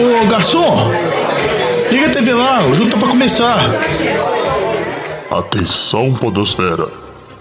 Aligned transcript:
Ô 0.00 0.26
garçom, 0.28 0.90
liga 1.90 2.06
a 2.06 2.10
TV 2.10 2.32
lá, 2.32 2.64
o 2.64 2.74
jogo 2.74 2.90
tá 2.90 2.96
pra 2.96 3.08
começar. 3.08 3.58
Atenção, 5.30 6.14
Podosfera. 6.14 6.88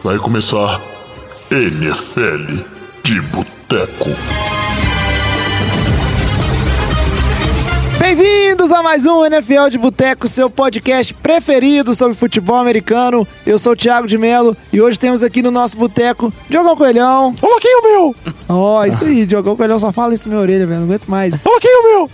Vai 0.03 0.17
começar 0.17 0.81
NFL 1.49 2.61
de 3.01 3.21
Boteco. 3.21 4.09
Bem-vindos 7.97 8.73
a 8.73 8.83
mais 8.83 9.05
um 9.05 9.25
NFL 9.25 9.69
de 9.69 9.77
Boteco, 9.77 10.27
seu 10.27 10.49
podcast 10.49 11.13
preferido 11.13 11.95
sobre 11.95 12.13
futebol 12.13 12.57
americano. 12.57 13.25
Eu 13.47 13.57
sou 13.57 13.71
o 13.71 13.75
Thiago 13.75 14.05
de 14.05 14.17
Melo 14.17 14.57
e 14.73 14.81
hoje 14.81 14.99
temos 14.99 15.23
aqui 15.23 15.41
no 15.41 15.49
nosso 15.49 15.77
boteco 15.77 16.33
Diogão 16.49 16.75
Coelhão. 16.75 17.33
Coloquinho 17.39 17.83
meu! 17.83 18.15
Ó, 18.49 18.83
isso 18.83 19.05
aí, 19.05 19.25
Diogão 19.25 19.55
Coelhão 19.55 19.79
só 19.79 19.93
fala 19.93 20.13
isso 20.13 20.27
na 20.27 20.33
minha 20.35 20.41
orelha, 20.41 20.67
velho. 20.67 20.79
Não 20.81 20.87
aguento 20.87 21.07
mais. 21.07 21.41
Coloquinho 21.41 21.83
meu! 21.83 22.09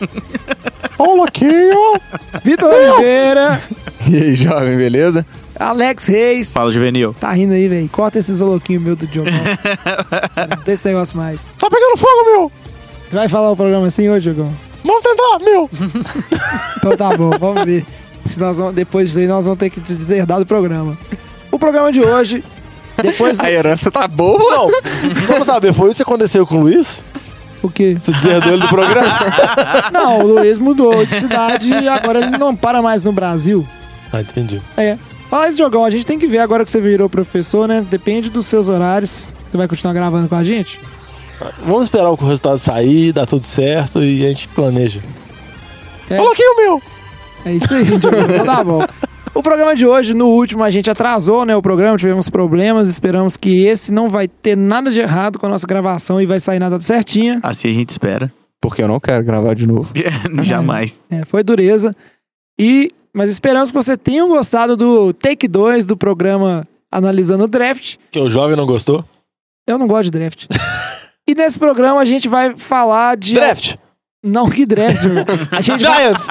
Coloquinho! 0.96 2.00
Vitor 2.44 2.72
Oliveira, 2.72 3.60
E 4.08 4.16
aí, 4.16 4.34
jovem, 4.34 4.76
beleza? 4.76 5.24
Alex 5.58 6.06
Reis. 6.06 6.52
Fala, 6.52 6.72
Juvenil. 6.72 7.14
Tá 7.18 7.30
rindo 7.32 7.52
aí, 7.52 7.68
velho. 7.68 7.88
Corta 7.90 8.18
esse 8.18 8.34
zoloquinho 8.34 8.80
meu 8.80 8.96
do 8.96 9.06
Diogão. 9.06 9.32
Não 10.50 10.62
tem 10.64 10.74
esse 10.74 10.86
negócio 10.88 11.16
mais. 11.16 11.40
Tá 11.58 11.68
pegando 11.70 11.96
fogo, 11.98 12.24
meu! 12.24 12.52
Vai 13.12 13.28
falar 13.28 13.50
o 13.50 13.56
programa 13.56 13.86
assim 13.86 14.08
hoje, 14.08 14.32
Diogão? 14.32 14.52
Vamos 14.84 15.02
tentar, 15.02 15.38
meu! 15.44 15.70
Então 16.78 16.96
tá 16.96 17.14
bom, 17.14 17.30
vamos 17.38 17.64
ver. 17.64 17.84
Se 18.24 18.38
nós 18.40 18.56
vamos, 18.56 18.72
depois 18.72 19.08
disso 19.08 19.18
aí 19.18 19.26
nós 19.26 19.44
vamos 19.44 19.58
ter 19.58 19.68
que 19.68 19.80
deserdar 19.80 20.38
do 20.38 20.46
programa. 20.46 20.96
O 21.52 21.58
programa 21.58 21.92
de 21.92 22.00
hoje, 22.00 22.42
depois 23.02 23.36
do... 23.36 23.44
A 23.44 23.50
herança 23.50 23.90
tá 23.90 24.08
boa. 24.08 24.38
Não, 24.38 24.70
vamos 25.26 25.44
saber, 25.44 25.74
foi 25.74 25.90
isso 25.90 25.96
que 25.96 26.02
aconteceu 26.02 26.46
com 26.46 26.56
o 26.56 26.60
Luiz? 26.60 27.02
O 27.62 27.68
quê? 27.68 27.96
Você 28.00 28.12
deserdou 28.12 28.52
ele 28.52 28.62
do 28.62 28.68
programa? 28.68 29.12
Não, 29.92 30.20
o 30.20 30.26
Luiz 30.34 30.58
mudou 30.58 31.04
de 31.04 31.18
cidade 31.20 31.68
e 31.68 31.88
agora 31.88 32.20
ele 32.20 32.38
não 32.38 32.56
para 32.56 32.80
mais 32.80 33.04
no 33.04 33.12
Brasil. 33.12 33.66
ah, 34.12 34.20
entendi. 34.20 34.60
É. 34.76 34.96
Esse 35.46 35.58
jogão, 35.58 35.84
a 35.84 35.90
gente 35.90 36.04
tem 36.06 36.18
que 36.18 36.26
ver 36.26 36.38
agora 36.38 36.64
que 36.64 36.70
você 36.70 36.80
virou 36.80 37.08
professor, 37.08 37.68
né? 37.68 37.84
Depende 37.88 38.30
dos 38.30 38.46
seus 38.46 38.66
horários. 38.66 39.28
Você 39.50 39.56
vai 39.56 39.68
continuar 39.68 39.92
gravando 39.92 40.28
com 40.28 40.34
a 40.34 40.42
gente? 40.42 40.80
Vamos 41.64 41.84
esperar 41.84 42.10
o 42.10 42.14
resultado 42.14 42.58
sair, 42.58 43.12
dar 43.12 43.26
tudo 43.26 43.44
certo 43.44 44.02
e 44.02 44.24
a 44.24 44.28
gente 44.28 44.48
planeja. 44.48 45.00
É. 46.08 46.16
Coloquinho 46.16 46.56
meu! 46.56 46.82
É 47.44 47.52
isso 47.52 47.72
aí, 47.72 47.84
Diogão. 47.84 48.20
Então 48.22 48.44
tá 48.46 48.64
bom. 48.64 48.84
O 49.32 49.42
programa 49.42 49.74
de 49.76 49.86
hoje, 49.86 50.12
no 50.12 50.26
último, 50.26 50.64
a 50.64 50.70
gente 50.70 50.90
atrasou, 50.90 51.44
né? 51.46 51.54
O 51.54 51.62
programa, 51.62 51.96
tivemos 51.96 52.28
problemas. 52.28 52.88
Esperamos 52.88 53.36
que 53.36 53.64
esse 53.64 53.92
não 53.92 54.08
vai 54.08 54.26
ter 54.26 54.56
nada 54.56 54.90
de 54.90 55.00
errado 55.00 55.38
com 55.38 55.46
a 55.46 55.48
nossa 55.48 55.66
gravação 55.66 56.20
e 56.20 56.26
vai 56.26 56.40
sair 56.40 56.58
na 56.58 56.68
data 56.68 56.82
certinha. 56.82 57.38
Assim 57.42 57.68
a 57.68 57.72
gente 57.72 57.90
espera. 57.90 58.32
Porque 58.60 58.82
eu 58.82 58.88
não 58.88 58.98
quero 58.98 59.24
gravar 59.24 59.54
de 59.54 59.66
novo. 59.66 59.92
Jamais. 60.42 61.00
É, 61.08 61.24
foi 61.24 61.44
dureza. 61.44 61.94
E, 62.58 62.92
mas 63.14 63.30
esperamos 63.30 63.70
que 63.70 63.76
você 63.76 63.96
tenham 63.96 64.28
gostado 64.28 64.76
do 64.76 65.12
Take 65.12 65.46
2 65.46 65.86
do 65.86 65.96
programa 65.96 66.66
Analisando 66.90 67.44
o 67.44 67.48
Draft. 67.48 67.96
Que 68.10 68.18
o 68.18 68.28
jovem 68.28 68.56
não 68.56 68.66
gostou? 68.66 69.04
Eu 69.66 69.78
não 69.78 69.86
gosto 69.86 70.10
de 70.10 70.10
draft. 70.10 70.46
e 71.26 71.34
nesse 71.34 71.56
programa 71.58 72.00
a 72.00 72.04
gente 72.04 72.28
vai 72.28 72.56
falar 72.56 73.16
de. 73.16 73.34
Draft! 73.34 73.76
Não, 74.22 74.50
que 74.50 74.66
draft. 74.66 75.04
meu. 75.04 75.24
A 75.52 75.60
gente 75.60 75.80
vai... 75.86 76.02
Giants! 76.02 76.26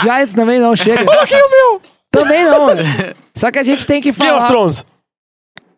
Giants 0.00 0.34
também 0.34 0.60
não, 0.60 0.76
chega. 0.76 1.04
Coloquinho 1.04 1.50
meu! 1.50 1.82
Também 2.10 2.44
não. 2.44 2.68
Só 3.34 3.50
que 3.50 3.58
a 3.58 3.64
gente 3.64 3.86
tem 3.86 4.00
que 4.00 4.12
Game 4.12 4.30
of 4.30 4.38
falar. 4.38 4.48
Thrones! 4.48 4.84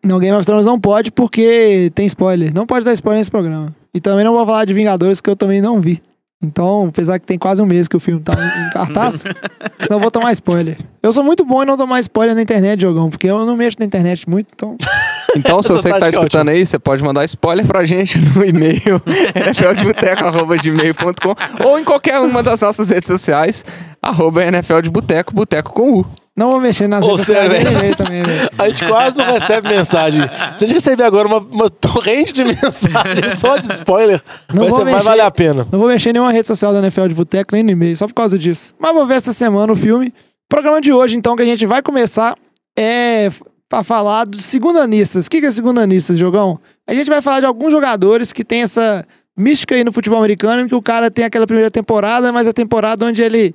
Não, 0.03 0.19
Game 0.19 0.35
of 0.35 0.45
Thrones 0.45 0.65
não 0.65 0.79
pode 0.79 1.11
porque 1.11 1.91
tem 1.95 2.05
spoiler. 2.05 2.53
Não 2.53 2.65
pode 2.65 2.83
dar 2.83 2.93
spoiler 2.93 3.19
nesse 3.19 3.31
programa. 3.31 3.73
E 3.93 4.01
também 4.01 4.25
não 4.25 4.33
vou 4.33 4.45
falar 4.45 4.65
de 4.65 4.73
Vingadores 4.73 5.21
que 5.21 5.29
eu 5.29 5.35
também 5.35 5.61
não 5.61 5.79
vi. 5.79 6.01
Então, 6.43 6.87
apesar 6.89 7.17
que 7.19 7.25
tem 7.25 7.39
quase 7.39 7.61
um 7.61 7.65
mês 7.65 7.87
que 7.87 7.95
o 7.95 8.01
filme 8.01 8.21
tá 8.21 8.33
em 8.33 8.69
cartaz, 8.73 9.23
não 9.89 9.97
vou 9.97 10.11
tomar 10.11 10.33
spoiler. 10.33 10.77
Eu 11.01 11.13
sou 11.13 11.23
muito 11.23 11.45
bom 11.45 11.63
em 11.63 11.65
não 11.65 11.77
tomar 11.77 12.01
spoiler 12.01 12.35
na 12.35 12.41
internet, 12.41 12.81
jogão, 12.81 13.09
porque 13.09 13.27
eu 13.27 13.45
não 13.45 13.55
mexo 13.55 13.79
na 13.79 13.85
internet 13.85 14.29
muito, 14.29 14.49
então. 14.53 14.75
Então, 15.35 15.63
se 15.63 15.69
você 15.69 15.91
que 15.91 15.99
tá 15.99 16.05
é 16.05 16.09
escutando 16.09 16.49
aí, 16.49 16.63
você 16.63 16.77
pode 16.77 17.03
mandar 17.03 17.25
spoiler 17.25 17.65
pra 17.65 17.83
gente 17.83 18.19
no 18.19 18.45
e-mail 18.45 19.01
nfldeboteco.gmail.com 19.33 21.65
ou 21.65 21.79
em 21.79 21.83
qualquer 21.83 22.19
uma 22.19 22.43
das 22.43 22.61
nossas 22.61 22.91
redes 22.91 23.07
sociais, 23.07 23.65
arroba 23.99 24.45
NFL 24.45 24.81
de 24.81 24.91
Boteco, 24.91 25.33
Boteco 25.33 25.73
com 25.73 26.01
U. 26.01 26.05
Não 26.35 26.49
vou 26.49 26.59
mexer 26.59 26.87
nas 26.87 27.05
Ô, 27.05 27.09
redes 27.09 27.25
sociais 27.27 27.51
sério, 27.53 27.79
velho. 27.79 27.95
também, 27.95 28.23
velho. 28.23 28.49
A 28.57 28.67
gente 28.67 28.87
quase 28.87 29.15
não 29.15 29.25
recebe 29.25 29.67
mensagem. 29.69 30.21
Se 30.57 30.63
a 30.63 30.67
gente 30.67 30.73
receber 30.73 31.03
agora 31.03 31.27
uma, 31.27 31.37
uma 31.37 31.69
torrente 31.69 32.33
de 32.33 32.43
mensagem 32.45 33.37
só 33.37 33.57
de 33.57 33.71
spoiler, 33.73 34.19
Não 34.51 34.63
vai, 34.63 34.71
ser, 34.71 34.77
vai 34.77 34.93
mexer. 34.93 35.03
valer 35.03 35.21
a 35.21 35.29
pena. 35.31 35.67
Não 35.71 35.77
vou 35.79 35.87
mexer 35.87 36.09
em 36.09 36.13
nenhuma 36.13 36.31
rede 36.31 36.47
social 36.47 36.73
da 36.73 36.79
NFL 36.79 37.07
de 37.07 37.13
Boteco, 37.15 37.53
nem 37.55 37.63
no 37.63 37.69
e-mail, 37.71 37.95
só 37.95 38.07
por 38.07 38.15
causa 38.15 38.37
disso. 38.39 38.73
Mas 38.79 38.93
vou 38.93 39.05
ver 39.05 39.15
essa 39.15 39.31
semana 39.31 39.71
o 39.71 39.75
filme. 39.75 40.07
O 40.07 40.13
programa 40.49 40.81
de 40.81 40.91
hoje, 40.91 41.15
então, 41.15 41.35
que 41.35 41.43
a 41.43 41.45
gente 41.45 41.65
vai 41.67 41.83
começar 41.83 42.35
é 42.77 43.29
pra 43.69 43.83
falar 43.83 44.25
de 44.25 44.41
segundanistas. 44.41 45.27
O 45.27 45.29
que 45.29 45.39
que 45.39 45.45
é 45.45 45.51
segundanistas, 45.51 46.17
jogão? 46.17 46.59
A 46.87 46.95
gente 46.95 47.09
vai 47.09 47.21
falar 47.21 47.41
de 47.41 47.45
alguns 47.45 47.71
jogadores 47.71 48.33
que 48.33 48.43
tem 48.43 48.61
essa 48.63 49.05
mística 49.37 49.75
aí 49.75 49.83
no 49.83 49.91
futebol 49.93 50.17
americano, 50.19 50.63
em 50.63 50.67
que 50.67 50.75
o 50.75 50.81
cara 50.81 51.09
tem 51.11 51.25
aquela 51.25 51.45
primeira 51.45 51.69
temporada, 51.71 52.31
mas 52.31 52.47
a 52.47 52.53
temporada 52.53 53.05
onde 53.05 53.21
ele 53.21 53.53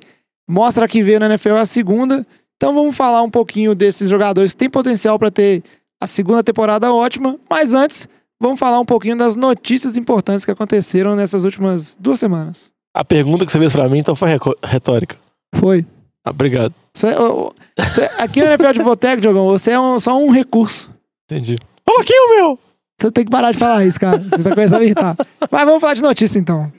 mostra 0.49 0.87
que 0.89 1.03
veio 1.03 1.19
na 1.21 1.27
NFL 1.27 1.51
é 1.57 1.61
a 1.61 1.67
segunda. 1.67 2.25
Então 2.59 2.75
vamos 2.75 2.97
falar 2.97 3.23
um 3.23 3.31
pouquinho 3.31 3.75
desses 3.75 4.11
jogadores 4.11 4.51
que 4.51 4.57
têm 4.57 4.69
potencial 4.69 5.17
para 5.19 5.31
ter 5.31 5.63
a 6.03 6.07
segunda 6.07 6.43
temporada 6.43 6.93
ótima. 6.93 7.39
Mas 7.49 7.73
antes, 7.73 8.09
vamos 8.41 8.59
falar 8.59 8.81
um 8.81 8.85
pouquinho 8.85 9.17
das 9.17 9.37
notícias 9.37 9.97
importantes 9.97 10.45
que 10.45 10.51
aconteceram 10.51 11.15
nessas 11.15 11.45
últimas 11.45 11.97
duas 12.01 12.19
semanas. 12.19 12.63
A 12.95 13.05
pergunta 13.05 13.47
que 13.47 13.53
você 13.53 13.59
fez 13.61 13.71
pra 13.73 13.89
mim 13.89 13.99
então 13.99 14.17
foi 14.17 14.29
retórica. 14.65 15.17
Foi. 15.55 15.87
Ah, 16.25 16.31
obrigado. 16.31 16.75
Você- 16.93 17.15
ô, 17.15 17.53
você- 17.79 18.11
aqui 18.19 18.41
no 18.41 18.47
NFL 18.47 18.73
de 18.73 18.83
Boteco, 18.83 19.21
Diogão, 19.23 19.47
você 19.47 19.71
é 19.71 19.81
um- 19.81 20.01
só 20.01 20.19
um 20.19 20.31
recurso. 20.31 20.91
Entendi. 21.31 21.57
Coloquinho 21.87 22.37
meu! 22.37 22.59
Você 23.01 23.13
tem 23.13 23.25
que 23.25 23.31
parar 23.31 23.53
de 23.53 23.59
falar 23.59 23.85
isso, 23.87 24.01
cara. 24.01 24.19
Você 24.19 24.43
tá 24.43 24.51
começando 24.51 24.81
a 24.81 24.85
irritar. 24.85 25.17
Mas 25.49 25.65
vamos 25.65 25.81
falar 25.81 25.95
de 25.95 26.03
notícia, 26.03 26.41
então. 26.41 26.73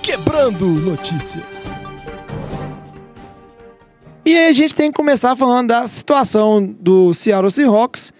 Quebrando 0.00 0.66
notícias. 0.66 1.79
E 4.30 4.38
aí 4.38 4.46
a 4.46 4.52
gente 4.52 4.76
tem 4.76 4.92
que 4.92 4.96
começar 4.96 5.34
falando 5.34 5.66
da 5.66 5.88
situação 5.88 6.64
do 6.64 7.12
Seattle 7.12 7.50
Seahawks, 7.50 8.12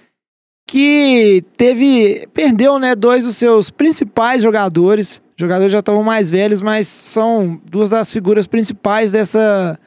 que 0.67 1.45
teve. 1.57 2.27
Perdeu, 2.35 2.81
né, 2.81 2.97
dois 2.97 3.25
dos 3.25 3.37
seus 3.37 3.71
principais 3.71 4.43
jogadores. 4.43 5.23
Jogadores 5.37 5.71
já 5.71 5.79
estavam 5.79 6.03
mais 6.03 6.29
velhos, 6.29 6.61
mas 6.61 6.89
são 6.89 7.61
duas 7.65 7.89
das 7.89 8.11
figuras 8.13 8.45
principais 8.45 9.13
dessa. 9.13 9.79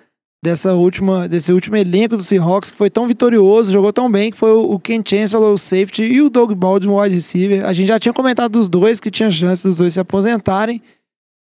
Dessa 0.41 0.73
última, 0.73 1.28
desse 1.28 1.51
último 1.51 1.75
elenco 1.75 2.16
do 2.17 2.23
Seahawks, 2.23 2.72
que 2.72 2.78
foi 2.78 2.89
tão 2.89 3.06
vitorioso, 3.07 3.72
jogou 3.72 3.91
tão 3.91 4.12
bem, 4.12 4.29
que 4.31 4.38
foi 4.38 4.51
o 4.51 4.78
Ken 4.78 5.01
Chancellor, 5.06 5.53
o 5.53 5.57
safety, 5.57 6.03
e 6.03 6.22
o 6.22 6.29
Doug 6.29 6.53
Baldwin, 6.53 6.89
o 6.89 7.01
wide 7.01 7.16
receiver. 7.16 7.66
A 7.66 7.72
gente 7.72 7.88
já 7.88 8.00
tinha 8.00 8.13
comentado 8.13 8.51
dos 8.51 8.67
dois, 8.69 9.00
que 9.00 9.12
tinha 9.12 9.31
chance 9.31 9.63
dos 9.63 9.75
dois 9.75 9.94
se 9.94 10.01
aposentarem. 10.01 10.81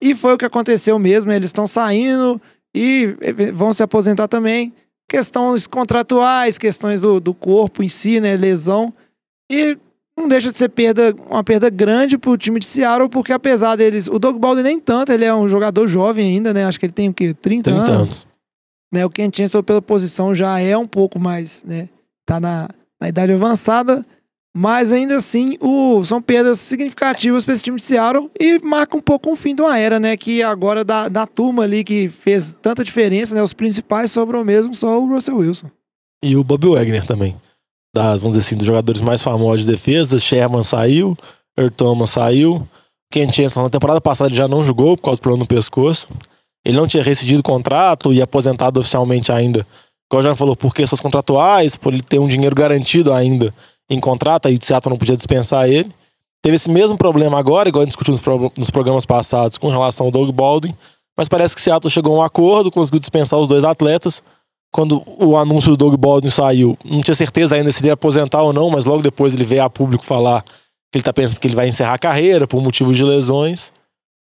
E 0.02 0.14
foi 0.14 0.34
o 0.34 0.38
que 0.38 0.44
aconteceu 0.44 0.98
mesmo, 1.00 1.32
eles 1.32 1.48
estão 1.48 1.68
saindo 1.68 2.42
e 2.74 3.16
vão 3.54 3.74
se 3.74 3.84
aposentar 3.84 4.28
também. 4.28 4.74
Questões 5.08 5.68
contratuais, 5.68 6.58
questões 6.58 7.00
do, 7.00 7.20
do 7.20 7.34
corpo 7.34 7.84
em 7.84 7.90
si, 7.90 8.20
né? 8.20 8.38
Lesão. 8.38 8.94
E 9.52 9.78
não 10.18 10.28
deixa 10.28 10.52
de 10.52 10.58
ser 10.58 10.70
perda, 10.70 11.14
uma 11.30 11.44
perda 11.44 11.70
grande 11.70 12.18
pro 12.18 12.38
time 12.38 12.60
de 12.60 12.68
Seattle, 12.68 13.10
porque 13.10 13.34
apesar 13.34 13.76
deles. 13.76 14.08
O 14.08 14.18
Doug 14.20 14.38
Baldwin 14.38 14.64
nem 14.64 14.80
tanto, 14.80 15.12
ele 15.12 15.26
é 15.26 15.34
um 15.34 15.50
jogador 15.50 15.88
jovem 15.88 16.36
ainda, 16.36 16.54
né? 16.54 16.66
Acho 16.66 16.80
que 16.80 16.86
ele 16.86 16.94
tem 16.94 17.10
o 17.10 17.14
quê? 17.14 17.34
30, 17.34 17.72
30 17.72 17.72
anos. 17.72 17.90
anos. 17.90 18.28
Né? 18.94 19.06
O 19.06 19.10
Ken 19.10 19.30
Chancellor 19.34 19.64
pela 19.64 19.82
posição 19.82 20.36
já 20.36 20.60
é 20.60 20.78
um 20.78 20.88
pouco 20.88 21.20
mais, 21.20 21.64
né? 21.64 21.90
Tá 22.26 22.40
na, 22.40 22.70
na 23.00 23.10
idade 23.10 23.32
avançada. 23.32 24.06
Mas 24.54 24.92
ainda 24.92 25.16
assim, 25.16 25.58
o, 25.62 26.04
são 26.04 26.22
perdas 26.22 26.60
significativas 26.60 27.46
para 27.46 27.54
esse 27.54 27.64
time 27.64 27.78
de 27.78 27.86
Seattle 27.86 28.30
e 28.38 28.60
marca 28.60 28.98
um 28.98 29.02
pouco 29.02 29.32
o 29.32 29.36
fim 29.36 29.56
de 29.56 29.62
uma 29.62 29.78
era, 29.78 29.98
né? 29.98 30.18
Que 30.18 30.44
agora 30.44 30.84
da, 30.84 31.08
da 31.08 31.26
turma 31.26 31.64
ali 31.64 31.86
que 31.86 32.10
fez 32.10 32.54
tanta 32.62 32.84
diferença, 32.84 33.34
né? 33.34 33.42
Os 33.42 33.54
principais 33.54 34.12
sobrou 34.12 34.44
mesmo 34.44 34.76
só 34.76 35.02
o 35.02 35.08
Russell 35.08 35.38
Wilson. 35.38 35.68
E 36.24 36.36
o 36.36 36.44
Bob 36.44 36.68
Wagner 36.68 37.06
também. 37.06 37.36
Das, 37.96 38.22
vamos 38.22 38.38
dizer 38.38 38.46
assim, 38.46 38.58
dos 38.58 38.68
jogadores 38.68 39.02
mais 39.02 39.22
famosos 39.22 39.66
de 39.66 39.72
defesa. 39.72 40.20
Sherman 40.20 40.64
saiu, 40.64 41.18
Earl 41.58 41.72
Thomas 41.72 42.10
saiu. 42.10 42.68
Ken 43.10 43.32
Chancellor 43.32 43.66
na 43.66 43.70
temporada 43.70 44.02
passada 44.02 44.34
já 44.34 44.48
não 44.48 44.64
jogou 44.64 44.98
por 44.98 45.04
causa 45.04 45.20
do 45.20 45.22
problema 45.22 45.44
no 45.44 45.48
pescoço. 45.48 46.10
Ele 46.66 46.78
não 46.78 46.88
tinha 46.88 47.04
rescindido 47.04 47.40
o 47.40 47.44
contrato 47.44 48.14
e 48.14 48.22
aposentado 48.22 48.82
oficialmente 48.82 49.32
ainda. 49.32 49.66
Igual 50.10 50.24
Jean 50.24 50.36
falou, 50.36 50.58
por 50.58 50.74
questões 50.74 51.00
contratuais, 51.00 51.78
por 51.78 51.94
ele 51.94 52.04
ter 52.04 52.20
um 52.20 52.28
dinheiro 52.28 52.56
garantido 52.56 53.14
ainda 53.14 53.54
em 53.90 54.00
contrato, 54.00 54.48
aí 54.48 54.56
o 54.56 54.64
Seattle 54.64 54.92
não 54.92 54.98
podia 54.98 55.18
dispensar 55.18 55.70
ele. 55.70 55.90
Teve 56.42 56.56
esse 56.56 56.70
mesmo 56.70 56.98
problema 56.98 57.38
agora, 57.38 57.70
igual 57.70 57.82
a 57.82 57.86
gente 57.86 57.92
discutiu 57.92 58.14
nos, 58.14 58.22
pro- 58.22 58.52
nos 58.58 58.70
programas 58.70 59.06
passados, 59.06 59.58
com 59.58 59.70
relação 59.70 60.08
ao 60.08 60.12
Doug 60.12 60.32
Baldwin. 60.32 60.74
Mas 61.16 61.28
parece 61.28 61.54
que 61.54 61.62
Seattle 61.62 61.92
chegou 61.92 62.16
a 62.16 62.20
um 62.20 62.22
acordo, 62.22 62.72
conseguiu 62.72 63.00
dispensar 63.00 63.38
os 63.38 63.48
dois 63.48 63.64
atletas. 63.64 64.24
Quando 64.74 65.04
o 65.20 65.36
anúncio 65.38 65.72
do 65.72 65.78
Doug 65.78 65.96
Baldwin 66.00 66.32
saiu, 66.32 66.78
não 66.84 67.02
tinha 67.02 67.14
certeza 67.14 67.56
ainda 67.56 67.70
se 67.70 67.80
ele 67.82 67.88
ia 67.88 67.94
aposentar 67.94 68.42
ou 68.42 68.54
não, 68.54 68.70
mas 68.70 68.86
logo 68.86 69.02
depois 69.02 69.34
ele 69.34 69.44
veio 69.44 69.64
a 69.64 69.70
público 69.70 70.06
falar 70.06 70.42
que 70.44 70.98
ele 70.98 71.04
tá 71.04 71.12
pensando 71.12 71.40
que 71.40 71.48
ele 71.48 71.56
vai 71.56 71.68
encerrar 71.68 71.94
a 71.94 72.00
carreira 72.00 72.48
por 72.48 72.62
motivos 72.62 72.96
de 72.96 73.04
lesões. 73.04 73.72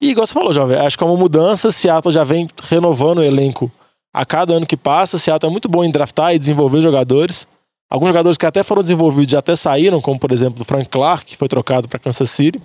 E 0.02 0.12
igual 0.12 0.28
você 0.28 0.34
falou, 0.34 0.54
Jovem, 0.54 0.78
acho 0.78 0.96
que 0.98 1.04
é 1.04 1.08
uma 1.08 1.18
mudança. 1.18 1.72
Seattle 1.72 2.14
já 2.14 2.24
vem 2.24 2.48
renovando 2.70 3.18
o 3.18 3.24
elenco 3.24 3.72
a 4.14 4.24
cada 4.26 4.54
ano 4.54 4.66
que 4.66 4.78
passa. 4.78 5.18
Seattle 5.18 5.50
é 5.50 5.52
muito 5.52 5.68
bom 5.68 5.84
em 5.84 5.90
draftar 5.90 6.36
e 6.36 6.40
desenvolver 6.40 6.82
jogadores. 6.82 7.48
Alguns 7.90 8.10
jogadores 8.10 8.38
que 8.38 8.46
até 8.46 8.64
foram 8.64 8.82
desenvolvidos 8.82 9.32
já 9.32 9.40
até 9.40 9.56
saíram, 9.56 10.02
como 10.02 10.20
por 10.20 10.32
exemplo 10.32 10.62
o 10.62 10.66
Frank 10.66 10.90
Clark, 10.90 11.26
que 11.26 11.38
foi 11.38 11.48
trocado 11.48 11.88
para 11.88 12.00
Kansas 12.00 12.30
City. 12.30 12.62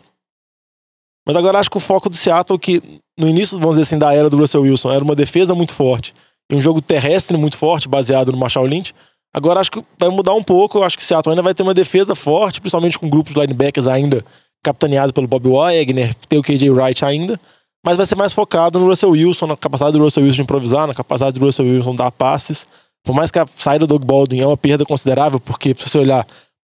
Mas 1.26 1.36
agora 1.36 1.58
acho 1.58 1.70
que 1.70 1.76
o 1.76 1.80
foco 1.80 2.08
do 2.08 2.16
Seattle, 2.16 2.58
que 2.58 3.00
no 3.16 3.28
início, 3.28 3.58
vamos 3.58 3.76
dizer 3.76 3.84
assim, 3.84 3.98
da 3.98 4.12
era 4.12 4.28
do 4.28 4.36
Russell 4.36 4.62
Wilson, 4.62 4.90
era 4.90 5.04
uma 5.04 5.14
defesa 5.14 5.54
muito 5.54 5.72
forte 5.72 6.12
e 6.50 6.56
um 6.56 6.60
jogo 6.60 6.82
terrestre 6.82 7.36
muito 7.36 7.56
forte, 7.56 7.88
baseado 7.88 8.32
no 8.32 8.38
Marshall 8.38 8.66
Lynch. 8.66 8.92
Agora 9.32 9.60
acho 9.60 9.70
que 9.70 9.82
vai 9.98 10.08
mudar 10.10 10.34
um 10.34 10.42
pouco. 10.42 10.78
Eu 10.78 10.84
acho 10.84 10.96
que 10.96 11.04
Seattle 11.04 11.32
ainda 11.32 11.42
vai 11.42 11.54
ter 11.54 11.62
uma 11.62 11.72
defesa 11.72 12.14
forte, 12.14 12.60
principalmente 12.60 12.98
com 12.98 13.08
grupos 13.08 13.32
de 13.32 13.40
linebackers 13.40 13.86
ainda 13.86 14.24
capitaneado 14.62 15.12
pelo 15.12 15.26
Bob 15.26 15.48
Wagner, 15.48 16.14
tem 16.28 16.38
o 16.38 16.42
KJ 16.42 16.70
Wright 16.70 17.04
ainda. 17.04 17.40
Mas 17.84 17.96
vai 17.96 18.06
ser 18.06 18.14
mais 18.14 18.32
focado 18.32 18.78
no 18.78 18.86
Russell 18.86 19.10
Wilson, 19.10 19.48
na 19.48 19.56
capacidade 19.56 19.98
do 19.98 20.04
Russell 20.04 20.22
Wilson 20.22 20.36
de 20.36 20.42
improvisar, 20.42 20.86
na 20.86 20.94
capacidade 20.94 21.38
do 21.38 21.44
Russell 21.44 21.66
Wilson 21.66 21.96
dar 21.96 22.12
passes. 22.12 22.66
Por 23.04 23.14
mais 23.14 23.30
que 23.30 23.38
a 23.38 23.46
saída 23.58 23.86
do 23.86 23.98
Doug 23.98 24.04
Baldwin 24.04 24.40
é 24.40 24.46
uma 24.46 24.56
perda 24.56 24.84
considerável, 24.84 25.40
porque 25.40 25.74
se 25.74 25.88
você 25.88 25.98
olhar 25.98 26.26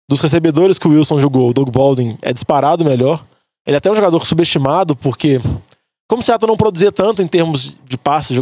dos 0.09 0.19
recebedores 0.19 0.77
que 0.77 0.87
o 0.87 0.91
Wilson 0.91 1.19
jogou, 1.19 1.49
o 1.49 1.53
Doug 1.53 1.69
Baldwin 1.69 2.17
é 2.21 2.31
disparado 2.31 2.85
melhor. 2.85 3.23
Ele 3.65 3.75
é 3.75 3.77
até 3.77 3.91
um 3.91 3.95
jogador 3.95 4.25
subestimado, 4.25 4.95
porque 4.95 5.39
como 6.09 6.21
o 6.21 6.23
Seattle 6.23 6.49
não 6.49 6.57
produzia 6.57 6.91
tanto 6.91 7.21
em 7.21 7.27
termos 7.27 7.75
de 7.87 7.97
passes, 7.97 8.37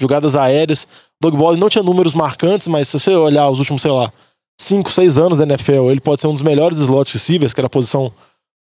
jogadas 0.00 0.36
aéreas, 0.36 0.86
Doug 1.20 1.34
Baldwin 1.34 1.60
não 1.60 1.68
tinha 1.68 1.84
números 1.84 2.14
marcantes, 2.14 2.66
mas 2.68 2.88
se 2.88 2.98
você 2.98 3.10
olhar 3.14 3.48
os 3.50 3.58
últimos, 3.58 3.82
sei 3.82 3.90
lá, 3.90 4.10
5, 4.58 4.90
6 4.90 5.18
anos 5.18 5.38
da 5.38 5.44
NFL, 5.44 5.90
ele 5.90 6.00
pode 6.00 6.20
ser 6.20 6.26
um 6.26 6.32
dos 6.32 6.42
melhores 6.42 6.78
slot 6.78 7.12
receivers, 7.12 7.52
que 7.52 7.60
era 7.60 7.66
a 7.66 7.70
posição 7.70 8.12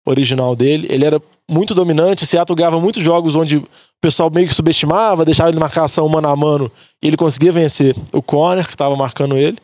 original 0.10 0.56
dele. 0.56 0.88
Ele 0.90 1.06
era 1.06 1.22
muito 1.50 1.74
dominante. 1.76 2.26
Seattle 2.26 2.56
ganhava 2.56 2.80
muitos 2.80 3.04
jogos 3.04 3.36
onde 3.36 3.58
o 3.58 3.68
pessoal 4.02 4.30
meio 4.30 4.48
que 4.48 4.54
subestimava, 4.54 5.24
deixava 5.24 5.50
ele 5.50 5.60
marcação 5.60 6.08
mano 6.10 6.28
a 6.28 6.36
mano 6.36 6.72
e 7.02 7.08
ele 7.08 7.18
conseguia 7.18 7.52
vencer 7.52 7.96
o 8.14 8.22
corner 8.22 8.66
que 8.66 8.74
estava 8.74 8.96
marcando 8.96 9.38
ele. 9.38 9.58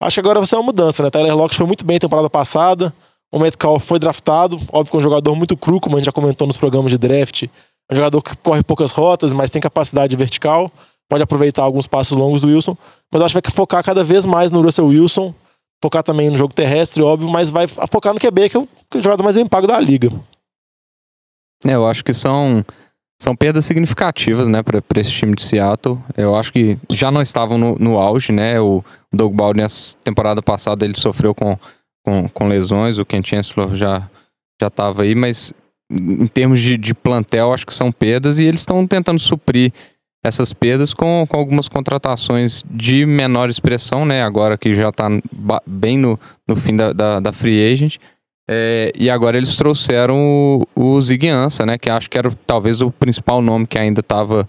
Acho 0.00 0.14
que 0.14 0.20
agora 0.20 0.40
vai 0.40 0.46
ser 0.46 0.56
uma 0.56 0.64
mudança, 0.64 1.02
né? 1.02 1.10
Tyler 1.10 1.34
Lockett 1.34 1.56
foi 1.56 1.66
muito 1.66 1.84
bem 1.84 1.98
temporada 1.98 2.28
passada. 2.28 2.92
O 3.32 3.38
Metcalf 3.38 3.84
foi 3.84 3.98
draftado, 3.98 4.56
óbvio 4.72 4.90
que 4.90 4.96
é 4.96 4.98
um 4.98 5.02
jogador 5.02 5.34
muito 5.34 5.56
cru, 5.56 5.80
como 5.80 5.96
a 5.96 5.98
gente 5.98 6.06
já 6.06 6.12
comentou 6.12 6.46
nos 6.46 6.56
programas 6.56 6.92
de 6.92 6.98
draft. 6.98 7.44
É 7.44 7.92
um 7.92 7.96
jogador 7.96 8.22
que 8.22 8.36
corre 8.36 8.62
poucas 8.62 8.90
rotas, 8.90 9.32
mas 9.32 9.50
tem 9.50 9.60
capacidade 9.60 10.14
vertical. 10.14 10.70
Pode 11.08 11.22
aproveitar 11.22 11.62
alguns 11.62 11.86
passos 11.86 12.16
longos 12.16 12.40
do 12.40 12.48
Wilson. 12.48 12.76
Mas 13.12 13.22
acho 13.22 13.34
que 13.34 13.40
vai 13.40 13.54
focar 13.54 13.82
cada 13.82 14.04
vez 14.04 14.24
mais 14.24 14.50
no 14.50 14.60
Russell 14.60 14.86
Wilson 14.86 15.32
focar 15.82 16.02
também 16.02 16.30
no 16.30 16.36
jogo 16.36 16.54
terrestre, 16.54 17.02
óbvio, 17.02 17.28
mas 17.28 17.50
vai 17.50 17.66
focar 17.66 18.14
no 18.14 18.20
QB, 18.20 18.48
que 18.48 18.56
é 18.56 18.60
o, 18.60 18.66
que 18.90 18.96
é 18.96 19.00
o 19.00 19.02
jogador 19.02 19.22
mais 19.22 19.36
bem 19.36 19.46
pago 19.46 19.66
da 19.66 19.78
liga. 19.78 20.10
É, 21.66 21.74
eu 21.74 21.86
acho 21.86 22.04
que 22.04 22.12
são, 22.12 22.64
são 23.20 23.34
perdas 23.34 23.64
significativas, 23.64 24.46
né, 24.48 24.62
para 24.62 25.00
esse 25.00 25.10
time 25.10 25.34
de 25.34 25.42
Seattle. 25.42 25.98
Eu 26.16 26.36
acho 26.36 26.52
que 26.52 26.78
já 26.90 27.10
não 27.10 27.22
estavam 27.22 27.58
no, 27.58 27.74
no 27.76 27.98
auge, 27.98 28.32
né? 28.32 28.60
O 28.60 28.84
Doug 29.12 29.34
Baldwin, 29.34 29.62
na 29.62 29.68
temporada 30.04 30.42
passada, 30.42 30.84
ele 30.84 30.98
sofreu 30.98 31.34
com, 31.34 31.58
com, 32.04 32.28
com 32.28 32.48
lesões, 32.48 32.98
o 32.98 33.04
Ken 33.04 33.22
Chancellor 33.22 33.74
já 33.74 34.08
já 34.60 34.68
estava 34.68 35.02
aí, 35.02 35.14
mas 35.14 35.52
em 35.90 36.26
termos 36.26 36.60
de, 36.60 36.76
de 36.76 36.94
plantel, 36.94 37.52
acho 37.52 37.66
que 37.66 37.74
são 37.74 37.92
perdas 37.92 38.38
e 38.38 38.44
eles 38.44 38.60
estão 38.60 38.86
tentando 38.86 39.20
suprir 39.20 39.72
essas 40.26 40.52
perdas 40.52 40.92
com, 40.92 41.24
com 41.28 41.36
algumas 41.36 41.68
contratações 41.68 42.64
de 42.68 43.06
menor 43.06 43.48
expressão, 43.48 44.04
né? 44.04 44.22
Agora 44.22 44.58
que 44.58 44.74
já 44.74 44.88
está 44.88 45.08
bem 45.66 45.96
no, 45.96 46.18
no 46.48 46.56
fim 46.56 46.74
da, 46.74 46.92
da, 46.92 47.20
da 47.20 47.32
free 47.32 47.72
agent. 47.72 47.96
É, 48.48 48.92
e 48.96 49.10
agora 49.10 49.36
eles 49.36 49.56
trouxeram 49.56 50.16
o, 50.16 50.66
o 50.74 51.00
Ziguiança, 51.00 51.66
né? 51.66 51.78
Que 51.78 51.90
acho 51.90 52.08
que 52.08 52.18
era 52.18 52.30
talvez 52.46 52.80
o 52.80 52.90
principal 52.90 53.42
nome 53.42 53.66
que 53.66 53.78
ainda 53.78 54.00
estava 54.00 54.48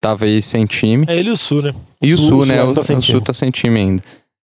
tava 0.00 0.24
aí 0.24 0.40
sem 0.40 0.66
time. 0.66 1.04
É 1.08 1.16
ele 1.16 1.30
e 1.30 1.32
o 1.32 1.36
Sul, 1.36 1.62
né? 1.62 1.74
E 2.02 2.14
o, 2.14 2.18
Sul, 2.18 2.46
né? 2.46 2.62
O, 2.62 2.74
tá 2.74 2.80
o 2.80 3.02
Sul 3.02 3.20
tá 3.20 3.32
sem 3.32 3.50
time 3.50 3.80
ainda. 3.80 4.02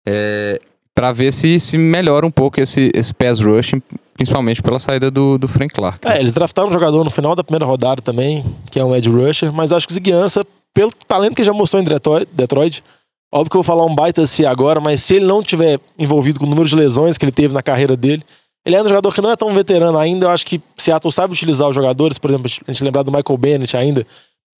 É, 0.06 0.60
para 0.94 1.12
ver 1.12 1.32
se, 1.32 1.60
se 1.60 1.78
melhora 1.78 2.26
um 2.26 2.30
pouco 2.30 2.60
esse, 2.60 2.90
esse 2.92 3.14
pass 3.14 3.40
rush, 3.40 3.72
principalmente 4.14 4.60
pela 4.60 4.80
saída 4.80 5.10
do, 5.10 5.38
do 5.38 5.46
Frank 5.46 5.72
Clark. 5.72 6.06
É, 6.06 6.18
eles 6.18 6.32
draftaram 6.32 6.68
um 6.68 6.72
jogador 6.72 7.04
no 7.04 7.10
final 7.10 7.36
da 7.36 7.44
primeira 7.44 7.64
rodada 7.64 8.02
também, 8.02 8.44
que 8.68 8.80
é 8.80 8.84
um 8.84 8.94
edge 8.96 9.08
rusher, 9.08 9.52
mas 9.52 9.70
acho 9.70 9.86
que 9.86 9.92
o 9.92 9.94
Ziguiança 9.94 10.44
pelo 10.74 10.92
talento 10.92 11.34
que 11.34 11.40
ele 11.40 11.46
já 11.46 11.52
mostrou 11.52 11.82
em 11.82 11.84
Detroit, 12.32 12.84
óbvio 13.32 13.50
que 13.50 13.56
eu 13.56 13.62
vou 13.62 13.64
falar 13.64 13.84
um 13.84 13.94
baita 13.94 14.26
se 14.26 14.46
agora, 14.46 14.80
mas 14.80 15.02
se 15.02 15.14
ele 15.14 15.26
não 15.26 15.42
tiver 15.42 15.80
envolvido 15.98 16.38
com 16.38 16.46
o 16.46 16.48
número 16.48 16.68
de 16.68 16.76
lesões 16.76 17.18
que 17.18 17.24
ele 17.24 17.32
teve 17.32 17.52
na 17.52 17.62
carreira 17.62 17.96
dele, 17.96 18.22
ele 18.64 18.76
é 18.76 18.82
um 18.82 18.88
jogador 18.88 19.14
que 19.14 19.20
não 19.20 19.30
é 19.30 19.36
tão 19.36 19.50
veterano 19.50 19.98
ainda. 19.98 20.26
Eu 20.26 20.30
acho 20.30 20.44
que 20.44 20.60
Seattle 20.76 21.12
sabe 21.12 21.32
utilizar 21.32 21.68
os 21.68 21.74
jogadores, 21.74 22.18
por 22.18 22.30
exemplo, 22.30 22.50
a 22.66 22.72
gente 22.72 22.84
lembrar 22.84 23.02
do 23.02 23.10
Michael 23.10 23.38
Bennett 23.38 23.76
ainda, 23.76 24.06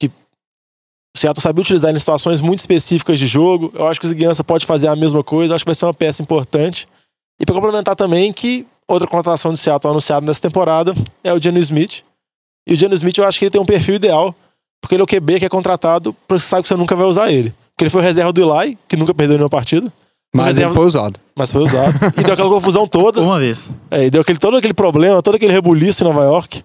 que 0.01 0.11
Seattle 1.17 1.43
sabe 1.43 1.61
utilizar 1.61 1.95
em 1.95 1.99
situações 1.99 2.41
muito 2.41 2.61
específicas 2.61 3.19
de 3.19 3.27
jogo. 3.27 3.71
Eu 3.75 3.87
acho 3.87 4.01
que 4.01 4.07
o 4.07 4.09
Ziguiança 4.09 4.43
pode 4.43 4.65
fazer 4.65 4.89
a 4.89 4.97
mesma 4.97 5.23
coisa, 5.23 5.55
acho 5.55 5.65
que 5.65 5.69
vai 5.69 5.75
ser 5.75 5.85
uma 5.85 5.95
peça 5.95 6.23
importante. 6.23 6.89
E 7.41 7.45
para 7.45 7.55
complementar 7.55 7.95
também 7.95 8.33
que 8.33 8.67
outra 8.89 9.07
contratação 9.07 9.53
de 9.53 9.59
Seattle 9.59 9.91
anunciada 9.91 10.25
nessa 10.25 10.41
temporada 10.41 10.95
é 11.23 11.33
o 11.33 11.41
Geno 11.41 11.59
Smith. 11.59 12.03
E 12.67 12.73
o 12.73 12.77
Geno 12.77 12.95
Smith 12.95 13.19
eu 13.19 13.27
acho 13.27 13.39
que 13.39 13.45
ele 13.45 13.51
tem 13.51 13.61
um 13.61 13.67
perfil 13.67 13.97
ideal 13.97 14.35
porque 14.81 14.95
ele 14.95 15.03
é 15.03 15.05
o 15.05 15.07
QB 15.07 15.41
que 15.41 15.47
é 15.47 15.49
contratado, 15.49 16.15
porque 16.27 16.41
você 16.41 16.49
sabe 16.49 16.63
que 16.63 16.69
você 16.69 16.77
nunca 16.77 16.95
vai 16.97 17.07
usar 17.07 17.31
ele. 17.31 17.55
Porque 17.75 17.85
ele 17.85 17.91
foi 17.91 18.03
reserva 18.03 18.33
do 18.33 18.43
Eli, 18.43 18.77
que 18.89 18.97
nunca 18.97 19.15
perdeu 19.15 19.37
nenhuma 19.37 19.51
partida. 19.51 19.93
Mas 20.35 20.49
reserva... 20.49 20.71
ele 20.71 20.75
foi 20.77 20.87
usado. 20.87 21.21
Mas 21.37 21.53
foi 21.53 21.63
usado. 21.63 21.95
e 22.19 22.23
deu 22.23 22.35
aquela 22.35 22.51
confusão 22.51 22.87
toda. 22.87 23.23
Uma 23.23 23.39
vez. 23.39 23.71
É, 23.91 24.07
e 24.07 24.11
deu 24.11 24.21
aquele, 24.21 24.39
todo 24.39 24.57
aquele 24.57 24.75
problema, 24.75 25.23
todo 25.23 25.37
aquele 25.37 25.53
rebuliço 25.53 26.03
em 26.03 26.07
Nova 26.07 26.25
York. 26.25 26.65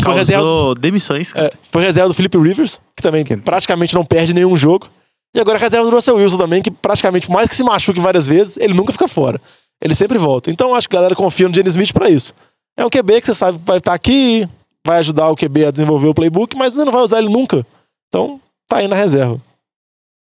Foi 0.00 0.14
reserva 0.14 0.44
do... 0.44 0.74
demissões. 0.74 1.32
É, 1.34 1.50
foi 1.70 1.82
reserva 1.82 2.08
do 2.08 2.14
Felipe 2.14 2.38
Rivers, 2.38 2.80
que 2.94 3.02
também 3.02 3.24
que... 3.24 3.36
praticamente 3.36 3.94
não 3.94 4.04
perde 4.04 4.32
nenhum 4.32 4.56
jogo. 4.56 4.88
E 5.34 5.40
agora 5.40 5.58
reserva 5.58 5.88
do 5.88 5.94
Russell 5.94 6.16
Wilson 6.16 6.38
também, 6.38 6.62
que 6.62 6.70
praticamente, 6.70 7.30
mais 7.30 7.48
que 7.48 7.54
se 7.54 7.62
machuque 7.62 8.00
várias 8.00 8.26
vezes, 8.26 8.56
ele 8.56 8.74
nunca 8.74 8.92
fica 8.92 9.08
fora. 9.08 9.40
Ele 9.82 9.94
sempre 9.94 10.16
volta. 10.16 10.50
Então 10.50 10.74
acho 10.74 10.88
que 10.88 10.96
a 10.96 10.98
galera 10.98 11.14
confia 11.14 11.48
no 11.48 11.54
Jenny 11.54 11.68
Smith 11.68 11.92
para 11.92 12.08
isso. 12.08 12.32
É 12.78 12.84
um 12.84 12.90
QB 12.90 13.20
que 13.20 13.26
você 13.26 13.34
sabe 13.34 13.58
vai 13.64 13.78
estar 13.78 13.92
aqui, 13.94 14.48
vai 14.86 14.98
ajudar 14.98 15.28
o 15.28 15.36
QB 15.36 15.66
a 15.66 15.70
desenvolver 15.70 16.06
o 16.06 16.14
playbook, 16.14 16.56
mas 16.56 16.74
não 16.74 16.92
vai 16.92 17.02
usar 17.02 17.18
ele 17.18 17.28
nunca. 17.28 17.66
Então, 18.08 18.40
tá 18.68 18.78
aí 18.78 18.88
na 18.88 18.96
reserva. 18.96 19.40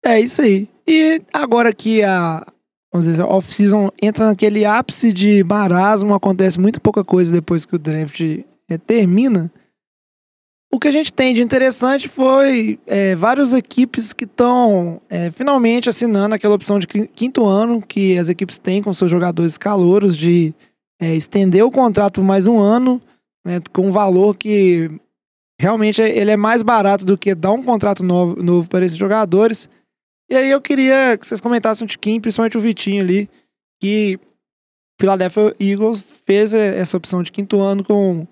É 0.04 0.20
isso 0.20 0.42
aí. 0.42 0.68
E 0.86 1.22
agora 1.32 1.72
que 1.72 2.02
a, 2.02 2.44
vamos 2.92 3.06
dizer, 3.06 3.22
off-season 3.22 3.90
entra 4.02 4.26
naquele 4.26 4.64
ápice 4.64 5.12
de 5.12 5.44
marasmo, 5.44 6.14
acontece 6.14 6.58
muito 6.58 6.80
pouca 6.80 7.04
coisa 7.04 7.30
depois 7.30 7.64
que 7.64 7.76
o 7.76 7.78
draft 7.78 8.20
é, 8.68 8.78
termina. 8.78 9.50
O 10.70 10.78
que 10.78 10.88
a 10.88 10.92
gente 10.92 11.12
tem 11.12 11.32
de 11.34 11.40
interessante 11.40 12.08
foi 12.08 12.78
é, 12.86 13.14
várias 13.16 13.52
equipes 13.52 14.12
que 14.12 14.24
estão 14.24 15.00
é, 15.08 15.30
finalmente 15.30 15.88
assinando 15.88 16.34
aquela 16.34 16.54
opção 16.54 16.78
de 16.78 16.86
quinto 16.86 17.46
ano 17.46 17.80
que 17.80 18.18
as 18.18 18.28
equipes 18.28 18.58
têm 18.58 18.82
com 18.82 18.92
seus 18.92 19.10
jogadores 19.10 19.56
calouros 19.56 20.14
de 20.14 20.54
é, 21.00 21.14
estender 21.14 21.64
o 21.64 21.70
contrato 21.70 22.14
por 22.14 22.24
mais 22.24 22.46
um 22.46 22.58
ano, 22.58 23.00
né, 23.46 23.60
com 23.72 23.88
um 23.88 23.92
valor 23.92 24.36
que 24.36 24.90
realmente 25.60 26.00
ele 26.00 26.30
é 26.30 26.36
mais 26.36 26.62
barato 26.62 27.04
do 27.04 27.18
que 27.18 27.34
dar 27.34 27.52
um 27.52 27.62
contrato 27.62 28.02
novo, 28.02 28.40
novo 28.42 28.68
para 28.68 28.84
esses 28.84 28.96
jogadores. 28.96 29.68
E 30.30 30.36
aí 30.36 30.50
eu 30.50 30.60
queria 30.60 31.16
que 31.18 31.26
vocês 31.26 31.40
comentassem 31.40 31.84
um 31.84 31.88
tiquinho, 31.88 32.20
principalmente 32.20 32.56
o 32.56 32.60
Vitinho 32.60 33.02
ali, 33.02 33.28
que 33.80 34.20
Philadelphia 35.00 35.54
Eagles 35.58 36.12
fez 36.26 36.52
essa 36.52 36.96
opção 36.96 37.22
de 37.22 37.32
quinto 37.32 37.60
ano 37.60 37.82
com, 37.82 38.26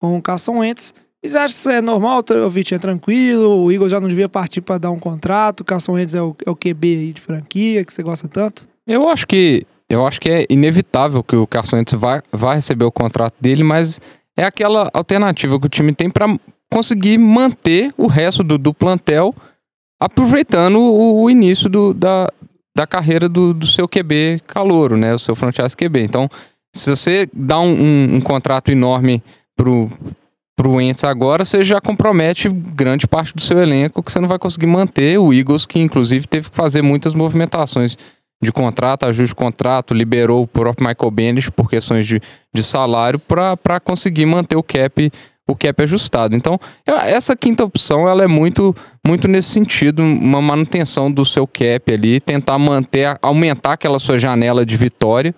com 0.00 0.18
o 0.18 0.22
Carson 0.22 0.58
Wentz. 0.58 0.92
E 1.22 1.28
você 1.28 1.36
acha 1.36 1.52
que 1.52 1.60
isso 1.60 1.70
é 1.70 1.80
normal? 1.80 2.24
O 2.46 2.50
Vitinho 2.50 2.76
é 2.76 2.80
tranquilo? 2.80 3.64
O 3.64 3.70
Eagles 3.70 3.90
já 3.90 4.00
não 4.00 4.08
devia 4.08 4.28
partir 4.28 4.60
para 4.60 4.78
dar 4.78 4.90
um 4.90 4.98
contrato? 4.98 5.60
O 5.60 5.64
Carson 5.64 5.92
Wentz 5.92 6.14
é 6.14 6.22
o, 6.22 6.34
é 6.44 6.50
o 6.50 6.56
QB 6.56 6.96
aí 6.96 7.12
de 7.12 7.20
franquia 7.20 7.84
que 7.84 7.92
você 7.92 8.02
gosta 8.02 8.26
tanto? 8.26 8.66
Eu 8.86 9.08
acho 9.08 9.26
que 9.26 9.66
eu 9.88 10.06
acho 10.06 10.20
que 10.20 10.30
é 10.30 10.46
inevitável 10.48 11.22
que 11.22 11.34
o 11.34 11.46
Carson 11.46 11.76
Wentz 11.76 11.92
vá, 11.94 12.22
vá 12.32 12.54
receber 12.54 12.84
o 12.84 12.92
contrato 12.92 13.34
dele, 13.40 13.64
mas 13.64 14.00
é 14.40 14.44
aquela 14.44 14.90
alternativa 14.94 15.60
que 15.60 15.66
o 15.66 15.68
time 15.68 15.92
tem 15.92 16.08
para 16.08 16.26
conseguir 16.72 17.18
manter 17.18 17.92
o 17.98 18.06
resto 18.06 18.42
do, 18.42 18.56
do 18.56 18.72
plantel, 18.72 19.34
aproveitando 20.00 20.80
o, 20.80 21.22
o 21.22 21.30
início 21.30 21.68
do, 21.68 21.92
da, 21.92 22.26
da 22.74 22.86
carreira 22.86 23.28
do, 23.28 23.52
do 23.52 23.66
seu 23.66 23.86
QB 23.86 24.40
calouro, 24.46 24.96
né? 24.96 25.12
O 25.14 25.18
seu 25.18 25.36
franchise 25.36 25.76
QB. 25.76 26.04
Então, 26.04 26.26
se 26.74 26.88
você 26.88 27.28
dá 27.34 27.60
um, 27.60 27.70
um, 27.70 28.14
um 28.14 28.20
contrato 28.22 28.70
enorme 28.72 29.22
pro, 29.54 29.90
pro 30.56 30.80
Ents 30.80 31.04
agora, 31.04 31.44
você 31.44 31.62
já 31.62 31.78
compromete 31.78 32.48
grande 32.48 33.06
parte 33.06 33.34
do 33.34 33.42
seu 33.42 33.58
elenco 33.60 34.02
que 34.02 34.10
você 34.10 34.20
não 34.20 34.28
vai 34.28 34.38
conseguir 34.38 34.66
manter. 34.66 35.18
O 35.18 35.34
Eagles, 35.34 35.66
que 35.66 35.80
inclusive 35.80 36.26
teve 36.26 36.48
que 36.48 36.56
fazer 36.56 36.80
muitas 36.80 37.12
movimentações 37.12 37.94
de 38.42 38.50
contrato, 38.50 39.04
ajuste 39.04 39.34
de 39.34 39.34
contrato, 39.34 39.92
liberou 39.92 40.42
o 40.42 40.46
próprio 40.46 40.86
Michael 40.86 41.10
Bendis 41.10 41.48
por 41.50 41.68
questões 41.68 42.06
de, 42.06 42.20
de 42.54 42.62
salário 42.62 43.18
para 43.18 43.78
conseguir 43.80 44.26
manter 44.26 44.56
o 44.56 44.62
cap 44.62 45.10
o 45.48 45.56
cap 45.56 45.82
ajustado. 45.82 46.36
Então, 46.36 46.58
essa 46.86 47.34
quinta 47.34 47.64
opção 47.64 48.08
ela 48.08 48.22
é 48.22 48.28
muito 48.28 48.74
muito 49.04 49.26
nesse 49.26 49.48
sentido, 49.48 50.00
uma 50.02 50.40
manutenção 50.40 51.10
do 51.10 51.24
seu 51.24 51.46
cap 51.46 51.92
ali, 51.92 52.20
tentar 52.20 52.56
manter, 52.58 53.18
aumentar 53.20 53.72
aquela 53.72 53.98
sua 53.98 54.18
janela 54.18 54.64
de 54.64 54.76
vitória 54.76 55.34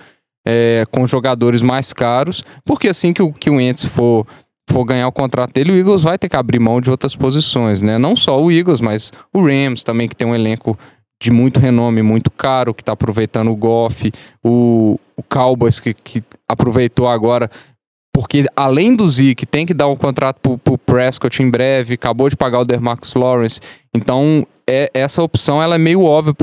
é, 0.46 0.84
com 0.90 1.06
jogadores 1.06 1.62
mais 1.62 1.92
caros, 1.92 2.44
porque 2.64 2.88
assim 2.88 3.12
que 3.12 3.22
o, 3.22 3.32
que 3.32 3.48
o 3.48 3.60
Ents 3.60 3.84
for 3.84 4.26
for 4.70 4.84
ganhar 4.84 5.08
o 5.08 5.12
contrato 5.12 5.52
dele, 5.52 5.72
o 5.72 5.76
Eagles 5.76 6.02
vai 6.02 6.16
ter 6.16 6.28
que 6.28 6.36
abrir 6.36 6.58
mão 6.58 6.80
de 6.80 6.90
outras 6.90 7.16
posições, 7.16 7.80
né? 7.80 7.98
Não 7.98 8.14
só 8.14 8.40
o 8.40 8.50
Eagles, 8.50 8.80
mas 8.80 9.12
o 9.32 9.44
Rams 9.44 9.82
também, 9.82 10.08
que 10.08 10.14
tem 10.14 10.26
um 10.26 10.34
elenco 10.34 10.78
de 11.22 11.30
muito 11.30 11.60
renome, 11.60 12.02
muito 12.02 12.30
caro, 12.30 12.74
que 12.74 12.82
está 12.82 12.92
aproveitando 12.92 13.50
o 13.50 13.56
Goff, 13.56 14.10
o, 14.42 14.98
o 15.16 15.22
Cowboys, 15.22 15.78
que, 15.78 15.94
que 15.94 16.22
aproveitou 16.48 17.08
agora 17.08 17.48
porque 18.14 18.44
além 18.54 18.94
do 18.94 19.08
Zeke, 19.08 19.46
tem 19.46 19.64
que 19.64 19.72
dar 19.72 19.88
um 19.88 19.96
contrato 19.96 20.38
pro, 20.42 20.58
pro 20.58 20.76
Prescott 20.76 21.42
em 21.42 21.48
breve, 21.48 21.94
acabou 21.94 22.28
de 22.28 22.36
pagar 22.36 22.60
o 22.60 22.64
DeMarcus 22.64 23.14
Lawrence. 23.14 23.58
Então, 23.94 24.46
é, 24.68 24.90
essa 24.92 25.22
opção 25.22 25.62
ela 25.62 25.76
é 25.76 25.78
meio 25.78 26.04
óbvia 26.04 26.34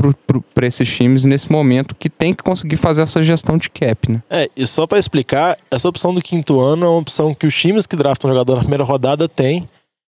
para 0.52 0.66
esses 0.66 0.88
times 0.88 1.24
nesse 1.24 1.50
momento 1.50 1.94
que 1.94 2.10
tem 2.10 2.34
que 2.34 2.42
conseguir 2.42 2.74
fazer 2.74 3.02
essa 3.02 3.22
gestão 3.22 3.56
de 3.56 3.70
cap, 3.70 4.10
né? 4.10 4.20
É, 4.28 4.50
e 4.56 4.66
só 4.66 4.84
para 4.84 4.98
explicar, 4.98 5.56
essa 5.70 5.88
opção 5.88 6.12
do 6.12 6.20
quinto 6.20 6.58
ano 6.58 6.86
é 6.86 6.88
uma 6.88 6.98
opção 6.98 7.32
que 7.32 7.46
os 7.46 7.54
times 7.54 7.86
que 7.86 7.94
draftam 7.94 8.28
jogador 8.28 8.56
na 8.56 8.60
primeira 8.62 8.84
rodada 8.84 9.28
têm, 9.28 9.68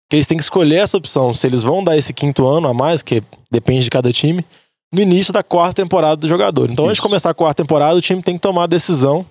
que 0.08 0.16
eles 0.16 0.26
têm 0.26 0.38
que 0.38 0.42
escolher 0.42 0.76
essa 0.76 0.96
opção, 0.96 1.34
se 1.34 1.46
eles 1.46 1.62
vão 1.62 1.84
dar 1.84 1.96
esse 1.96 2.12
quinto 2.12 2.46
ano 2.46 2.68
a 2.68 2.74
mais, 2.74 3.02
que 3.02 3.22
depende 3.50 3.84
de 3.84 3.90
cada 3.90 4.12
time, 4.12 4.44
no 4.92 5.00
início 5.00 5.32
da 5.32 5.42
quarta 5.42 5.82
temporada 5.82 6.16
do 6.16 6.28
jogador. 6.28 6.70
Então, 6.70 6.84
Isso. 6.84 6.90
antes 6.90 6.96
de 6.96 7.02
começar 7.02 7.30
a 7.30 7.34
quarta 7.34 7.62
temporada, 7.62 7.96
o 7.96 8.00
time 8.00 8.22
tem 8.22 8.34
que 8.34 8.40
tomar 8.40 8.64
a 8.64 8.66
decisão, 8.66 9.24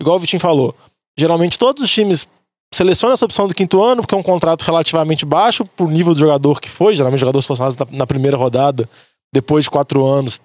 igual 0.00 0.16
o 0.16 0.20
Vitinho 0.20 0.40
falou 0.40 0.74
Geralmente 1.18 1.58
todos 1.58 1.82
os 1.82 1.90
times 1.90 2.26
selecionam 2.74 3.14
essa 3.14 3.24
opção 3.24 3.48
do 3.48 3.54
quinto 3.54 3.82
ano, 3.82 4.02
porque 4.02 4.14
é 4.14 4.18
um 4.18 4.22
contrato 4.22 4.62
relativamente 4.62 5.24
baixo 5.24 5.64
pro 5.64 5.88
nível 5.88 6.12
do 6.12 6.20
jogador 6.20 6.60
que 6.60 6.68
foi. 6.68 6.94
Geralmente 6.94 7.20
jogadores 7.20 7.46
selecionados 7.46 7.76
na, 7.90 8.06
primeira 8.06 8.36
rodada, 8.36 8.88
depois 9.32 9.64
de 9.64 9.70
quatro 9.70 10.04
anos, 10.04 10.40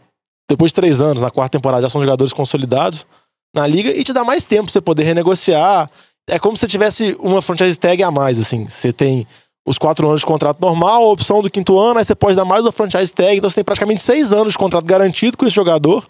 depois 0.50 0.72
de 0.72 0.76
três 0.76 1.02
anos, 1.02 1.22
na 1.22 1.30
quarta 1.30 1.58
temporada, 1.58 1.84
já 1.84 1.90
são 1.90 2.02
jogadores 2.02 2.32
consolidados 2.32 3.06
na 3.54 3.68
liga 3.68 3.90
e 3.90 4.04
te 4.04 4.14
dá 4.14 4.24
mais 4.24 4.46
tempo 4.46 4.64
pra 4.64 4.72
você 4.72 4.80
poder 4.80 5.04
renegociar. 5.04 5.90
É 6.30 6.40
como 6.40 6.56
se 6.56 6.62
você 6.62 6.68
tivesse 6.68 7.18
uma 7.20 7.42
franchise 7.42 7.78
tag 7.78 8.02
a 8.02 8.12
mais, 8.12 8.40
assim. 8.40 8.66
Você 8.66 8.94
tem 8.94 9.28
os 9.66 9.78
quatro 9.78 10.08
anos 10.08 10.22
de 10.22 10.26
contrato 10.26 10.60
normal, 10.60 11.04
a 11.04 11.12
opção 11.12 11.42
do 11.42 11.50
quinto 11.50 11.78
ano, 11.80 12.00
aí 12.00 12.06
você 12.06 12.16
pode 12.16 12.36
dar 12.36 12.46
mais 12.46 12.64
uma 12.64 12.72
franchise 12.72 13.14
tag, 13.14 13.38
então 13.38 13.50
você 13.50 13.56
tem 13.56 13.64
praticamente 13.64 14.02
seis 14.02 14.34
anos 14.34 14.54
de 14.54 14.58
contrato 14.58 14.86
garantido 14.86 15.38
com 15.38 15.46
esse 15.46 15.56
jogador 15.56 16.06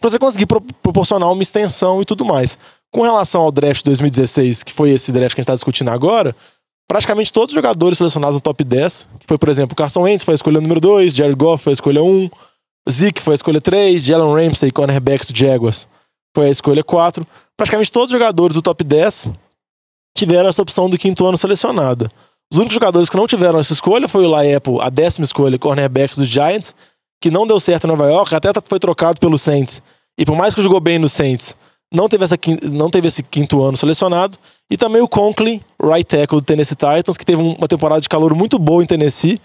para 0.00 0.10
você 0.10 0.18
conseguir 0.18 0.46
pro 0.46 0.60
proporcionar 0.82 1.30
uma 1.30 1.42
extensão 1.42 2.00
e 2.00 2.04
tudo 2.04 2.24
mais. 2.24 2.58
Com 2.90 3.02
relação 3.02 3.42
ao 3.42 3.52
draft 3.52 3.84
2016, 3.84 4.62
que 4.62 4.72
foi 4.72 4.90
esse 4.90 5.12
draft 5.12 5.34
que 5.34 5.40
a 5.40 5.42
gente 5.42 5.44
está 5.44 5.54
discutindo 5.54 5.90
agora, 5.90 6.34
praticamente 6.88 7.32
todos 7.32 7.52
os 7.52 7.54
jogadores 7.54 7.98
selecionados 7.98 8.36
no 8.36 8.40
top 8.40 8.64
10, 8.64 9.08
que 9.20 9.26
foi, 9.26 9.36
por 9.36 9.48
exemplo, 9.48 9.74
o 9.74 9.76
Carson 9.76 10.02
Wentz 10.02 10.24
foi 10.24 10.32
a 10.32 10.36
escolha 10.36 10.60
número 10.60 10.80
2, 10.80 11.12
Jared 11.12 11.36
Goff 11.36 11.62
foi 11.62 11.72
a 11.72 11.74
escolha 11.74 12.02
1, 12.02 12.06
um, 12.06 12.30
Zeke 12.90 13.20
foi 13.20 13.34
a 13.34 13.34
escolha 13.34 13.60
3, 13.60 14.00
Jalen 14.00 14.32
Ramsey, 14.32 14.70
cornerbacks 14.70 15.26
do 15.26 15.36
Jaguars, 15.36 15.86
foi 16.34 16.46
a 16.46 16.50
escolha 16.50 16.82
4. 16.82 17.26
Praticamente 17.56 17.90
todos 17.90 18.12
os 18.12 18.18
jogadores 18.18 18.54
do 18.54 18.62
top 18.62 18.84
10 18.84 19.28
tiveram 20.16 20.48
essa 20.48 20.62
opção 20.62 20.88
do 20.88 20.96
quinto 20.96 21.26
ano 21.26 21.36
selecionada. 21.36 22.10
Os 22.50 22.58
únicos 22.58 22.74
jogadores 22.74 23.08
que 23.08 23.16
não 23.16 23.26
tiveram 23.26 23.58
essa 23.58 23.72
escolha 23.72 24.08
foi 24.08 24.24
o 24.24 24.28
Laepo, 24.28 24.80
a 24.80 24.88
décima 24.88 25.24
escolha, 25.24 25.58
cornerbacks 25.58 26.16
dos 26.16 26.28
Giants, 26.28 26.74
que 27.20 27.30
não 27.30 27.46
deu 27.46 27.58
certo 27.58 27.84
em 27.84 27.88
Nova 27.88 28.06
York, 28.06 28.34
até 28.34 28.50
foi 28.68 28.78
trocado 28.78 29.20
pelo 29.20 29.36
Saints. 29.36 29.82
E 30.18 30.24
por 30.24 30.36
mais 30.36 30.54
que 30.54 30.62
jogou 30.62 30.80
bem 30.80 30.98
no 30.98 31.08
Saints, 31.08 31.56
não 31.92 32.08
teve, 32.08 32.24
essa, 32.24 32.36
não 32.70 32.90
teve 32.90 33.08
esse 33.08 33.22
quinto 33.22 33.62
ano 33.62 33.76
selecionado. 33.76 34.38
E 34.70 34.76
também 34.76 35.00
o 35.00 35.08
Conklin, 35.08 35.60
right 35.82 36.04
tackle 36.04 36.40
do 36.40 36.44
Tennessee 36.44 36.76
Titans, 36.76 37.16
que 37.16 37.24
teve 37.24 37.40
uma 37.40 37.68
temporada 37.68 38.00
de 38.00 38.08
calor 38.08 38.34
muito 38.34 38.58
boa 38.58 38.82
em 38.82 38.86
Tennessee, 38.86 39.40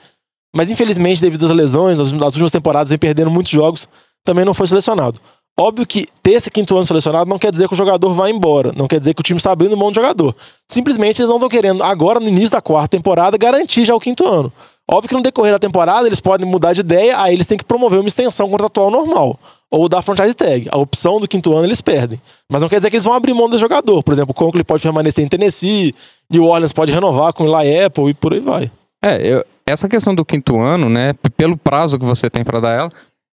mas 0.56 0.70
infelizmente, 0.70 1.22
devido 1.22 1.46
às 1.46 1.52
lesões, 1.52 1.98
nas, 1.98 2.12
nas 2.12 2.34
últimas 2.34 2.52
temporadas 2.52 2.90
vem 2.90 2.98
perdendo 2.98 3.32
muitos 3.32 3.52
jogos, 3.52 3.88
também 4.24 4.44
não 4.44 4.54
foi 4.54 4.68
selecionado. 4.68 5.20
Óbvio 5.60 5.86
que 5.86 6.08
ter 6.24 6.32
esse 6.32 6.50
quinto 6.50 6.76
ano 6.76 6.88
selecionado 6.88 7.30
não 7.30 7.38
quer 7.38 7.52
dizer 7.52 7.68
que 7.68 7.74
o 7.74 7.78
jogador 7.78 8.14
vai 8.14 8.32
embora, 8.32 8.72
não 8.76 8.88
quer 8.88 9.00
dizer 9.00 9.14
que 9.14 9.20
o 9.20 9.24
time 9.24 9.38
está 9.38 9.52
abrindo 9.52 9.76
mão 9.78 9.92
de 9.92 9.96
jogador. 9.96 10.36
Simplesmente 10.68 11.20
eles 11.20 11.30
não 11.30 11.36
estão 11.36 11.50
querendo, 11.50 11.84
agora 11.84 12.20
no 12.20 12.28
início 12.28 12.52
da 12.52 12.62
quarta 12.62 12.90
temporada, 12.90 13.38
garantir 13.38 13.86
já 13.86 13.94
o 13.94 14.00
quinto 14.00 14.26
ano. 14.26 14.52
Óbvio 14.90 15.10
que 15.10 15.16
no 15.16 15.22
decorrer 15.22 15.54
da 15.54 15.60
temporada 15.60 16.08
eles 16.08 16.20
podem 16.20 16.48
mudar 16.48 16.74
de 16.74 16.82
ideia, 16.82 17.20
aí 17.20 17.34
eles 17.34 17.48
têm 17.48 17.58
que 17.58 17.64
promover 17.64 18.00
uma 18.00 18.08
extensão 18.08 18.50
contratual 18.50 18.90
normal 18.90 19.38
ou 19.72 19.88
da 19.88 20.02
franchise 20.02 20.34
tag. 20.34 20.68
A 20.70 20.78
opção 20.78 21.20
do 21.20 21.28
quinto 21.28 21.56
ano 21.56 21.66
eles 21.66 21.80
perdem. 21.80 22.22
Mas 22.52 22.62
não 22.62 22.68
quer 22.68 22.76
dizer 22.76 22.90
que 22.90 22.98
eles 22.98 23.06
vão 23.06 23.14
abrir 23.14 23.34
mão 23.34 23.50
do 23.50 23.58
jogador. 23.58 24.04
Por 24.04 24.12
exemplo, 24.12 24.32
o 24.32 24.34
Conklin 24.34 24.64
pode 24.64 24.84
permanecer 24.84 25.24
em 25.24 25.30
Tennessee, 25.30 25.96
New 26.30 26.44
Orleans 26.44 26.74
pode 26.74 26.92
renovar 26.92 27.32
com 27.32 27.46
o 27.46 27.62
Eli 27.62 27.84
Apple 27.84 28.10
e 28.10 28.14
por 28.14 28.34
aí 28.34 28.42
vai. 28.42 28.70
É, 29.02 29.26
eu, 29.26 29.46
essa 29.66 29.88
questão 29.88 30.14
do 30.14 30.26
quinto 30.26 30.60
ano, 30.60 30.90
né, 30.90 31.14
pelo 31.38 31.58
prazo 31.58 31.98
que 31.98 32.06
você 32.06 32.30
tem 32.30 32.44
para 32.44 32.60
dar 32.60 32.72
ela, 32.72 32.92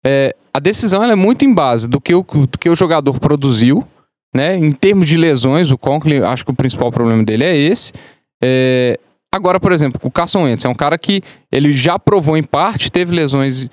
é, 0.05 0.35
a 0.53 0.61
decisão 0.61 1.03
é 1.03 1.15
muito 1.15 1.45
em 1.45 1.53
base 1.53 1.89
do 1.89 2.01
que, 2.01 2.15
o, 2.15 2.23
do 2.23 2.59
que 2.59 2.69
o 2.69 2.75
jogador 2.75 3.19
produziu, 3.19 3.83
né, 4.35 4.57
em 4.57 4.73
termos 4.73 5.09
de 5.09 5.17
lesões, 5.17 5.71
o 5.71 5.79
Conklin, 5.79 6.23
acho 6.23 6.45
que 6.45 6.51
o 6.51 6.55
principal 6.55 6.91
problema 6.91 7.23
dele 7.23 7.45
é 7.45 7.57
esse. 7.57 7.93
É, 8.43 8.99
agora, 9.33 9.59
por 9.61 9.73
exemplo, 9.73 10.01
o 10.03 10.11
Carson 10.11 10.45
Wentz 10.45 10.65
é 10.65 10.69
um 10.69 10.75
cara 10.75 10.99
que 10.99 11.23
ele 11.51 11.73
já 11.73 11.99
provou 11.99 12.37
em 12.37 12.43
parte, 12.43 12.91
teve 12.91 13.15
lesões 13.15 13.69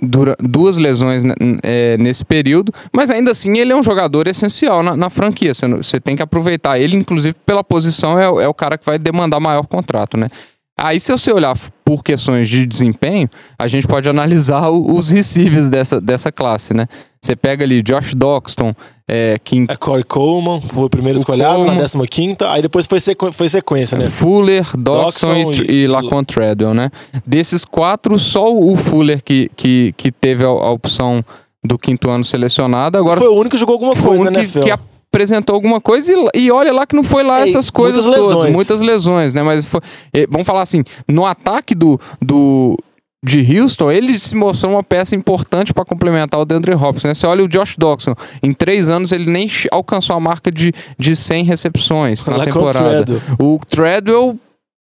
dura, 0.00 0.36
duas 0.38 0.76
lesões 0.76 1.22
é, 1.62 1.96
nesse 1.98 2.24
período, 2.24 2.72
mas 2.92 3.10
ainda 3.10 3.30
assim 3.30 3.58
ele 3.58 3.72
é 3.72 3.76
um 3.76 3.82
jogador 3.82 4.28
essencial 4.28 4.82
na, 4.82 4.96
na 4.96 5.10
franquia. 5.10 5.52
Você, 5.54 5.98
tem 6.00 6.14
que 6.14 6.22
aproveitar 6.22 6.78
ele, 6.78 6.96
inclusive 6.96 7.34
pela 7.44 7.64
posição, 7.64 8.18
é, 8.18 8.44
é 8.44 8.48
o 8.48 8.54
cara 8.54 8.78
que 8.78 8.86
vai 8.86 8.98
demandar 8.98 9.40
maior 9.40 9.66
contrato, 9.66 10.16
né? 10.16 10.28
Aí, 10.76 10.98
se 10.98 11.12
você 11.12 11.32
olhar 11.32 11.56
por 11.84 12.02
questões 12.02 12.48
de 12.48 12.66
desempenho, 12.66 13.28
a 13.56 13.68
gente 13.68 13.86
pode 13.86 14.08
analisar 14.08 14.70
os 14.70 15.08
receivers 15.08 15.68
dessa, 15.68 16.00
dessa 16.00 16.32
classe, 16.32 16.74
né? 16.74 16.86
Você 17.22 17.36
pega 17.36 17.64
ali 17.64 17.80
Josh 17.80 18.14
Doxton, 18.14 18.72
é, 19.08 19.38
Kim... 19.42 19.66
é 19.68 19.76
Corey 19.76 20.02
Coleman, 20.02 20.60
foi 20.60 20.84
o 20.84 20.90
primeiro 20.90 21.18
o 21.18 21.20
escolhido 21.20 21.48
Coleman, 21.48 21.76
na 21.76 22.06
15 22.06 22.36
aí 22.48 22.60
depois 22.60 22.86
foi, 22.86 22.98
sequ... 22.98 23.30
foi 23.32 23.48
sequência, 23.48 23.96
né? 23.96 24.10
Fuller, 24.10 24.66
Doxton, 24.76 25.52
e, 25.52 25.60
e, 25.60 25.72
e 25.82 25.86
Laquan 25.86 26.24
Treadwell, 26.24 26.74
né? 26.74 26.90
Desses 27.24 27.64
quatro, 27.64 28.18
só 28.18 28.52
o 28.52 28.76
Fuller 28.76 29.22
que, 29.22 29.48
que, 29.54 29.94
que 29.96 30.10
teve 30.10 30.44
a, 30.44 30.48
a 30.48 30.70
opção 30.70 31.24
do 31.62 31.78
quinto 31.78 32.10
ano 32.10 32.24
selecionado. 32.24 32.98
Agora, 32.98 33.20
foi 33.20 33.30
o 33.30 33.34
único 33.34 33.50
que 33.50 33.58
jogou 33.58 33.74
alguma 33.74 33.94
coisa, 33.94 34.30
né, 34.30 34.44
que, 34.44 34.60
que 34.60 34.70
apresentou 35.14 35.54
alguma 35.54 35.80
coisa 35.80 36.12
e, 36.12 36.44
e 36.46 36.50
olha 36.50 36.72
lá 36.72 36.84
que 36.84 36.96
não 36.96 37.04
foi 37.04 37.22
lá 37.22 37.40
Ei, 37.40 37.48
essas 37.48 37.70
coisas 37.70 38.04
muitas 38.04 38.20
todas, 38.20 38.36
lesões. 38.36 38.52
muitas 38.52 38.80
lesões, 38.80 39.34
né? 39.34 39.42
Mas 39.42 39.64
foi, 39.64 39.80
vamos 40.28 40.46
falar 40.46 40.62
assim, 40.62 40.82
no 41.08 41.24
ataque 41.24 41.74
do, 41.74 42.00
do 42.20 42.76
de 43.24 43.58
Houston, 43.58 43.90
ele 43.90 44.18
se 44.18 44.34
mostrou 44.34 44.72
uma 44.72 44.82
peça 44.82 45.14
importante 45.16 45.72
para 45.72 45.84
complementar 45.84 46.38
o 46.38 46.44
DeAndre 46.44 46.74
Hopkins. 46.74 47.04
Né? 47.04 47.14
Você 47.14 47.26
olha 47.26 47.44
o 47.44 47.48
Josh 47.48 47.76
Doxon, 47.78 48.14
em 48.42 48.52
três 48.52 48.88
anos 48.88 49.12
ele 49.12 49.30
nem 49.30 49.50
alcançou 49.70 50.14
a 50.16 50.20
marca 50.20 50.50
de, 50.50 50.72
de 50.98 51.16
100 51.16 51.44
recepções 51.44 52.26
na 52.26 52.44
temporada. 52.44 53.04
O 53.38 53.58
Treadwell, 53.66 54.36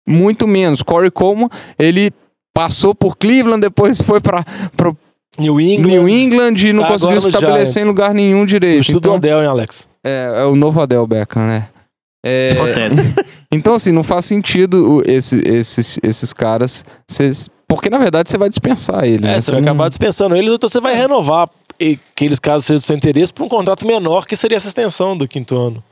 muito 0.08 0.48
menos. 0.48 0.82
Corey 0.82 1.10
Coleman, 1.10 1.48
ele 1.78 2.10
passou 2.52 2.94
por 2.94 3.16
Cleveland, 3.16 3.60
depois 3.60 4.00
foi 4.00 4.20
para 4.20 4.44
New 5.38 5.60
England, 5.60 5.88
New 5.88 6.08
England 6.08 6.54
e 6.56 6.72
não 6.72 6.82
tá 6.82 6.88
conseguiu 6.92 7.20
se 7.20 7.28
estabelecer 7.28 7.66
Giants. 7.66 7.76
em 7.76 7.84
lugar 7.84 8.14
nenhum 8.14 8.44
direito. 8.44 8.90
Então, 8.90 9.14
Adel, 9.14 9.42
hein, 9.42 9.46
Alex? 9.46 9.93
É, 10.04 10.42
é 10.42 10.44
o 10.44 10.54
novo 10.54 10.80
Adel 10.80 11.06
Beckham, 11.06 11.46
né? 11.46 11.66
É, 12.24 12.50
então, 13.52 13.74
assim, 13.74 13.92
não 13.92 14.02
faz 14.02 14.24
sentido 14.24 15.02
esse, 15.06 15.36
esses, 15.46 15.98
esses 16.02 16.32
caras. 16.32 16.84
Cês, 17.08 17.48
porque, 17.68 17.90
na 17.90 17.98
verdade, 17.98 18.30
você 18.30 18.38
vai 18.38 18.48
dispensar 18.48 19.04
ele. 19.04 19.26
É, 19.26 19.32
né? 19.32 19.40
você 19.40 19.50
vai 19.50 19.60
acabar 19.60 19.88
dispensando 19.88 20.36
eles, 20.36 20.52
então 20.52 20.68
você 20.68 20.80
vai 20.80 20.94
renovar 20.94 21.48
aqueles 21.74 22.38
casos 22.38 22.66
sejam 22.66 22.80
do 22.80 22.84
seu 22.84 22.96
interesse 22.96 23.32
para 23.32 23.44
um 23.44 23.48
contrato 23.48 23.86
menor, 23.86 24.26
que 24.26 24.36
seria 24.36 24.56
essa 24.56 24.68
extensão 24.68 25.16
do 25.16 25.26
quinto 25.26 25.56
ano. 25.56 25.82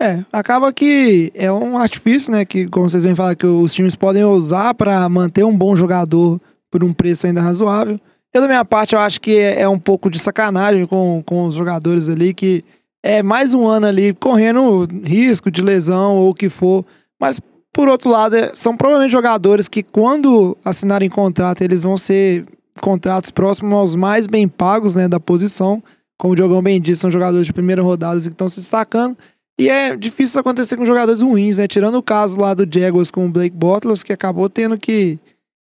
É, 0.00 0.22
acaba 0.32 0.72
que 0.72 1.32
é 1.34 1.50
um 1.50 1.76
artifício, 1.76 2.30
né? 2.30 2.44
Que, 2.44 2.68
como 2.68 2.88
vocês 2.88 3.02
vêm 3.02 3.16
falar, 3.16 3.34
que 3.34 3.46
os 3.46 3.74
times 3.74 3.96
podem 3.96 4.24
usar 4.24 4.74
para 4.74 5.08
manter 5.08 5.44
um 5.44 5.56
bom 5.56 5.74
jogador 5.74 6.40
por 6.70 6.84
um 6.84 6.92
preço 6.92 7.26
ainda 7.26 7.40
razoável. 7.40 7.98
Eu, 8.32 8.42
da 8.42 8.46
minha 8.46 8.64
parte, 8.64 8.94
eu 8.94 9.00
acho 9.00 9.20
que 9.20 9.36
é, 9.36 9.62
é 9.62 9.68
um 9.68 9.78
pouco 9.78 10.10
de 10.10 10.18
sacanagem 10.18 10.84
com, 10.84 11.22
com 11.24 11.46
os 11.46 11.54
jogadores 11.54 12.08
ali 12.08 12.32
que 12.32 12.62
é 13.02 13.22
mais 13.22 13.54
um 13.54 13.66
ano 13.66 13.86
ali 13.86 14.12
correndo 14.14 14.86
risco 15.04 15.50
de 15.50 15.62
lesão 15.62 16.16
ou 16.16 16.30
o 16.30 16.34
que 16.34 16.48
for. 16.48 16.84
Mas, 17.20 17.40
por 17.72 17.88
outro 17.88 18.10
lado, 18.10 18.36
é, 18.36 18.52
são 18.54 18.76
provavelmente 18.76 19.12
jogadores 19.12 19.68
que, 19.68 19.82
quando 19.82 20.56
assinarem 20.64 21.08
contrato, 21.08 21.62
eles 21.62 21.82
vão 21.82 21.96
ser 21.96 22.44
contratos 22.80 23.30
próximos 23.30 23.72
aos 23.72 23.94
mais 23.94 24.26
bem 24.26 24.46
pagos 24.46 24.94
né, 24.94 25.08
da 25.08 25.20
posição. 25.20 25.82
Como 26.16 26.32
o 26.32 26.36
Diogão 26.36 26.62
bem 26.62 26.80
disse, 26.80 27.00
são 27.00 27.10
jogadores 27.10 27.46
de 27.46 27.52
primeira 27.52 27.82
rodada 27.82 28.20
que 28.20 28.28
estão 28.28 28.48
se 28.48 28.60
destacando. 28.60 29.16
E 29.58 29.68
é 29.68 29.96
difícil 29.96 30.26
isso 30.26 30.38
acontecer 30.38 30.76
com 30.76 30.86
jogadores 30.86 31.20
ruins, 31.20 31.56
né? 31.56 31.66
Tirando 31.66 31.96
o 31.96 32.02
caso 32.02 32.38
lá 32.38 32.54
do 32.54 32.66
Jaguars 32.68 33.10
com 33.10 33.26
o 33.26 33.28
Blake 33.28 33.56
Bortles, 33.56 34.04
que 34.04 34.12
acabou 34.12 34.48
tendo 34.48 34.78
que, 34.78 35.18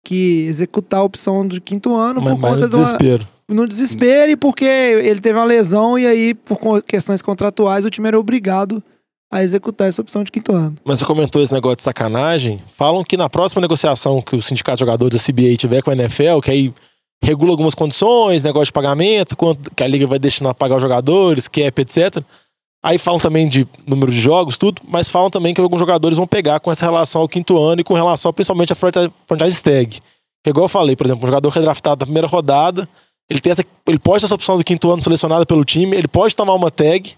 que 0.04 0.44
executar 0.48 1.00
a 1.00 1.04
opção 1.04 1.46
do 1.46 1.60
quinto 1.60 1.94
ano 1.94 2.20
mas, 2.20 2.34
por 2.34 2.40
conta 2.40 2.68
do 2.68 2.78
desespero 2.78 3.35
no 3.48 3.66
desespero 3.66 4.32
e 4.32 4.36
porque 4.36 4.64
ele 4.64 5.20
teve 5.20 5.38
uma 5.38 5.44
lesão 5.44 5.98
e 5.98 6.06
aí, 6.06 6.34
por 6.34 6.82
questões 6.82 7.22
contratuais, 7.22 7.84
o 7.84 7.90
time 7.90 8.08
era 8.08 8.18
obrigado 8.18 8.82
a 9.30 9.42
executar 9.42 9.88
essa 9.88 10.00
opção 10.00 10.22
de 10.22 10.30
quinto 10.30 10.52
ano. 10.52 10.76
Mas 10.84 10.98
você 10.98 11.04
comentou 11.04 11.42
esse 11.42 11.52
negócio 11.52 11.76
de 11.76 11.82
sacanagem. 11.82 12.62
Falam 12.76 13.02
que 13.02 13.16
na 13.16 13.28
próxima 13.28 13.60
negociação 13.60 14.22
que 14.22 14.36
o 14.36 14.42
sindicato 14.42 14.76
de 14.76 14.80
jogadores 14.80 15.20
da 15.20 15.24
CBA 15.24 15.56
tiver 15.56 15.82
com 15.82 15.90
a 15.90 15.94
NFL, 15.94 16.40
que 16.42 16.50
aí 16.50 16.74
regula 17.22 17.52
algumas 17.52 17.74
condições, 17.74 18.42
negócio 18.42 18.66
de 18.66 18.72
pagamento, 18.72 19.36
quanto 19.36 19.70
que 19.74 19.82
a 19.82 19.86
liga 19.86 20.06
vai 20.06 20.18
destinar 20.18 20.52
a 20.52 20.54
pagar 20.54 20.76
os 20.76 20.82
jogadores, 20.82 21.48
cap, 21.48 21.80
etc. 21.80 22.22
Aí 22.82 22.98
falam 22.98 23.18
também 23.18 23.48
de 23.48 23.66
número 23.86 24.12
de 24.12 24.20
jogos, 24.20 24.56
tudo, 24.56 24.82
mas 24.86 25.08
falam 25.08 25.28
também 25.28 25.52
que 25.52 25.60
alguns 25.60 25.80
jogadores 25.80 26.16
vão 26.16 26.26
pegar 26.26 26.60
com 26.60 26.70
essa 26.70 26.84
relação 26.84 27.20
ao 27.20 27.28
quinto 27.28 27.58
ano 27.58 27.80
e 27.80 27.84
com 27.84 27.94
relação 27.94 28.32
principalmente 28.32 28.72
à 28.72 28.76
franchise 28.76 29.60
tag. 29.60 29.98
Que, 30.44 30.50
igual 30.50 30.66
eu 30.66 30.68
falei, 30.68 30.94
por 30.94 31.04
exemplo, 31.04 31.24
um 31.24 31.26
jogador 31.26 31.52
que 31.52 31.58
é 31.58 31.62
na 31.62 31.96
primeira 31.96 32.28
rodada, 32.28 32.88
ele, 33.28 33.40
tem 33.40 33.52
essa, 33.52 33.64
ele 33.86 33.98
pode 33.98 34.20
ter 34.20 34.26
essa 34.26 34.34
opção 34.34 34.56
do 34.56 34.64
quinto 34.64 34.90
ano 34.90 35.02
selecionada 35.02 35.44
pelo 35.46 35.64
time, 35.64 35.96
ele 35.96 36.08
pode 36.08 36.34
tomar 36.36 36.54
uma 36.54 36.70
tag 36.70 37.14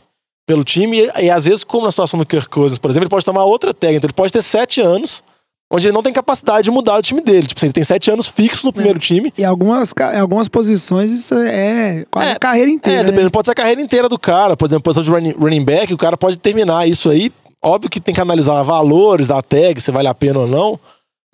pelo 0.47 0.65
time, 0.65 1.01
e, 1.01 1.25
e 1.25 1.31
às 1.31 1.45
vezes, 1.45 1.63
como 1.65 1.85
na 1.85 1.91
situação 1.91 2.19
do 2.19 2.25
Kirk 2.27 2.49
Cousins, 2.49 2.79
por 2.79 2.91
exemplo, 2.91 3.05
ele 3.05 3.11
pode 3.11 3.25
tomar 3.25 3.45
outra 3.45 3.75
tag, 3.75 3.95
então 3.97 4.07
ele 4.09 4.15
pode 4.15 4.33
ter 4.33 4.43
sete 4.43 4.81
anos 4.81 5.23
onde 5.71 5.87
ele 5.87 5.93
não 5.93 6.03
tem 6.03 6.15
capacidade 6.15 6.63
de 6.63 6.71
mudar 6.71 6.97
o 6.97 7.03
time 7.03 7.21
dele. 7.21 7.47
Tipo 7.47 7.59
assim, 7.59 7.67
ele 7.67 7.75
tem 7.75 7.85
sete 7.85 8.11
anos 8.11 8.27
fixos 8.27 8.65
no 8.65 8.73
primeiro 8.73 8.99
time. 8.99 9.31
E 9.37 9.45
algumas, 9.45 9.93
algumas 10.19 10.49
posições 10.49 11.11
isso 11.11 11.35
é 11.35 12.07
quase 12.11 12.31
É, 12.31 12.33
a 12.33 12.39
carreira 12.39 12.71
É, 12.71 12.73
inteira. 12.73 12.99
né? 13.03 13.05
dependendo, 13.05 13.31
pode 13.31 13.45
ser 13.45 13.51
a 13.51 13.55
carreira 13.55 13.83
inteira 13.83 14.09
do 14.09 14.19
cara. 14.19 14.57
Por 14.57 14.65
exemplo, 14.65 14.83
posição 14.85 15.03
de 15.03 15.11
running, 15.11 15.35
running 15.39 15.63
back, 15.63 15.93
o 15.93 15.99
cara 15.99 16.17
pode 16.17 16.39
terminar 16.39 16.89
isso 16.89 17.11
aí. 17.11 17.31
Óbvio 17.63 17.91
que 17.91 18.01
tem 18.01 18.15
que 18.15 18.21
analisar 18.23 18.63
valores 18.63 19.27
da 19.27 19.43
tag, 19.43 19.79
se 19.79 19.91
vale 19.91 20.09
a 20.09 20.15
pena 20.15 20.39
ou 20.39 20.47
não. 20.47 20.81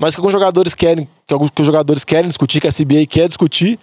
Mas 0.01 0.17
que 0.17 0.21
alguns 0.21 0.33
jogadores 0.33 0.75
querem, 0.75 1.09
que 1.29 1.33
alguns 1.33 1.51
que 1.51 1.61
os 1.61 1.67
jogadores 1.67 2.03
querem 2.03 2.27
discutir, 2.27 2.61
que 2.61 2.67
a 2.67 2.73
CBA 2.73 3.07
quer 3.09 3.29
discutir. 3.29 3.79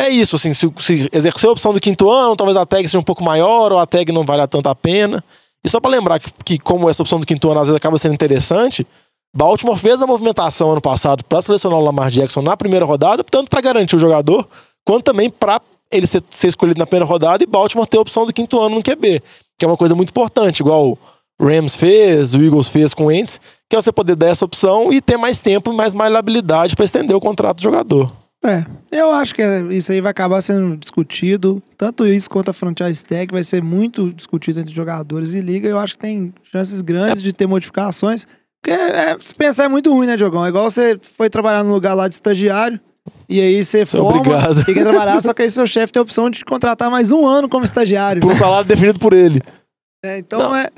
É 0.00 0.08
isso, 0.08 0.36
assim, 0.36 0.52
se, 0.52 0.72
se 0.78 1.10
exercer 1.12 1.48
a 1.48 1.52
opção 1.52 1.72
do 1.72 1.80
quinto 1.80 2.08
ano, 2.08 2.36
talvez 2.36 2.56
a 2.56 2.64
tag 2.64 2.86
seja 2.86 3.00
um 3.00 3.02
pouco 3.02 3.24
maior, 3.24 3.72
ou 3.72 3.80
a 3.80 3.84
tag 3.84 4.12
não 4.12 4.22
vale 4.22 4.46
tanto 4.46 4.68
a 4.68 4.74
pena. 4.74 5.24
E 5.64 5.68
só 5.68 5.80
pra 5.80 5.90
lembrar 5.90 6.20
que, 6.20 6.30
que 6.44 6.56
como 6.56 6.88
essa 6.88 7.02
opção 7.02 7.18
do 7.18 7.26
quinto 7.26 7.50
ano 7.50 7.58
às 7.58 7.66
vezes 7.66 7.76
acaba 7.76 7.98
sendo 7.98 8.14
interessante, 8.14 8.86
Baltimore 9.34 9.76
fez 9.76 10.00
a 10.00 10.06
movimentação 10.06 10.70
ano 10.70 10.80
passado 10.80 11.24
para 11.24 11.42
selecionar 11.42 11.80
o 11.80 11.82
Lamar 11.82 12.10
Jackson 12.10 12.42
na 12.42 12.56
primeira 12.56 12.86
rodada, 12.86 13.24
tanto 13.24 13.50
para 13.50 13.60
garantir 13.60 13.96
o 13.96 13.98
jogador, 13.98 14.48
quanto 14.84 15.02
também 15.02 15.28
para 15.28 15.60
ele 15.90 16.06
ser, 16.06 16.22
ser 16.30 16.46
escolhido 16.46 16.78
na 16.78 16.86
primeira 16.86 17.04
rodada 17.04 17.42
e 17.42 17.46
Baltimore 17.46 17.84
ter 17.84 17.98
a 17.98 18.00
opção 18.00 18.24
do 18.24 18.32
quinto 18.32 18.60
ano 18.60 18.76
no 18.76 18.82
QB, 18.84 19.20
que 19.58 19.64
é 19.64 19.68
uma 19.68 19.76
coisa 19.76 19.96
muito 19.96 20.10
importante, 20.10 20.60
igual 20.60 20.96
o 21.40 21.44
Rams 21.44 21.74
fez, 21.74 22.34
o 22.34 22.40
Eagles 22.40 22.68
fez 22.68 22.94
com 22.94 23.06
o 23.06 23.12
Ents, 23.12 23.40
que 23.68 23.74
é 23.74 23.82
você 23.82 23.90
poder 23.90 24.14
dar 24.14 24.28
essa 24.28 24.44
opção 24.44 24.92
e 24.92 25.00
ter 25.00 25.16
mais 25.16 25.40
tempo 25.40 25.72
e 25.72 25.76
mais 25.76 25.92
maleabilidade 25.92 26.76
para 26.76 26.84
estender 26.84 27.16
o 27.16 27.20
contrato 27.20 27.56
do 27.56 27.62
jogador. 27.62 28.12
É, 28.44 28.64
eu 28.92 29.10
acho 29.10 29.34
que 29.34 29.42
é- 29.42 29.62
isso 29.70 29.90
aí 29.90 30.00
vai 30.00 30.10
acabar 30.12 30.40
sendo 30.40 30.76
discutido. 30.76 31.62
Tanto 31.76 32.06
isso 32.06 32.30
quanto 32.30 32.50
a 32.50 32.54
franchise 32.54 33.04
tag 33.04 33.32
vai 33.32 33.42
ser 33.42 33.62
muito 33.62 34.12
discutido 34.12 34.60
entre 34.60 34.72
jogadores 34.74 35.32
e 35.32 35.40
liga. 35.40 35.68
Eu 35.68 35.78
acho 35.78 35.94
que 35.94 36.00
tem 36.00 36.32
chances 36.52 36.80
grandes 36.80 37.22
de 37.22 37.32
ter 37.32 37.46
modificações. 37.46 38.26
Porque 38.62 38.72
é, 38.72 39.16
se 39.18 39.34
pensar 39.34 39.64
é 39.64 39.68
muito 39.68 39.92
ruim, 39.92 40.06
né, 40.06 40.16
Diogão? 40.16 40.44
É 40.44 40.48
igual 40.48 40.70
você 40.70 40.98
foi 41.16 41.28
trabalhar 41.28 41.64
num 41.64 41.72
lugar 41.72 41.94
lá 41.94 42.06
de 42.08 42.14
estagiário. 42.14 42.78
E 43.28 43.40
aí 43.40 43.64
você 43.64 43.84
forma 43.86 44.10
obrigado. 44.20 44.60
e 44.60 44.74
quer 44.74 44.84
trabalhar, 44.84 45.20
só 45.20 45.32
que 45.32 45.42
aí 45.42 45.50
seu 45.50 45.66
chefe 45.66 45.92
tem 45.92 46.00
a 46.00 46.02
opção 46.02 46.30
de 46.30 46.44
contratar 46.44 46.90
mais 46.90 47.10
um 47.10 47.26
ano 47.26 47.48
como 47.48 47.64
estagiário. 47.64 48.20
Por 48.20 48.30
um 48.30 48.34
salário 48.34 48.66
definido 48.68 48.98
por 48.98 49.12
ele. 49.12 49.40
É, 50.04 50.18
então 50.18 50.54
é, 50.54 50.68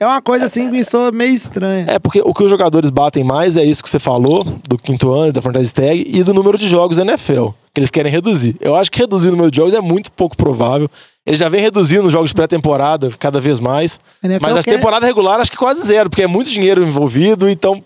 é 0.00 0.06
uma 0.06 0.22
coisa 0.22 0.44
assim 0.44 0.66
que 0.66 0.72
me 0.72 0.84
soa 0.84 1.10
meio 1.10 1.34
estranha. 1.34 1.86
É, 1.88 1.98
porque 1.98 2.20
o 2.24 2.32
que 2.32 2.42
os 2.44 2.50
jogadores 2.50 2.88
batem 2.90 3.24
mais 3.24 3.56
é 3.56 3.64
isso 3.64 3.82
que 3.82 3.90
você 3.90 3.98
falou, 3.98 4.44
do 4.68 4.78
quinto 4.78 5.10
ano, 5.12 5.32
da 5.32 5.42
franchise 5.42 5.72
tag, 5.72 6.04
e 6.06 6.22
do 6.22 6.32
número 6.32 6.56
de 6.56 6.68
jogos 6.68 6.96
da 6.96 7.02
NFL, 7.02 7.48
que 7.74 7.80
eles 7.80 7.90
querem 7.90 8.10
reduzir. 8.12 8.56
Eu 8.60 8.76
acho 8.76 8.90
que 8.90 8.98
reduzir 9.00 9.28
o 9.28 9.32
número 9.32 9.50
de 9.50 9.56
jogos 9.56 9.74
é 9.74 9.80
muito 9.80 10.12
pouco 10.12 10.36
provável. 10.36 10.88
Eles 11.26 11.38
já 11.40 11.48
vem 11.48 11.60
reduzindo 11.60 12.06
os 12.06 12.12
jogos 12.12 12.30
de 12.30 12.34
pré-temporada 12.34 13.10
cada 13.18 13.40
vez 13.40 13.58
mais. 13.58 13.98
Mas 14.40 14.56
a 14.56 14.62
quer- 14.62 14.76
temporada 14.76 15.04
regular 15.04 15.40
acho 15.40 15.50
que 15.50 15.56
quase 15.56 15.84
zero, 15.84 16.08
porque 16.08 16.22
é 16.22 16.26
muito 16.26 16.48
dinheiro 16.48 16.82
envolvido, 16.82 17.48
então. 17.48 17.82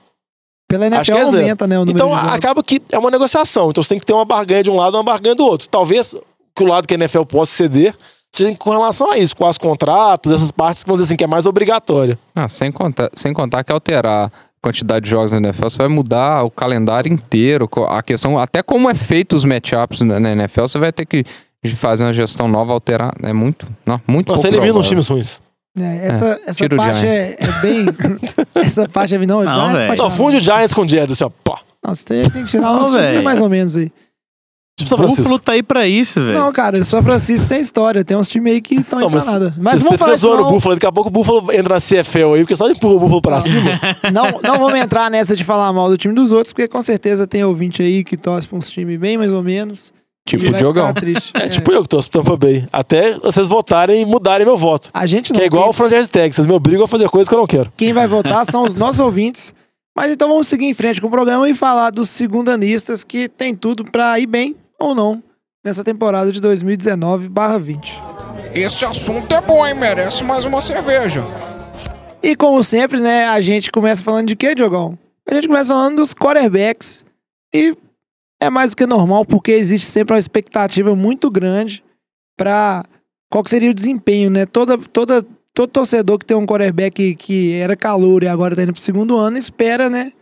pela 0.68 0.86
acho 0.86 1.10
NFL 1.10 1.12
que 1.12 1.18
é 1.18 1.22
aumenta, 1.40 1.66
né, 1.66 1.76
o 1.78 1.84
número 1.84 1.96
Então 2.06 2.14
acaba 2.14 2.62
que 2.62 2.80
é 2.92 2.98
uma 2.98 3.10
negociação. 3.10 3.70
Então 3.70 3.82
você 3.82 3.88
tem 3.88 3.98
que 3.98 4.06
ter 4.06 4.12
uma 4.12 4.24
barganha 4.24 4.62
de 4.62 4.70
um 4.70 4.76
lado 4.76 4.94
e 4.94 4.98
uma 4.98 5.02
barganha 5.02 5.34
do 5.34 5.44
outro. 5.44 5.66
Talvez 5.68 6.14
que 6.54 6.62
o 6.62 6.66
lado 6.66 6.86
que 6.86 6.94
a 6.94 6.96
NFL 6.98 7.22
possa 7.24 7.52
ceder 7.52 7.94
com 8.58 8.70
relação 8.70 9.10
a 9.10 9.18
isso, 9.18 9.36
com 9.36 9.46
as 9.46 9.58
contratos, 9.58 10.32
essas 10.32 10.50
partes 10.50 10.82
que 10.82 10.88
vamos 10.88 11.00
dizer 11.00 11.10
assim, 11.12 11.16
que 11.16 11.24
é 11.24 11.26
mais 11.26 11.44
obrigatória. 11.44 12.18
Ah, 12.34 12.48
sem 12.48 12.72
contar, 12.72 13.10
sem 13.14 13.32
contar 13.32 13.62
que 13.62 13.72
alterar 13.72 14.28
a 14.28 14.30
quantidade 14.62 15.04
de 15.04 15.10
jogos 15.10 15.32
na 15.32 15.38
NFL, 15.38 15.64
você 15.64 15.76
vai 15.76 15.88
mudar 15.88 16.42
o 16.42 16.50
calendário 16.50 17.12
inteiro, 17.12 17.68
a 17.88 18.02
questão, 18.02 18.38
até 18.38 18.62
como 18.62 18.88
é 18.88 18.94
feito 18.94 19.36
os 19.36 19.44
matchups 19.44 20.00
na, 20.00 20.32
NFL, 20.32 20.62
você 20.62 20.78
vai 20.78 20.92
ter 20.92 21.04
que 21.04 21.24
fazer 21.76 22.04
uma 22.04 22.12
gestão 22.12 22.48
nova, 22.48 22.72
alterar, 22.72 23.12
é 23.22 23.32
muito, 23.32 23.66
não, 23.84 24.00
muito 24.06 24.28
Nossa, 24.28 24.42
pouco 24.42 24.56
elimina 24.56 24.78
os 24.78 24.88
times 24.88 25.08
ruins. 25.08 25.40
É, 25.78 26.06
essa 26.08 26.40
essa 26.46 26.54
tira 26.54 26.74
o 26.74 26.76
parte 26.76 27.06
é, 27.06 27.36
é 27.38 27.60
bem. 27.62 27.86
essa 28.62 28.86
parte 28.86 29.14
é. 29.14 29.18
Não, 29.18 29.42
Não, 29.42 29.54
Giants 29.54 29.72
velho. 29.72 29.86
pode 29.88 30.02
Não, 30.02 30.10
tirar. 30.10 30.10
funde 30.10 30.36
o 30.36 30.40
Giants 30.40 30.74
com 30.74 30.82
o 30.82 30.88
Jets, 30.88 31.12
assim, 31.12 31.24
ó. 31.24 31.30
Pô. 31.42 31.58
Não, 31.82 31.94
você 31.94 32.04
tem, 32.04 32.22
tem 32.24 32.44
que 32.44 32.50
tirar 32.50 32.74
Não, 32.74 32.86
uns 32.86 33.22
mais 33.22 33.40
ou 33.40 33.48
menos 33.48 33.74
aí. 33.74 33.90
Tipo 34.76 34.88
São 34.88 34.98
Francisco. 34.98 35.22
Búfalo 35.22 35.38
tá 35.38 35.52
aí 35.52 35.62
pra 35.62 35.86
isso, 35.86 36.18
velho. 36.18 36.38
Não, 36.38 36.50
cara, 36.50 36.82
São 36.82 37.02
Francisco 37.02 37.46
tem 37.46 37.60
história. 37.60 38.04
Tem 38.04 38.16
uns 38.16 38.28
times 38.28 38.54
aí 38.54 38.60
que 38.60 38.76
estão 38.76 38.98
Não, 39.00 39.08
aí 39.08 39.14
mas 39.14 39.24
pra 39.24 39.32
nada. 39.32 39.54
Mas 39.58 39.74
vamos 39.74 39.84
fica 39.84 39.98
falar 39.98 40.14
isso 40.14 40.22
zoando 40.22 40.42
o 40.42 40.44
não, 40.44 40.50
Buffalo, 40.52 40.74
daqui 40.74 40.86
a 40.86 40.92
pouco 40.92 41.08
o 41.08 41.12
Buffalo 41.12 41.52
entra 41.52 41.74
na 41.74 41.80
CFL 41.80 42.34
aí, 42.34 42.40
porque 42.40 42.56
só 42.56 42.70
empurra 42.70 42.94
o 42.94 43.00
Buffalo 43.00 43.20
pra 43.20 43.40
cima. 43.40 43.70
não, 44.12 44.40
não 44.42 44.58
vamos 44.58 44.78
entrar 44.78 45.10
nessa 45.10 45.36
de 45.36 45.44
falar 45.44 45.72
mal 45.72 45.88
do 45.88 45.98
time 45.98 46.14
dos 46.14 46.32
outros, 46.32 46.52
porque 46.52 46.68
com 46.68 46.80
certeza 46.80 47.26
tem 47.26 47.44
ouvinte 47.44 47.82
aí 47.82 48.02
que 48.02 48.16
torce 48.16 48.48
pra 48.48 48.56
uns 48.56 48.70
times 48.70 48.98
bem 48.98 49.18
mais 49.18 49.30
ou 49.30 49.42
menos. 49.42 49.92
Tipo 50.26 50.46
o 50.46 50.52
Diogão. 50.52 50.94
triste. 50.94 51.32
É 51.34 51.48
tipo 51.48 51.72
eu 51.72 51.82
que 51.82 51.88
torço 51.88 52.08
pro 52.08 52.22
Tampa 52.22 52.36
Bay. 52.36 52.64
Até 52.72 53.18
vocês 53.18 53.48
votarem 53.48 54.00
e 54.00 54.04
mudarem 54.06 54.46
meu 54.46 54.56
voto. 54.56 54.88
A 54.94 55.04
gente 55.04 55.32
não. 55.32 55.38
Que 55.38 55.44
é 55.44 55.46
igual 55.46 55.64
o 55.64 55.66
quem, 55.66 55.74
franchise 55.74 56.08
tag, 56.08 56.32
vocês 56.32 56.46
me 56.46 56.52
obrigam 56.52 56.84
a 56.84 56.88
fazer 56.88 57.08
coisas 57.08 57.28
que 57.28 57.34
eu 57.34 57.38
não 57.38 57.46
quero. 57.46 57.72
quem 57.76 57.92
vai 57.92 58.06
votar 58.06 58.46
são 58.46 58.62
os 58.62 58.74
nossos 58.74 59.00
ouvintes. 59.00 59.52
Mas 59.94 60.10
então 60.10 60.28
vamos 60.28 60.46
seguir 60.46 60.66
em 60.66 60.74
frente 60.74 61.00
com 61.00 61.08
o 61.08 61.10
programa 61.10 61.46
e 61.50 61.54
falar 61.54 61.90
dos 61.90 62.08
segundanistas 62.08 63.04
que 63.04 63.28
tem 63.28 63.54
tudo 63.54 63.84
pra 63.84 64.18
ir 64.18 64.26
bem 64.26 64.56
ou 64.82 64.94
não 64.94 65.22
nessa 65.64 65.84
temporada 65.84 66.32
de 66.32 66.40
2019/20. 66.40 68.00
Esse 68.54 68.84
assunto 68.84 69.34
é 69.34 69.40
bom, 69.40 69.66
hein? 69.66 69.74
Merece 69.74 70.24
mais 70.24 70.44
uma 70.44 70.60
cerveja. 70.60 71.24
E 72.22 72.36
como 72.36 72.62
sempre, 72.62 73.00
né, 73.00 73.26
a 73.26 73.40
gente 73.40 73.70
começa 73.70 74.02
falando 74.02 74.28
de 74.28 74.36
quê, 74.36 74.54
Diogão? 74.54 74.98
A 75.28 75.34
gente 75.34 75.48
começa 75.48 75.72
falando 75.72 75.96
dos 75.96 76.14
quarterbacks. 76.14 77.04
E 77.54 77.74
é 78.40 78.50
mais 78.50 78.70
do 78.70 78.76
que 78.76 78.86
normal, 78.86 79.24
porque 79.24 79.52
existe 79.52 79.86
sempre 79.86 80.14
uma 80.14 80.18
expectativa 80.18 80.94
muito 80.94 81.30
grande 81.30 81.82
para 82.36 82.84
qual 83.30 83.44
seria 83.46 83.70
o 83.70 83.74
desempenho, 83.74 84.30
né? 84.30 84.46
Toda, 84.46 84.76
toda, 84.78 85.24
todo 85.54 85.70
torcedor 85.70 86.18
que 86.18 86.26
tem 86.26 86.36
um 86.36 86.46
quarterback 86.46 86.94
que, 86.94 87.14
que 87.14 87.52
era 87.54 87.76
calor 87.76 88.22
e 88.22 88.28
agora 88.28 88.54
tá 88.54 88.62
indo 88.62 88.72
pro 88.72 88.82
segundo 88.82 89.16
ano, 89.16 89.38
espera, 89.38 89.88
né? 89.88 90.12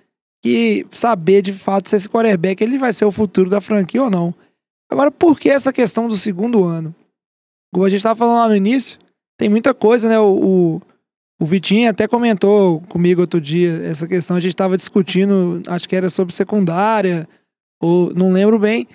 Que 0.42 0.86
saber 0.92 1.42
de 1.42 1.52
fato 1.52 1.88
se 1.88 1.96
esse 1.96 2.08
quarterback 2.08 2.62
ele 2.62 2.78
vai 2.78 2.92
ser 2.92 3.04
o 3.04 3.12
futuro 3.12 3.50
da 3.50 3.60
franquia 3.60 4.02
ou 4.02 4.10
não. 4.10 4.34
Agora, 4.90 5.10
por 5.10 5.38
que 5.38 5.48
essa 5.48 5.72
questão 5.72 6.08
do 6.08 6.16
segundo 6.16 6.64
ano? 6.64 6.94
Como 7.72 7.86
a 7.86 7.88
gente 7.88 8.02
tava 8.02 8.16
falando 8.16 8.38
lá 8.38 8.48
no 8.48 8.56
início, 8.56 8.98
tem 9.38 9.48
muita 9.48 9.72
coisa, 9.72 10.08
né? 10.08 10.18
O, 10.18 10.32
o, 10.32 10.82
o 11.40 11.46
Vitinho 11.46 11.88
até 11.88 12.08
comentou 12.08 12.80
comigo 12.88 13.20
outro 13.20 13.40
dia 13.40 13.70
essa 13.84 14.06
questão. 14.06 14.36
A 14.36 14.40
gente 14.40 14.52
estava 14.52 14.76
discutindo, 14.76 15.62
acho 15.68 15.88
que 15.88 15.94
era 15.94 16.10
sobre 16.10 16.34
secundária, 16.34 17.28
ou 17.80 18.12
não 18.14 18.32
lembro 18.32 18.58
bem. 18.58 18.86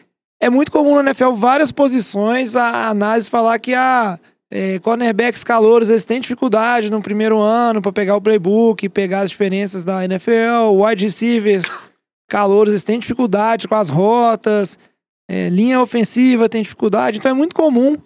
É 0.42 0.50
muito 0.50 0.72
comum 0.72 0.96
na 0.96 1.12
NFL 1.12 1.32
várias 1.32 1.72
posições 1.72 2.56
a 2.56 2.90
análise 2.90 3.30
falar 3.30 3.58
que 3.58 3.74
a 3.74 4.20
é, 4.52 4.80
cornerbacks 4.80 5.44
calouros 5.44 5.90
eles 5.90 6.04
têm 6.04 6.20
dificuldade 6.20 6.92
no 6.92 7.02
primeiro 7.02 7.40
ano 7.40 7.82
para 7.82 7.94
pegar 7.94 8.16
o 8.16 8.22
playbook, 8.22 8.88
pegar 8.90 9.22
as 9.22 9.30
diferenças 9.30 9.84
da 9.84 10.04
NFL, 10.04 10.76
wide 10.76 11.06
receivers 11.06 11.66
calouros 12.28 12.74
eles 12.74 12.84
têm 12.84 13.00
dificuldade 13.00 13.68
com 13.68 13.76
as 13.76 13.90
rotas, 13.90 14.78
é, 15.30 15.50
linha 15.50 15.82
ofensiva 15.82 16.50
tem 16.50 16.62
dificuldade, 16.62 17.18
então 17.18 17.32
é 17.32 17.34
muito 17.34 17.56
comum 17.56 17.98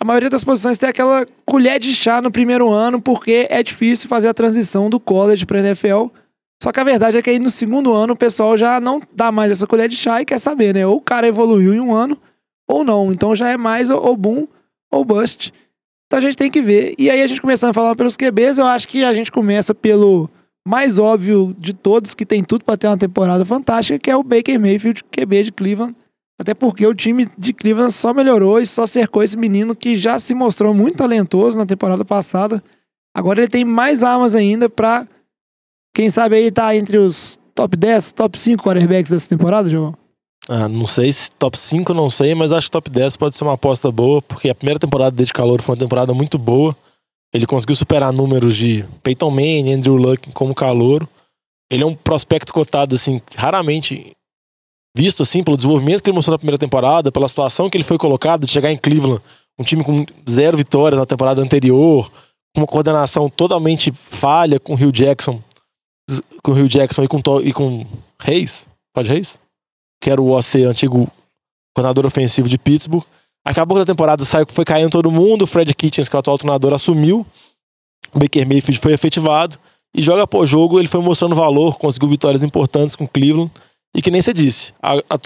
a 0.00 0.04
maioria 0.04 0.30
das 0.30 0.44
posições 0.44 0.78
tem 0.78 0.88
aquela 0.88 1.26
colher 1.44 1.80
de 1.80 1.92
chá 1.92 2.22
no 2.22 2.30
primeiro 2.30 2.70
ano, 2.70 3.02
porque 3.02 3.48
é 3.50 3.62
difícil 3.64 4.08
fazer 4.08 4.28
a 4.28 4.34
transição 4.34 4.88
do 4.88 5.00
college 5.00 5.44
para 5.44 5.58
NFL. 5.58 6.06
Só 6.62 6.70
que 6.70 6.78
a 6.78 6.84
verdade 6.84 7.16
é 7.16 7.22
que 7.22 7.30
aí 7.30 7.38
no 7.40 7.50
segundo 7.50 7.92
ano 7.92 8.12
o 8.12 8.16
pessoal 8.16 8.56
já 8.56 8.80
não 8.80 9.00
dá 9.12 9.32
mais 9.32 9.50
essa 9.50 9.66
colher 9.66 9.88
de 9.88 9.96
chá 9.96 10.22
e 10.22 10.24
quer 10.24 10.38
saber, 10.38 10.72
né? 10.72 10.86
Ou 10.86 10.96
o 10.96 11.00
cara 11.00 11.26
evoluiu 11.26 11.74
em 11.74 11.80
um 11.80 11.92
ano 11.92 12.16
ou 12.68 12.84
não. 12.84 13.12
Então 13.12 13.34
já 13.34 13.48
é 13.48 13.56
mais 13.56 13.90
ou 13.90 14.16
boom 14.16 14.46
ou 14.90 15.04
bust. 15.04 15.52
Então 16.06 16.18
a 16.18 16.22
gente 16.22 16.36
tem 16.36 16.50
que 16.50 16.62
ver. 16.62 16.94
E 16.96 17.10
aí 17.10 17.20
a 17.20 17.26
gente 17.26 17.40
começando 17.40 17.70
a 17.70 17.74
falar 17.74 17.96
pelos 17.96 18.16
QBs, 18.16 18.58
eu 18.58 18.66
acho 18.66 18.86
que 18.86 19.02
a 19.02 19.12
gente 19.12 19.32
começa 19.32 19.74
pelo 19.74 20.30
mais 20.66 20.98
óbvio 20.98 21.56
de 21.58 21.72
todos, 21.72 22.14
que 22.14 22.24
tem 22.24 22.44
tudo 22.44 22.64
para 22.64 22.76
ter 22.76 22.86
uma 22.86 22.98
temporada 22.98 23.44
fantástica, 23.44 23.98
que 23.98 24.10
é 24.10 24.16
o 24.16 24.22
Baker 24.22 24.60
Mayfield, 24.60 25.02
QB 25.10 25.44
de 25.44 25.52
Cleveland. 25.52 25.96
Até 26.40 26.54
porque 26.54 26.86
o 26.86 26.94
time 26.94 27.26
de 27.36 27.52
Cleveland 27.52 27.92
só 27.92 28.14
melhorou 28.14 28.60
e 28.60 28.66
só 28.66 28.86
cercou 28.86 29.22
esse 29.22 29.36
menino 29.36 29.74
que 29.74 29.96
já 29.96 30.18
se 30.18 30.34
mostrou 30.34 30.72
muito 30.72 30.98
talentoso 30.98 31.58
na 31.58 31.66
temporada 31.66 32.04
passada. 32.04 32.62
Agora 33.14 33.40
ele 33.40 33.48
tem 33.48 33.64
mais 33.64 34.02
armas 34.02 34.34
ainda 34.34 34.70
pra, 34.70 35.06
quem 35.92 36.08
sabe 36.08 36.36
aí 36.36 36.50
tá 36.50 36.76
entre 36.76 36.96
os 36.96 37.40
top 37.54 37.76
10, 37.76 38.12
top 38.12 38.38
5 38.38 38.62
quarterbacks 38.62 39.10
dessa 39.10 39.28
temporada, 39.28 39.68
João? 39.68 39.92
Ah, 40.48 40.68
não 40.68 40.86
sei 40.86 41.12
se 41.12 41.30
top 41.32 41.58
5, 41.58 41.92
não 41.92 42.08
sei, 42.08 42.34
mas 42.34 42.52
acho 42.52 42.68
que 42.68 42.70
top 42.70 42.88
10 42.88 43.16
pode 43.16 43.34
ser 43.34 43.42
uma 43.42 43.54
aposta 43.54 43.90
boa, 43.90 44.22
porque 44.22 44.48
a 44.48 44.54
primeira 44.54 44.78
temporada 44.78 45.10
dele 45.10 45.26
de 45.26 45.32
calor 45.32 45.60
foi 45.60 45.74
uma 45.74 45.80
temporada 45.80 46.14
muito 46.14 46.38
boa. 46.38 46.76
Ele 47.34 47.46
conseguiu 47.46 47.74
superar 47.74 48.12
números 48.12 48.56
de 48.56 48.84
Peyton 49.02 49.30
Manning, 49.30 49.72
Andrew 49.72 49.96
Luck 49.96 50.32
como 50.32 50.54
calouro. 50.54 51.08
Ele 51.70 51.82
é 51.82 51.86
um 51.86 51.94
prospecto 51.94 52.52
cotado, 52.52 52.94
assim, 52.94 53.20
raramente 53.34 54.16
visto, 54.98 55.22
assim, 55.22 55.44
pelo 55.44 55.56
desenvolvimento 55.56 56.02
que 56.02 56.10
ele 56.10 56.16
mostrou 56.16 56.34
na 56.34 56.38
primeira 56.38 56.58
temporada, 56.58 57.12
pela 57.12 57.28
situação 57.28 57.70
que 57.70 57.76
ele 57.76 57.84
foi 57.84 57.96
colocado, 57.96 58.44
de 58.44 58.50
chegar 58.50 58.72
em 58.72 58.76
Cleveland, 58.76 59.22
um 59.56 59.62
time 59.62 59.84
com 59.84 60.04
zero 60.28 60.56
vitórias 60.56 60.98
na 60.98 61.06
temporada 61.06 61.40
anterior, 61.40 62.10
uma 62.56 62.66
coordenação 62.66 63.30
totalmente 63.30 63.92
falha 63.92 64.58
com 64.58 64.72
o 64.72 64.76
Rio 64.76 64.90
Jackson, 64.90 65.40
com 66.42 66.50
o 66.50 66.54
Rio 66.54 66.68
Jackson 66.68 67.04
e 67.04 67.08
com, 67.08 67.20
e 67.44 67.52
com 67.52 67.86
Reis, 68.20 68.66
pode 68.92 69.08
Reis? 69.08 69.38
Que 70.02 70.10
era 70.10 70.20
o 70.20 70.36
OC, 70.36 70.64
antigo 70.64 71.08
coordenador 71.76 72.04
ofensivo 72.04 72.48
de 72.48 72.58
Pittsburgh. 72.58 73.04
Acabou 73.46 73.76
que 73.76 73.80
na 73.80 73.86
temporada 73.86 74.24
saiu, 74.24 74.46
foi 74.48 74.64
caindo 74.64 74.90
todo 74.90 75.12
mundo, 75.12 75.42
o 75.42 75.46
Fred 75.46 75.72
Kitchens, 75.74 76.08
que 76.08 76.16
é 76.16 76.18
o 76.18 76.20
atual 76.20 76.38
treinador, 76.38 76.74
assumiu. 76.74 77.24
O 78.12 78.18
Baker 78.18 78.48
Mayfield 78.48 78.80
foi 78.80 78.92
efetivado. 78.94 79.58
E 79.94 80.02
jogo 80.02 80.20
após 80.20 80.48
jogo 80.48 80.80
ele 80.80 80.88
foi 80.88 81.00
mostrando 81.00 81.36
valor, 81.36 81.78
conseguiu 81.78 82.08
vitórias 82.08 82.42
importantes 82.42 82.96
com 82.96 83.06
Cleveland. 83.06 83.52
E 83.94 84.02
que 84.02 84.10
nem 84.10 84.20
você 84.22 84.32
disse, 84.34 84.72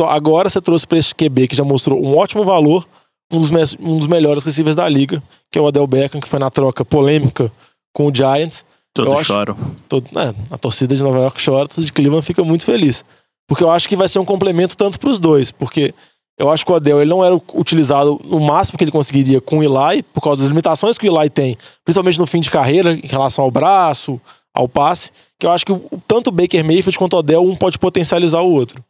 agora 0.08 0.48
você 0.48 0.60
trouxe 0.60 0.86
para 0.86 0.98
esse 0.98 1.14
QB 1.14 1.48
que 1.48 1.56
já 1.56 1.64
mostrou 1.64 2.02
um 2.02 2.16
ótimo 2.16 2.44
valor, 2.44 2.84
um 3.32 3.38
dos, 3.38 3.50
mes- 3.50 3.76
um 3.80 3.98
dos 3.98 4.06
melhores 4.06 4.42
receivers 4.44 4.76
da 4.76 4.88
liga, 4.88 5.22
que 5.50 5.58
é 5.58 5.62
o 5.62 5.66
Adel 5.66 5.86
Beckham, 5.86 6.20
que 6.20 6.28
foi 6.28 6.38
na 6.38 6.50
troca 6.50 6.84
polêmica 6.84 7.50
com 7.92 8.06
o 8.06 8.14
Giants. 8.14 8.64
Todos 8.94 9.12
acho- 9.14 9.24
choram. 9.24 9.56
Todo, 9.88 10.06
é, 10.18 10.34
a 10.50 10.58
torcida 10.58 10.94
de 10.94 11.02
Nova 11.02 11.18
York 11.18 11.42
chora, 11.44 11.64
a 11.64 11.66
torcida 11.66 11.86
de 11.86 11.92
Cleveland 11.92 12.24
fica 12.24 12.44
muito 12.44 12.64
feliz. 12.64 13.04
Porque 13.48 13.64
eu 13.64 13.70
acho 13.70 13.88
que 13.88 13.96
vai 13.96 14.08
ser 14.08 14.18
um 14.18 14.24
complemento 14.24 14.76
tanto 14.76 14.98
para 14.98 15.10
os 15.10 15.18
dois. 15.18 15.50
Porque 15.50 15.94
eu 16.38 16.50
acho 16.50 16.64
que 16.64 16.72
o 16.72 16.74
Adel 16.74 17.00
ele 17.00 17.10
não 17.10 17.24
era 17.24 17.34
utilizado 17.54 18.20
no 18.24 18.38
máximo 18.40 18.78
que 18.78 18.84
ele 18.84 18.90
conseguiria 18.92 19.40
com 19.40 19.58
o 19.58 19.62
Eli, 19.62 20.02
por 20.02 20.20
causa 20.22 20.40
das 20.42 20.48
limitações 20.48 20.96
que 20.96 21.08
o 21.08 21.20
Eli 21.20 21.28
tem, 21.30 21.56
principalmente 21.84 22.18
no 22.18 22.26
fim 22.26 22.40
de 22.40 22.50
carreira, 22.50 22.92
em 22.92 23.06
relação 23.06 23.44
ao 23.44 23.50
braço, 23.50 24.20
ao 24.54 24.68
passe. 24.68 25.10
Que 25.38 25.46
eu 25.46 25.50
acho 25.50 25.64
que 25.64 25.72
tanto 26.06 26.28
o 26.28 26.32
Baker 26.32 26.64
Mayfield 26.64 26.98
quanto 26.98 27.14
o 27.14 27.18
Adel, 27.18 27.42
um 27.42 27.56
pode 27.56 27.78
potencializar 27.78 28.40
o 28.42 28.50
outro. 28.50 28.82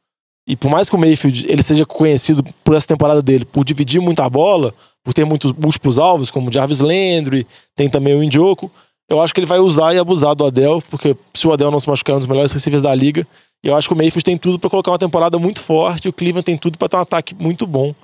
E 0.46 0.57
por 0.57 0.70
mais 0.70 0.88
que 0.88 0.94
o 0.94 0.98
Mayfield 0.98 1.46
ele 1.48 1.62
seja 1.62 1.87
conhecido 1.87 2.42
por 2.64 2.75
essa 2.75 2.87
temporada 2.87 3.22
dele, 3.22 3.44
por 3.44 3.64
dividir 3.64 4.01
muita 4.01 4.29
bola, 4.29 4.75
por 5.05 5.14
ter 5.14 5.25
muitos 5.25 5.53
múltiplos 5.53 5.98
alvos, 5.98 6.31
como 6.31 6.48
o 6.48 6.53
Jarvis 6.53 6.81
Landry, 6.81 7.46
tem 7.77 7.88
também 7.88 8.14
o 8.14 8.22
Indioco, 8.22 8.70
eu 9.09 9.20
acho 9.20 9.35
que 9.35 9.40
ele 9.40 9.46
vai 9.46 9.59
usar 9.59 9.94
e 9.94 9.98
abusar 9.98 10.35
do 10.35 10.44
Adel, 10.44 10.83
porque 10.90 11.16
se 11.35 11.46
o 11.46 11.53
Adel 11.53 11.70
não 11.70 11.79
se 11.79 11.88
machucar 11.88 12.14
é 12.14 12.16
um 12.16 12.18
dos 12.18 12.27
melhores 12.27 12.51
receivers 12.51 12.83
da 12.83 12.94
liga, 12.94 13.27
e 13.64 13.68
eu 13.68 13.77
acho 13.77 13.88
que 13.88 13.94
o 13.94 13.96
Mayfield 13.96 14.25
tem 14.25 14.38
tudo 14.38 14.59
pra 14.59 14.70
colocar 14.70 14.90
uma 14.90 14.98
temporada 14.98 15.38
muito 15.38 15.61
forte, 15.61 16.07
e 16.07 16.09
o 16.09 16.12
Cleveland 16.12 16.44
tem 16.44 16.57
tudo 16.57 16.79
pra 16.79 16.88
ter 16.88 16.96
um 16.96 17.01
ataque 17.01 17.35
muito 17.35 17.66
bom. 17.66 17.94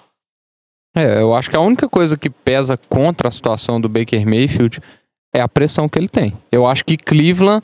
É, 0.97 1.21
eu 1.21 1.35
acho 1.35 1.51
que 1.51 1.57
a 1.57 1.61
única 1.61 1.88
coisa 1.88 2.16
que 2.16 2.29
pesa 2.29 2.77
contra 2.77 3.29
a 3.29 3.31
situação 3.31 3.81
do 3.81 3.88
Baker 3.88 4.25
Mayfield 4.27 4.81
é 5.35 5.41
a 5.41 5.49
pressão 5.49 5.88
que 5.88 5.99
ele 5.99 6.09
tem. 6.09 6.33
Eu 6.51 6.67
acho 6.67 6.85
que 6.85 6.97
Cleveland. 6.97 7.62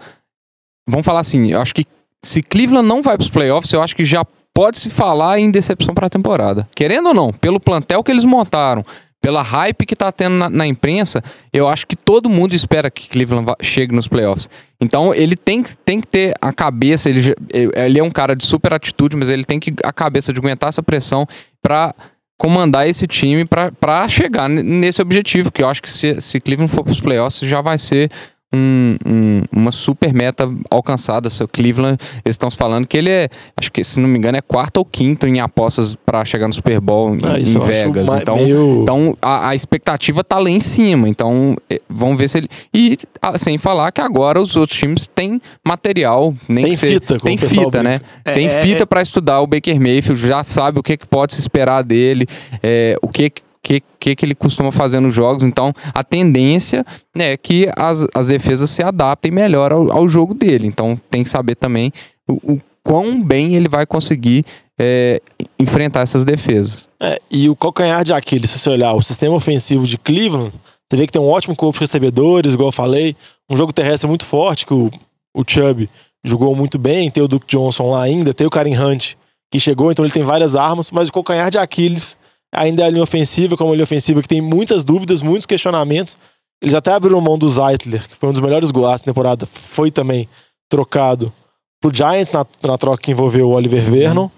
Vamos 0.88 1.04
falar 1.06 1.20
assim, 1.20 1.50
eu 1.50 1.60
acho 1.60 1.74
que 1.74 1.86
se 2.22 2.42
Cleveland 2.42 2.86
não 2.86 3.02
vai 3.02 3.16
para 3.16 3.24
os 3.24 3.30
playoffs, 3.30 3.72
eu 3.72 3.82
acho 3.82 3.96
que 3.96 4.04
já 4.04 4.24
pode 4.52 4.78
se 4.78 4.90
falar 4.90 5.38
em 5.38 5.50
decepção 5.50 5.94
para 5.94 6.06
a 6.06 6.10
temporada. 6.10 6.68
Querendo 6.76 7.08
ou 7.08 7.14
não, 7.14 7.32
pelo 7.32 7.58
plantel 7.58 8.02
que 8.04 8.10
eles 8.10 8.24
montaram, 8.24 8.84
pela 9.20 9.40
hype 9.40 9.86
que 9.86 9.96
tá 9.96 10.12
tendo 10.12 10.34
na, 10.34 10.50
na 10.50 10.66
imprensa, 10.66 11.24
eu 11.52 11.66
acho 11.66 11.86
que 11.86 11.96
todo 11.96 12.28
mundo 12.28 12.54
espera 12.54 12.90
que 12.90 13.08
Cleveland 13.08 13.50
chegue 13.62 13.94
nos 13.94 14.06
playoffs. 14.06 14.50
Então 14.78 15.14
ele 15.14 15.34
tem, 15.34 15.62
que- 15.62 15.74
tem 15.78 15.98
que 16.00 16.06
ter 16.06 16.34
a 16.40 16.52
cabeça, 16.52 17.08
ele, 17.08 17.34
ele 17.50 17.98
é 17.98 18.02
um 18.02 18.10
cara 18.10 18.36
de 18.36 18.44
super 18.44 18.74
atitude, 18.74 19.16
mas 19.16 19.30
ele 19.30 19.44
tem 19.44 19.58
que 19.58 19.72
a 19.82 19.92
cabeça 19.92 20.30
de 20.32 20.38
aguentar 20.38 20.68
essa 20.68 20.82
pressão 20.82 21.26
para 21.62 21.94
comandar 22.36 22.88
esse 22.88 23.06
time 23.06 23.44
para 23.44 24.08
chegar 24.08 24.48
nesse 24.48 25.00
objetivo, 25.00 25.52
que 25.52 25.62
eu 25.62 25.68
acho 25.68 25.82
que 25.82 25.90
se, 25.90 26.20
se 26.20 26.40
Cleveland 26.40 26.72
for 26.72 26.82
para 26.82 26.92
os 26.92 27.00
playoffs 27.00 27.48
já 27.48 27.60
vai 27.60 27.78
ser 27.78 28.10
um- 28.54 28.96
um- 29.06 29.42
uma 29.52 29.72
super 29.72 30.12
meta 30.12 30.48
alcançada. 30.70 31.28
Se 31.28 31.42
o 31.42 31.48
Cleveland, 31.48 31.98
eles 32.24 32.34
estão 32.34 32.50
falando 32.50 32.86
que 32.86 32.96
ele 32.96 33.10
é, 33.10 33.28
acho 33.56 33.70
que 33.72 33.82
se 33.82 33.98
não 34.00 34.08
me 34.08 34.18
engano, 34.18 34.38
é 34.38 34.40
quarto 34.40 34.78
ou 34.78 34.84
quinto 34.84 35.26
em 35.26 35.40
apostas 35.40 35.94
para 35.94 36.24
chegar 36.24 36.46
no 36.46 36.52
Super 36.54 36.80
Bowl 36.80 37.14
em, 37.14 37.18
Ah, 37.24 37.38
em 37.38 37.58
Vegas. 37.58 38.08
Então, 38.20 38.36
meio- 38.36 38.82
então 38.82 39.16
a, 39.20 39.48
a 39.50 39.54
expectativa 39.54 40.22
tá 40.22 40.38
lá 40.38 40.50
em 40.50 40.60
cima. 40.60 41.08
Então, 41.08 41.56
eh, 41.68 41.80
vamos 41.88 42.16
ver 42.18 42.28
se 42.28 42.38
ele. 42.38 42.48
E 42.72 42.96
ah, 43.20 43.36
sem 43.36 43.58
falar 43.58 43.90
que 43.92 44.00
agora 44.00 44.40
os 44.40 44.56
outros 44.56 44.78
times 44.78 45.08
têm 45.14 45.40
material, 45.66 46.34
nem 46.48 46.64
Tem 46.64 46.74
que 46.76 46.86
fita, 46.86 47.18
como 47.18 47.24
tem 47.24 47.36
o 47.36 47.40
pessoal 47.40 47.64
fita, 47.66 47.82
né? 47.82 48.00
É, 48.24 48.32
tem 48.32 48.46
é, 48.46 48.62
fita 48.62 48.82
é. 48.82 48.86
pra 48.86 49.02
estudar 49.02 49.40
o 49.40 49.46
Baker 49.46 49.80
Mayfield, 49.80 50.26
já 50.26 50.42
sabe 50.42 50.78
o 50.78 50.82
que, 50.82 50.96
que 50.96 51.06
pode 51.06 51.34
se 51.34 51.40
esperar 51.40 51.82
dele, 51.82 52.26
é, 52.62 52.96
o 53.02 53.08
que 53.08 53.30
que, 53.30 53.42
que 53.64 54.14
que 54.14 54.24
ele 54.26 54.34
costuma 54.34 54.70
fazer 54.70 55.00
nos 55.00 55.14
jogos. 55.14 55.42
Então, 55.42 55.72
a 55.94 56.04
tendência 56.04 56.84
é 57.16 57.36
que 57.36 57.68
as, 57.74 58.06
as 58.14 58.28
defesas 58.28 58.68
se 58.68 58.82
adaptem 58.82 59.32
melhor 59.32 59.72
ao, 59.72 59.90
ao 59.90 60.08
jogo 60.08 60.34
dele. 60.34 60.66
Então, 60.66 60.98
tem 61.10 61.22
que 61.22 61.30
saber 61.30 61.54
também 61.54 61.90
o, 62.28 62.54
o 62.54 62.60
quão 62.82 63.22
bem 63.22 63.54
ele 63.54 63.68
vai 63.68 63.86
conseguir 63.86 64.44
é, 64.78 65.22
enfrentar 65.58 66.00
essas 66.00 66.24
defesas. 66.24 66.88
É, 67.02 67.18
e 67.30 67.48
o 67.48 67.56
calcanhar 67.56 68.04
de 68.04 68.12
Aquiles, 68.12 68.50
se 68.50 68.58
você 68.58 68.70
olhar 68.70 68.92
o 68.92 69.00
sistema 69.00 69.34
ofensivo 69.34 69.86
de 69.86 69.96
Cleveland, 69.96 70.52
você 70.90 70.96
vê 70.96 71.06
que 71.06 71.12
tem 71.12 71.22
um 71.22 71.28
ótimo 71.28 71.56
corpo 71.56 71.78
de 71.78 71.86
recebedores, 71.86 72.52
igual 72.52 72.68
eu 72.68 72.72
falei, 72.72 73.16
um 73.48 73.56
jogo 73.56 73.72
terrestre 73.72 74.06
muito 74.06 74.26
forte, 74.26 74.66
que 74.66 74.74
o, 74.74 74.90
o 75.34 75.42
Chubb 75.46 75.88
jogou 76.22 76.54
muito 76.54 76.78
bem, 76.78 77.10
tem 77.10 77.22
o 77.22 77.28
Duke 77.28 77.46
Johnson 77.46 77.90
lá 77.90 78.02
ainda, 78.02 78.34
tem 78.34 78.46
o 78.46 78.50
Karen 78.50 78.76
Hunt, 78.78 79.14
que 79.50 79.58
chegou, 79.58 79.90
então 79.90 80.04
ele 80.04 80.12
tem 80.12 80.22
várias 80.22 80.54
armas, 80.54 80.90
mas 80.90 81.08
o 81.08 81.12
calcanhar 81.12 81.50
de 81.50 81.58
Aquiles 81.58 82.18
ainda 82.54 82.82
é 82.82 82.86
a 82.86 82.90
linha 82.90 83.02
ofensiva, 83.02 83.56
como 83.56 83.70
a 83.70 83.74
linha 83.74 83.84
ofensiva 83.84 84.22
que 84.22 84.28
tem 84.28 84.40
muitas 84.40 84.82
dúvidas, 84.84 85.20
muitos 85.20 85.46
questionamentos. 85.46 86.16
Eles 86.62 86.74
até 86.74 86.92
abriram 86.92 87.20
mão 87.20 87.36
do 87.36 87.48
Zeitler, 87.48 88.08
que 88.08 88.16
foi 88.16 88.28
um 88.28 88.32
dos 88.32 88.40
melhores 88.40 88.70
gols 88.70 89.00
da 89.00 89.04
temporada, 89.04 89.44
foi 89.44 89.90
também 89.90 90.28
trocado 90.68 91.32
pro 91.80 91.94
Giants 91.94 92.32
na, 92.32 92.46
na 92.62 92.78
troca 92.78 93.02
que 93.02 93.10
envolveu 93.10 93.48
o 93.48 93.52
Oliver 93.52 93.82
Vernon. 93.82 94.28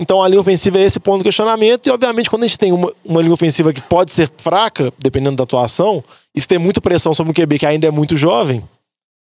Então 0.00 0.22
a 0.22 0.28
linha 0.28 0.40
ofensiva 0.40 0.78
é 0.78 0.82
esse 0.82 1.00
ponto 1.00 1.18
de 1.18 1.24
questionamento, 1.24 1.86
e 1.86 1.90
obviamente 1.90 2.30
quando 2.30 2.44
a 2.44 2.46
gente 2.46 2.58
tem 2.58 2.72
uma, 2.72 2.92
uma 3.04 3.20
linha 3.20 3.34
ofensiva 3.34 3.72
que 3.72 3.80
pode 3.80 4.12
ser 4.12 4.30
fraca, 4.38 4.92
dependendo 4.98 5.36
da 5.36 5.42
atuação, 5.42 6.02
e 6.34 6.40
se 6.40 6.46
tem 6.46 6.58
muita 6.58 6.80
pressão 6.80 7.12
sobre 7.12 7.30
um 7.30 7.34
QB 7.34 7.58
que 7.58 7.66
ainda 7.66 7.86
é 7.86 7.90
muito 7.90 8.16
jovem, 8.16 8.62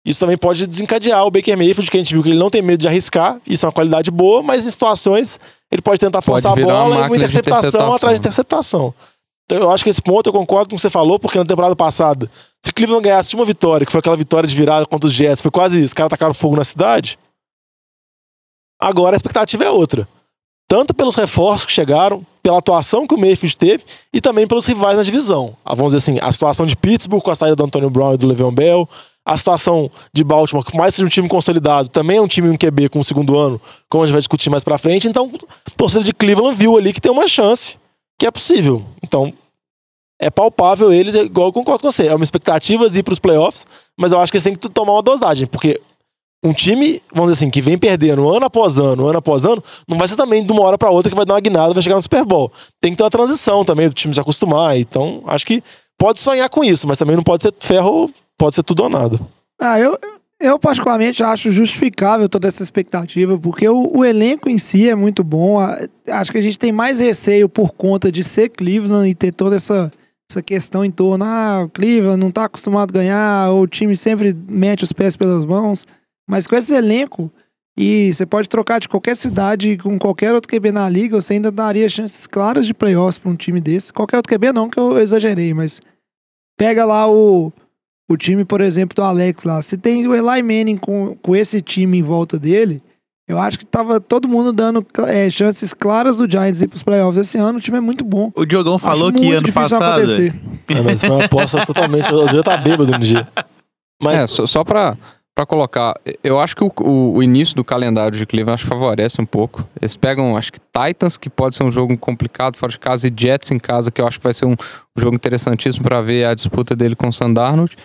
isso 0.04 0.18
também 0.18 0.36
pode 0.36 0.66
desencadear 0.66 1.24
o 1.26 1.30
Baker 1.30 1.56
Mayfield, 1.56 1.90
que 1.90 1.96
a 1.96 2.00
gente 2.00 2.12
viu 2.12 2.22
que 2.22 2.30
ele 2.30 2.38
não 2.38 2.50
tem 2.50 2.62
medo 2.62 2.80
de 2.80 2.88
arriscar, 2.88 3.40
isso 3.46 3.64
é 3.64 3.68
uma 3.68 3.72
qualidade 3.72 4.10
boa, 4.10 4.42
mas 4.42 4.66
em 4.66 4.70
situações 4.70 5.38
ele 5.72 5.80
pode 5.80 5.98
tentar 5.98 6.20
Pode 6.20 6.42
forçar 6.42 6.52
a 6.52 6.54
virar 6.54 6.74
uma 6.74 6.82
bola 6.84 6.94
e 6.94 6.98
uma 7.08 7.16
interceptação, 7.16 7.58
interceptação. 7.58 7.94
atrás 7.94 8.20
de 8.20 8.20
interceptação. 8.20 8.94
Então 9.46 9.58
eu 9.58 9.70
acho 9.70 9.82
que 9.82 9.90
esse 9.90 10.02
ponto 10.02 10.28
eu 10.28 10.32
concordo 10.32 10.68
com 10.68 10.74
o 10.74 10.78
que 10.78 10.82
você 10.82 10.90
falou, 10.90 11.18
porque 11.18 11.38
na 11.38 11.44
temporada 11.46 11.74
passada, 11.74 12.30
se 12.64 12.72
Cleveland 12.72 13.02
ganhasse 13.02 13.30
de 13.30 13.36
uma 13.36 13.44
vitória, 13.44 13.84
que 13.86 13.90
foi 13.90 13.98
aquela 13.98 14.16
vitória 14.16 14.46
de 14.46 14.54
virada 14.54 14.84
contra 14.84 15.06
os 15.06 15.12
Jets, 15.14 15.40
foi 15.40 15.50
quase 15.50 15.82
os 15.82 15.94
caras 15.94 16.10
tacaram 16.10 16.34
fogo 16.34 16.56
na 16.56 16.64
cidade. 16.64 17.18
Agora 18.78 19.14
a 19.14 19.18
expectativa 19.18 19.64
é 19.64 19.70
outra. 19.70 20.06
Tanto 20.68 20.94
pelos 20.94 21.14
reforços 21.14 21.66
que 21.66 21.72
chegaram, 21.72 22.24
pela 22.42 22.58
atuação 22.58 23.06
que 23.06 23.14
o 23.14 23.18
Mayfield 23.18 23.56
teve 23.56 23.84
e 24.12 24.20
também 24.20 24.46
pelos 24.46 24.66
rivais 24.66 24.96
na 24.96 25.02
divisão. 25.02 25.56
Ah, 25.64 25.74
Vamos 25.74 25.92
dizer 25.92 26.02
assim, 26.02 26.18
a 26.20 26.32
situação 26.32 26.66
de 26.66 26.76
Pittsburgh 26.76 27.22
com 27.22 27.30
a 27.30 27.34
saída 27.34 27.56
do 27.56 27.64
Antonio 27.64 27.90
Brown 27.90 28.14
e 28.14 28.16
do 28.16 28.26
Le'Veon 28.26 28.52
Bell, 28.52 28.88
a 29.24 29.36
situação 29.36 29.90
de 30.12 30.24
Baltimore, 30.24 30.64
que 30.64 30.72
por 30.72 30.78
mais 30.78 30.94
seja 30.94 31.06
um 31.06 31.08
time 31.08 31.28
consolidado, 31.28 31.88
também 31.88 32.16
é 32.16 32.20
um 32.20 32.26
time 32.26 32.48
um 32.48 32.56
QB 32.56 32.88
com 32.88 33.00
o 33.00 33.04
segundo 33.04 33.38
ano, 33.38 33.60
como 33.88 34.02
a 34.02 34.06
gente 34.06 34.12
vai 34.12 34.20
discutir 34.20 34.50
mais 34.50 34.64
pra 34.64 34.78
frente. 34.78 35.06
Então, 35.06 35.30
torcida 35.76 36.02
de 36.02 36.12
Cleveland 36.12 36.56
viu 36.56 36.76
ali 36.76 36.92
que 36.92 37.00
tem 37.00 37.12
uma 37.12 37.28
chance, 37.28 37.78
que 38.18 38.26
é 38.26 38.30
possível. 38.30 38.84
Então, 39.02 39.32
é 40.20 40.30
palpável 40.30 40.92
eles, 40.92 41.14
é 41.14 41.22
igual 41.22 41.48
eu 41.48 41.52
concordo 41.52 41.82
com 41.82 41.90
você. 41.90 42.06
É 42.06 42.14
uma 42.14 42.24
expectativa 42.24 42.86
ir 42.86 43.02
pros 43.02 43.18
playoffs, 43.18 43.66
mas 43.98 44.12
eu 44.12 44.20
acho 44.20 44.30
que 44.30 44.36
eles 44.36 44.44
têm 44.44 44.54
que 44.54 44.68
tomar 44.68 44.92
uma 44.92 45.02
dosagem, 45.02 45.46
porque 45.46 45.80
um 46.44 46.52
time, 46.52 47.00
vamos 47.14 47.30
dizer 47.30 47.44
assim, 47.44 47.50
que 47.50 47.60
vem 47.60 47.78
perdendo 47.78 48.28
ano 48.28 48.46
após 48.46 48.76
ano, 48.76 49.06
ano 49.06 49.18
após 49.18 49.44
ano, 49.44 49.62
não 49.86 49.96
vai 49.96 50.08
ser 50.08 50.16
também 50.16 50.44
de 50.44 50.52
uma 50.52 50.62
hora 50.62 50.76
pra 50.76 50.90
outra 50.90 51.08
que 51.08 51.16
vai 51.16 51.24
dar 51.24 51.34
uma 51.34 51.40
guinada 51.40 51.72
vai 51.72 51.82
chegar 51.82 51.94
no 51.94 52.02
Super 52.02 52.24
Bowl. 52.24 52.52
Tem 52.80 52.90
que 52.90 52.96
ter 52.96 53.04
uma 53.04 53.10
transição 53.10 53.64
também 53.64 53.88
do 53.88 53.94
time 53.94 54.12
se 54.12 54.18
acostumar. 54.18 54.76
Então, 54.76 55.22
acho 55.26 55.46
que 55.46 55.62
pode 55.96 56.18
sonhar 56.18 56.48
com 56.50 56.64
isso, 56.64 56.86
mas 56.88 56.98
também 56.98 57.14
não 57.14 57.22
pode 57.22 57.44
ser 57.44 57.54
ferro, 57.58 58.10
pode 58.38 58.54
ser 58.56 58.62
tudo 58.62 58.82
ou 58.84 58.88
nada. 58.88 59.18
Ah, 59.60 59.78
eu, 59.78 59.98
eu 60.40 60.58
particularmente 60.58 61.22
acho 61.22 61.50
justificável 61.52 62.28
toda 62.28 62.48
essa 62.48 62.62
expectativa, 62.62 63.38
porque 63.38 63.68
o, 63.68 63.98
o 63.98 64.04
elenco 64.04 64.48
em 64.48 64.58
si 64.58 64.88
é 64.88 64.94
muito 64.94 65.22
bom. 65.22 65.60
A- 65.60 65.78
Acho 66.08 66.32
que 66.32 66.38
a 66.38 66.42
gente 66.42 66.58
tem 66.58 66.72
mais 66.72 66.98
receio 66.98 67.48
por 67.48 67.72
conta 67.72 68.10
de 68.10 68.24
ser 68.24 68.48
Cleveland 68.48 69.08
e 69.08 69.14
ter 69.14 69.32
toda 69.32 69.54
essa, 69.56 69.90
essa 70.30 70.42
questão 70.42 70.84
em 70.84 70.90
torno, 70.90 71.24
ah, 71.24 71.62
o 71.64 71.68
Cleveland 71.68 72.18
não 72.18 72.30
tá 72.30 72.44
acostumado 72.46 72.90
a 72.90 72.98
ganhar, 73.00 73.50
ou 73.50 73.62
o 73.62 73.66
time 73.68 73.96
sempre 73.96 74.36
mete 74.48 74.82
os 74.82 74.92
pés 74.92 75.14
pelas 75.16 75.44
mãos. 75.44 75.86
Mas 76.28 76.46
com 76.48 76.56
esse 76.56 76.72
elenco, 76.74 77.30
e 77.78 78.12
você 78.12 78.26
pode 78.26 78.48
trocar 78.48 78.80
de 78.80 78.88
qualquer 78.88 79.14
cidade 79.16 79.76
com 79.78 79.96
qualquer 79.98 80.34
outro 80.34 80.48
QB 80.50 80.72
na 80.72 80.88
liga, 80.88 81.20
você 81.20 81.34
ainda 81.34 81.50
daria 81.52 81.88
chances 81.88 82.26
claras 82.26 82.66
de 82.66 82.74
playoffs 82.74 83.16
para 83.18 83.30
um 83.30 83.36
time 83.36 83.60
desse. 83.60 83.92
Qualquer 83.92 84.16
outro 84.16 84.30
QB 84.30 84.52
não, 84.52 84.68
que 84.68 84.78
eu 84.78 84.98
exagerei, 84.98 85.54
mas 85.54 85.80
pega 86.58 86.84
lá 86.84 87.08
o, 87.10 87.52
o 88.10 88.16
time, 88.16 88.44
por 88.44 88.60
exemplo, 88.60 88.94
do 88.94 89.02
Alex 89.02 89.44
lá. 89.44 89.60
Se 89.62 89.76
tem 89.76 90.06
o 90.06 90.14
Eli 90.14 90.42
Manning 90.42 90.76
com, 90.76 91.16
com 91.16 91.36
esse 91.36 91.62
time 91.62 91.98
em 91.98 92.02
volta 92.02 92.38
dele, 92.38 92.82
eu 93.28 93.38
acho 93.38 93.58
que 93.58 93.64
tava 93.64 94.00
todo 94.00 94.28
mundo 94.28 94.52
dando 94.52 94.84
é, 95.06 95.30
chances 95.30 95.72
claras 95.72 96.16
do 96.16 96.30
Giants 96.30 96.60
ir 96.60 96.68
pros 96.68 96.82
playoffs 96.82 97.20
esse 97.26 97.38
ano. 97.38 97.58
O 97.58 97.60
time 97.60 97.78
é 97.78 97.80
muito 97.80 98.04
bom. 98.04 98.30
O 98.34 98.44
Diogão 98.44 98.78
falou 98.78 99.08
Acho 99.08 99.18
que 99.18 99.32
ano 99.32 99.52
passado. 99.52 100.00
É, 100.12 100.80
mas 100.84 101.00
foi 101.00 101.10
uma 101.10 101.24
aposta 101.24 101.64
totalmente. 101.64 102.10
Eu 102.10 102.24
devia 102.26 102.40
estar 102.40 102.56
bêbado 102.58 102.90
no 102.90 102.98
dia. 102.98 103.26
Mas 104.02 104.20
É, 104.20 104.26
só, 104.26 104.44
só 104.44 104.64
pra, 104.64 104.98
pra 105.34 105.46
colocar, 105.46 105.94
eu 106.22 106.40
acho 106.40 106.54
que 106.56 106.64
o, 106.64 106.72
o, 106.80 107.14
o 107.14 107.22
início 107.22 107.54
do 107.56 107.64
calendário 107.64 108.18
de 108.18 108.26
Cleveland 108.26 108.54
acho 108.54 108.64
que 108.64 108.68
favorece 108.68 109.20
um 109.20 109.24
pouco. 109.24 109.66
Eles 109.80 109.96
pegam, 109.96 110.36
acho 110.36 110.52
que 110.52 110.58
Titans, 110.58 111.16
que 111.16 111.30
pode 111.30 111.54
ser 111.54 111.62
um 111.62 111.70
jogo 111.70 111.96
complicado 111.96 112.56
fora 112.56 112.72
de 112.72 112.78
casa, 112.78 113.06
e 113.06 113.12
Jets 113.16 113.50
em 113.52 113.58
casa, 113.58 113.90
que 113.90 114.00
eu 114.00 114.06
acho 114.06 114.18
que 114.18 114.24
vai 114.24 114.32
ser 114.32 114.46
um, 114.46 114.52
um 114.52 115.00
jogo 115.00 115.14
interessantíssimo 115.14 115.84
pra 115.84 116.02
ver 116.02 116.26
a 116.26 116.34
disputa 116.34 116.76
dele 116.76 116.96
com 116.96 117.08
o 117.08 117.12
Sandarnold. 117.12 117.76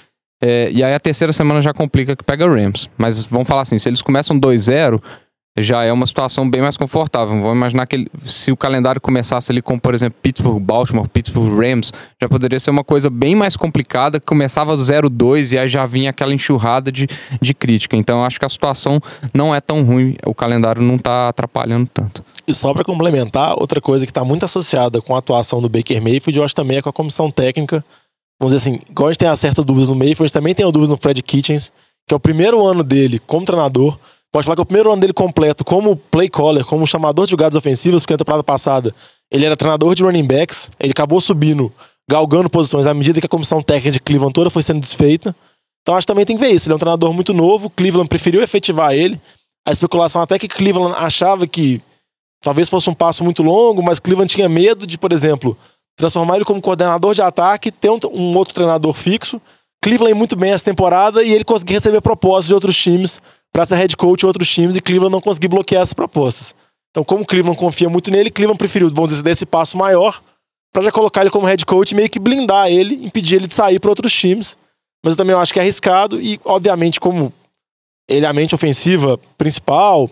É, 0.41 0.69
e 0.71 0.83
aí 0.83 0.93
a 0.93 0.99
terceira 0.99 1.33
semana 1.33 1.61
já 1.61 1.73
complica 1.73 2.15
que 2.15 2.23
pega 2.23 2.47
Rams. 2.47 2.89
Mas 2.97 3.23
vamos 3.23 3.47
falar 3.47 3.61
assim, 3.61 3.77
se 3.79 3.89
eles 3.89 4.01
começam 4.01 4.39
2-0, 4.39 5.01
já 5.59 5.83
é 5.83 5.91
uma 5.91 6.05
situação 6.05 6.47
bem 6.47 6.61
mais 6.61 6.77
confortável. 6.77 7.35
Vamos 7.41 7.55
imaginar 7.57 7.87
que 7.87 7.95
ele- 7.95 8.07
se 8.23 8.51
o 8.51 8.55
calendário 8.57 9.01
começasse 9.01 9.51
ali 9.51 9.59
com, 9.59 9.79
por 9.79 9.95
exemplo, 9.95 10.15
Pittsburgh, 10.21 10.59
Baltimore, 10.61 11.07
Pittsburgh, 11.09 11.59
Rams, 11.59 11.91
já 12.21 12.29
poderia 12.29 12.59
ser 12.59 12.69
uma 12.69 12.83
coisa 12.83 13.09
bem 13.09 13.33
mais 13.33 13.57
complicada, 13.57 14.19
que 14.19 14.25
começava 14.27 14.75
0-2 14.77 15.51
e 15.53 15.57
aí 15.57 15.67
já 15.67 15.83
vinha 15.87 16.11
aquela 16.11 16.31
enxurrada 16.31 16.91
de, 16.91 17.07
de 17.41 17.53
crítica. 17.55 17.97
Então 17.97 18.23
acho 18.23 18.37
que 18.39 18.45
a 18.45 18.49
situação 18.49 18.99
não 19.33 19.55
é 19.55 19.59
tão 19.59 19.83
ruim, 19.83 20.15
o 20.27 20.35
calendário 20.35 20.83
não 20.83 20.99
tá 20.99 21.29
atrapalhando 21.29 21.89
tanto. 21.91 22.23
E 22.47 22.53
só 22.53 22.71
pra 22.71 22.83
complementar, 22.83 23.55
outra 23.59 23.81
coisa 23.81 24.05
que 24.05 24.13
tá 24.13 24.23
muito 24.23 24.45
associada 24.45 25.01
com 25.01 25.15
a 25.15 25.17
atuação 25.19 25.59
do 25.59 25.67
Baker 25.67 25.99
Mayfield, 26.01 26.37
eu 26.37 26.45
acho 26.45 26.53
também 26.53 26.77
é 26.77 26.81
com 26.83 26.89
a 26.89 26.93
comissão 26.93 27.31
técnica. 27.31 27.83
Vamos 28.39 28.53
dizer 28.53 28.69
assim, 28.69 28.79
igual 28.89 29.07
a 29.07 29.11
gente 29.11 29.19
tem 29.19 29.27
as 29.27 29.39
certas 29.39 29.65
dúvidas 29.65 29.89
no 29.89 29.95
Mayfield, 29.95 30.31
também 30.31 30.53
tem 30.53 30.65
dúvidas 30.65 30.89
no 30.89 30.97
Fred 30.97 31.21
Kitchens, 31.23 31.71
que 32.07 32.13
é 32.13 32.17
o 32.17 32.19
primeiro 32.19 32.65
ano 32.65 32.83
dele 32.83 33.19
como 33.19 33.45
treinador. 33.45 33.97
Pode 34.31 34.45
falar 34.45 34.55
que 34.55 34.61
é 34.61 34.63
o 34.63 34.65
primeiro 34.65 34.91
ano 34.91 35.01
dele 35.01 35.13
completo 35.13 35.65
como 35.65 35.95
play 35.95 36.29
caller, 36.29 36.63
como 36.63 36.85
chamador 36.85 37.25
de 37.25 37.31
jogadas 37.31 37.55
ofensivas, 37.55 38.01
porque 38.01 38.13
na 38.13 38.17
temporada 38.17 38.43
passada 38.43 38.93
ele 39.31 39.45
era 39.45 39.57
treinador 39.57 39.95
de 39.95 40.03
running 40.03 40.25
backs, 40.25 40.69
ele 40.79 40.91
acabou 40.91 41.19
subindo, 41.19 41.73
galgando 42.09 42.49
posições 42.49 42.85
à 42.85 42.93
medida 42.93 43.19
que 43.19 43.25
a 43.25 43.29
comissão 43.29 43.61
técnica 43.61 43.91
de 43.91 43.99
Cleveland 43.99 44.33
toda 44.33 44.49
foi 44.49 44.61
sendo 44.61 44.79
desfeita. 44.79 45.35
Então 45.81 45.95
acho 45.95 46.05
que 46.05 46.11
também 46.11 46.25
tem 46.25 46.37
que 46.37 46.43
ver 46.43 46.53
isso. 46.53 46.67
Ele 46.67 46.73
é 46.73 46.75
um 46.75 46.79
treinador 46.79 47.13
muito 47.13 47.33
novo, 47.33 47.69
Cleveland 47.69 48.07
preferiu 48.07 48.43
efetivar 48.43 48.93
ele. 48.93 49.19
A 49.65 49.71
especulação 49.71 50.21
até 50.21 50.37
que 50.37 50.47
Cleveland 50.47 50.95
achava 50.97 51.47
que 51.47 51.81
talvez 52.41 52.69
fosse 52.69 52.89
um 52.89 52.93
passo 52.93 53.23
muito 53.23 53.41
longo, 53.41 53.81
mas 53.81 53.99
Cleveland 53.99 54.31
tinha 54.31 54.47
medo 54.47 54.85
de, 54.85 54.97
por 54.97 55.11
exemplo, 55.11 55.57
transformar 55.97 56.35
ele 56.35 56.45
como 56.45 56.61
coordenador 56.61 57.13
de 57.13 57.21
ataque, 57.21 57.71
ter 57.71 57.89
um, 57.89 57.99
um 58.13 58.37
outro 58.37 58.53
treinador 58.53 58.93
fixo. 58.93 59.41
Cleveland 59.83 60.13
muito 60.13 60.35
bem 60.35 60.51
essa 60.51 60.63
temporada 60.63 61.23
e 61.23 61.33
ele 61.33 61.43
conseguir 61.43 61.73
receber 61.73 62.01
propostas 62.01 62.45
de 62.45 62.53
outros 62.53 62.77
times 62.77 63.19
para 63.51 63.65
ser 63.65 63.75
head 63.75 63.97
coach 63.97 64.19
de 64.19 64.25
outros 64.25 64.47
times 64.49 64.75
e 64.75 64.81
Cleveland 64.81 65.11
não 65.11 65.21
conseguir 65.21 65.47
bloquear 65.47 65.81
essas 65.81 65.93
propostas. 65.93 66.53
Então, 66.91 67.03
como 67.03 67.25
Cleveland 67.25 67.59
confia 67.59 67.89
muito 67.89 68.11
nele, 68.11 68.29
Cleveland 68.29 68.57
preferiu, 68.57 68.89
vamos 68.89 69.09
dizer, 69.09 69.23
dar 69.23 69.31
esse 69.31 69.45
passo 69.45 69.77
maior 69.77 70.21
para 70.73 70.83
já 70.83 70.91
colocar 70.91 71.21
ele 71.21 71.29
como 71.29 71.47
head 71.47 71.65
coach 71.65 71.91
e 71.91 71.95
meio 71.95 72.09
que 72.09 72.19
blindar 72.19 72.67
ele, 72.67 73.05
impedir 73.05 73.35
ele 73.35 73.47
de 73.47 73.53
sair 73.53 73.79
para 73.79 73.89
outros 73.89 74.13
times. 74.13 74.55
Mas 75.03 75.13
eu 75.13 75.17
também 75.17 75.35
acho 75.35 75.53
que 75.53 75.59
é 75.59 75.61
arriscado 75.61 76.21
e, 76.21 76.39
obviamente, 76.45 76.99
como 76.99 77.33
ele 78.07 78.25
é 78.25 78.29
a 78.29 78.33
mente 78.33 78.55
ofensiva 78.55 79.19
principal, 79.37 80.09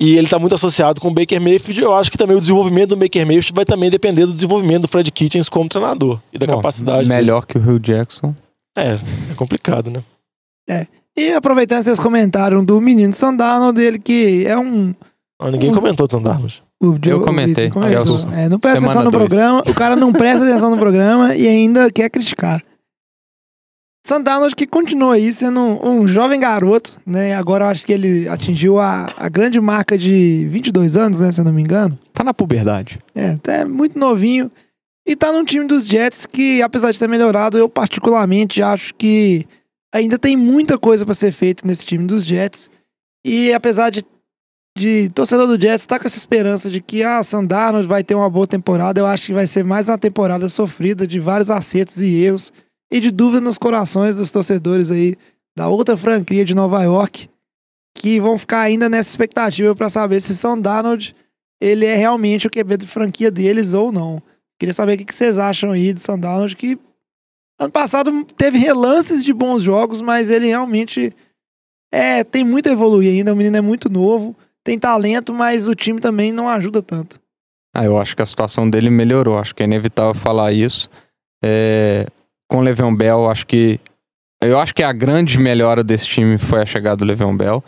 e 0.00 0.16
ele 0.16 0.26
está 0.26 0.38
muito 0.38 0.54
associado 0.54 1.00
com 1.00 1.08
o 1.08 1.10
Baker 1.14 1.40
Mayfield. 1.40 1.80
Eu 1.82 1.92
acho 1.94 2.10
que 2.10 2.16
também 2.18 2.36
o 2.36 2.40
desenvolvimento 2.40 2.90
do 2.90 2.96
Baker 2.96 3.26
Mayfield 3.26 3.52
vai 3.54 3.64
também 3.64 3.90
depender 3.90 4.24
do 4.26 4.32
desenvolvimento 4.32 4.82
do 4.82 4.88
Fred 4.88 5.10
Kitchens 5.12 5.48
como 5.48 5.68
treinador 5.68 6.18
e 6.32 6.38
da 6.38 6.46
Bom, 6.46 6.56
capacidade 6.56 7.06
dele. 7.08 7.20
Melhor 7.20 7.46
que 7.46 7.58
o 7.58 7.60
Hugh 7.60 7.78
Jackson. 7.78 8.34
É, 8.76 8.92
é 8.94 9.34
complicado, 9.36 9.90
né? 9.90 10.02
E 11.16 11.32
aproveitando 11.32 11.78
que 11.78 11.84
vocês 11.84 11.98
comentaram 11.98 12.64
do 12.64 12.80
menino 12.80 13.12
Sandano, 13.12 13.72
dele 13.72 13.98
que 13.98 14.44
é 14.46 14.56
um. 14.56 14.94
Ah, 15.40 15.50
ninguém 15.50 15.68
Uhum. 15.70 15.74
comentou 15.74 16.06
do 16.06 16.10
Sandarnos. 16.10 16.62
o 16.82 16.92
Joe- 16.94 17.12
Eu 17.12 17.20
comentei. 17.20 17.68
o. 17.68 18.32
É, 18.34 18.48
não 18.48 18.58
presta 18.58 18.80
Semana 18.80 19.00
atenção 19.00 19.04
no 19.04 19.10
dois. 19.10 19.26
programa. 19.28 19.62
O 19.66 19.74
cara 19.74 19.96
não 19.96 20.12
presta 20.12 20.44
atenção 20.48 20.70
no 20.70 20.78
programa 20.78 21.34
e 21.34 21.46
ainda 21.48 21.90
quer 21.90 22.08
criticar. 22.08 22.62
Sandano 24.02 24.48
que 24.56 24.66
continua 24.66 25.14
aí 25.14 25.32
sendo 25.32 25.60
um, 25.60 26.00
um 26.00 26.08
jovem 26.08 26.40
garoto, 26.40 26.98
né? 27.06 27.34
Agora 27.34 27.64
eu 27.64 27.68
acho 27.68 27.84
que 27.84 27.92
ele 27.92 28.28
atingiu 28.28 28.80
a, 28.80 29.08
a 29.16 29.28
grande 29.28 29.60
marca 29.60 29.96
de 29.96 30.46
22 30.48 30.96
anos, 30.96 31.20
né? 31.20 31.30
Se 31.30 31.40
eu 31.40 31.44
não 31.44 31.52
me 31.52 31.62
engano. 31.62 31.98
Tá 32.12 32.24
na 32.24 32.32
puberdade. 32.32 32.98
É, 33.14 33.32
até 33.32 33.64
muito 33.64 33.98
novinho. 33.98 34.50
E 35.06 35.14
tá 35.14 35.32
num 35.32 35.44
time 35.44 35.66
dos 35.66 35.86
Jets 35.86 36.24
que, 36.24 36.62
apesar 36.62 36.92
de 36.92 36.98
ter 36.98 37.08
melhorado, 37.08 37.58
eu 37.58 37.68
particularmente 37.68 38.62
acho 38.62 38.94
que 38.94 39.46
ainda 39.92 40.18
tem 40.18 40.36
muita 40.36 40.78
coisa 40.78 41.04
pra 41.04 41.14
ser 41.14 41.32
feita 41.32 41.66
nesse 41.66 41.84
time 41.84 42.06
dos 42.06 42.24
Jets. 42.24 42.70
E 43.24 43.52
apesar 43.52 43.90
de, 43.90 44.02
de 44.76 45.10
torcedor 45.10 45.46
do 45.46 45.60
Jets 45.60 45.82
estar 45.82 45.98
com 45.98 46.06
essa 46.06 46.16
esperança 46.16 46.70
de 46.70 46.80
que 46.80 47.02
a 47.02 47.22
Sandarnold 47.22 47.86
vai 47.86 48.02
ter 48.02 48.14
uma 48.14 48.30
boa 48.30 48.46
temporada, 48.46 48.98
eu 48.98 49.06
acho 49.06 49.26
que 49.26 49.32
vai 49.32 49.46
ser 49.46 49.62
mais 49.62 49.88
uma 49.88 49.98
temporada 49.98 50.48
sofrida 50.48 51.06
de 51.06 51.20
vários 51.20 51.50
acertos 51.50 51.98
e 51.98 52.14
erros 52.22 52.50
e 52.90 53.00
de 53.00 53.10
dúvida 53.10 53.40
nos 53.40 53.58
corações 53.58 54.14
dos 54.14 54.30
torcedores 54.30 54.90
aí 54.90 55.16
da 55.56 55.68
outra 55.68 55.96
franquia 55.96 56.44
de 56.44 56.54
Nova 56.54 56.82
York 56.82 57.28
que 57.94 58.20
vão 58.20 58.38
ficar 58.38 58.60
ainda 58.60 58.88
nessa 58.88 59.08
expectativa 59.08 59.74
pra 59.74 59.90
saber 59.90 60.20
se 60.20 60.36
São 60.36 60.60
Darnold 60.60 61.14
ele 61.60 61.84
é 61.84 61.94
realmente 61.94 62.46
o 62.46 62.50
QB 62.50 62.78
de 62.78 62.86
franquia 62.86 63.30
deles 63.30 63.74
ou 63.74 63.92
não. 63.92 64.22
Queria 64.58 64.72
saber 64.72 64.94
o 64.94 65.04
que 65.04 65.14
vocês 65.14 65.38
acham 65.38 65.72
aí 65.72 65.92
do 65.92 66.00
Sam 66.00 66.18
Darnold, 66.18 66.56
que 66.56 66.78
ano 67.58 67.70
passado 67.70 68.24
teve 68.36 68.58
relances 68.58 69.22
de 69.22 69.32
bons 69.32 69.62
jogos, 69.62 70.00
mas 70.00 70.30
ele 70.30 70.46
realmente 70.46 71.14
é, 71.92 72.24
tem 72.24 72.44
muito 72.44 72.68
a 72.68 72.72
evoluir 72.72 73.10
ainda. 73.10 73.32
O 73.32 73.36
menino 73.36 73.56
é 73.56 73.60
muito 73.60 73.90
novo, 73.90 74.34
tem 74.64 74.78
talento, 74.78 75.34
mas 75.34 75.68
o 75.68 75.74
time 75.74 76.00
também 76.00 76.32
não 76.32 76.48
ajuda 76.48 76.82
tanto. 76.82 77.20
Ah, 77.74 77.84
eu 77.84 77.98
acho 77.98 78.16
que 78.16 78.22
a 78.22 78.26
situação 78.26 78.68
dele 78.68 78.90
melhorou. 78.90 79.38
Acho 79.38 79.54
que 79.54 79.62
é 79.62 79.66
inevitável 79.66 80.14
falar 80.14 80.52
isso. 80.52 80.90
É, 81.42 82.06
com 82.50 82.58
o 82.58 82.62
Le'Veon 82.62 82.94
Bell, 82.94 83.30
acho 83.30 83.46
que 83.46 83.80
eu 84.42 84.58
acho 84.58 84.74
que 84.74 84.82
a 84.82 84.92
grande 84.92 85.38
melhora 85.38 85.84
desse 85.84 86.06
time 86.06 86.36
foi 86.36 86.60
a 86.62 86.66
chegada 86.66 86.96
do 86.96 87.04
Le'Veon 87.04 87.36
Bell. 87.36 87.62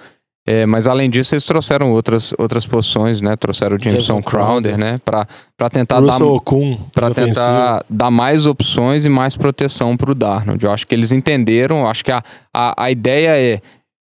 É, 0.44 0.66
mas 0.66 0.88
além 0.88 1.08
disso, 1.08 1.34
eles 1.34 1.44
trouxeram 1.44 1.92
outras, 1.92 2.34
outras 2.36 2.66
posições, 2.66 3.20
né? 3.20 3.36
Trouxeram 3.36 3.76
o 3.76 3.78
Jameson 3.78 4.20
Crowder, 4.20 4.72
Crowder. 4.72 4.78
né? 4.78 4.98
Pra, 5.04 5.24
pra 5.56 5.70
tentar 5.70 6.00
dar 6.00 6.14
Russell 6.14 6.34
Okun, 6.34 6.78
para 6.92 7.12
tentar 7.12 7.84
dar 7.88 8.10
mais 8.10 8.44
opções 8.44 9.04
e 9.04 9.08
mais 9.08 9.36
proteção 9.36 9.96
para 9.96 10.10
o 10.10 10.14
Darnold. 10.16 10.64
Eu 10.64 10.72
acho 10.72 10.84
que 10.84 10.94
eles 10.94 11.12
entenderam, 11.12 11.80
eu 11.80 11.86
acho 11.86 12.04
que 12.04 12.10
a, 12.10 12.24
a, 12.52 12.84
a 12.84 12.90
ideia 12.90 13.38
é 13.38 13.60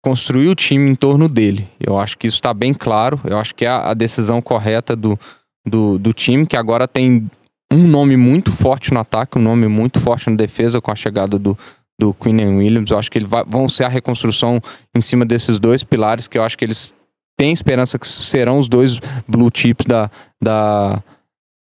construir 0.02 0.48
o 0.48 0.56
time 0.56 0.90
em 0.90 0.96
torno 0.96 1.28
dele. 1.28 1.68
Eu 1.78 2.00
acho 2.00 2.18
que 2.18 2.28
isso 2.28 2.38
está 2.38 2.54
bem 2.54 2.74
claro. 2.74 3.20
Eu 3.26 3.38
acho 3.38 3.54
que 3.54 3.66
é 3.66 3.70
a, 3.70 3.90
a 3.90 3.94
decisão 3.94 4.42
correta 4.42 4.96
do, 4.96 5.20
do, 5.68 5.98
do 6.00 6.14
time, 6.14 6.46
que 6.46 6.56
agora 6.56 6.88
tem 6.88 7.30
um 7.72 7.88
nome 7.88 8.18
muito 8.18 8.52
forte 8.52 8.94
no 8.94 9.00
ataque, 9.00 9.38
um 9.38 9.42
nome 9.42 9.68
muito 9.68 10.00
forte 10.00 10.30
na 10.30 10.36
defesa 10.36 10.82
com 10.82 10.92
a 10.92 10.96
chegada 10.96 11.40
do, 11.40 11.58
do 12.00 12.14
Quinn 12.14 12.58
Williams. 12.58 12.92
Eu 12.92 12.98
acho 13.00 13.10
que 13.10 13.18
eles 13.18 13.30
vão 13.48 13.70
ser 13.70 13.86
a 13.86 13.88
reconstrução 13.88 14.60
em 14.96 15.00
cima 15.02 15.26
desses 15.26 15.60
dois 15.60 15.84
pilares, 15.84 16.28
que 16.28 16.38
eu 16.38 16.44
acho 16.44 16.58
que 16.58 16.66
eles 16.66 16.94
têm 17.38 17.52
esperança 17.52 17.98
que 17.98 18.08
serão 18.08 18.60
os 18.60 18.68
dois 18.68 19.00
blue 19.28 19.50
chips 19.54 19.86
da, 19.86 20.12
da, 20.42 21.02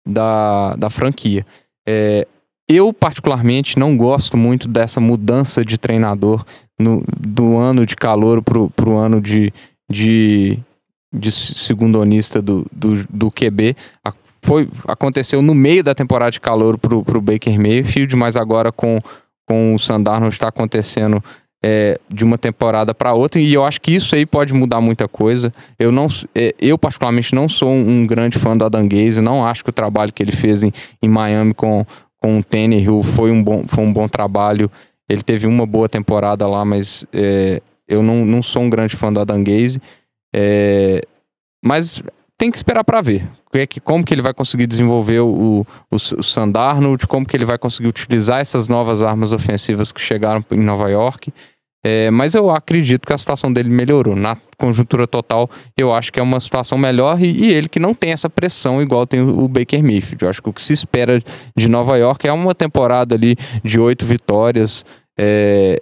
da, 0.07 0.75
da 0.77 0.91
franquia. 0.91 1.45
É, 1.87 2.27
eu, 2.69 2.93
particularmente, 2.93 3.79
não 3.79 3.97
gosto 3.97 4.37
muito 4.37 4.69
dessa 4.69 5.01
mudança 5.01 5.65
de 5.65 5.79
treinador 5.79 6.45
no, 6.79 7.03
do 7.19 7.57
ano 7.57 7.87
de 7.87 7.97
calor 7.97 8.43
pro, 8.43 8.69
pro 8.71 8.97
ano 8.97 9.21
de, 9.21 9.53
de, 9.91 10.59
de 11.15 11.31
segundonista 11.31 12.43
do, 12.43 12.67
do, 12.73 13.07
do 13.09 13.31
QB. 13.31 13.75
A- 14.05 14.13
foi, 14.43 14.69
aconteceu 14.87 15.43
no 15.43 15.55
meio 15.55 15.83
da 15.83 15.95
temporada 15.95 16.31
de 16.31 16.41
calor 16.41 16.79
pro, 16.79 17.03
pro 17.03 17.21
Baker 17.21 17.59
Mayfield, 17.59 18.15
mas 18.17 18.37
agora 18.37 18.73
com, 18.73 18.99
com 19.47 19.75
o 19.75 19.79
Sandarno 19.79 20.29
está 20.29 20.49
acontecendo 20.49 21.23
é, 21.63 21.99
de 22.09 22.25
uma 22.25 22.39
temporada 22.39 22.95
para 22.95 23.15
outra, 23.15 23.41
e 23.41 23.53
eu 23.53 23.65
acho 23.65 23.81
que 23.81 23.93
isso 23.93 24.15
aí 24.15 24.25
pode 24.25 24.53
mudar 24.55 24.81
muita 24.81 25.09
coisa. 25.09 25.53
Eu, 25.79 25.91
não, 25.91 26.07
é, 26.35 26.55
eu 26.61 26.79
particularmente, 26.79 27.35
não 27.35 27.49
sou 27.49 27.71
um 27.71 28.07
grande 28.07 28.39
fã 28.39 28.57
do 28.57 28.65
Adam 28.65 28.87
Gaze, 28.87 29.21
não 29.21 29.45
acho 29.45 29.65
que 29.65 29.71
o 29.71 29.73
trabalho 29.73 30.13
que 30.13 30.23
ele 30.23 30.33
fez 30.33 30.63
em, 30.63 30.73
em 31.03 31.09
Miami 31.09 31.55
com, 31.55 31.85
com 32.19 32.39
o 32.39 32.45
Tannehill 32.45 33.03
foi 33.03 33.31
um 33.31 33.43
bom, 33.43 33.65
foi 33.67 33.85
um 33.85 33.93
bom 33.93 34.09
trabalho. 34.09 34.71
Ele 35.09 35.23
teve 35.23 35.47
uma 35.47 35.67
boa 35.67 35.89
temporada 35.89 36.47
lá, 36.47 36.65
mas 36.65 37.05
é, 37.13 37.61
eu 37.89 38.03
não, 38.03 38.25
não 38.25 38.43
sou 38.43 38.63
um 38.63 38.71
grande 38.71 38.95
fã 38.95 39.13
do 39.13 39.21
Adam 39.21 39.43
Gaze. 39.43 39.81
É, 40.35 41.01
mas 41.65 42.03
tem 42.39 42.51
que 42.51 42.57
esperar 42.57 42.85
para 42.85 43.03
ver 43.03 43.29
é 43.55 43.67
como 43.83 44.05
que 44.05 44.13
ele 44.13 44.23
vai 44.23 44.35
conseguir 44.35 44.67
desenvolver 44.67 45.21
o, 45.21 45.65
o, 45.91 45.97
o 45.97 46.23
Sam 46.23 46.51
Darnold, 46.51 47.07
como 47.07 47.27
que 47.27 47.37
ele 47.37 47.45
vai 47.45 47.59
conseguir 47.59 47.89
utilizar 47.89 48.41
essas 48.41 48.69
novas 48.69 49.03
armas 49.03 49.33
ofensivas 49.33 49.91
que 49.91 50.01
chegaram 50.01 50.45
em 50.53 50.61
Nova 50.61 50.89
York. 50.91 51.33
É, 51.85 52.11
mas 52.11 52.35
eu 52.35 52.51
acredito 52.51 53.07
que 53.07 53.13
a 53.13 53.19
situação 53.19 53.53
dele 53.53 53.71
melhorou. 53.71 54.17
Na 54.17 54.37
conjuntura 54.59 55.07
total, 55.07 55.49
eu 55.77 55.95
acho 55.95 56.13
que 56.13 56.19
é 56.19 56.23
uma 56.23 56.41
situação 56.41 56.77
melhor 56.77 57.23
e, 57.23 57.47
e 57.47 57.55
ele 57.55 57.69
que 57.69 57.79
não 57.79 57.95
tem 57.95 58.11
essa 58.11 58.29
pressão 58.29 58.83
igual 58.83 59.07
tem 59.07 59.21
o, 59.21 59.49
Baker 59.49 59.83
Mayfield. 59.83 60.25
Eu 60.25 60.29
acho 60.29 60.43
que 60.43 60.49
o 60.49 60.53
que 60.53 60.61
se 60.61 60.73
espera 60.73 61.23
de 61.57 61.69
Nova 61.69 61.97
York 61.97 62.27
é 62.27 62.33
uma 62.33 62.55
temporada 62.55 63.15
ali 63.15 63.37
de 63.65 63.79
oito 63.79 64.05
vitórias, 64.05 64.85
é, 65.17 65.81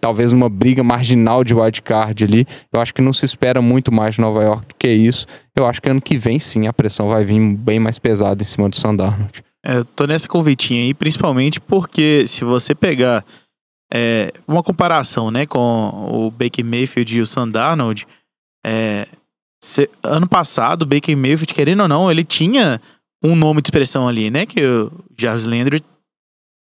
talvez 0.00 0.32
uma 0.32 0.48
briga 0.48 0.82
marginal 0.82 1.42
de 1.42 1.54
wildcard 1.54 2.24
ali. 2.24 2.46
Eu 2.72 2.80
acho 2.80 2.92
que 2.92 3.00
não 3.00 3.12
se 3.12 3.24
espera 3.24 3.62
muito 3.62 3.92
mais 3.92 4.18
Nova 4.18 4.42
York 4.42 4.66
do 4.68 4.74
que 4.74 4.88
isso. 4.90 5.26
Eu 5.56 5.66
acho 5.66 5.80
que 5.80 5.88
ano 5.88 6.00
que 6.00 6.16
vem 6.18 6.38
sim 6.38 6.66
a 6.66 6.72
pressão 6.72 7.08
vai 7.08 7.24
vir 7.24 7.40
bem 7.56 7.78
mais 7.78 7.98
pesada 7.98 8.42
em 8.42 8.44
cima 8.44 8.68
do 8.68 8.76
Sandarnold. 8.76 9.42
É, 9.64 9.82
tô 9.96 10.06
nessa 10.06 10.28
convitinha 10.28 10.82
aí, 10.82 10.94
principalmente 10.94 11.58
porque 11.58 12.24
se 12.26 12.44
você 12.44 12.74
pegar 12.74 13.24
é, 13.92 14.32
uma 14.46 14.62
comparação, 14.62 15.30
né, 15.30 15.46
com 15.46 15.58
o 15.58 16.30
Baker 16.30 16.64
Mayfield 16.64 17.16
e 17.16 17.20
o 17.20 17.26
Sam 17.26 17.48
Darnold, 17.48 18.06
é, 18.64 19.06
cê- 19.62 19.90
ano 20.02 20.28
passado, 20.28 20.82
o 20.82 20.86
Baker 20.86 21.16
Mayfield, 21.16 21.52
querendo 21.54 21.80
ou 21.82 21.88
não, 21.88 22.10
ele 22.10 22.24
tinha 22.24 22.80
um 23.24 23.34
nome 23.34 23.60
de 23.62 23.66
expressão 23.68 24.06
ali, 24.06 24.30
né, 24.30 24.44
que 24.46 24.64
o 24.64 24.92
Jarvis 25.18 25.44
Landry 25.46 25.80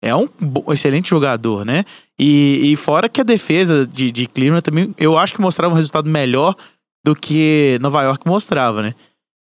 é 0.06 0.16
um 0.16 0.30
excelente 0.72 1.10
jogador, 1.10 1.66
né? 1.66 1.84
E, 2.18 2.72
e 2.72 2.76
fora 2.76 3.10
que 3.10 3.20
a 3.20 3.24
defesa 3.24 3.88
de, 3.88 4.12
de 4.12 4.28
Cleveland 4.28 4.62
também, 4.62 4.94
eu 5.00 5.18
acho 5.18 5.34
que 5.34 5.42
mostrava 5.42 5.74
um 5.74 5.76
resultado 5.76 6.08
melhor 6.08 6.56
do 7.04 7.16
que 7.16 7.80
Nova 7.82 8.04
York 8.04 8.28
mostrava, 8.28 8.84
né? 8.84 8.94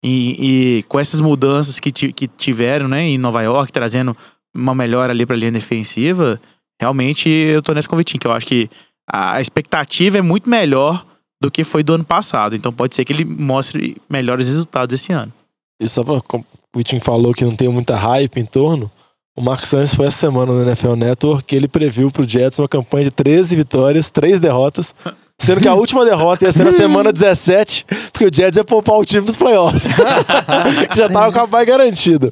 E, 0.01 0.77
e 0.79 0.83
com 0.83 0.97
essas 0.97 1.19
mudanças 1.19 1.77
que, 1.77 1.91
que 1.91 2.27
tiveram, 2.27 2.87
né, 2.87 3.03
em 3.03 3.17
Nova 3.17 3.41
York, 3.41 3.71
trazendo 3.71 4.15
uma 4.55 4.73
melhora 4.73 5.11
ali 5.11 5.25
pra 5.25 5.35
linha 5.35 5.51
defensiva, 5.51 6.39
realmente 6.79 7.27
eu 7.27 7.61
tô 7.61 7.73
nesse 7.73 7.89
convitinho, 7.89 8.21
que 8.21 8.27
eu 8.27 8.31
acho 8.31 8.45
que 8.45 8.69
a 9.11 9.41
expectativa 9.41 10.19
é 10.19 10.21
muito 10.21 10.49
melhor 10.49 11.05
do 11.41 11.51
que 11.51 11.65
foi 11.65 11.83
do 11.83 11.95
ano 11.95 12.05
passado. 12.05 12.55
Então 12.55 12.71
pode 12.71 12.95
ser 12.95 13.03
que 13.03 13.11
ele 13.11 13.25
mostre 13.25 13.97
melhores 14.09 14.47
resultados 14.47 14.93
esse 14.97 15.11
ano. 15.11 15.33
E 15.81 15.87
só 15.87 16.01
pra, 16.01 16.13
o 16.13 16.77
Vitinho 16.77 17.01
falou 17.01 17.33
que 17.33 17.43
não 17.43 17.55
tem 17.55 17.67
muita 17.67 17.97
hype 17.97 18.39
em 18.39 18.45
torno, 18.45 18.89
o 19.35 19.41
Mark 19.41 19.65
Sanchez 19.65 19.93
foi 19.95 20.05
essa 20.07 20.17
semana 20.17 20.53
no 20.53 20.61
NFL 20.61 20.95
Network 20.95 21.43
que 21.43 21.55
ele 21.55 21.67
previu 21.67 22.09
pro 22.09 22.27
Jets 22.27 22.57
uma 22.59 22.67
campanha 22.69 23.05
de 23.05 23.11
13 23.11 23.55
vitórias, 23.55 24.09
3 24.09 24.39
derrotas, 24.39 24.95
sendo 25.37 25.59
que 25.59 25.67
a 25.67 25.73
última 25.73 26.05
derrota 26.05 26.45
ia 26.45 26.51
ser 26.51 26.63
na 26.63 26.71
semana 26.71 27.11
17, 27.11 27.85
porque 28.13 28.25
o 28.25 28.33
Jets 28.33 28.55
ia 28.55 28.63
poupar 28.63 28.97
o 28.97 29.03
time 29.03 29.23
pros 29.23 29.35
playoffs. 29.35 29.87
que 30.91 30.97
já 30.97 31.09
tava 31.09 31.33
com 31.33 31.39
a 31.41 31.47
pai 31.47 31.65
garantida. 31.65 32.31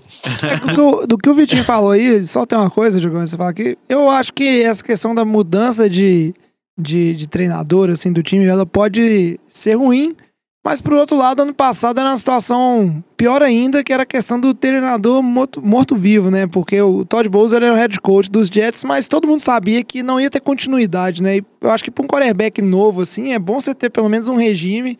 do, 0.65 0.73
que 0.73 0.79
o- 0.79 1.07
do 1.07 1.17
que 1.17 1.29
o 1.29 1.33
Vitinho 1.35 1.63
falou 1.63 1.91
aí, 1.91 2.23
só 2.25 2.45
tem 2.45 2.57
uma 2.57 2.69
coisa, 2.69 2.99
Diogão, 2.99 3.25
você 3.27 3.35
fala 3.35 3.49
aqui. 3.49 3.77
Eu 3.89 4.09
acho 4.09 4.31
que 4.33 4.61
essa 4.63 4.81
questão 4.83 5.13
da 5.13 5.25
mudança 5.25 5.89
de, 5.89 6.33
de, 6.79 7.13
de 7.15 7.27
treinador, 7.27 7.89
assim, 7.89 8.11
do 8.13 8.23
time, 8.23 8.45
ela 8.45 8.65
pode 8.65 9.37
ser 9.51 9.73
ruim. 9.75 10.15
Mas, 10.65 10.79
por 10.79 10.93
outro 10.93 11.17
lado, 11.17 11.41
ano 11.41 11.53
passado 11.53 11.99
era 11.99 12.09
uma 12.09 12.17
situação 12.17 13.03
pior 13.17 13.41
ainda, 13.43 13.83
que 13.83 13.91
era 13.91 14.03
a 14.03 14.05
questão 14.05 14.39
do 14.39 14.53
treinador 14.53 15.21
morto- 15.21 15.61
morto-vivo, 15.61 16.31
né? 16.31 16.47
Porque 16.47 16.81
o 16.81 17.03
Todd 17.03 17.27
Bowles 17.27 17.51
era 17.51 17.73
o 17.73 17.75
head 17.75 17.99
coach 17.99 18.31
dos 18.31 18.47
Jets, 18.47 18.83
mas 18.83 19.09
todo 19.09 19.27
mundo 19.27 19.41
sabia 19.41 19.83
que 19.83 20.01
não 20.01 20.21
ia 20.21 20.29
ter 20.29 20.39
continuidade, 20.39 21.21
né? 21.21 21.37
E 21.37 21.45
eu 21.59 21.69
acho 21.69 21.83
que 21.83 21.91
para 21.91 22.05
um 22.05 22.07
quarterback 22.07 22.61
novo, 22.61 23.01
assim, 23.01 23.33
é 23.33 23.39
bom 23.39 23.59
você 23.59 23.75
ter 23.75 23.89
pelo 23.89 24.07
menos 24.07 24.29
um 24.29 24.37
regime. 24.37 24.97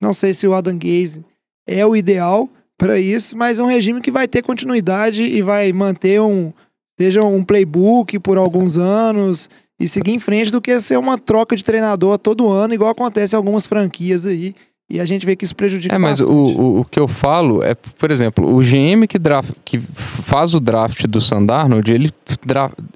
Não 0.00 0.14
sei 0.14 0.32
se 0.32 0.46
o 0.46 0.54
Adam 0.54 0.78
Gaze 0.78 1.24
é 1.66 1.84
o 1.84 1.96
ideal 1.96 2.48
para 2.78 2.98
isso, 2.98 3.36
mas 3.36 3.58
é 3.58 3.62
um 3.62 3.66
regime 3.66 4.00
que 4.00 4.12
vai 4.12 4.28
ter 4.28 4.42
continuidade 4.42 5.22
e 5.22 5.42
vai 5.42 5.72
manter 5.72 6.20
um 6.20 6.52
seja 6.98 7.22
um 7.24 7.42
playbook 7.42 8.18
por 8.18 8.36
alguns 8.36 8.76
anos 8.76 9.48
e 9.78 9.88
seguir 9.88 10.12
em 10.12 10.18
frente 10.18 10.50
do 10.52 10.60
que 10.60 10.78
ser 10.78 10.98
uma 10.98 11.18
troca 11.18 11.56
de 11.56 11.64
treinador 11.64 12.18
todo 12.18 12.48
ano, 12.48 12.74
igual 12.74 12.90
acontece 12.90 13.34
em 13.34 13.38
algumas 13.38 13.66
franquias 13.66 14.26
aí. 14.26 14.54
E 14.90 15.00
a 15.00 15.04
gente 15.04 15.24
vê 15.24 15.36
que 15.36 15.44
isso 15.44 15.54
prejudica 15.54 15.94
É, 15.94 15.98
mas 15.98 16.18
o, 16.18 16.28
o, 16.28 16.80
o 16.80 16.84
que 16.84 16.98
eu 16.98 17.06
falo 17.06 17.62
é, 17.62 17.74
por 17.74 18.10
exemplo, 18.10 18.52
o 18.52 18.58
GM 18.58 19.06
que, 19.08 19.20
draft, 19.20 19.52
que 19.64 19.78
faz 19.78 20.52
o 20.52 20.58
draft 20.58 21.06
do 21.06 21.20
Sandarnold, 21.20 21.92
ele, 21.92 22.10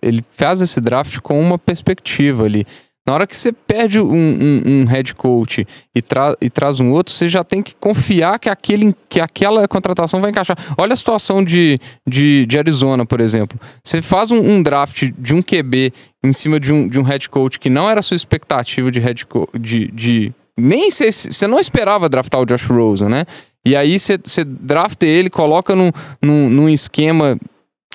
ele 0.02 0.24
faz 0.36 0.60
esse 0.60 0.80
draft 0.80 1.18
com 1.20 1.40
uma 1.40 1.56
perspectiva 1.56 2.44
ali. 2.44 2.66
Na 3.06 3.12
hora 3.12 3.26
que 3.26 3.36
você 3.36 3.52
perde 3.52 4.00
um, 4.00 4.06
um, 4.06 4.62
um 4.64 4.84
head 4.86 5.14
coach 5.14 5.66
e, 5.94 6.00
tra 6.00 6.34
e 6.40 6.48
traz 6.48 6.80
um 6.80 6.90
outro, 6.90 7.12
você 7.12 7.28
já 7.28 7.44
tem 7.44 7.62
que 7.62 7.74
confiar 7.74 8.38
que, 8.38 8.48
aquele, 8.48 8.94
que 9.10 9.20
aquela 9.20 9.68
contratação 9.68 10.22
vai 10.22 10.30
encaixar. 10.30 10.56
Olha 10.78 10.94
a 10.94 10.96
situação 10.96 11.44
de, 11.44 11.78
de, 12.08 12.46
de 12.46 12.58
Arizona, 12.58 13.04
por 13.04 13.20
exemplo. 13.20 13.60
Você 13.84 14.00
faz 14.00 14.30
um, 14.30 14.38
um 14.38 14.62
draft 14.62 15.10
de 15.18 15.34
um 15.34 15.42
QB 15.42 15.92
em 16.24 16.32
cima 16.32 16.58
de 16.58 16.72
um, 16.72 16.88
de 16.88 16.98
um 16.98 17.02
head 17.02 17.28
coach 17.28 17.60
que 17.60 17.68
não 17.68 17.90
era 17.90 18.00
a 18.00 18.02
sua 18.02 18.14
expectativa 18.14 18.90
de 18.90 19.00
head 19.00 19.26
de, 19.60 19.88
de 19.88 20.32
nem 20.58 20.90
você 20.90 21.46
não 21.46 21.58
esperava 21.58 22.08
draftar 22.08 22.40
o 22.40 22.46
Josh 22.46 22.64
Rosen, 22.64 23.08
né? 23.08 23.24
E 23.66 23.74
aí 23.74 23.98
você 23.98 24.18
drafta 24.44 25.06
ele, 25.06 25.30
coloca 25.30 25.74
num, 25.74 25.90
num, 26.20 26.50
num 26.50 26.68
esquema 26.68 27.38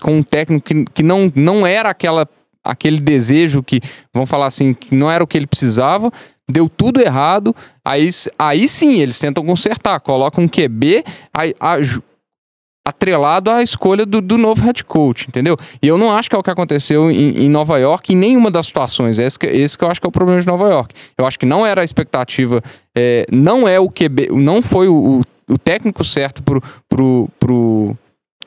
com 0.02 0.18
um 0.18 0.24
técnico 0.24 0.66
que, 0.66 0.86
que 0.96 1.04
não, 1.04 1.32
não 1.36 1.66
era 1.68 1.90
aquela, 1.90 2.28
aquele 2.64 3.00
desejo 3.00 3.62
que, 3.62 3.80
vamos 4.14 4.30
falar 4.30 4.48
assim, 4.48 4.74
que 4.74 4.96
não 4.96 5.12
era 5.12 5.24
o 5.24 5.28
que 5.28 5.38
ele 5.38 5.46
precisava, 5.48 6.12
deu 6.50 6.68
tudo 6.68 7.00
errado, 7.00 7.56
aí, 7.86 8.10
aí 8.38 8.68
sim 8.68 9.00
eles 9.00 9.20
tentam 9.20 9.46
consertar, 9.46 10.00
colocam 10.00 10.44
um 10.44 10.48
QB 10.48 11.04
aí, 11.32 11.54
aju- 11.60 12.02
atrelado 12.90 13.50
à 13.50 13.62
escolha 13.62 14.06
do, 14.06 14.20
do 14.22 14.38
novo 14.38 14.64
head 14.64 14.84
coach, 14.84 15.28
entendeu? 15.28 15.56
E 15.82 15.88
eu 15.88 15.98
não 15.98 16.12
acho 16.12 16.30
que 16.30 16.36
é 16.36 16.40
o 16.40 16.44
que 16.44 16.50
aconteceu 16.50 17.10
em, 17.10 17.46
em 17.46 17.50
Nova 17.50 17.78
York 17.78 18.14
em 18.14 18.16
nenhuma 18.16 18.52
das 18.52 18.66
situações. 18.66 19.18
Esse 19.18 19.38
que, 19.38 19.48
esse 19.48 19.78
que 19.78 19.84
eu 19.84 19.90
acho 19.90 20.02
que 20.02 20.08
é 20.08 20.10
o 20.10 20.12
problema 20.12 20.42
de 20.42 20.48
Nova 20.48 20.68
York. 20.70 20.94
Eu 21.18 21.26
acho 21.26 21.40
que 21.40 21.46
não 21.46 21.66
era 21.66 21.82
a 21.82 21.84
expectativa, 21.84 22.62
é, 22.96 23.26
não 23.32 23.68
é 23.68 23.80
o 23.80 23.90
QB, 23.90 24.30
não 24.32 24.62
foi 24.62 24.88
o, 24.88 25.22
o, 25.50 25.54
o 25.54 25.58
técnico 25.58 26.04
certo 26.04 26.44
pro, 26.44 26.62
pro, 26.88 27.30
pro, 27.40 27.98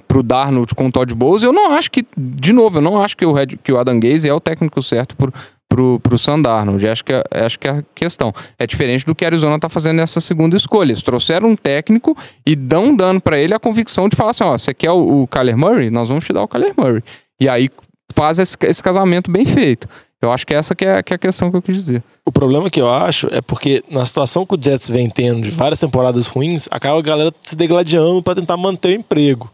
pro 0.07 0.23
Darnold 0.23 0.75
com 0.75 0.87
o 0.87 0.93
Todd 0.93 1.15
Bowles. 1.15 1.43
Eu 1.43 1.53
não 1.53 1.73
acho 1.73 1.91
que, 1.91 2.05
de 2.17 2.53
novo, 2.53 2.79
eu 2.79 2.83
não 2.83 3.01
acho 3.01 3.17
que 3.17 3.25
o, 3.25 3.33
head, 3.33 3.57
que 3.57 3.73
o 3.73 3.79
Adam 3.79 3.99
Gaze 3.99 4.29
é 4.29 4.35
o 4.35 4.41
técnico 4.41 4.83
certo 4.83 5.17
pro, 5.17 5.33
pro, 5.73 5.99
pro 6.01 6.19
Sam 6.19 6.43
Darnold. 6.43 6.87
Acho 6.87 7.03
que, 7.03 7.15
é- 7.15 7.25
acho 7.33 7.59
que 7.59 7.67
é 7.67 7.71
a 7.71 7.85
questão. 7.95 8.31
É 8.59 8.67
diferente 8.67 9.07
do 9.07 9.15
que 9.15 9.25
a 9.25 9.29
Arizona 9.29 9.59
tá 9.59 9.71
fazendo 9.71 9.97
nessa 9.97 10.21
segunda 10.21 10.55
escolha. 10.55 10.91
Eles 10.91 11.03
trouxeram 11.03 11.49
um 11.49 11.57
técnico 11.57 12.15
e 12.45 12.55
dão 12.55 12.95
dando 12.95 13.23
para 13.23 13.39
ele 13.39 13.55
a 13.55 13.59
convicção 13.59 14.07
de 14.07 14.15
falar 14.15 14.31
assim: 14.31 14.45
ó, 14.45 14.59
você 14.59 14.75
quer 14.75 14.91
o, 14.91 15.23
o 15.23 15.27
Kyler 15.27 15.57
Murray? 15.57 15.89
Nós 15.89 16.11
vamos 16.11 16.27
te 16.27 16.33
dar 16.33 16.43
o 16.43 16.49
Kyler 16.49 16.75
Murray. 16.77 17.03
E 17.41 17.49
aí 17.49 17.71
faz 18.15 18.39
esse, 18.39 18.55
esse 18.61 18.83
casamento 18.83 19.31
bem 19.31 19.47
feito. 19.47 19.89
Eu 20.21 20.31
acho 20.31 20.47
que 20.47 20.55
essa 20.55 20.75
que 20.75 20.85
é, 20.85 21.03
que 21.03 21.15
é 21.15 21.17
a 21.17 21.19
questão 21.19 21.51
que 21.51 21.57
eu 21.57 21.63
quis 21.63 21.75
dizer. 21.75 22.05
O 22.25 22.31
problema 22.31 22.71
que 22.71 22.81
eu 22.81 22.89
acho 22.89 23.27
é 23.33 23.41
porque 23.41 23.83
na 23.91 24.05
situação 24.05 24.45
que 24.45 24.55
o 24.55 24.63
Jets 24.63 24.91
vem 24.91 25.09
tendo 25.09 25.41
de 25.41 25.51
várias 25.51 25.81
temporadas 25.81 26.27
ruins, 26.27 26.69
acaba 26.71 26.99
a 26.99 27.03
galera 27.03 27.33
se 27.41 27.57
degladiando 27.57 28.23
pra 28.23 28.35
tentar 28.35 28.57
manter 28.57 28.97
o 28.97 29.01
emprego. 29.01 29.51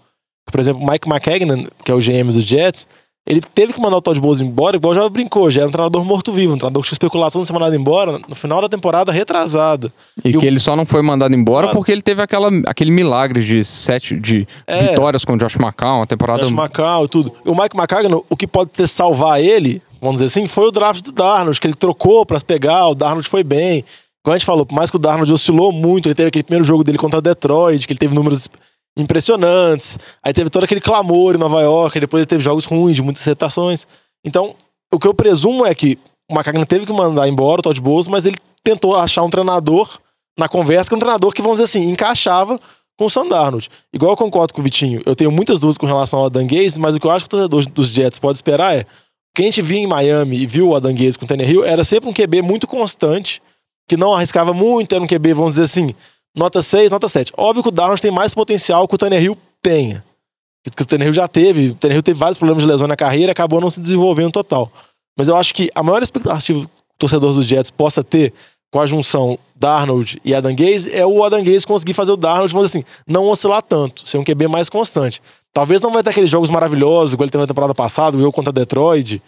Por 0.51 0.61
exemplo, 0.61 0.85
Mike 0.85 1.09
McKagan, 1.09 1.65
que 1.85 1.91
é 1.91 1.95
o 1.95 1.99
GM 1.99 2.33
dos 2.33 2.43
Jets, 2.43 2.87
ele 3.29 3.41
teve 3.41 3.73
que 3.75 3.81
mandar 3.81 3.99
o 3.99 4.01
Todd 4.01 4.19
Bowles 4.21 4.41
embora, 4.41 4.77
igual 4.77 4.95
já 4.95 5.09
brincou, 5.09 5.51
já 5.51 5.61
era 5.61 5.69
um 5.69 5.73
treinador 5.73 6.05
morto-vivo, 6.05 6.55
um 6.55 6.59
treinador 6.59 6.83
que 6.83 6.89
tinha 6.89 6.95
especulação 6.95 7.43
de 7.43 7.47
ser 7.47 7.53
mandado 7.53 7.77
embora 7.77 8.19
no 8.27 8.35
final 8.35 8.61
da 8.63 8.69
temporada 8.69 9.13
retrasada. 9.13 9.93
E, 10.25 10.31
E 10.31 10.33
que 10.33 10.39
o- 10.39 10.45
ele 10.45 10.59
só 10.59 10.75
não 10.75 10.87
foi 10.87 11.03
mandado 11.03 11.35
embora 11.35 11.69
Ah. 11.69 11.73
porque 11.73 11.93
ele 11.93 12.01
teve 12.03 12.23
aquela, 12.23 12.49
aquele 12.67 12.91
milagre 12.91 13.45
de 13.45 13.63
sete 13.65 14.19
de 14.19 14.49
É. 14.67 14.89
vitórias 14.89 15.25
com 15.25 15.35
o 15.35 15.39
Josh 15.39 15.57
McCown, 15.57 15.97
uma 15.99 16.07
temporada. 16.07 16.41
Josh 16.43 16.53
McCown 16.53 17.05
e 17.05 17.09
tudo. 17.09 17.33
E 17.45 17.51
o 17.51 17.55
Mike 17.55 17.77
McCagan, 17.77 18.17
o 18.31 18.37
que 18.37 18.47
pode 18.47 18.71
ter 18.71 18.89
salvar 18.89 19.41
ele, 19.41 19.83
vamos 20.01 20.19
dizer 20.21 20.27
assim, 20.27 20.47
foi 20.47 20.67
o 20.67 20.71
draft 20.71 21.03
do 21.05 21.13
Darnold, 21.13 21.61
que 21.61 21.67
ele 21.67 21.75
trocou 21.75 22.25
pra 22.25 22.39
se 22.39 22.45
pegar, 22.45 22.89
o 22.89 22.95
Darnold 22.95 23.29
foi 23.29 23.45
bem. 23.45 23.85
Como 24.23 24.35
a 24.35 24.39
gente 24.39 24.47
falou, 24.47 24.65
por 24.67 24.75
mais 24.75 24.91
que 24.91 24.97
o 24.97 24.99
Darnold 24.99 25.33
oscilou 25.33 25.71
muito, 25.73 26.07
ele 26.07 26.15
teve 26.15 26.29
aquele 26.29 26.43
primeiro 26.45 26.65
jogo 26.65 26.83
dele 26.83 26.99
contra 26.99 27.21
Detroit, 27.21 27.87
que 27.87 27.93
ele 27.93 27.99
teve 28.01 28.15
números 28.15 28.49
impressionantes. 28.97 29.99
Aí 30.23 30.33
teve 30.33 30.51
todo 30.51 30.65
aquele 30.65 30.81
clamor 30.81 31.35
em 31.35 31.39
Nova 31.39 31.61
York, 31.61 31.99
depois 32.01 32.27
teve 32.27 32.43
jogos 32.43 32.65
ruins, 32.65 32.97
de 32.97 33.03
muitas 33.03 33.23
acertações. 33.23 33.87
Então, 34.25 34.55
o 34.93 34.99
que 34.99 35.07
eu 35.07 35.15
presumo 35.15 35.67
é 35.67 35.75
que 35.75 35.99
o 36.31 36.35
McCagan 36.35 36.65
teve 36.65 36.87
que 36.87 36.93
mandar 36.93 37.29
embora 37.29 37.61
o 37.61 37.63
Todd 37.63 37.81
Bowles, 37.81 38.07
mas 38.07 38.25
ele 38.25 38.37
tentou 38.63 38.97
achar 38.97 39.23
um 39.23 39.31
treinador 39.31 39.99
na 40.39 40.49
conversa, 40.49 40.89
que 40.89 40.95
é 40.95 40.97
um 40.97 41.01
treinador 41.01 41.33
que, 41.33 41.43
vamos 41.43 41.59
dizer 41.59 41.69
assim, 41.69 41.91
encaixava 41.91 42.59
com 42.99 43.07
o 43.07 43.11
Sam 43.11 43.29
Darnold. 43.29 43.69
Igual 43.93 44.13
eu 44.13 44.17
concordo 44.17 44.53
com 44.53 44.61
o 44.61 44.65
Vitinho, 44.65 45.01
eu 45.07 45.15
tenho 45.15 45.31
muitas 45.31 45.59
dúvidas 45.59 45.79
com 45.79 45.87
relação 45.87 46.19
ao 46.19 46.27
Adam 46.27 46.47
Gaze, 46.47 46.81
mas 46.81 46.95
o 46.95 47.01
que 47.01 47.07
eu 47.07 47.11
acho 47.11 47.25
que 47.25 47.35
o 47.35 47.49
torcedor 47.49 47.65
dos 47.73 47.87
Jets 47.89 48.19
pode 48.19 48.37
esperar 48.37 48.77
é 48.77 48.85
quem 49.35 49.47
a 49.47 49.51
gente 49.51 49.63
via 49.63 49.79
em 49.79 49.87
Miami 49.87 50.37
e 50.37 50.47
viu 50.47 50.71
o 50.71 50.77
Adam 50.77 50.93
Gaze 50.93 51.17
com 51.17 51.25
o 51.25 51.29
Tannehill 51.29 51.65
era 51.65 51.85
sempre 51.85 52.11
um 52.11 52.13
QB 52.13 52.43
muito 52.43 52.67
constante, 52.67 53.41
que 53.89 53.97
não 53.97 54.13
arriscava 54.13 54.53
muito, 54.53 54.95
era 54.95 55.03
um 55.03 55.07
QB, 55.07 55.33
vamos 55.33 55.53
dizer 55.53 55.63
assim, 55.63 55.95
nota 56.39 56.63
6, 56.63 56.91
nota 56.91 57.09
7. 57.09 57.33
Óbvio 57.37 57.63
que 57.63 57.69
o 57.69 57.73
Darnold 57.73 58.01
tem 58.01 58.11
mais 58.11 58.33
potencial 58.33 58.87
que 58.87 58.95
o 58.95 58.99
Tannehill 58.99 59.37
tenha. 59.61 60.05
Que 60.75 60.83
o 60.83 60.87
Tannehill 60.87 61.13
já 61.13 61.27
teve, 61.27 61.71
o 61.71 61.75
Tannehill 61.75 62.03
teve 62.03 62.19
vários 62.19 62.39
problemas 62.39 62.63
de 62.63 62.69
lesão 62.69 62.87
na 62.87 62.97
carreira, 62.97 63.33
acabou 63.33 63.61
não 63.61 63.71
se 63.71 63.81
desenvolvendo 63.81 64.33
total. 64.33 64.71
Mas 65.17 65.29
eu 65.29 65.37
acho 65.37 65.53
que 65.55 65.71
a 65.75 65.83
maior 65.83 66.03
expectativa 66.03 66.61
que 66.61 66.67
o 66.67 66.71
torcedor 66.99 67.35
dos 67.35 67.45
Jets 67.45 67.71
possa 67.71 68.05
ter 68.05 68.33
com 68.71 68.81
a 68.81 68.87
junção 68.87 69.39
Darnold 69.57 70.21
e 70.25 70.35
Adam 70.35 70.55
Gaze 70.55 70.93
é 70.93 71.05
o 71.05 71.25
Adam 71.25 71.43
Gaze 71.43 71.67
conseguir 71.67 71.95
fazer 71.95 72.13
o 72.13 72.17
Darnold, 72.17 72.53
vamos 72.53 72.69
dizer 72.69 72.79
assim, 72.79 72.87
não 73.07 73.27
oscilar 73.27 73.63
tanto, 73.63 74.07
ser 74.07 74.19
um 74.19 74.25
QB 74.25 74.47
mais 74.47 74.69
constante. 74.69 75.23
Talvez 75.53 75.81
não 75.81 75.91
vai 75.91 76.03
ter 76.03 76.11
aqueles 76.11 76.31
jogos 76.31 76.51
maravilhosos, 76.51 77.15
igual 77.15 77.25
ele 77.25 77.31
teve 77.31 77.43
na 77.43 77.49
temporada 77.49 77.75
passada, 77.75 78.17
o 78.17 78.21
jogo 78.21 78.33
contra 78.33 78.53
Detroit, 78.53 79.23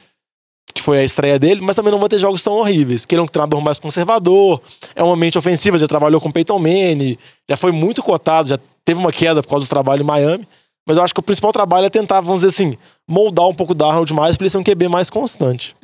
que 0.74 0.82
foi 0.82 0.98
a 0.98 1.04
estreia 1.04 1.38
dele, 1.38 1.60
mas 1.60 1.76
também 1.76 1.90
não 1.90 1.98
vai 1.98 2.08
ter 2.08 2.18
jogos 2.18 2.42
tão 2.42 2.54
horríveis. 2.54 3.04
Que 3.04 3.14
ele 3.14 3.20
é 3.20 3.24
um 3.24 3.28
treinador 3.28 3.60
mais 3.60 3.78
conservador, 3.78 4.60
é 4.94 5.02
uma 5.02 5.16
mente 5.16 5.36
ofensiva, 5.36 5.76
já 5.76 5.86
trabalhou 5.86 6.20
com 6.20 6.30
Peyton 6.30 6.58
Manning, 6.58 7.16
já 7.48 7.56
foi 7.56 7.72
muito 7.72 8.02
cotado, 8.02 8.48
já 8.48 8.58
teve 8.84 9.00
uma 9.00 9.12
queda 9.12 9.42
por 9.42 9.50
causa 9.50 9.66
do 9.66 9.68
trabalho 9.68 10.02
em 10.02 10.06
Miami. 10.06 10.46
Mas 10.86 10.96
eu 10.96 11.02
acho 11.02 11.14
que 11.14 11.20
o 11.20 11.22
principal 11.22 11.52
trabalho 11.52 11.86
é 11.86 11.90
tentar, 11.90 12.20
vamos 12.20 12.40
dizer 12.40 12.52
assim, 12.52 12.76
moldar 13.08 13.46
um 13.46 13.54
pouco 13.54 13.72
o 13.72 13.74
Darnold 13.74 14.12
mais 14.12 14.36
pra 14.36 14.44
ele 14.44 14.50
ser 14.50 14.58
um 14.58 14.64
QB 14.64 14.88
mais 14.88 15.10
constante. 15.10 15.76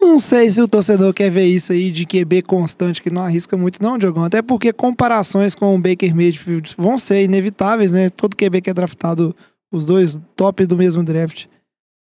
Não 0.00 0.18
sei 0.18 0.48
se 0.48 0.60
o 0.62 0.66
torcedor 0.66 1.12
quer 1.12 1.30
ver 1.30 1.44
isso 1.44 1.72
aí 1.72 1.90
de 1.90 2.06
QB 2.06 2.42
constante, 2.42 3.02
que 3.02 3.10
não 3.10 3.22
arrisca 3.22 3.56
muito, 3.56 3.82
não, 3.82 3.98
Diogão. 3.98 4.24
Até 4.24 4.40
porque 4.40 4.72
comparações 4.72 5.54
com 5.54 5.74
o 5.74 5.78
Baker 5.78 6.14
Mayfield 6.14 6.74
vão 6.76 6.96
ser 6.96 7.24
inevitáveis, 7.24 7.92
né? 7.92 8.08
Todo 8.08 8.34
QB 8.34 8.62
que 8.62 8.70
é 8.70 8.74
draftado, 8.74 9.36
os 9.70 9.84
dois 9.84 10.18
top 10.34 10.64
do 10.64 10.76
mesmo 10.76 11.04
draft. 11.04 11.46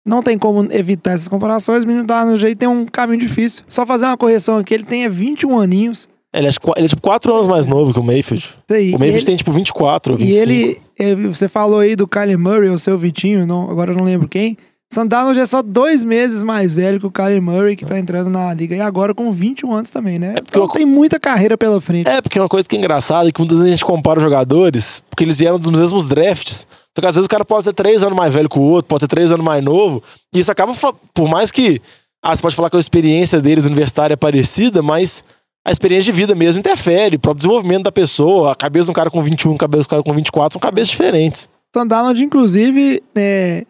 Não 0.10 0.24
tem 0.24 0.38
como 0.38 0.68
evitar 0.72 1.12
essas 1.12 1.28
comparações. 1.28 1.84
O 1.84 1.88
menino 1.88 2.06
tá 2.06 2.26
no 2.26 2.36
jeito, 2.36 2.58
tem 2.58 2.68
um 2.68 2.86
caminho 2.86 3.20
difícil. 3.20 3.64
Só 3.70 3.86
fazer 3.86 4.06
uma 4.06 4.18
correção 4.18 4.58
aqui, 4.58 4.74
ele 4.74 4.84
tem 4.84 5.04
é 5.06 5.10
21 5.10 5.60
aninhos. 5.60 6.10
Ele 6.34 6.48
é, 6.48 6.52
ele 6.78 6.86
é 6.86 6.90
tipo 6.90 7.02
4 7.02 7.34
anos 7.34 7.48
mais 7.48 7.66
novo 7.66 7.94
que 7.94 8.00
o 8.00 8.04
Mayfield. 8.04 8.50
Aí. 8.70 8.90
O 8.90 9.00
Mayfield 9.00 9.18
ele, 9.18 9.26
tem 9.26 9.36
tipo 9.36 9.52
24 9.52 10.14
ou 10.14 10.20
E 10.20 10.24
25. 10.24 10.42
ele, 10.42 10.82
é, 10.98 11.16
você 11.16 11.48
falou 11.48 11.80
aí 11.80 11.96
do 11.96 12.08
Kyler 12.08 12.38
Murray, 12.40 12.70
o 12.70 12.78
seu 12.80 12.98
Vitinho, 12.98 13.46
não, 13.48 13.70
agora 13.70 13.92
eu 13.94 13.98
não 13.98 14.04
lembro 14.04 14.28
quem. 14.28 14.58
Sandarnold 14.92 15.40
é 15.40 15.46
só 15.46 15.62
dois 15.62 16.04
meses 16.04 16.42
mais 16.42 16.74
velho 16.74 17.00
que 17.00 17.06
o 17.06 17.12
Kyler 17.12 17.40
Murray, 17.42 17.76
que 17.76 17.86
tá 17.86 18.00
entrando 18.00 18.28
na 18.32 18.52
liga 18.56 18.76
e 18.76 18.82
agora 18.82 19.14
com 19.14 19.32
21 19.32 19.72
anos 19.72 19.92
também, 19.92 20.18
né? 20.18 20.30
É 20.38 20.42
porque 20.42 20.58
então 20.58 20.64
eu- 20.64 20.68
tem 20.70 20.84
muita 20.86 21.20
carreira 21.20 21.56
pela 21.56 21.80
frente. 21.80 22.08
É, 22.10 22.20
porque 22.22 22.40
uma 22.40 22.48
coisa 22.48 22.68
que 22.68 22.76
é 22.76 22.80
engraçada 22.80 23.30
é 23.30 23.32
que 23.32 23.40
muitas 23.40 23.60
vezes 23.60 23.72
a 23.72 23.76
gente 23.76 23.86
compara 23.86 24.18
os 24.18 24.24
jogadores, 24.24 25.04
porque 25.10 25.24
eles 25.24 25.38
vieram 25.38 25.60
dos 25.60 25.80
mesmos 25.80 26.08
drafts. 26.08 26.66
Só 26.96 27.02
que 27.02 27.08
às 27.08 27.16
vezes 27.16 27.26
o 27.26 27.30
cara 27.30 27.46
pode 27.46 27.64
ser 27.64 27.74
três 27.74 28.02
anos 28.04 28.16
mais 28.16 28.34
velho 28.34 28.50
que 28.50 28.60
o 28.60 28.62
outro, 28.62 28.88
pode 28.88 29.02
ser 29.02 29.08
três 29.08 29.32
anos 29.32 29.46
mais 29.46 29.64
novo. 29.64 30.04
E 30.34 30.40
isso 30.40 30.52
acaba, 30.52 30.74
por 31.14 31.28
mais 31.30 31.52
que. 31.52 31.82
Ah, 32.22 32.36
você 32.36 32.42
pode 32.42 32.56
falar 32.56 32.70
que 32.70 32.76
a 32.76 32.80
experiência 32.80 33.40
deles 33.40 33.64
universitária 33.64 34.14
é 34.14 34.18
parecida, 34.18 34.82
mas 34.82 35.24
a 35.66 35.72
experiência 35.72 36.12
de 36.12 36.18
vida 36.18 36.36
mesmo 36.36 36.60
interfere. 36.60 37.16
O 37.16 37.20
próprio 37.20 37.40
desenvolvimento 37.40 37.84
da 37.84 37.92
pessoa, 37.92 38.52
a 38.52 38.56
cabeça 38.56 38.86
de 38.86 38.92
um 38.92 38.94
cara 38.94 39.10
com 39.10 39.22
21, 39.22 39.54
a 39.54 39.58
cabeça 39.58 39.84
do 39.84 39.90
cara 39.90 40.04
com 40.04 40.14
24 40.14 40.54
são 40.54 40.60
cabeças 40.60 40.90
diferentes. 40.90 41.48
Sandarnold, 41.74 42.24
inclusive, 42.24 43.02
é, 43.16 43.66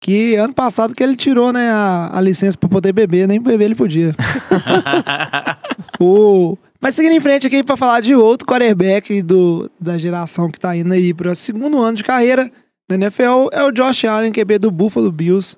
que 0.00 0.36
ano 0.36 0.54
passado 0.54 0.94
que 0.94 1.02
ele 1.02 1.16
tirou 1.16 1.52
né, 1.52 1.70
a, 1.70 2.10
a 2.12 2.20
licença 2.20 2.56
pra 2.56 2.68
poder 2.68 2.92
beber, 2.92 3.26
nem 3.26 3.40
beber 3.40 3.64
ele 3.64 3.74
podia. 3.74 4.14
o... 5.98 6.56
Mas 6.80 6.94
seguindo 6.94 7.12
em 7.12 7.20
frente 7.20 7.46
aqui 7.46 7.62
pra 7.62 7.76
falar 7.76 8.00
de 8.00 8.14
outro 8.14 8.46
quarterback 8.46 9.20
do, 9.22 9.68
da 9.80 9.98
geração 9.98 10.50
que 10.50 10.60
tá 10.60 10.76
indo 10.76 10.92
aí 10.92 11.12
pro 11.12 11.34
segundo 11.34 11.78
ano 11.78 11.96
de 11.96 12.04
carreira 12.04 12.50
na 12.88 12.94
NFL, 12.94 13.48
é 13.52 13.64
o 13.64 13.72
Josh 13.72 14.04
Allen, 14.04 14.32
QB 14.32 14.58
do 14.58 14.70
Buffalo 14.70 15.10
Bills. 15.10 15.56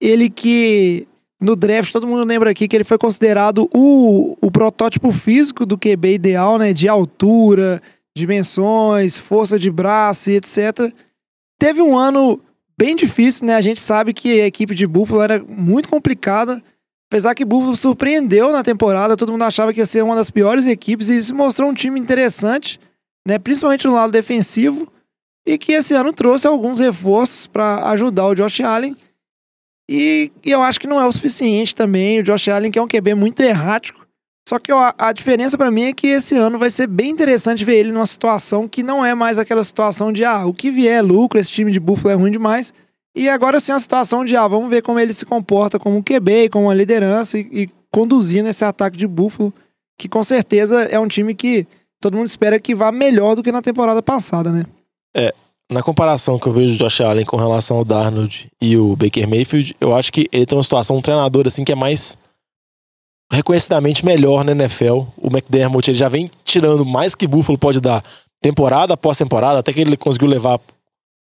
Ele 0.00 0.28
que 0.28 1.08
no 1.40 1.56
draft, 1.56 1.92
todo 1.92 2.06
mundo 2.06 2.24
lembra 2.24 2.50
aqui 2.50 2.68
que 2.68 2.76
ele 2.76 2.84
foi 2.84 2.96
considerado 2.96 3.68
o, 3.74 4.36
o 4.40 4.50
protótipo 4.50 5.10
físico 5.10 5.66
do 5.66 5.76
QB 5.76 6.14
ideal, 6.14 6.56
né? 6.56 6.72
De 6.72 6.86
altura, 6.86 7.82
dimensões, 8.16 9.18
força 9.18 9.58
de 9.58 9.70
braço 9.70 10.30
e 10.30 10.36
etc. 10.36 10.92
Teve 11.58 11.82
um 11.82 11.98
ano 11.98 12.40
bem 12.78 12.94
difícil, 12.94 13.46
né? 13.46 13.56
A 13.56 13.60
gente 13.60 13.80
sabe 13.80 14.12
que 14.12 14.40
a 14.40 14.46
equipe 14.46 14.74
de 14.74 14.86
Buffalo 14.86 15.22
era 15.22 15.42
muito 15.42 15.88
complicada. 15.88 16.62
Apesar 17.12 17.34
que 17.34 17.44
Buffalo 17.44 17.76
surpreendeu 17.76 18.50
na 18.52 18.62
temporada, 18.62 19.18
todo 19.18 19.32
mundo 19.32 19.42
achava 19.42 19.70
que 19.70 19.80
ia 19.80 19.84
ser 19.84 20.02
uma 20.02 20.16
das 20.16 20.30
piores 20.30 20.64
equipes 20.64 21.10
e 21.10 21.22
se 21.22 21.30
mostrou 21.34 21.68
um 21.68 21.74
time 21.74 22.00
interessante, 22.00 22.80
né? 23.28 23.38
Principalmente 23.38 23.86
no 23.86 23.92
lado 23.92 24.10
defensivo, 24.10 24.90
e 25.46 25.58
que 25.58 25.72
esse 25.72 25.92
ano 25.92 26.10
trouxe 26.10 26.46
alguns 26.46 26.78
reforços 26.78 27.46
para 27.46 27.86
ajudar 27.90 28.28
o 28.28 28.34
Josh 28.34 28.62
Allen. 28.62 28.96
E, 29.90 30.32
e 30.42 30.50
eu 30.50 30.62
acho 30.62 30.80
que 30.80 30.86
não 30.86 30.98
é 30.98 31.06
o 31.06 31.12
suficiente 31.12 31.74
também. 31.74 32.20
O 32.20 32.22
Josh 32.22 32.48
Allen, 32.48 32.70
que 32.70 32.78
é 32.78 32.82
um 32.82 32.88
QB 32.88 33.14
muito 33.14 33.40
errático. 33.40 34.06
Só 34.48 34.58
que 34.58 34.72
ó, 34.72 34.94
a 34.96 35.12
diferença 35.12 35.58
para 35.58 35.70
mim 35.70 35.82
é 35.82 35.92
que 35.92 36.06
esse 36.06 36.34
ano 36.34 36.58
vai 36.58 36.70
ser 36.70 36.86
bem 36.86 37.10
interessante 37.10 37.62
ver 37.62 37.74
ele 37.74 37.92
numa 37.92 38.06
situação 38.06 38.66
que 38.66 38.82
não 38.82 39.04
é 39.04 39.14
mais 39.14 39.36
aquela 39.36 39.62
situação 39.62 40.14
de 40.14 40.24
ah, 40.24 40.46
o 40.46 40.54
que 40.54 40.70
vier 40.70 41.00
é 41.00 41.02
lucro, 41.02 41.38
esse 41.38 41.52
time 41.52 41.72
de 41.72 41.78
Buffalo 41.78 42.10
é 42.10 42.14
ruim 42.14 42.30
demais. 42.30 42.72
E 43.14 43.28
agora 43.28 43.60
sim 43.60 43.72
é 43.72 43.74
uma 43.74 43.80
situação 43.80 44.24
de 44.24 44.34
ah, 44.36 44.48
vamos 44.48 44.70
ver 44.70 44.82
como 44.82 44.98
ele 44.98 45.12
se 45.12 45.26
comporta 45.26 45.78
como 45.78 45.96
um 45.96 46.02
QB, 46.02 46.48
como 46.50 46.66
uma 46.66 46.74
liderança 46.74 47.38
e, 47.38 47.48
e 47.52 47.68
conduzindo 47.90 48.48
esse 48.48 48.64
ataque 48.64 48.96
de 48.96 49.06
Buffalo, 49.06 49.52
que 49.98 50.08
com 50.08 50.22
certeza 50.22 50.82
é 50.84 50.98
um 50.98 51.06
time 51.06 51.34
que 51.34 51.66
todo 52.00 52.16
mundo 52.16 52.26
espera 52.26 52.58
que 52.58 52.74
vá 52.74 52.90
melhor 52.90 53.36
do 53.36 53.42
que 53.42 53.52
na 53.52 53.62
temporada 53.62 54.02
passada, 54.02 54.50
né? 54.50 54.64
Na 55.70 55.82
comparação 55.82 56.38
que 56.38 56.46
eu 56.46 56.52
vejo 56.52 56.76
do 56.76 56.84
Josh 56.84 57.00
Allen 57.00 57.24
com 57.24 57.36
relação 57.36 57.78
ao 57.78 57.84
Darnold 57.84 58.48
e 58.60 58.76
o 58.76 58.94
Baker 58.94 59.26
Mayfield, 59.26 59.74
eu 59.80 59.94
acho 59.94 60.12
que 60.12 60.28
ele 60.30 60.44
tem 60.44 60.56
uma 60.56 60.62
situação, 60.62 60.96
um 60.96 61.00
treinador 61.00 61.46
assim 61.46 61.64
que 61.64 61.72
é 61.72 61.74
mais 61.74 62.16
reconhecidamente 63.32 64.04
melhor 64.04 64.44
na 64.44 64.52
NFL. 64.52 65.04
O 65.16 65.28
McDermott 65.28 65.90
ele 65.90 65.96
já 65.96 66.10
vem 66.10 66.30
tirando 66.44 66.84
mais 66.84 67.14
que 67.14 67.26
Buffalo 67.26 67.56
pode 67.56 67.80
dar 67.80 68.04
temporada 68.42 68.92
após 68.92 69.16
temporada, 69.16 69.60
até 69.60 69.72
que 69.72 69.80
ele 69.80 69.96
conseguiu 69.96 70.28
levar 70.28 70.60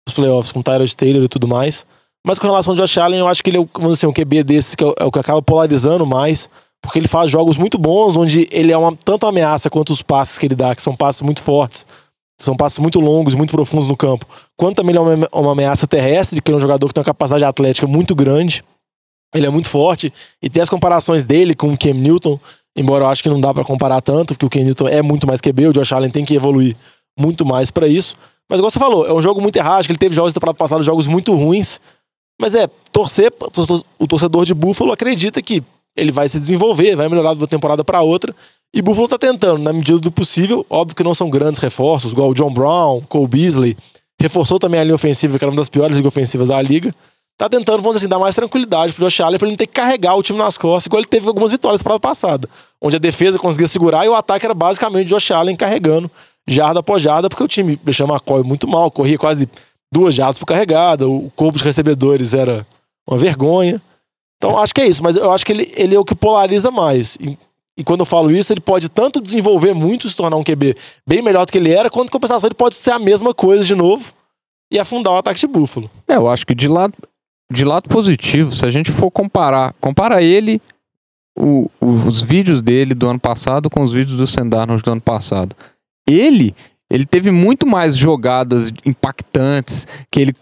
os 0.07 0.13
playoffs 0.13 0.51
com 0.51 0.61
Tyrod 0.61 0.95
Taylor 0.95 1.23
e 1.23 1.27
tudo 1.27 1.47
mais. 1.47 1.85
Mas 2.25 2.39
com 2.39 2.47
relação 2.47 2.73
ao 2.73 2.77
Josh 2.77 2.97
Allen, 2.97 3.19
eu 3.19 3.27
acho 3.27 3.43
que 3.43 3.49
ele 3.49 3.57
é 3.57 3.65
vamos 3.73 3.93
dizer, 3.93 4.07
um 4.07 4.13
QB 4.13 4.43
desses 4.43 4.75
que 4.75 4.83
é 4.83 4.87
o, 4.87 4.93
é 4.99 5.05
o 5.05 5.11
que 5.11 5.19
acaba 5.19 5.41
polarizando 5.41 6.05
mais, 6.05 6.49
porque 6.81 6.99
ele 6.99 7.07
faz 7.07 7.31
jogos 7.31 7.57
muito 7.57 7.77
bons, 7.77 8.15
onde 8.15 8.47
ele 8.51 8.71
é 8.71 8.77
uma, 8.77 8.95
tanto 8.95 9.25
ameaça 9.25 9.69
quanto 9.69 9.93
os 9.93 10.01
passes 10.01 10.37
que 10.37 10.45
ele 10.45 10.55
dá, 10.55 10.75
que 10.75 10.81
são 10.81 10.95
passes 10.95 11.21
muito 11.21 11.41
fortes. 11.41 11.85
São 12.39 12.55
passes 12.55 12.77
muito 12.77 12.99
longos, 12.99 13.33
muito 13.33 13.51
profundos 13.51 13.87
no 13.87 13.97
campo. 13.97 14.25
Quanto 14.55 14.75
também 14.75 14.91
ele 14.91 14.99
é 14.99 15.01
uma, 15.01 15.29
uma 15.33 15.51
ameaça 15.53 15.87
terrestre, 15.87 16.39
que 16.39 16.51
é 16.51 16.55
um 16.55 16.59
jogador 16.59 16.87
que 16.87 16.93
tem 16.93 17.01
uma 17.01 17.05
capacidade 17.05 17.43
atlética 17.43 17.87
muito 17.87 18.13
grande. 18.13 18.63
Ele 19.33 19.47
é 19.47 19.49
muito 19.49 19.69
forte. 19.69 20.13
E 20.41 20.49
tem 20.49 20.61
as 20.61 20.69
comparações 20.69 21.25
dele 21.25 21.55
com 21.55 21.71
o 21.71 21.77
Cam 21.77 21.93
Newton, 21.93 22.39
embora 22.77 23.05
eu 23.05 23.09
acho 23.09 23.23
que 23.23 23.29
não 23.29 23.41
dá 23.41 23.53
pra 23.53 23.63
comparar 23.63 24.01
tanto, 24.01 24.35
porque 24.35 24.45
o 24.45 24.49
Cam 24.49 24.65
Newton 24.65 24.87
é 24.87 25.01
muito 25.01 25.25
mais 25.25 25.41
QB, 25.41 25.67
o 25.67 25.73
Josh 25.73 25.91
Allen 25.91 26.11
tem 26.11 26.23
que 26.23 26.35
evoluir 26.35 26.75
muito 27.17 27.43
mais 27.43 27.71
pra 27.71 27.87
isso. 27.87 28.15
Mas 28.49 28.59
igual 28.59 28.71
você 28.71 28.79
falou, 28.79 29.05
é 29.05 29.13
um 29.13 29.21
jogo 29.21 29.41
muito 29.41 29.55
errático, 29.57 29.91
ele 29.91 29.99
teve 29.99 30.15
jogos 30.15 30.31
da 30.31 30.35
temporada 30.35 30.57
passada, 30.57 30.83
jogos 30.83 31.07
muito 31.07 31.33
ruins. 31.35 31.79
Mas 32.39 32.55
é, 32.55 32.67
torcer, 32.91 33.31
o 33.99 34.07
torcedor 34.07 34.45
de 34.45 34.53
Buffalo 34.53 34.91
acredita 34.91 35.41
que 35.41 35.63
ele 35.95 36.11
vai 36.11 36.29
se 36.29 36.39
desenvolver, 36.39 36.95
vai 36.95 37.09
melhorar 37.09 37.33
de 37.33 37.39
uma 37.39 37.47
temporada 37.47 37.83
pra 37.83 38.01
outra. 38.01 38.33
E 38.73 38.81
Buffalo 38.81 39.07
tá 39.07 39.17
tentando, 39.17 39.57
na 39.57 39.73
medida 39.73 39.97
do 39.97 40.11
possível. 40.11 40.65
Óbvio 40.69 40.95
que 40.95 41.03
não 41.03 41.13
são 41.13 41.29
grandes 41.29 41.59
reforços, 41.59 42.11
igual 42.11 42.29
o 42.29 42.33
John 42.33 42.53
Brown, 42.53 43.01
Cole 43.09 43.27
Beasley. 43.27 43.75
Reforçou 44.21 44.59
também 44.59 44.79
a 44.79 44.83
linha 44.83 44.95
ofensiva, 44.95 45.37
que 45.37 45.43
era 45.43 45.51
uma 45.51 45.57
das 45.57 45.69
piores 45.69 45.95
linhas 45.95 46.05
ofensivas 46.05 46.49
da 46.49 46.61
liga. 46.61 46.93
Tá 47.37 47.47
tentando, 47.47 47.77
vamos 47.77 47.95
dizer 47.95 48.05
assim, 48.05 48.09
dar 48.09 48.19
mais 48.19 48.33
tranquilidade 48.33 48.93
pro 48.93 49.05
Josh 49.05 49.19
Allen 49.21 49.37
pra 49.37 49.47
ele 49.47 49.53
não 49.53 49.57
ter 49.57 49.67
que 49.67 49.73
carregar 49.73 50.15
o 50.15 50.23
time 50.23 50.39
nas 50.39 50.57
costas, 50.57 50.87
igual 50.87 50.99
ele 50.99 51.07
teve 51.07 51.27
algumas 51.27 51.51
vitórias 51.51 51.83
para 51.83 51.99
passada. 51.99 52.49
Onde 52.81 52.95
a 52.95 52.99
defesa 52.99 53.37
conseguia 53.37 53.67
segurar 53.67 54.05
e 54.05 54.09
o 54.09 54.15
ataque 54.15 54.45
era 54.45 54.55
basicamente 54.55 55.13
o 55.13 55.15
Josh 55.15 55.31
Allen 55.31 55.55
carregando 55.55 56.09
jarda 56.47 56.79
após 56.79 57.01
jarda, 57.01 57.29
porque 57.29 57.43
o 57.43 57.47
time 57.47 57.75
deixou 57.83 58.07
o 58.07 58.09
McCoy 58.11 58.43
muito 58.43 58.67
mal, 58.67 58.89
corria 58.89 59.17
quase 59.17 59.49
duas 59.93 60.13
jardas 60.15 60.37
por 60.37 60.45
carregada, 60.45 61.07
o 61.07 61.29
corpo 61.35 61.57
de 61.57 61.63
recebedores 61.63 62.33
era 62.33 62.65
uma 63.09 63.17
vergonha. 63.17 63.81
Então 64.37 64.57
acho 64.57 64.73
que 64.73 64.81
é 64.81 64.87
isso, 64.87 65.01
mas 65.03 65.15
eu 65.15 65.31
acho 65.31 65.45
que 65.45 65.51
ele, 65.51 65.71
ele 65.75 65.95
é 65.95 65.99
o 65.99 66.05
que 66.05 66.15
polariza 66.15 66.69
mais. 66.71 67.17
E, 67.19 67.37
e 67.77 67.83
quando 67.83 68.01
eu 68.01 68.05
falo 68.05 68.31
isso, 68.31 68.53
ele 68.53 68.61
pode 68.61 68.87
tanto 68.89 69.19
desenvolver 69.21 69.73
muito, 69.73 70.09
se 70.09 70.15
tornar 70.15 70.37
um 70.37 70.43
QB 70.43 70.75
bem 71.07 71.21
melhor 71.21 71.45
do 71.45 71.51
que 71.51 71.57
ele 71.57 71.71
era, 71.73 71.89
quanto 71.89 72.11
compensação 72.11 72.47
ele 72.47 72.55
pode 72.55 72.75
ser 72.75 72.91
a 72.91 72.99
mesma 72.99 73.33
coisa 73.33 73.63
de 73.63 73.75
novo 73.75 74.11
e 74.71 74.79
afundar 74.79 75.13
o 75.13 75.17
ataque 75.17 75.39
de 75.39 75.47
Búfalo. 75.47 75.89
É, 76.07 76.15
eu 76.15 76.27
acho 76.27 76.45
que 76.45 76.53
de 76.53 76.67
lado, 76.67 76.93
de 77.51 77.63
lado 77.65 77.87
positivo, 77.89 78.53
se 78.53 78.65
a 78.65 78.69
gente 78.69 78.91
for 78.91 79.09
comparar, 79.09 79.73
compara 79.79 80.21
ele, 80.21 80.61
o- 81.37 81.69
os 81.79 82.21
vídeos 82.21 82.61
dele 82.61 82.93
do 82.93 83.07
ano 83.07 83.19
passado 83.19 83.69
com 83.69 83.81
os 83.81 83.91
vídeos 83.91 84.17
do 84.17 84.27
Sendarnold 84.27 84.83
do 84.83 84.91
ano 84.91 85.01
passado. 85.01 85.55
Ele, 86.07 86.55
ele 86.89 87.05
teve 87.05 87.31
muito 87.31 87.67
mais 87.67 87.95
jogadas 87.97 88.71
impactantes, 88.85 89.87
que 90.09 90.19
ele 90.19 90.33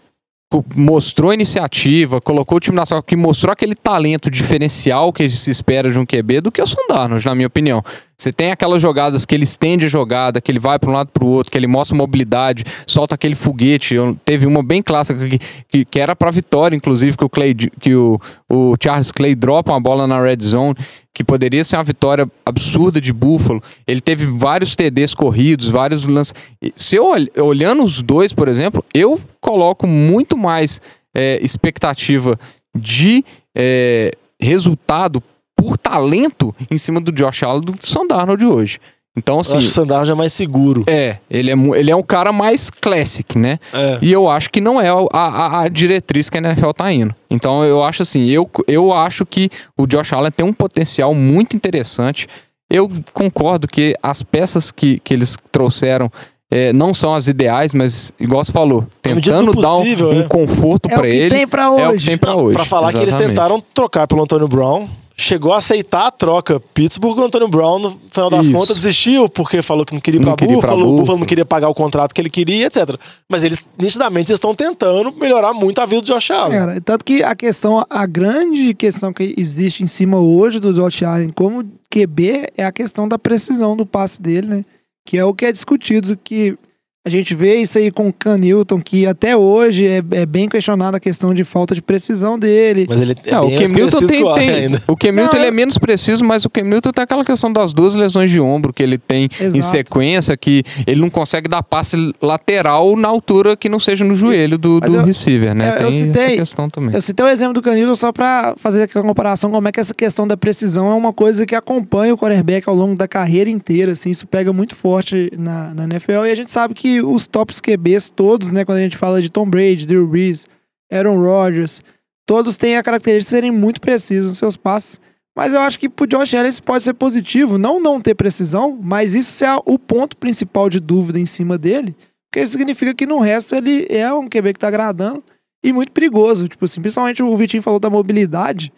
mostrou 0.74 1.34
iniciativa, 1.34 2.20
colocou 2.20 2.58
o 2.58 2.60
time 2.60 2.76
na 2.76 2.86
sua, 2.86 3.02
que 3.02 3.16
mostrou 3.16 3.52
aquele 3.52 3.74
talento 3.74 4.30
diferencial 4.30 5.12
que 5.12 5.28
se 5.28 5.50
espera 5.50 5.90
de 5.90 5.98
um 5.98 6.06
QB 6.06 6.40
do 6.40 6.52
que 6.52 6.62
o 6.62 6.66
Sandarnold, 6.66 7.24
na 7.24 7.34
minha 7.34 7.48
opinião. 7.48 7.82
Você 8.18 8.32
tem 8.32 8.50
aquelas 8.50 8.80
jogadas 8.80 9.26
que 9.26 9.34
ele 9.34 9.44
estende 9.44 9.84
a 9.84 9.88
jogada, 9.88 10.40
que 10.40 10.50
ele 10.50 10.58
vai 10.58 10.78
para 10.78 10.88
um 10.88 10.92
lado 10.94 11.10
para 11.12 11.22
o 11.22 11.28
outro, 11.28 11.52
que 11.52 11.58
ele 11.58 11.66
mostra 11.66 11.94
mobilidade, 11.96 12.64
solta 12.86 13.14
aquele 13.14 13.34
foguete. 13.34 13.94
Eu- 13.94 14.16
teve 14.24 14.46
uma 14.46 14.62
bem 14.62 14.80
clássica 14.80 15.28
que, 15.28 15.38
que, 15.68 15.84
que 15.84 16.00
era 16.00 16.16
para 16.16 16.30
vitória, 16.30 16.74
inclusive, 16.74 17.14
que 17.16 17.24
o 17.24 17.28
Clay, 17.28 17.54
que 17.54 17.94
o, 17.94 18.18
o 18.50 18.74
Charles 18.82 19.12
Clay 19.12 19.34
dropa 19.34 19.72
uma 19.72 19.80
bola 19.80 20.06
na 20.06 20.18
red 20.20 20.38
zone, 20.40 20.74
que 21.12 21.22
poderia 21.22 21.62
ser 21.62 21.76
uma 21.76 21.84
vitória 21.84 22.26
absurda 22.44 23.00
de 23.02 23.12
Buffalo. 23.12 23.62
Ele 23.86 24.00
teve 24.00 24.24
vários 24.24 24.74
TDs 24.74 25.12
corridos, 25.14 25.68
vários 25.68 26.06
lances. 26.06 26.32
Se 26.74 26.96
eu 26.96 27.04
ol- 27.04 27.44
olhando 27.46 27.84
os 27.84 28.00
dois, 28.02 28.32
por 28.32 28.48
exemplo, 28.48 28.82
eu 28.94 29.20
coloco 29.42 29.86
muito 29.86 30.38
mais 30.38 30.80
é, 31.14 31.38
expectativa 31.42 32.38
de 32.74 33.22
é, 33.54 34.10
resultado 34.40 35.22
por 35.66 35.76
talento 35.76 36.54
em 36.70 36.78
cima 36.78 37.00
do 37.00 37.10
Josh 37.10 37.42
Allen 37.42 37.62
do 37.62 37.72
que 37.72 37.84
o 37.84 37.88
Sandarnold 37.88 38.38
de 38.44 38.48
hoje. 38.50 38.78
Então, 39.18 39.36
Eu 39.36 39.40
acho 39.40 39.50
que 39.52 39.56
assim, 39.56 39.66
o 39.66 39.70
Sandarnold 39.70 40.10
é 40.12 40.14
mais 40.14 40.32
seguro. 40.32 40.84
é, 40.86 41.16
ele 41.30 41.50
é, 41.50 41.54
ele 41.78 41.90
é 41.90 41.96
um 41.96 42.02
cara 42.02 42.32
mais 42.32 42.68
classic, 42.70 43.38
né? 43.38 43.58
É. 43.72 43.98
E 44.02 44.12
eu 44.12 44.28
acho 44.28 44.50
que 44.50 44.60
não 44.60 44.78
é 44.80 44.90
a, 44.90 45.06
a, 45.12 45.60
a 45.62 45.68
diretriz 45.68 46.28
que 46.28 46.36
a 46.36 46.40
NFL 46.40 46.70
tá 46.70 46.92
indo. 46.92 47.14
Então 47.30 47.64
eu 47.64 47.82
acho 47.82 48.02
assim, 48.02 48.26
eu, 48.28 48.48
eu 48.68 48.92
acho 48.92 49.24
que 49.24 49.48
o 49.76 49.86
Josh 49.86 50.12
Allen 50.12 50.30
tem 50.30 50.44
um 50.46 50.52
potencial 50.52 51.14
muito 51.14 51.56
interessante. 51.56 52.28
Eu 52.70 52.90
concordo 53.14 53.66
que 53.66 53.94
as 54.02 54.22
peças 54.22 54.70
que, 54.70 55.00
que 55.00 55.14
eles 55.14 55.34
trouxeram 55.50 56.10
é, 56.50 56.72
não 56.72 56.92
são 56.92 57.14
as 57.14 57.26
ideais, 57.26 57.72
mas 57.72 58.12
igual 58.20 58.44
você 58.44 58.52
falou, 58.52 58.84
medida 59.04 59.36
tentando 59.38 59.52
do 59.54 59.62
dar 59.62 59.74
um, 59.76 59.78
possível, 59.80 60.10
um 60.10 60.20
é. 60.20 60.28
conforto 60.28 60.88
É 60.90 60.94
que 61.00 61.06
ele. 61.06 61.34
tem 61.34 61.48
pra 61.48 61.62
É 61.64 61.68
o 61.68 61.76
que 61.76 61.82
hoje. 61.94 62.06
tem 62.06 62.18
pra 62.18 62.36
hoje. 62.36 62.52
Pra 62.52 62.64
falar 62.66 62.90
que 62.92 62.98
eles 62.98 63.08
exatamente. 63.08 63.30
tentaram 63.30 63.60
trocar 63.72 64.06
pelo 64.06 64.22
Antônio 64.22 64.46
Brown, 64.46 64.86
chegou 65.16 65.52
a 65.52 65.58
aceitar 65.58 66.06
a 66.06 66.10
troca 66.10 66.60
Pittsburgh, 66.74 67.18
o 67.18 67.24
Antônio 67.24 67.48
Brown, 67.48 67.78
no 67.78 67.98
final 68.10 68.28
das 68.28 68.44
Isso. 68.44 68.54
contas, 68.54 68.76
desistiu 68.76 69.28
porque 69.28 69.62
falou 69.62 69.84
que 69.84 69.94
não 69.94 70.00
queria 70.00 70.20
ir 70.20 70.22
pra 70.22 70.32
Buffalo, 70.32 70.54
Buffalo 70.60 70.96
Buffalo. 70.96 71.18
não 71.18 71.26
queria 71.26 71.44
pagar 71.44 71.68
o 71.68 71.74
contrato 71.74 72.14
que 72.14 72.20
ele 72.20 72.28
queria, 72.28 72.66
etc. 72.66 72.96
Mas 73.30 73.42
eles, 73.42 73.66
nitidamente, 73.78 74.30
estão 74.30 74.54
tentando 74.54 75.12
melhorar 75.12 75.54
muito 75.54 75.80
a 75.80 75.86
vida 75.86 76.02
do 76.02 76.06
Josh 76.06 76.30
Allen. 76.30 76.58
Cara, 76.58 76.80
tanto 76.82 77.04
que 77.04 77.22
a 77.22 77.34
questão, 77.34 77.84
a 77.88 78.06
grande 78.06 78.74
questão 78.74 79.12
que 79.12 79.34
existe 79.38 79.82
em 79.82 79.86
cima 79.86 80.18
hoje 80.18 80.60
do 80.60 80.74
Josh 80.74 81.02
Allen 81.02 81.30
como 81.30 81.64
QB 81.90 82.48
é 82.56 82.64
a 82.64 82.72
questão 82.72 83.08
da 83.08 83.18
precisão 83.18 83.74
do 83.74 83.86
passe 83.86 84.20
dele, 84.20 84.46
né? 84.46 84.64
Que 85.04 85.16
é 85.16 85.24
o 85.24 85.32
que 85.32 85.46
é 85.46 85.52
discutido, 85.52 86.18
que 86.22 86.58
A 87.06 87.08
gente 87.08 87.36
vê 87.36 87.54
isso 87.54 87.78
aí 87.78 87.88
com 87.92 88.08
o 88.08 88.12
Canilton, 88.12 88.80
que 88.80 89.06
até 89.06 89.36
hoje 89.36 89.86
é, 89.86 90.02
é 90.10 90.26
bem 90.26 90.48
questionada 90.48 90.96
a 90.96 91.00
questão 91.00 91.32
de 91.32 91.44
falta 91.44 91.72
de 91.72 91.80
precisão 91.80 92.36
dele. 92.36 92.84
Mas 92.88 93.00
ele 93.00 93.14
é 93.24 93.30
É, 93.30 93.38
o 93.38 93.46
bem 93.46 93.58
Cam 93.60 93.68
Newton 93.68 93.98
tem, 94.00 94.08
que 94.08 94.24
o 94.24 94.28
Arthur 94.28 94.40
tem- 94.44 94.50
ainda. 94.56 94.82
o 94.88 94.96
Cam 94.96 95.12
Newton 95.12 95.36
Não, 95.36 95.44
é 95.44 95.46
é- 95.46 95.50
menos 95.52 95.78
preciso, 95.78 96.24
mas 96.24 96.44
o 96.44 96.50
Cam 96.50 96.64
Newton 96.64 96.90
tem 96.90 97.04
aquela 97.04 97.24
questão 97.24 97.52
das 97.52 97.72
duas 97.72 97.94
lesões 97.94 98.28
de 98.28 98.40
ombro 98.40 98.72
que 98.72 98.82
ele 98.82 98.98
tem 98.98 99.28
em 99.40 99.44
Exato. 99.44 99.66
sequência, 99.70 100.36
que 100.36 100.64
ele 100.84 101.00
não 101.00 101.08
consegue 101.08 101.48
dar 101.48 101.62
passe 101.62 101.96
lateral 102.20 102.96
na 102.96 103.06
altura 103.06 103.56
que 103.56 103.68
não 103.68 103.78
seja 103.78 104.04
no 104.04 104.16
joelho 104.16 104.58
do, 104.58 104.80
do 104.80 104.96
eu- 104.96 105.04
receiver, 105.04 105.54
né? 105.54 105.68
eu- 105.68 105.72
eu 105.72 105.78
tem 105.78 105.86
essa 105.86 106.06
citei- 106.06 106.36
questão 106.38 106.68
também. 106.68 106.92
Eu 106.92 107.00
citei 107.00 107.24
o 107.24 107.28
exemplo 107.28 107.54
do 107.54 107.62
Canilton 107.62 107.94
só 107.94 108.10
pra 108.10 108.54
fazer 108.56 108.82
aquela 108.82 109.04
comparação 109.04 109.50
como 109.52 109.68
é 109.68 109.70
que 109.70 109.78
essa 109.78 109.94
questão 109.94 110.26
da 110.26 110.36
precisão 110.36 110.90
é 110.90 110.94
uma 110.94 111.12
coisa 111.12 111.46
que 111.46 111.54
acompanha 111.54 112.12
o 112.12 112.18
quarterback 112.18 112.68
ao 112.68 112.74
longo 112.74 112.96
da 112.96 113.06
carreira 113.06 113.48
inteira, 113.48 113.92
assim, 113.92 114.10
isso 114.10 114.26
pega 114.26 114.52
muito 114.52 114.74
forte 114.74 115.30
na, 115.38 115.72
na 115.72 115.84
NFL 115.84 116.26
e 116.26 116.32
a 116.32 116.34
gente 116.34 116.50
sabe 116.50 116.74
que 116.74 116.95
os 117.00 117.26
tops 117.26 117.60
QBs 117.60 118.08
todos, 118.08 118.50
né, 118.50 118.64
quando 118.64 118.78
a 118.78 118.82
gente 118.82 118.96
fala 118.96 119.20
de 119.22 119.30
Tom 119.30 119.48
Brady, 119.48 119.86
Drew 119.86 120.06
Brees, 120.06 120.46
Aaron 120.92 121.20
Rodgers, 121.20 121.80
todos 122.26 122.56
têm 122.56 122.76
a 122.76 122.82
característica 122.82 123.24
de 123.28 123.30
serem 123.30 123.50
muito 123.50 123.80
precisos 123.80 124.30
nos 124.30 124.38
seus 124.38 124.56
passes. 124.56 125.00
Mas 125.36 125.52
eu 125.52 125.60
acho 125.60 125.78
que 125.78 125.88
pro 125.88 126.06
Josh 126.06 126.32
Allen 126.34 126.48
isso 126.50 126.62
pode 126.62 126.82
ser 126.82 126.94
positivo, 126.94 127.58
não 127.58 127.78
não 127.78 128.00
ter 128.00 128.14
precisão, 128.14 128.78
mas 128.82 129.14
isso 129.14 129.44
a- 129.44 129.60
o 129.66 129.78
ponto 129.78 130.16
principal 130.16 130.70
de 130.70 130.80
dúvida 130.80 131.18
em 131.20 131.26
cima 131.26 131.58
dele, 131.58 131.94
porque 132.30 132.46
significa 132.46 132.94
que 132.94 133.04
no 133.06 133.18
resto 133.18 133.54
ele 133.54 133.86
é 133.90 134.10
um 134.12 134.28
QB 134.28 134.54
que 134.54 134.58
tá 134.60 134.68
agradando 134.68 135.22
e 135.62 135.72
muito 135.72 135.92
perigoso. 135.92 136.48
Tipo 136.48 136.64
assim, 136.64 136.80
principalmente 136.80 137.22
o 137.22 137.36
Vitinho 137.36 137.62
falou 137.62 137.78
da 137.78 137.90
mobilidade. 137.90 138.72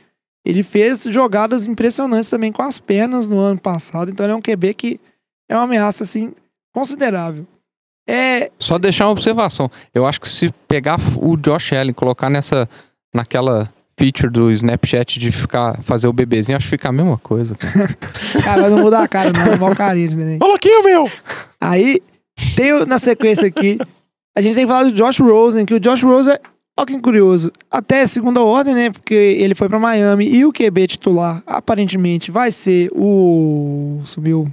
Ele 0.45 0.63
fez 0.63 1.03
jogadas 1.05 1.69
impressionantes 1.69 2.31
também 2.31 2.51
com 2.51 2.63
as 2.63 2.79
pernas 2.79 3.29
no 3.29 3.39
ano 3.39 3.61
passado. 3.61 4.11
Então 4.11 4.25
ele 4.27 4.33
é 4.33 4.37
um 4.37 4.41
QB 4.43 4.75
que 4.75 5.01
é 5.49 5.55
uma 5.55 5.65
ameaça, 5.65 6.03
assim, 6.03 6.33
considerável. 6.75 7.47
É. 8.09 8.51
Só 8.59 8.79
deixar 8.79 9.05
uma 9.05 9.13
observação. 9.13 9.71
Eu 9.95 10.07
acho 10.07 10.19
que 10.19 10.29
se 10.29 10.51
pegar 10.67 10.97
o 11.21 11.37
Josh 11.37 11.75
Allen 11.75 11.91
e 11.91 11.95
colocar 11.95 12.31
nessa, 12.31 12.67
naquela 13.15 13.71
feature 13.99 14.33
do 14.33 14.51
Snapchat 14.51 15.21
de 15.21 15.31
ficar 15.31 15.83
fazer 15.83 16.09
o 16.09 16.13
bebezinho, 16.13 16.57
acho 16.57 16.67
que 16.67 16.71
fica 16.71 16.89
a 16.89 16.93
mesma 16.93 17.19
coisa. 17.19 17.55
cara. 17.55 17.89
Mas 18.63 18.71
não 18.71 18.79
mudar 18.79 19.03
a 19.03 19.09
cara, 19.09 19.31
não. 19.33 19.53
É 19.53 19.57
mau 19.57 19.75
carinho, 19.77 20.17
né? 20.17 20.39
Fala 20.39 20.55
aqui, 20.55 20.83
meu! 20.83 21.11
Aí, 21.61 22.01
tem 22.57 22.87
na 22.87 22.99
sequência 22.99 23.47
aqui, 23.47 23.79
a 24.37 24.41
gente 24.41 24.55
tem 24.55 24.65
que 24.65 24.73
falar 24.73 24.85
do 24.85 24.93
Josh 24.93 25.19
Rosen, 25.19 25.67
que 25.67 25.75
o 25.75 25.81
Josh 25.81 26.03
Rosen, 26.03 26.39
olha 26.79 26.87
que 26.87 26.99
curioso, 27.01 27.53
até 27.71 28.07
segunda 28.07 28.41
ordem, 28.41 28.73
né? 28.73 28.91
Porque 28.91 29.15
ele 29.15 29.55
foi 29.55 29.69
pra 29.69 29.81
Miami 29.81 30.29
e 30.29 30.47
o 30.47 30.53
QB 30.53 30.87
titular, 30.87 31.43
aparentemente, 31.45 32.31
vai 32.31 32.53
ser 32.53 32.89
o. 32.95 34.01
Sumiu. 34.05 34.51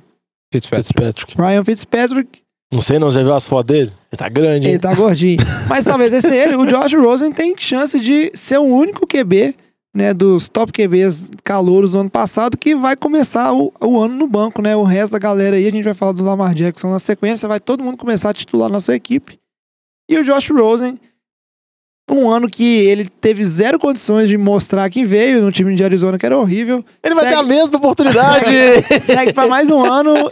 Fitzpatrick. 0.52 0.88
Fitzpatrick. 0.88 1.38
Ryan 1.38 1.64
Fitzpatrick. 1.64 2.45
Não 2.74 2.82
sei, 2.82 3.00
não. 3.00 3.12
Já 3.12 3.22
viu 3.24 3.34
as 3.34 3.48
fotos 3.48 3.74
dele? 3.76 3.92
Ele 4.12 4.18
tá 4.18 4.28
grande, 4.30 4.68
hein? 4.68 4.74
Ele 4.74 4.80
tá 4.80 4.94
gordinho. 4.94 5.38
Mas 5.70 5.84
talvez 5.86 6.12
esse 6.14 6.34
ele. 6.36 6.56
O 6.56 6.66
Josh 6.66 6.94
Rosen 6.94 7.32
tem 7.32 7.56
chance 7.58 8.00
de 8.00 8.32
ser 8.34 8.58
o 8.58 8.64
único 8.64 9.06
QB, 9.08 9.56
né, 9.96 10.14
dos 10.14 10.50
top 10.50 10.72
QBs 10.74 11.32
calouros 11.44 11.92
do 11.94 12.00
ano 12.00 12.10
passado, 12.12 12.58
que 12.58 12.76
vai 12.76 12.96
começar 12.96 13.54
o, 13.54 13.72
o 13.80 14.00
ano 14.02 14.16
no 14.16 14.28
banco, 14.28 14.62
né? 14.62 14.76
O 14.76 14.84
resto 14.84 15.14
da 15.14 15.20
galera 15.20 15.56
aí, 15.56 15.68
a 15.68 15.72
gente 15.72 15.84
vai 15.86 15.94
falar 15.94 16.12
do 16.12 16.24
Lamar 16.24 16.54
Jackson 16.54 16.90
na 16.92 17.00
sequência, 17.00 17.48
vai 17.48 17.60
todo 17.60 17.84
mundo 17.84 17.98
começar 17.98 18.30
a 18.32 18.34
titular 18.34 18.70
na 18.70 18.80
sua 18.82 18.96
equipe. 18.96 19.40
E 20.10 20.18
o 20.18 20.24
Josh 20.24 20.50
Rosen, 20.50 21.00
um 22.12 22.30
ano 22.30 22.48
que 22.50 22.64
ele 22.64 23.08
teve 23.10 23.44
zero 23.44 23.80
condições 23.80 24.30
de 24.30 24.38
mostrar 24.38 24.90
que 24.90 25.06
veio 25.06 25.42
no 25.42 25.52
time 25.52 25.74
de 25.76 25.84
Arizona, 25.84 26.18
que 26.18 26.26
era 26.26 26.38
horrível. 26.38 26.84
Ele 27.04 27.16
vai 27.16 27.24
ter 27.26 27.32
Segue- 27.36 27.42
a 27.42 27.44
mesma 27.44 27.78
oportunidade! 27.78 28.46
Segue 29.06 29.34
pra 29.34 29.48
mais 29.48 29.70
um 29.70 29.84
ano 29.84 30.30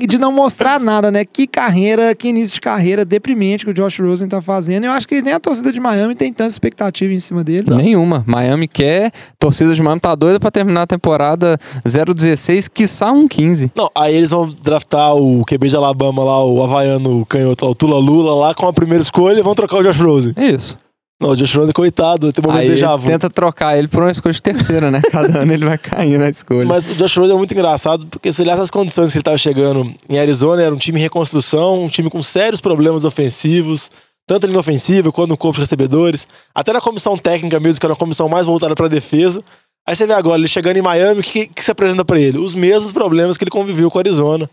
e 0.00 0.06
de 0.06 0.18
não 0.18 0.32
mostrar 0.32 0.80
nada, 0.80 1.10
né? 1.10 1.24
Que 1.24 1.46
carreira, 1.46 2.14
que 2.14 2.28
início 2.28 2.54
de 2.54 2.60
carreira 2.60 3.04
deprimente 3.04 3.64
que 3.64 3.70
o 3.70 3.74
Josh 3.74 4.00
Rosen 4.00 4.28
tá 4.28 4.42
fazendo. 4.42 4.84
Eu 4.84 4.92
acho 4.92 5.06
que 5.06 5.22
nem 5.22 5.32
a 5.32 5.40
torcida 5.40 5.72
de 5.72 5.78
Miami 5.78 6.14
tem 6.14 6.32
tanta 6.32 6.50
expectativa 6.50 7.12
em 7.12 7.20
cima 7.20 7.44
dele. 7.44 7.72
Nenhuma. 7.74 8.24
Miami 8.26 8.66
quer, 8.66 9.12
torcida 9.38 9.74
de 9.74 9.82
Miami 9.82 10.00
tá 10.00 10.14
doida 10.14 10.40
pra 10.40 10.50
terminar 10.50 10.82
a 10.82 10.86
temporada 10.86 11.56
0-16, 11.86 12.68
quiçá 12.72 13.12
um 13.12 13.28
15. 13.28 13.70
Não, 13.74 13.88
aí 13.94 14.16
eles 14.16 14.30
vão 14.30 14.48
draftar 14.48 15.14
o 15.14 15.44
QB 15.44 15.68
de 15.68 15.76
Alabama 15.76 16.24
lá, 16.24 16.44
o 16.44 16.62
Havaiano 16.62 17.20
o 17.20 17.26
canhoto, 17.26 17.64
lá, 17.64 17.70
o 17.70 17.74
Tula 17.74 17.98
Lula 17.98 18.34
lá 18.34 18.54
com 18.54 18.66
a 18.66 18.72
primeira 18.72 19.02
escolha 19.02 19.38
e 19.38 19.42
vão 19.42 19.54
trocar 19.54 19.78
o 19.78 19.82
Josh 19.82 20.00
Rosen. 20.00 20.32
É 20.36 20.46
isso. 20.46 20.76
Não, 21.24 21.30
o 21.30 21.36
Josh 21.36 21.54
Rosen, 21.54 21.72
coitado, 21.72 22.30
tem 22.34 22.44
um 22.44 22.48
momento 22.48 22.60
Aí 22.60 22.68
de 22.68 22.74
déjà 22.74 22.90
ele 22.92 22.98
vu. 22.98 23.06
tenta 23.06 23.30
trocar 23.30 23.78
ele 23.78 23.88
por 23.88 24.02
uma 24.02 24.10
escolha 24.10 24.34
de 24.34 24.42
terceira, 24.42 24.90
né? 24.90 25.00
Cada 25.10 25.40
ano 25.40 25.50
ele 25.54 25.64
vai 25.64 25.78
caindo 25.78 26.18
na 26.18 26.28
escolha. 26.28 26.66
Mas 26.66 26.86
o 26.86 26.94
Josh 26.96 27.16
Rosen 27.16 27.34
é 27.34 27.38
muito 27.38 27.54
engraçado, 27.54 28.06
porque 28.08 28.30
se 28.30 28.42
olhar 28.42 28.52
essas 28.52 28.70
condições 28.70 29.10
que 29.10 29.16
ele 29.16 29.22
tava 29.22 29.38
chegando 29.38 29.90
em 30.06 30.18
Arizona, 30.18 30.62
era 30.62 30.74
um 30.74 30.76
time 30.76 30.98
em 30.98 31.02
reconstrução, 31.02 31.82
um 31.82 31.88
time 31.88 32.10
com 32.10 32.22
sérios 32.22 32.60
problemas 32.60 33.06
ofensivos, 33.06 33.90
tanto 34.26 34.46
na 34.48 34.58
ofensiva 34.58 35.10
quanto 35.10 35.30
no 35.30 35.36
corpo 35.38 35.54
de 35.54 35.60
recebedores, 35.60 36.28
até 36.54 36.74
na 36.74 36.80
comissão 36.82 37.16
técnica 37.16 37.58
mesmo, 37.58 37.80
que 37.80 37.86
era 37.86 37.94
uma 37.94 37.98
comissão 37.98 38.28
mais 38.28 38.44
voltada 38.44 38.74
pra 38.74 38.86
defesa. 38.86 39.42
Aí 39.88 39.96
você 39.96 40.06
vê 40.06 40.12
agora, 40.12 40.38
ele 40.38 40.46
chegando 40.48 40.76
em 40.76 40.82
Miami, 40.82 41.20
o 41.20 41.22
que, 41.22 41.46
que 41.46 41.64
se 41.64 41.70
apresenta 41.70 42.04
pra 42.04 42.20
ele? 42.20 42.36
Os 42.36 42.54
mesmos 42.54 42.92
problemas 42.92 43.38
que 43.38 43.44
ele 43.44 43.50
conviveu 43.50 43.90
com 43.90 43.96
o 43.96 44.00
Arizona. 44.00 44.48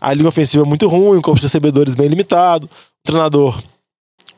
A 0.00 0.12
linha 0.12 0.28
ofensiva 0.28 0.64
é 0.64 0.66
muito 0.66 0.88
ruim, 0.88 1.18
o 1.18 1.22
corpo 1.22 1.38
de 1.40 1.46
recebedores 1.46 1.94
bem 1.94 2.08
limitado, 2.08 2.66
o 2.66 3.06
treinador, 3.06 3.62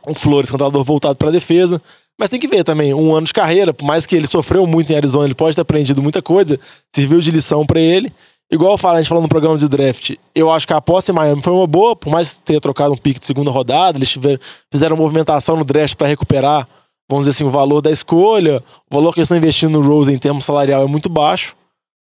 um 0.06 0.14
Flores, 0.14 0.50
treinador 0.50 0.82
voltado 0.84 1.16
pra 1.16 1.30
defesa. 1.30 1.80
Mas 2.18 2.28
tem 2.28 2.40
que 2.40 2.48
ver 2.48 2.64
também, 2.64 2.92
um 2.92 3.14
ano 3.14 3.26
de 3.26 3.32
carreira, 3.32 3.72
por 3.72 3.84
mais 3.84 4.04
que 4.04 4.16
ele 4.16 4.26
sofreu 4.26 4.66
muito 4.66 4.92
em 4.92 4.96
Arizona, 4.96 5.26
ele 5.26 5.34
pode 5.34 5.54
ter 5.54 5.62
aprendido 5.62 6.02
muita 6.02 6.20
coisa, 6.20 6.58
serviu 6.94 7.20
de 7.20 7.30
lição 7.30 7.64
pra 7.64 7.80
ele. 7.80 8.12
Igual 8.50 8.72
eu 8.72 8.78
falo, 8.78 8.96
a 8.96 9.02
gente 9.02 9.08
falou 9.08 9.22
no 9.22 9.28
programa 9.28 9.56
de 9.56 9.68
draft, 9.68 10.16
eu 10.34 10.50
acho 10.50 10.66
que 10.66 10.72
a 10.72 10.78
aposta 10.78 11.12
em 11.12 11.14
Miami 11.14 11.42
foi 11.42 11.52
uma 11.52 11.66
boa, 11.66 11.94
por 11.94 12.10
mais 12.10 12.32
que 12.32 12.40
tenha 12.40 12.60
trocado 12.60 12.92
um 12.94 12.96
pique 12.96 13.20
de 13.20 13.26
segunda 13.26 13.50
rodada, 13.50 13.98
eles 13.98 14.08
tiveram, 14.08 14.40
fizeram 14.72 14.96
movimentação 14.96 15.54
no 15.54 15.64
draft 15.64 15.94
pra 15.96 16.08
recuperar, 16.08 16.66
vamos 17.08 17.26
dizer 17.26 17.36
assim, 17.36 17.44
o 17.44 17.50
valor 17.50 17.82
da 17.82 17.90
escolha, 17.90 18.62
o 18.90 18.94
valor 18.94 19.12
que 19.12 19.20
eles 19.20 19.26
estão 19.26 19.36
investindo 19.36 19.80
no 19.80 19.86
Rose 19.86 20.10
em 20.10 20.18
termos 20.18 20.44
salarial 20.44 20.82
é 20.82 20.86
muito 20.86 21.08
baixo. 21.08 21.54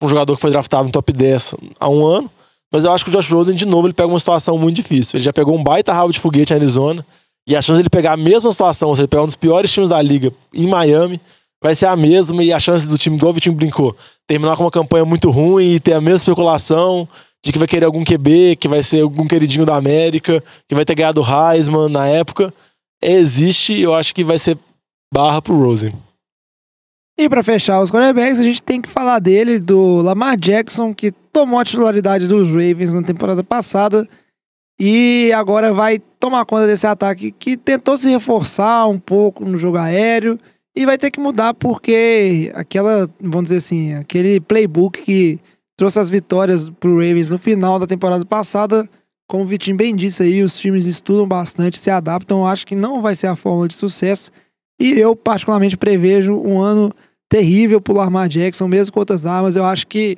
Um 0.01 0.07
jogador 0.07 0.35
que 0.35 0.41
foi 0.41 0.51
draftado 0.51 0.83
no 0.83 0.91
top 0.91 1.13
10 1.13 1.55
há 1.79 1.89
um 1.89 2.05
ano. 2.05 2.29
Mas 2.73 2.83
eu 2.83 2.91
acho 2.91 3.05
que 3.05 3.11
o 3.11 3.13
Josh 3.13 3.29
Rosen, 3.29 3.55
de 3.55 3.65
novo, 3.65 3.87
ele 3.87 3.93
pega 3.93 4.09
uma 4.09 4.19
situação 4.19 4.57
muito 4.57 4.75
difícil. 4.75 5.11
Ele 5.15 5.23
já 5.23 5.31
pegou 5.31 5.55
um 5.55 5.63
baita 5.63 5.93
rabo 5.93 6.11
de 6.11 6.19
foguete 6.19 6.51
em 6.51 6.55
Arizona. 6.55 7.05
E 7.47 7.55
a 7.55 7.61
chance 7.61 7.77
de 7.77 7.83
ele 7.83 7.89
pegar 7.89 8.13
a 8.13 8.17
mesma 8.17 8.51
situação, 8.51 8.89
ou 8.89 8.95
seja, 8.95 9.07
pegar 9.07 9.23
um 9.23 9.27
dos 9.27 9.35
piores 9.35 9.71
times 9.71 9.89
da 9.89 10.01
liga 10.01 10.33
em 10.53 10.67
Miami, 10.67 11.19
vai 11.61 11.75
ser 11.75 11.87
a 11.87 11.95
mesma. 11.95 12.43
E 12.43 12.53
a 12.53 12.59
chance 12.59 12.87
do 12.87 12.97
time, 12.97 13.17
igual 13.17 13.31
o 13.31 13.33
Vitinho 13.33 13.55
brincou, 13.55 13.95
terminar 14.25 14.55
com 14.55 14.63
uma 14.63 14.71
campanha 14.71 15.05
muito 15.05 15.29
ruim 15.29 15.75
e 15.75 15.79
ter 15.79 15.93
a 15.93 16.01
mesma 16.01 16.17
especulação 16.17 17.07
de 17.43 17.51
que 17.51 17.59
vai 17.59 17.67
querer 17.67 17.85
algum 17.85 18.05
QB, 18.05 18.55
que 18.55 18.69
vai 18.69 18.81
ser 18.81 19.01
algum 19.01 19.27
queridinho 19.27 19.65
da 19.65 19.75
América, 19.75 20.41
que 20.67 20.73
vai 20.73 20.85
ter 20.85 20.95
ganhado 20.95 21.21
o 21.21 21.25
Heisman 21.25 21.89
na 21.89 22.07
época, 22.07 22.53
existe. 23.01 23.77
Eu 23.79 23.93
acho 23.93 24.15
que 24.15 24.23
vai 24.23 24.39
ser 24.39 24.57
barra 25.13 25.41
pro 25.41 25.57
Rosen. 25.57 25.93
E 27.17 27.29
pra 27.29 27.43
fechar 27.43 27.81
os 27.81 27.91
quarterbacks, 27.91 28.39
a 28.39 28.43
gente 28.43 28.61
tem 28.61 28.81
que 28.81 28.89
falar 28.89 29.19
dele, 29.19 29.59
do 29.59 30.01
Lamar 30.01 30.37
Jackson, 30.37 30.93
que 30.93 31.11
tomou 31.11 31.59
a 31.59 31.65
titularidade 31.65 32.27
dos 32.27 32.47
Ravens 32.47 32.93
na 32.93 33.03
temporada 33.03 33.43
passada 33.43 34.07
e 34.79 35.31
agora 35.33 35.73
vai 35.73 35.99
tomar 36.19 36.45
conta 36.45 36.65
desse 36.65 36.87
ataque 36.87 37.31
que 37.31 37.55
tentou 37.55 37.95
se 37.95 38.09
reforçar 38.09 38.87
um 38.87 38.99
pouco 38.99 39.45
no 39.45 39.57
jogo 39.57 39.77
aéreo 39.77 40.37
e 40.75 40.85
vai 40.85 40.97
ter 40.97 41.11
que 41.11 41.19
mudar 41.19 41.53
porque 41.53 42.51
aquela, 42.55 43.09
vamos 43.21 43.49
dizer 43.49 43.57
assim, 43.57 43.93
aquele 43.93 44.39
playbook 44.39 45.01
que 45.01 45.39
trouxe 45.77 45.99
as 45.99 46.09
vitórias 46.09 46.69
pro 46.69 46.95
Ravens 46.95 47.29
no 47.29 47.37
final 47.37 47.77
da 47.77 47.85
temporada 47.85 48.25
passada, 48.25 48.89
como 49.27 49.43
o 49.43 49.45
Vitinho 49.47 49.77
bem 49.77 49.95
disse 49.95 50.23
aí, 50.23 50.41
os 50.41 50.57
times 50.57 50.85
estudam 50.85 51.27
bastante, 51.27 51.79
se 51.79 51.89
adaptam, 51.89 52.45
acho 52.45 52.65
que 52.65 52.75
não 52.75 53.01
vai 53.01 53.15
ser 53.15 53.27
a 53.27 53.35
fórmula 53.35 53.67
de 53.67 53.75
sucesso. 53.75 54.31
E 54.79 54.99
eu, 54.99 55.15
particularmente, 55.15 55.77
prevejo 55.77 56.35
um 56.35 56.59
ano 56.59 56.91
terrível 57.29 57.81
pro 57.81 57.95
Lamar 57.95 58.27
Jackson, 58.27 58.67
mesmo 58.67 58.93
com 58.93 58.99
outras 58.99 59.25
armas. 59.25 59.55
Eu 59.55 59.65
acho 59.65 59.87
que 59.87 60.17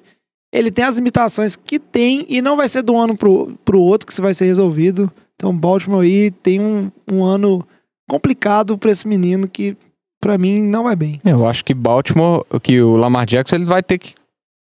ele 0.56 0.72
tem 0.72 0.86
as 0.86 0.96
limitações 0.96 1.56
que 1.56 1.78
tem 1.78 2.26
e 2.30 2.42
não 2.42 2.56
vai 2.56 2.68
ser 2.68 2.82
de 2.82 2.92
um 2.92 2.98
ano 2.98 3.18
pro, 3.18 3.54
pro 3.66 3.80
outro 3.80 4.08
que 4.08 4.14
isso 4.14 4.22
vai 4.22 4.34
ser 4.34 4.46
resolvido. 4.46 5.12
Então, 5.36 5.56
Baltimore 5.56 6.06
aí 6.06 6.32
tem 6.32 6.62
um, 6.62 6.90
um 7.12 7.24
ano 7.24 7.66
complicado 8.10 8.78
pra 8.78 8.90
esse 8.90 9.06
menino 9.06 9.50
que, 9.50 9.76
pra 10.22 10.38
mim, 10.38 10.64
não 10.64 10.86
vai 10.86 10.96
bem. 10.96 11.20
Eu 11.26 11.46
acho 11.46 11.66
que 11.66 11.74
Baltimore, 11.74 12.42
que 12.64 12.82
o 12.82 12.96
Lamar 12.96 13.26
Jackson, 13.26 13.56
ele 13.56 13.66
vai 13.66 13.84
ter 13.84 13.98
que 13.98 14.16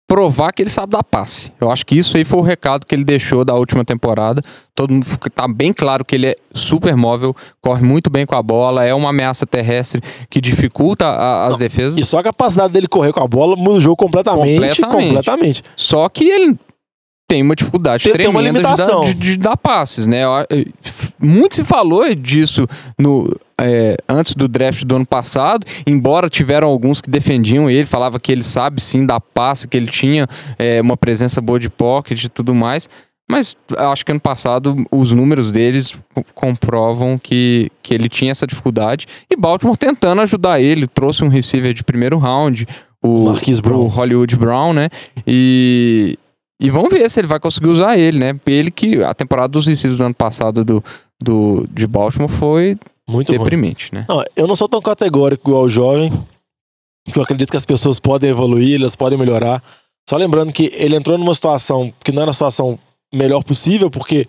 provar 0.07 0.53
que 0.53 0.63
ele 0.63 0.71
sabe 0.71 0.93
dar 0.93 1.03
passe. 1.03 1.51
Eu 1.61 1.71
acho 1.71 1.85
que 1.87 1.97
isso 1.97 2.17
aí 2.17 2.25
foi 2.25 2.39
o 2.39 2.43
recado 2.43 2.87
que 2.87 2.95
ele 2.95 3.05
deixou 3.05 3.45
da 3.45 3.55
última 3.55 3.85
temporada. 3.85 4.43
Todo 4.75 4.93
mundo 4.93 5.07
tá 5.35 5.49
bem 5.49 5.73
claro 5.73 6.05
que 6.05 6.15
ele 6.15 6.27
é 6.29 6.37
super 6.53 6.95
móvel, 6.97 7.35
corre 7.61 7.83
muito 7.85 8.11
bem 8.11 8.27
com 8.27 8.35
a 8.37 8.43
bola, 8.43 8.85
é 8.85 8.93
uma 8.95 9.11
ameaça 9.11 9.47
terrestre 9.47 10.03
que 10.29 10.41
dificulta 10.41 11.07
a- 11.07 11.47
as 11.47 11.57
defesas. 11.57 11.99
E 11.99 12.05
só 12.05 12.19
a 12.19 12.23
capacidade 12.23 12.73
dele 12.73 12.87
correr 12.87 13.13
com 13.13 13.21
a 13.23 13.27
bola 13.27 13.57
muda 13.57 13.77
o 13.77 13.81
jogo 13.81 13.97
completamente. 13.97 14.55
Completamente. 14.61 15.07
completamente. 15.09 15.65
Só 15.77 16.09
que 16.09 16.25
ele 16.25 16.59
tem 17.27 17.43
uma 17.43 17.57
dificuldade 17.57 18.05
Tem- 18.05 18.13
tem 18.13 18.27
uma 18.29 18.43
tremenda 18.43 18.59
de, 18.59 18.63
dar, 18.63 18.77
limitação. 18.77 19.05
de- 19.07 19.15
de 19.15 19.37
dar 19.39 19.57
passes, 19.57 20.07
né? 20.07 20.23
Eu- 20.25 20.67
Muito 21.25 21.57
se 21.57 21.65
falou 21.65 22.15
disso 22.15 22.67
no, 22.99 23.35
é, 23.61 23.97
antes 24.09 24.35
do 24.35 24.47
draft 24.47 24.85
do 24.85 24.97
ano 24.97 25.07
passado, 25.07 25.67
embora 25.87 26.29
tiveram 26.29 26.69
alguns 26.69 27.01
que 27.01 27.11
defendiam 27.11 27.71
ele, 27.71 27.87
falava 27.87 28.21
que 28.21 28.31
ele 28.31 28.43
sabe 28.43 28.81
sim 28.81 29.07
dar 29.07 29.21
passe, 29.21 29.67
que 29.67 29.77
ele 29.77 29.87
tinha 29.87 30.27
é, 30.59 30.81
uma 30.81 30.97
presença 30.97 31.41
boa 31.41 31.59
de 31.59 31.69
pocket 31.71 32.25
e 32.25 32.29
tudo 32.29 32.55
mais. 32.55 32.89
Mas 33.31 33.57
acho 33.79 34.05
que 34.05 34.13
ano 34.13 34.21
passado 34.21 34.77
os 34.91 35.11
números 35.11 35.51
deles 35.51 35.95
co- 36.15 36.25
comprovam 36.35 37.19
que, 37.19 37.71
que 37.83 37.95
ele 37.95 38.09
tinha 38.09 38.31
essa 38.31 38.47
dificuldade. 38.47 39.07
E 39.31 39.37
Baltimore 39.37 39.79
tentando 39.79 40.21
ajudar 40.21 40.61
ele, 40.61 40.87
trouxe 40.87 41.25
um 41.25 41.29
receiver 41.29 41.73
de 41.73 41.83
primeiro 41.83 42.19
round, 42.19 42.67
o, 43.03 43.33
Brown. 43.63 43.81
o 43.81 43.87
Hollywood 43.87 44.37
Brown, 44.37 44.75
né? 44.75 44.89
E, 45.27 46.19
e 46.61 46.69
vamos 46.69 46.91
ver 46.93 47.11
se 47.11 47.21
ele 47.21 47.27
vai 47.27 47.41
conseguir 47.41 47.69
usar 47.69 47.99
ele, 47.99 48.19
né? 48.19 48.39
Ele 48.47 48.71
que 48.71 49.03
a 49.03 49.15
temporada 49.15 49.49
dos 49.49 49.67
receivers 49.67 49.97
do 49.97 50.05
ano 50.05 50.15
passado 50.15 50.63
do, 50.63 50.85
do, 51.23 51.67
de 51.71 51.87
Baltimore 51.87 52.29
foi 52.29 52.77
Muito 53.09 53.29
ruim. 53.31 53.39
deprimente, 53.39 53.95
né? 53.95 54.05
Não, 54.09 54.23
eu 54.37 54.47
não 54.47 54.57
sou 54.57 54.69
tão 54.69 54.81
categórico 54.81 55.49
igual 55.49 55.65
o 55.65 55.69
jovem, 55.69 56.11
porque 57.05 57.19
eu 57.19 57.23
acredito 57.23 57.51
que 57.51 57.57
as 57.57 57.65
pessoas 57.65 57.99
podem 57.99 58.31
evoluir, 58.31 58.81
elas 58.81 58.97
podem 58.97 59.19
melhorar. 59.19 59.63
Só 60.09 60.17
lembrando 60.17 60.53
que 60.53 60.71
ele 60.75 60.97
entrou 60.97 61.17
numa 61.17 61.35
situação 61.35 61.93
que 62.05 62.13
não 62.13 62.23
era 62.23 62.31
a 62.31 62.35
situação 62.35 62.79
melhor 63.13 63.43
possível, 63.43 63.91
porque 63.91 64.27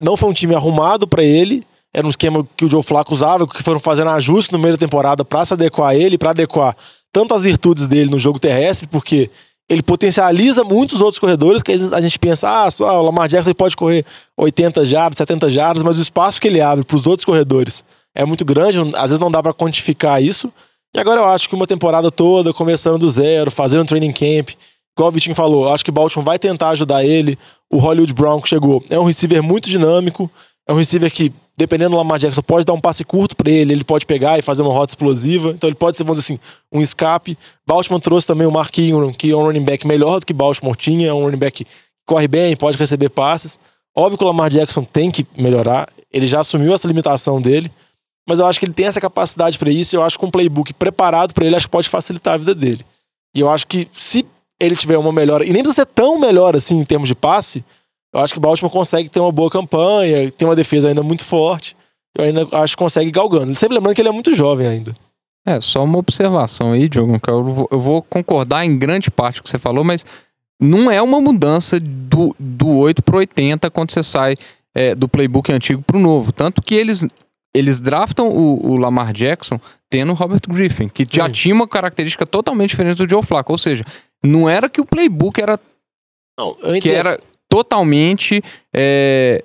não 0.00 0.16
foi 0.16 0.28
um 0.30 0.32
time 0.32 0.54
arrumado 0.54 1.06
pra 1.06 1.22
ele, 1.22 1.64
era 1.92 2.06
um 2.06 2.10
esquema 2.10 2.46
que 2.56 2.64
o 2.64 2.68
Joe 2.68 2.82
Flacco 2.82 3.12
usava, 3.12 3.46
que 3.46 3.62
foram 3.62 3.80
fazendo 3.80 4.10
ajustes 4.10 4.50
no 4.50 4.58
meio 4.58 4.74
da 4.74 4.78
temporada 4.78 5.24
pra 5.24 5.44
se 5.44 5.52
adequar 5.52 5.90
a 5.90 5.96
ele, 5.96 6.16
pra 6.16 6.30
adequar 6.30 6.76
tanto 7.12 7.34
as 7.34 7.42
virtudes 7.42 7.88
dele 7.88 8.08
no 8.10 8.18
jogo 8.18 8.38
terrestre, 8.38 8.86
porque 8.86 9.28
ele 9.70 9.84
potencializa 9.84 10.64
muitos 10.64 11.00
outros 11.00 11.20
corredores, 11.20 11.62
que 11.62 11.70
a 11.70 12.00
gente 12.00 12.18
pensa, 12.18 12.64
ah, 12.64 12.68
só 12.68 13.00
o 13.00 13.04
Lamar 13.04 13.28
Jackson 13.28 13.54
pode 13.54 13.76
correr 13.76 14.04
80 14.36 14.84
jardas, 14.84 15.16
70 15.16 15.48
jardas, 15.48 15.82
mas 15.84 15.96
o 15.96 16.00
espaço 16.00 16.40
que 16.40 16.48
ele 16.48 16.60
abre 16.60 16.84
pros 16.84 17.06
outros 17.06 17.24
corredores 17.24 17.84
é 18.12 18.24
muito 18.24 18.44
grande, 18.44 18.80
às 18.96 19.10
vezes 19.10 19.20
não 19.20 19.30
dá 19.30 19.40
pra 19.40 19.54
quantificar 19.54 20.20
isso. 20.20 20.52
E 20.92 20.98
agora 20.98 21.20
eu 21.20 21.24
acho 21.26 21.48
que 21.48 21.54
uma 21.54 21.68
temporada 21.68 22.10
toda, 22.10 22.52
começando 22.52 22.98
do 22.98 23.08
zero, 23.08 23.48
fazendo 23.48 23.82
um 23.82 23.86
training 23.86 24.10
camp, 24.10 24.50
igual 24.98 25.08
o 25.08 25.12
Vitinho 25.12 25.36
falou, 25.36 25.72
acho 25.72 25.84
que 25.84 25.92
Baltimore 25.92 26.24
vai 26.24 26.36
tentar 26.36 26.70
ajudar 26.70 27.04
ele. 27.04 27.38
O 27.72 27.78
Hollywood 27.78 28.12
Brown 28.12 28.40
que 28.40 28.48
chegou 28.48 28.82
é 28.90 28.98
um 28.98 29.04
receiver 29.04 29.40
muito 29.40 29.68
dinâmico, 29.68 30.28
é 30.68 30.72
um 30.72 30.76
receiver 30.76 31.12
que, 31.12 31.32
dependendo 31.60 31.90
do 31.90 31.96
Lamar 31.98 32.18
Jackson, 32.18 32.40
pode 32.40 32.64
dar 32.64 32.72
um 32.72 32.80
passe 32.80 33.04
curto 33.04 33.36
pra 33.36 33.50
ele, 33.50 33.74
ele 33.74 33.84
pode 33.84 34.06
pegar 34.06 34.38
e 34.38 34.42
fazer 34.42 34.62
uma 34.62 34.72
rota 34.72 34.92
explosiva, 34.92 35.50
então 35.50 35.68
ele 35.68 35.76
pode 35.76 35.94
ser, 35.94 36.04
vamos 36.04 36.18
dizer 36.18 36.32
assim, 36.32 36.40
um 36.72 36.80
escape. 36.80 37.36
Baltimore 37.66 38.00
trouxe 38.00 38.26
também 38.26 38.46
o 38.46 38.50
Mark 38.50 38.76
Ingram, 38.78 39.12
que 39.12 39.30
é 39.30 39.36
um 39.36 39.42
running 39.42 39.62
back 39.62 39.86
melhor 39.86 40.20
do 40.20 40.24
que 40.24 40.32
Baltimore 40.32 40.74
tinha, 40.74 41.08
é 41.08 41.12
um 41.12 41.22
running 41.22 41.36
back 41.36 41.62
que 41.62 41.70
corre 42.06 42.26
bem, 42.26 42.56
pode 42.56 42.78
receber 42.78 43.10
passes. 43.10 43.58
Óbvio 43.94 44.16
que 44.16 44.24
o 44.24 44.26
Lamar 44.26 44.48
Jackson 44.48 44.82
tem 44.84 45.10
que 45.10 45.26
melhorar, 45.36 45.86
ele 46.10 46.26
já 46.26 46.40
assumiu 46.40 46.72
essa 46.72 46.88
limitação 46.88 47.42
dele, 47.42 47.70
mas 48.26 48.38
eu 48.38 48.46
acho 48.46 48.58
que 48.58 48.64
ele 48.64 48.72
tem 48.72 48.86
essa 48.86 49.00
capacidade 49.00 49.58
pra 49.58 49.70
isso. 49.70 49.94
Eu 49.94 50.02
acho 50.02 50.18
que 50.18 50.24
um 50.24 50.30
playbook 50.30 50.72
preparado 50.72 51.34
pra 51.34 51.44
ele 51.44 51.56
acho 51.56 51.66
que 51.66 51.70
pode 51.70 51.90
facilitar 51.90 52.34
a 52.34 52.38
vida 52.38 52.54
dele. 52.54 52.84
E 53.34 53.40
eu 53.40 53.50
acho 53.50 53.66
que 53.66 53.86
se 53.92 54.24
ele 54.58 54.76
tiver 54.76 54.96
uma 54.96 55.12
melhora, 55.12 55.44
e 55.44 55.52
nem 55.52 55.62
precisa 55.62 55.82
ser 55.82 55.86
tão 55.86 56.18
melhor 56.18 56.56
assim 56.56 56.78
em 56.78 56.84
termos 56.84 57.08
de 57.08 57.14
passe, 57.14 57.62
eu 58.12 58.20
acho 58.20 58.32
que 58.32 58.38
o 58.38 58.42
Baltimore 58.42 58.72
consegue 58.72 59.08
ter 59.08 59.20
uma 59.20 59.32
boa 59.32 59.50
campanha, 59.50 60.30
tem 60.30 60.46
uma 60.46 60.56
defesa 60.56 60.88
ainda 60.88 61.02
muito 61.02 61.24
forte. 61.24 61.76
Eu 62.16 62.24
ainda 62.24 62.46
acho 62.52 62.76
que 62.76 62.82
consegue 62.82 63.10
galgando. 63.10 63.54
Sempre 63.54 63.76
lembrando 63.76 63.94
que 63.94 64.00
ele 64.00 64.08
é 64.08 64.12
muito 64.12 64.34
jovem 64.34 64.66
ainda. 64.66 64.94
É, 65.46 65.60
só 65.60 65.84
uma 65.84 65.98
observação 65.98 66.72
aí, 66.72 66.88
Diogo, 66.88 67.18
que 67.20 67.30
eu 67.30 67.44
vou, 67.44 67.68
eu 67.70 67.78
vou 67.78 68.02
concordar 68.02 68.64
em 68.64 68.76
grande 68.76 69.10
parte 69.10 69.40
com 69.40 69.42
o 69.42 69.44
que 69.44 69.50
você 69.50 69.58
falou, 69.58 69.84
mas 69.84 70.04
não 70.60 70.90
é 70.90 71.00
uma 71.00 71.20
mudança 71.20 71.78
do, 71.80 72.34
do 72.38 72.68
8 72.76 73.02
pro 73.02 73.18
80 73.18 73.70
quando 73.70 73.92
você 73.92 74.02
sai 74.02 74.36
é, 74.74 74.94
do 74.94 75.08
playbook 75.08 75.50
antigo 75.50 75.82
pro 75.82 75.98
novo. 75.98 76.32
Tanto 76.32 76.60
que 76.60 76.74
eles, 76.74 77.06
eles 77.54 77.80
draftam 77.80 78.28
o, 78.28 78.72
o 78.72 78.76
Lamar 78.76 79.12
Jackson 79.12 79.58
tendo 79.88 80.12
o 80.12 80.14
Robert 80.14 80.42
Griffin, 80.48 80.88
que 80.88 81.06
já 81.10 81.26
Sim. 81.26 81.32
tinha 81.32 81.54
uma 81.54 81.66
característica 81.66 82.26
totalmente 82.26 82.70
diferente 82.70 82.98
do 82.98 83.08
Joe 83.08 83.22
Flacco. 83.22 83.52
Ou 83.52 83.58
seja, 83.58 83.84
não 84.22 84.48
era 84.48 84.68
que 84.68 84.80
o 84.80 84.84
playbook 84.84 85.40
era 85.40 85.58
Não, 86.38 86.56
eu 86.62 86.80
que 86.80 86.90
era 86.90 87.18
totalmente 87.50 88.42
é, 88.74 89.44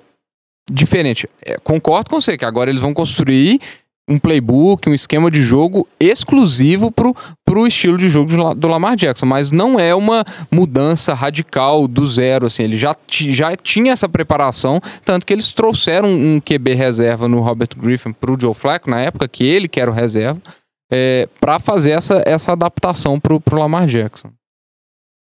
diferente. 0.70 1.28
É, 1.44 1.58
concordo 1.58 2.08
com 2.08 2.18
você 2.20 2.38
que 2.38 2.44
agora 2.44 2.70
eles 2.70 2.80
vão 2.80 2.94
construir 2.94 3.60
um 4.08 4.20
playbook, 4.20 4.88
um 4.88 4.94
esquema 4.94 5.28
de 5.32 5.42
jogo 5.42 5.84
exclusivo 5.98 6.92
pro, 6.92 7.12
pro 7.44 7.66
estilo 7.66 7.98
de 7.98 8.08
jogo 8.08 8.30
do 8.30 8.36
La- 8.40 8.54
do 8.54 8.68
Lamar 8.68 8.94
Jackson, 8.94 9.26
mas 9.26 9.50
não 9.50 9.80
é 9.80 9.92
uma 9.96 10.24
mudança 10.48 11.12
radical 11.12 11.88
do 11.88 12.06
zero, 12.06 12.46
assim, 12.46 12.62
ele 12.62 12.76
já, 12.76 12.94
já 13.10 13.56
tinha 13.56 13.92
essa 13.92 14.08
preparação, 14.08 14.80
tanto 15.04 15.26
que 15.26 15.32
eles 15.32 15.52
trouxeram 15.52 16.08
um 16.08 16.40
QB 16.40 16.74
reserva 16.74 17.28
no 17.28 17.40
Robert 17.40 17.70
Griffin 17.76 18.12
pro 18.12 18.40
Joe 18.40 18.54
Flacco, 18.54 18.88
na 18.88 19.00
época 19.00 19.26
que 19.26 19.44
ele 19.44 19.66
que 19.66 19.80
era 19.80 19.90
o 19.90 19.94
reserva, 19.94 20.40
é, 20.88 21.28
para 21.40 21.58
fazer 21.58 21.90
essa, 21.90 22.22
essa 22.24 22.52
adaptação 22.52 23.18
pro, 23.18 23.40
pro 23.40 23.58
Lamar 23.58 23.86
Jackson. 23.86 24.30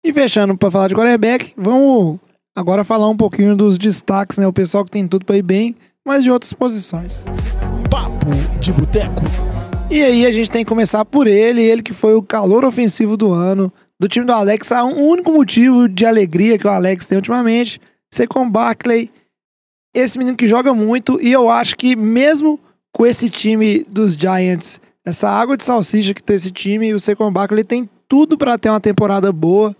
E 0.05 0.13
fechando 0.13 0.55
pra 0.55 0.69
falar 0.69 0.89
de 0.89 0.93
quarterback, 0.93 1.53
vamos 1.57 2.19
agora 2.59 2.83
falar 2.83 3.07
um 3.07 3.15
pouquinho 3.15 3.55
dos 3.55 3.77
destaques, 3.77 4.37
né? 4.37 4.45
O 4.45 4.51
pessoal 4.51 4.83
que 4.83 4.91
tem 4.91 5.07
tudo 5.07 5.23
pra 5.23 5.37
ir 5.37 5.41
bem, 5.41 5.77
mas 6.05 6.25
de 6.25 6.29
outras 6.29 6.51
posições. 6.51 7.23
Papo 7.89 8.27
de 8.59 8.73
boteco. 8.73 9.21
E 9.89 10.03
aí 10.03 10.25
a 10.25 10.31
gente 10.31 10.51
tem 10.51 10.65
que 10.65 10.69
começar 10.69 11.05
por 11.05 11.25
ele, 11.25 11.61
ele 11.61 11.81
que 11.81 11.93
foi 11.93 12.15
o 12.15 12.21
calor 12.21 12.65
ofensivo 12.65 13.15
do 13.15 13.31
ano, 13.31 13.71
do 13.97 14.09
time 14.09 14.25
do 14.25 14.33
Alex. 14.33 14.73
Há 14.73 14.83
um 14.83 15.07
único 15.07 15.31
motivo 15.31 15.87
de 15.87 16.05
alegria 16.05 16.57
que 16.57 16.67
o 16.67 16.69
Alex 16.69 17.05
tem 17.05 17.17
ultimamente, 17.17 17.79
ser 18.13 18.27
com 18.27 18.49
Barkley. 18.49 19.09
Esse 19.95 20.17
menino 20.17 20.35
que 20.35 20.47
joga 20.47 20.73
muito, 20.73 21.17
e 21.21 21.31
eu 21.31 21.49
acho 21.49 21.77
que 21.77 21.95
mesmo 21.95 22.59
com 22.93 23.05
esse 23.05 23.29
time 23.29 23.85
dos 23.89 24.15
Giants, 24.15 24.81
essa 25.05 25.29
água 25.29 25.55
de 25.55 25.63
salsicha 25.63 26.13
que 26.13 26.21
tem 26.21 26.35
esse 26.35 26.51
time, 26.51 26.93
o 26.93 26.99
Saquon 26.99 27.31
Barkley 27.31 27.63
tem 27.63 27.89
tudo 28.05 28.37
pra 28.37 28.57
ter 28.57 28.69
uma 28.69 28.81
temporada 28.81 29.31
boa, 29.31 29.73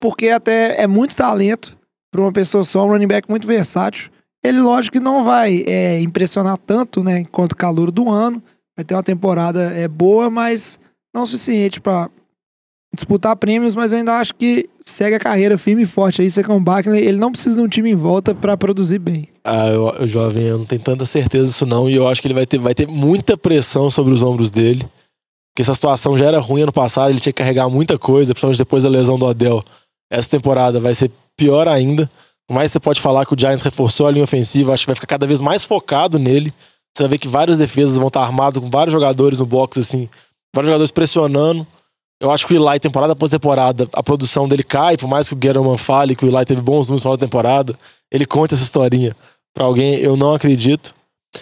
porque 0.00 0.28
até 0.28 0.80
é 0.80 0.86
muito 0.86 1.16
talento 1.16 1.76
pra 2.14 2.22
uma 2.22 2.32
pessoa 2.32 2.62
só, 2.62 2.86
um 2.86 2.90
running 2.90 3.08
back 3.08 3.28
muito 3.28 3.44
versátil. 3.44 4.08
Ele, 4.42 4.60
lógico 4.60 4.98
que 4.98 5.02
não 5.02 5.24
vai 5.24 5.64
é, 5.66 6.00
impressionar 6.00 6.56
tanto, 6.58 7.02
né, 7.02 7.24
quanto 7.32 7.56
calor 7.56 7.90
do 7.90 8.08
ano. 8.08 8.40
Vai 8.76 8.84
ter 8.84 8.94
uma 8.94 9.02
temporada 9.02 9.60
é, 9.72 9.88
boa, 9.88 10.30
mas 10.30 10.78
não 11.12 11.26
suficiente 11.26 11.80
pra 11.80 12.08
disputar 12.94 13.34
prêmios, 13.34 13.74
mas 13.74 13.90
eu 13.90 13.98
ainda 13.98 14.16
acho 14.18 14.32
que 14.36 14.70
segue 14.84 15.16
a 15.16 15.18
carreira 15.18 15.58
firme 15.58 15.82
e 15.82 15.86
forte 15.86 16.22
aí, 16.22 16.30
Secon 16.30 16.62
Barkley. 16.62 17.04
Ele 17.04 17.18
não 17.18 17.32
precisa 17.32 17.56
de 17.56 17.62
um 17.62 17.66
time 17.68 17.90
em 17.90 17.96
volta 17.96 18.32
pra 18.32 18.56
produzir 18.56 19.00
bem. 19.00 19.28
Ah, 19.42 19.66
eu, 19.66 19.88
eu, 19.98 20.06
jovem, 20.06 20.44
eu 20.44 20.58
não 20.58 20.64
tenho 20.64 20.82
tanta 20.82 21.04
certeza 21.04 21.46
disso 21.46 21.66
não. 21.66 21.90
E 21.90 21.96
eu 21.96 22.06
acho 22.06 22.22
que 22.22 22.28
ele 22.28 22.34
vai 22.34 22.46
ter, 22.46 22.60
vai 22.60 22.74
ter 22.76 22.86
muita 22.86 23.36
pressão 23.36 23.90
sobre 23.90 24.14
os 24.14 24.22
ombros 24.22 24.52
dele. 24.52 24.86
Porque 25.50 25.62
essa 25.62 25.74
situação 25.74 26.16
já 26.16 26.26
era 26.26 26.38
ruim 26.38 26.62
ano 26.62 26.72
passado, 26.72 27.10
ele 27.10 27.18
tinha 27.18 27.32
que 27.32 27.42
carregar 27.42 27.68
muita 27.68 27.98
coisa, 27.98 28.32
principalmente 28.32 28.58
depois 28.58 28.84
da 28.84 28.88
lesão 28.88 29.18
do 29.18 29.26
Odell. 29.26 29.60
Essa 30.08 30.28
temporada 30.28 30.78
vai 30.78 30.94
ser 30.94 31.10
pior 31.36 31.68
ainda. 31.68 32.10
Que 32.46 32.68
você 32.68 32.78
pode 32.78 33.00
falar 33.00 33.24
que 33.24 33.34
o 33.34 33.38
Giants 33.38 33.62
reforçou 33.62 34.06
a 34.06 34.10
linha 34.10 34.24
ofensiva, 34.24 34.72
acho 34.72 34.82
que 34.82 34.88
vai 34.88 34.94
ficar 34.94 35.06
cada 35.06 35.26
vez 35.26 35.40
mais 35.40 35.64
focado 35.64 36.18
nele. 36.18 36.52
Você 36.94 37.02
vai 37.02 37.10
ver 37.10 37.18
que 37.18 37.28
várias 37.28 37.58
defesas 37.58 37.96
vão 37.96 38.08
estar 38.08 38.22
armadas 38.22 38.62
com 38.62 38.70
vários 38.70 38.92
jogadores 38.92 39.38
no 39.38 39.46
box, 39.46 39.80
assim, 39.80 40.08
vários 40.54 40.68
jogadores 40.68 40.90
pressionando. 40.90 41.66
Eu 42.20 42.30
acho 42.30 42.46
que 42.46 42.54
o 42.54 42.56
Eli, 42.56 42.78
temporada 42.78 43.12
após 43.12 43.30
temporada, 43.30 43.88
a 43.92 44.02
produção 44.02 44.46
dele 44.46 44.62
cai, 44.62 44.96
por 44.96 45.08
mais 45.08 45.28
que 45.28 45.34
o 45.34 45.38
Gettleman 45.42 45.76
fale 45.76 46.14
que 46.14 46.24
o 46.24 46.28
Eli 46.28 46.44
teve 46.44 46.62
bons 46.62 46.86
números 46.86 46.90
no 46.90 47.00
final 47.00 47.16
da 47.16 47.26
temporada, 47.26 47.76
ele 48.10 48.24
conta 48.24 48.54
essa 48.54 48.62
historinha 48.62 49.16
pra 49.52 49.64
alguém, 49.64 49.96
eu 49.96 50.16
não 50.16 50.32
acredito. 50.32 50.94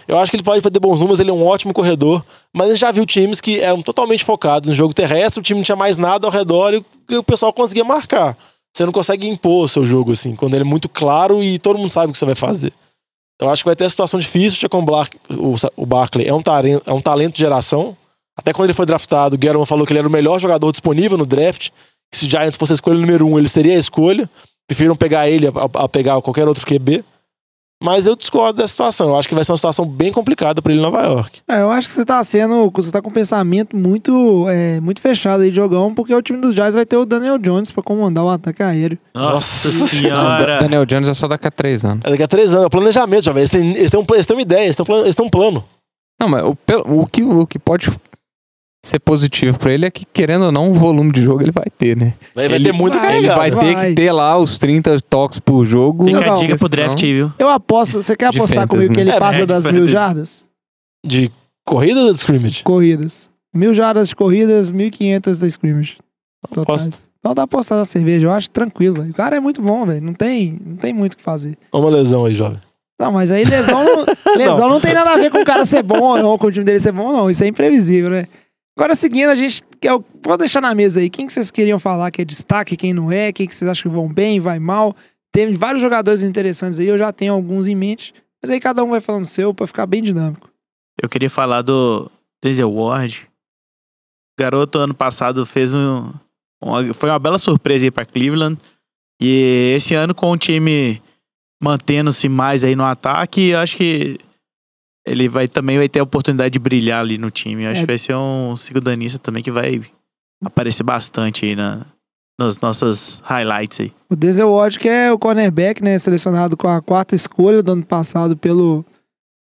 Eu 0.09 0.19
acho 0.19 0.31
que 0.31 0.37
ele 0.37 0.43
pode 0.43 0.63
fazer 0.63 0.79
bons 0.79 0.99
números, 0.99 1.21
ele 1.21 1.31
é 1.31 1.35
um 1.35 1.47
ótimo 1.47 1.75
corredor, 1.75 2.25
mas 2.55 2.69
a 2.69 2.71
gente 2.73 2.81
já 2.81 2.91
viu 2.91 3.05
times 3.05 3.41
que 3.41 3.61
eram 3.61 3.83
totalmente 3.83 4.25
focados 4.25 4.71
no 4.71 4.75
jogo 4.75 4.95
terrestre, 4.95 5.41
o 5.41 5.43
time 5.43 5.61
não 5.61 5.65
tinha 5.65 5.77
mais 5.77 5.99
nada 5.99 6.27
ao 6.27 6.33
redor 6.33 6.73
e 6.73 7.17
o 7.17 7.23
pessoal 7.23 7.53
conseguia 7.53 7.85
marcar. 7.85 8.37
Você 8.75 8.87
não 8.87 8.93
consegue 8.93 9.29
impor 9.29 9.67
o 9.67 9.69
seu 9.69 9.85
jogo, 9.85 10.13
assim, 10.13 10.35
quando 10.35 10.55
ele 10.55 10.63
é 10.63 10.67
muito 10.67 10.89
claro 10.89 11.43
e 11.43 11.59
todo 11.59 11.79
mundo 11.79 11.91
sabe 11.91 12.09
o 12.09 12.13
que 12.13 12.19
você 12.19 12.25
vai 12.25 12.35
fazer. 12.35 12.73
Eu 13.41 13.51
acho 13.51 13.63
que 13.63 13.69
vai 13.69 13.77
ter 13.77 13.85
a 13.85 13.91
situação 13.91 14.19
difícil. 14.19 14.57
O 14.57 14.61
Chacon 14.61 14.85
o, 15.77 15.87
Barkley 15.87 16.27
é 16.27 16.33
um, 16.33 16.41
talento, 16.41 16.83
é 16.87 16.93
um 16.93 17.01
talento 17.01 17.35
de 17.35 17.41
geração. 17.41 17.97
Até 18.37 18.53
quando 18.53 18.67
ele 18.67 18.75
foi 18.75 18.87
draftado, 18.87 19.35
o 19.35 19.39
Guerrero 19.39 19.67
falou 19.67 19.85
que 19.85 19.93
ele 19.93 19.99
era 19.99 20.09
o 20.09 20.11
melhor 20.11 20.39
jogador 20.39 20.71
disponível 20.71 21.19
no 21.19 21.27
draft. 21.27 21.71
Que 22.11 22.19
se 22.19 22.27
Giants 22.27 22.57
fosse 22.57 22.73
a 22.73 22.75
escolha 22.75 22.99
número 22.99 23.27
um, 23.27 23.39
ele 23.39 23.49
seria 23.49 23.75
a 23.75 23.79
escolha. 23.79 24.31
Preferiram 24.67 24.95
pegar 24.95 25.29
ele 25.29 25.49
a, 25.49 25.51
a 25.83 25.89
pegar 25.89 26.23
qualquer 26.23 26.47
outro 26.47 26.65
QB. 26.65 27.05
Mas 27.83 28.07
eu 28.07 28.15
discordo 28.17 28.55
dessa 28.59 28.69
situação. 28.69 29.09
Eu 29.09 29.17
acho 29.17 29.29
que 29.29 29.35
vai 29.35 29.45
ser 29.45 29.53
uma 29.53 29.57
situação 29.59 29.85
bem 29.87 30.13
complicada 30.13 30.63
para 30.63 30.73
ele 30.73 30.81
em 30.81 30.85
Nova 30.85 31.03
York. 31.03 31.41
É, 31.49 31.61
eu 31.63 31.71
acho 31.71 31.89
que 31.89 31.95
você 31.95 32.05
tá 32.05 32.23
sendo. 32.23 32.71
Você 32.75 32.91
tá 32.91 33.03
com 33.03 33.11
um 33.11 33.13
pensamento 33.13 33.77
muito, 33.77 34.47
é, 34.49 34.81
muito 34.81 35.01
fechado 35.01 35.43
aí, 35.43 35.51
jogão, 35.51 35.95
porque 35.95 36.15
o 36.15 36.23
time 36.23 36.41
dos 36.41 36.55
Giants 36.55 36.75
vai 36.75 36.87
ter 36.87 36.97
o 36.97 37.05
Daniel 37.05 37.39
Jones 37.39 37.71
pra 37.71 37.83
comandar 37.83 38.25
o 38.25 38.31
ataque 38.31 38.63
aéreo. 38.63 38.99
Nossa 39.15 39.69
Da- 39.71 39.87
senhora. 39.89 40.59
Daniel 40.61 40.87
Jones 40.87 41.09
é 41.09 41.15
só 41.15 41.27
daqui 41.27 41.47
a 41.47 41.51
três 41.51 41.85
anos. 41.85 42.01
É 42.05 42.11
daqui 42.11 42.23
a 42.23 42.29
três 42.29 42.51
anos. 42.53 42.65
É 42.65 42.67
o 42.67 42.71
planejamento, 42.71 43.25
jovem. 43.25 43.41
Eles 43.41 43.51
têm, 43.51 43.71
eles 43.77 43.91
têm, 43.91 44.01
um, 44.01 44.05
eles 44.15 44.27
têm 44.27 44.37
uma 44.37 44.43
ideia, 44.43 44.65
eles 44.65 44.77
têm 44.77 44.83
um 44.83 44.87
plano. 44.87 45.05
Eles 45.05 45.17
têm 45.17 45.27
um 45.27 45.31
plano. 45.31 45.65
Não, 46.21 46.29
mas 46.29 46.45
o, 46.45 46.57
o, 47.01 47.07
que, 47.07 47.23
o 47.25 47.47
que 47.47 47.59
pode 47.59 47.91
ser 48.85 48.99
positivo 48.99 49.59
pra 49.59 49.73
ele 49.73 49.87
é 49.87 49.91
que, 49.91 50.05
querendo 50.05 50.47
ou 50.47 50.53
não, 50.53 50.71
o 50.71 50.75
volume 50.75 51.13
de 51.13 51.23
jogo 51.23 51.43
ele 51.43 51.53
vai 51.53 51.67
ter, 51.79 51.97
né? 51.97 52.15
Vai, 52.35 52.49
vai 52.49 52.57
ele, 52.57 52.65
ter 52.65 52.73
muito 52.73 52.99
vai, 52.99 53.17
Ele 53.19 53.29
carregado. 53.29 53.39
vai 53.39 53.51
ter 53.51 53.75
Vai. 53.77 53.89
que 53.91 53.95
ter 53.95 54.13
lá 54.13 54.37
os 54.37 54.59
30 54.59 55.01
toques 55.03 55.39
por 55.39 55.65
jogo. 55.65 56.05
Fica 56.07 56.19
a 56.19 56.27
Não, 56.27 56.37
dica 56.37 56.57
pro 56.59 56.69
draft 56.69 57.01
viu? 57.01 57.33
Eu 57.39 57.49
aposto. 57.49 58.03
Você 58.03 58.17
quer 58.17 58.31
De 58.31 58.39
apostar 58.39 58.63
fantasy, 58.63 58.69
comigo 58.69 58.93
que 58.93 58.97
né? 58.97 59.03
ele 59.03 59.11
É, 59.13 59.19
passa 59.21 59.41
é, 59.43 59.47
das 59.47 59.65
mil 59.67 59.87
jardas? 59.87 60.43
De 61.07 61.31
corrida 61.65 62.01
ou 62.01 62.13
de 62.13 62.19
scrimmage? 62.19 62.63
Corridas. 62.65 63.29
Mil 63.55 63.73
jardas 63.75 64.09
de 64.09 64.17
corridas, 64.17 64.71
1.500 64.73 65.39
da 65.41 65.47
scrimmage. 65.47 65.99
Totais. 66.53 66.83
Aposto. 66.87 67.03
Então 67.21 67.35
dá 67.35 67.47
pra 67.47 67.57
apostar 67.59 67.79
na 67.79 67.85
cerveja, 67.85 68.27
eu 68.27 68.33
acho 68.33 68.51
tranquilo, 68.51 68.97
velho. 68.97 69.11
O 69.11 69.15
cara 69.15 69.37
é 69.37 69.41
muito 69.41 69.63
bom, 69.63 69.87
velho. 69.87 70.03
Não 70.03 70.13
tem, 70.13 70.59
não 70.67 70.77
tem 70.77 70.93
muito 70.93 71.13
o 71.13 71.17
que 71.17 71.23
fazer. 71.23 71.57
Uma 71.73 71.89
lesão 71.89 72.25
aí, 72.25 72.35
jovem. 72.35 72.59
Não, 72.99 73.13
mas 73.13 73.31
aí 73.31 73.45
lesão 73.45 73.85
não, 74.27 74.37
lesão 74.37 74.69
não 74.69 74.81
tem 74.81 74.93
nada 74.93 75.11
a 75.13 75.17
ver 75.17 75.31
com 75.31 75.39
o 75.39 75.45
cara 75.45 75.65
ser 75.65 75.85
bom 75.85 76.01
ou 76.01 76.19
não, 76.19 76.37
com 76.37 76.49
o 76.49 76.51
time 76.53 76.65
dele 76.65 76.81
ser 76.81 76.91
bom 76.91 77.05
ou 77.07 77.13
não. 77.13 77.31
Isso 77.31 77.45
é 77.45 77.47
imprevisível, 77.47 78.11
né? 78.11 78.27
Agora, 78.77 78.95
seguindo, 78.95 79.29
a 79.31 79.35
gente. 79.35 79.63
Eu 79.83 80.05
vou 80.23 80.39
deixar 80.39 80.61
na 80.61 80.75
mesa 80.75 81.01
aí. 81.01 81.11
Quem 81.11 81.27
que 81.27 81.33
vocês 81.33 81.51
queriam 81.51 81.79
falar 81.79 82.11
que 82.11 82.23
é 82.23 82.25
destaque, 82.25 82.77
quem 82.77 82.93
não 82.95 83.11
é? 83.13 83.33
Quem 83.33 83.47
que 83.47 83.55
vocês 83.55 83.71
acham 83.71 83.91
que 83.91 83.97
vão 83.97 84.13
bem, 84.13 84.41
vai 84.41 84.59
mal? 84.59 84.95
Tem 85.33 85.53
vários 85.53 85.83
jogadores 85.83 86.23
interessantes 86.23 86.79
aí, 86.79 86.87
eu 86.87 86.99
já 86.99 87.13
tenho 87.13 87.33
alguns 87.33 87.67
em 87.67 87.75
mente. 87.75 88.15
Mas 88.43 88.51
aí 88.51 88.61
cada 88.61 88.83
um 88.85 88.91
vai 88.91 89.01
falando 89.01 89.25
seu 89.25 89.53
pra 89.55 89.67
ficar 89.67 89.87
bem 89.87 90.03
dinâmico. 90.03 90.51
Eu 91.03 91.09
queria 91.09 91.31
falar 91.31 91.63
do 91.63 92.11
Denzel 92.43 92.73
Ward. 92.73 93.29
Garoto 94.39 94.79
ano 94.79 94.95
passado 94.95 95.45
fez 95.47 95.75
um, 95.75 96.13
uma- 96.63 96.93
foi 96.95 97.11
uma 97.11 97.19
bela 97.19 97.39
surpresa 97.39 97.85
aí 97.87 97.91
pra 97.91 98.05
Cleveland. 98.07 98.59
E 99.21 99.75
esse 99.77 99.95
ano 99.95 100.15
com 100.15 100.31
o 100.31 100.37
time 100.39 101.01
mantendo-se 101.63 102.29
mais 102.29 102.65
aí 102.65 102.75
no 102.75 102.85
ataque, 102.85 103.55
acho 103.55 103.77
que 103.77 104.19
ele 105.07 105.29
vai 105.29 105.49
também 105.49 105.79
vai 105.79 105.89
ter 105.89 106.01
a 106.01 106.05
oportunidade 106.05 106.51
de 106.53 106.59
brilhar 106.59 107.01
ali 107.01 107.19
no 107.19 107.31
time. 107.31 107.65
Eu 107.65 107.71
acho 107.71 107.81
É. 107.81 107.83
que 107.83 107.87
vai 107.87 107.99
ser 107.99 108.15
um 108.17 108.55
segundanista 108.57 109.19
também 109.19 109.43
que 109.43 109.51
vai 109.51 109.81
aparecer 110.45 110.83
bastante 110.83 111.45
aí 111.45 111.57
na, 111.57 111.85
nas 112.39 112.59
nossas 112.61 113.21
highlights 113.25 113.81
aí. 113.81 113.93
O 114.11 114.17
Denzel 114.17 114.51
Ward, 114.51 114.79
que 114.79 114.89
é 114.89 115.13
o 115.13 115.19
cornerback, 115.19 115.83
né? 115.83 115.99
Selecionado 115.99 116.57
com 116.57 116.69
a 116.69 116.81
quarta 116.81 117.15
escolha 117.15 117.63
do 117.63 117.73
ano 117.73 117.85
passado 117.85 118.37
pelo, 118.37 118.85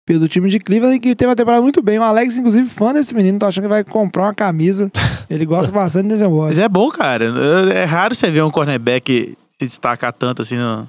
pelo 0.07 0.27
time 0.29 0.49
de 0.49 0.59
Cleveland, 0.59 0.97
e 0.97 1.01
que 1.01 1.15
teve 1.15 1.29
uma 1.29 1.37
temporada 1.37 1.63
muito 1.63 1.83
bem. 1.83 1.99
O 1.99 2.03
Alex, 2.03 2.37
inclusive, 2.37 2.69
fã 2.69 2.93
desse 2.93 3.15
menino, 3.15 3.39
tô 3.39 3.47
achando 3.47 3.65
que 3.65 3.69
vai 3.69 3.85
comprar 3.85 4.25
uma 4.25 4.35
camisa. 4.35 4.91
Ele 5.29 5.45
gosta 5.47 5.73
bastante 5.73 6.05
do 6.05 6.09
Denzel 6.11 6.31
Ward. 6.33 6.55
Mas 6.57 6.59
é 6.65 6.69
bom, 6.69 6.89
cara. 6.91 7.25
É 7.73 7.85
raro 7.85 8.15
você 8.15 8.31
ver 8.31 8.43
um 8.43 8.51
cornerback 8.51 9.37
se 9.59 9.67
destacar 9.67 10.13
tanto 10.13 10.43
assim 10.43 10.57
no- 10.57 10.89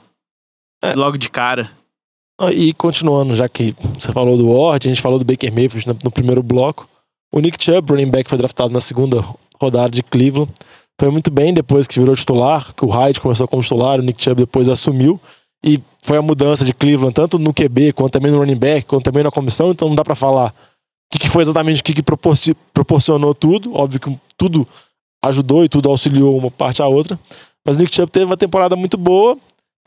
É. 0.84 0.94
logo 0.94 1.18
de 1.18 1.30
cara. 1.30 1.70
Ah, 2.40 2.52
E 2.52 2.74
continuando, 2.74 3.36
já 3.36 3.50
que 3.50 3.74
você 3.98 4.12
falou 4.12 4.38
do 4.38 4.50
Ward, 4.52 4.88
a 4.88 4.90
gente 4.92 5.02
falou 5.02 5.18
do 5.20 5.26
Baker 5.26 5.52
Mayfield 5.52 5.88
no, 5.88 5.98
no 6.04 6.12
primeiro 6.12 6.44
bloco. 6.44 6.88
O 7.34 7.40
Nick 7.40 7.64
Chubb, 7.64 7.92
running 7.92 8.10
back, 8.10 8.30
foi 8.30 8.38
draftado 8.38 8.72
na 8.72 8.80
segunda 8.80 9.24
rodada 9.62 9.90
de 9.90 10.04
Cleveland. 10.04 10.52
Foi 11.00 11.10
muito 11.12 11.30
bem 11.30 11.54
depois 11.54 11.86
que 11.88 12.00
virou 12.00 12.16
titular, 12.16 12.74
que 12.74 12.86
o 12.86 12.88
Hyde 12.90 13.20
começou 13.20 13.48
como 13.48 13.62
titular, 13.62 14.00
o 14.00 14.04
Nick 14.04 14.22
Chubb 14.22 14.42
depois 14.42 14.68
assumiu. 14.70 15.20
E 15.66 15.82
foi 16.02 16.18
a 16.18 16.22
mudança 16.22 16.64
de 16.64 16.74
Cleveland, 16.74 17.14
tanto 17.14 17.38
no 17.40 17.54
QB, 17.54 17.94
quanto 17.94 18.12
também 18.14 18.32
no 18.32 18.38
running 18.38 18.56
back, 18.56 18.86
quanto 18.88 19.04
também 19.04 19.24
na 19.24 19.32
comissão. 19.32 19.72
Então 19.72 19.88
não 19.88 19.96
dá 19.96 20.04
pra 20.04 20.16
falar 20.16 20.54
o 21.14 21.18
que, 21.18 21.28
foi 21.28 21.42
exatamente 21.42 21.82
o 21.82 21.84
que, 21.84 21.94
que 21.94 22.04
proporci- 22.04 22.56
proporcionou 22.74 23.34
tudo. 23.34 23.76
Óbvio 23.76 24.00
que 24.00 24.20
tudo 24.38 24.68
ajudou 25.26 25.64
e 25.64 25.70
tudo 25.70 25.90
auxiliou 25.90 26.38
uma 26.38 26.52
parte 26.52 26.82
à 26.82 26.88
outra. 26.88 27.20
Mas 27.66 27.76
o 27.76 27.80
Nick 27.80 27.94
Chubb 27.94 28.12
teve 28.12 28.26
uma 28.26 28.38
temporada 28.38 28.76
muito 28.76 28.98
boa 28.98 29.38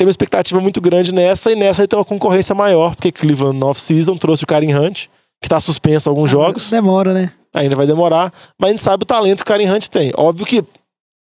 tem 0.01 0.07
uma 0.07 0.11
expectativa 0.11 0.59
muito 0.63 0.81
grande 0.81 1.13
nessa, 1.13 1.53
e 1.53 1.55
nessa 1.55 1.87
tem 1.87 1.99
uma 1.99 2.07
concorrência 2.07 2.55
maior, 2.55 2.97
porque 2.97 3.13
Cleveland 3.13 3.59
no 3.59 3.67
off-season 3.67 4.17
trouxe 4.17 4.45
o 4.45 4.47
Karim 4.47 4.75
Hunt, 4.75 5.09
que 5.43 5.47
tá 5.47 5.61
suspenso 5.61 6.09
alguns 6.09 6.31
jogos, 6.31 6.71
Demora, 6.71 7.13
né? 7.13 7.31
ainda 7.53 7.77
vai 7.77 7.87
demorar, 7.87 8.33
mas 8.59 8.69
a 8.69 8.73
gente 8.73 8.83
sabe 8.83 9.03
o 9.03 9.07
talento 9.07 9.37
que 9.37 9.43
o 9.43 9.45
Karim 9.45 9.69
Hunt 9.71 9.89
tem. 9.89 10.11
Óbvio 10.17 10.47
que 10.47 10.65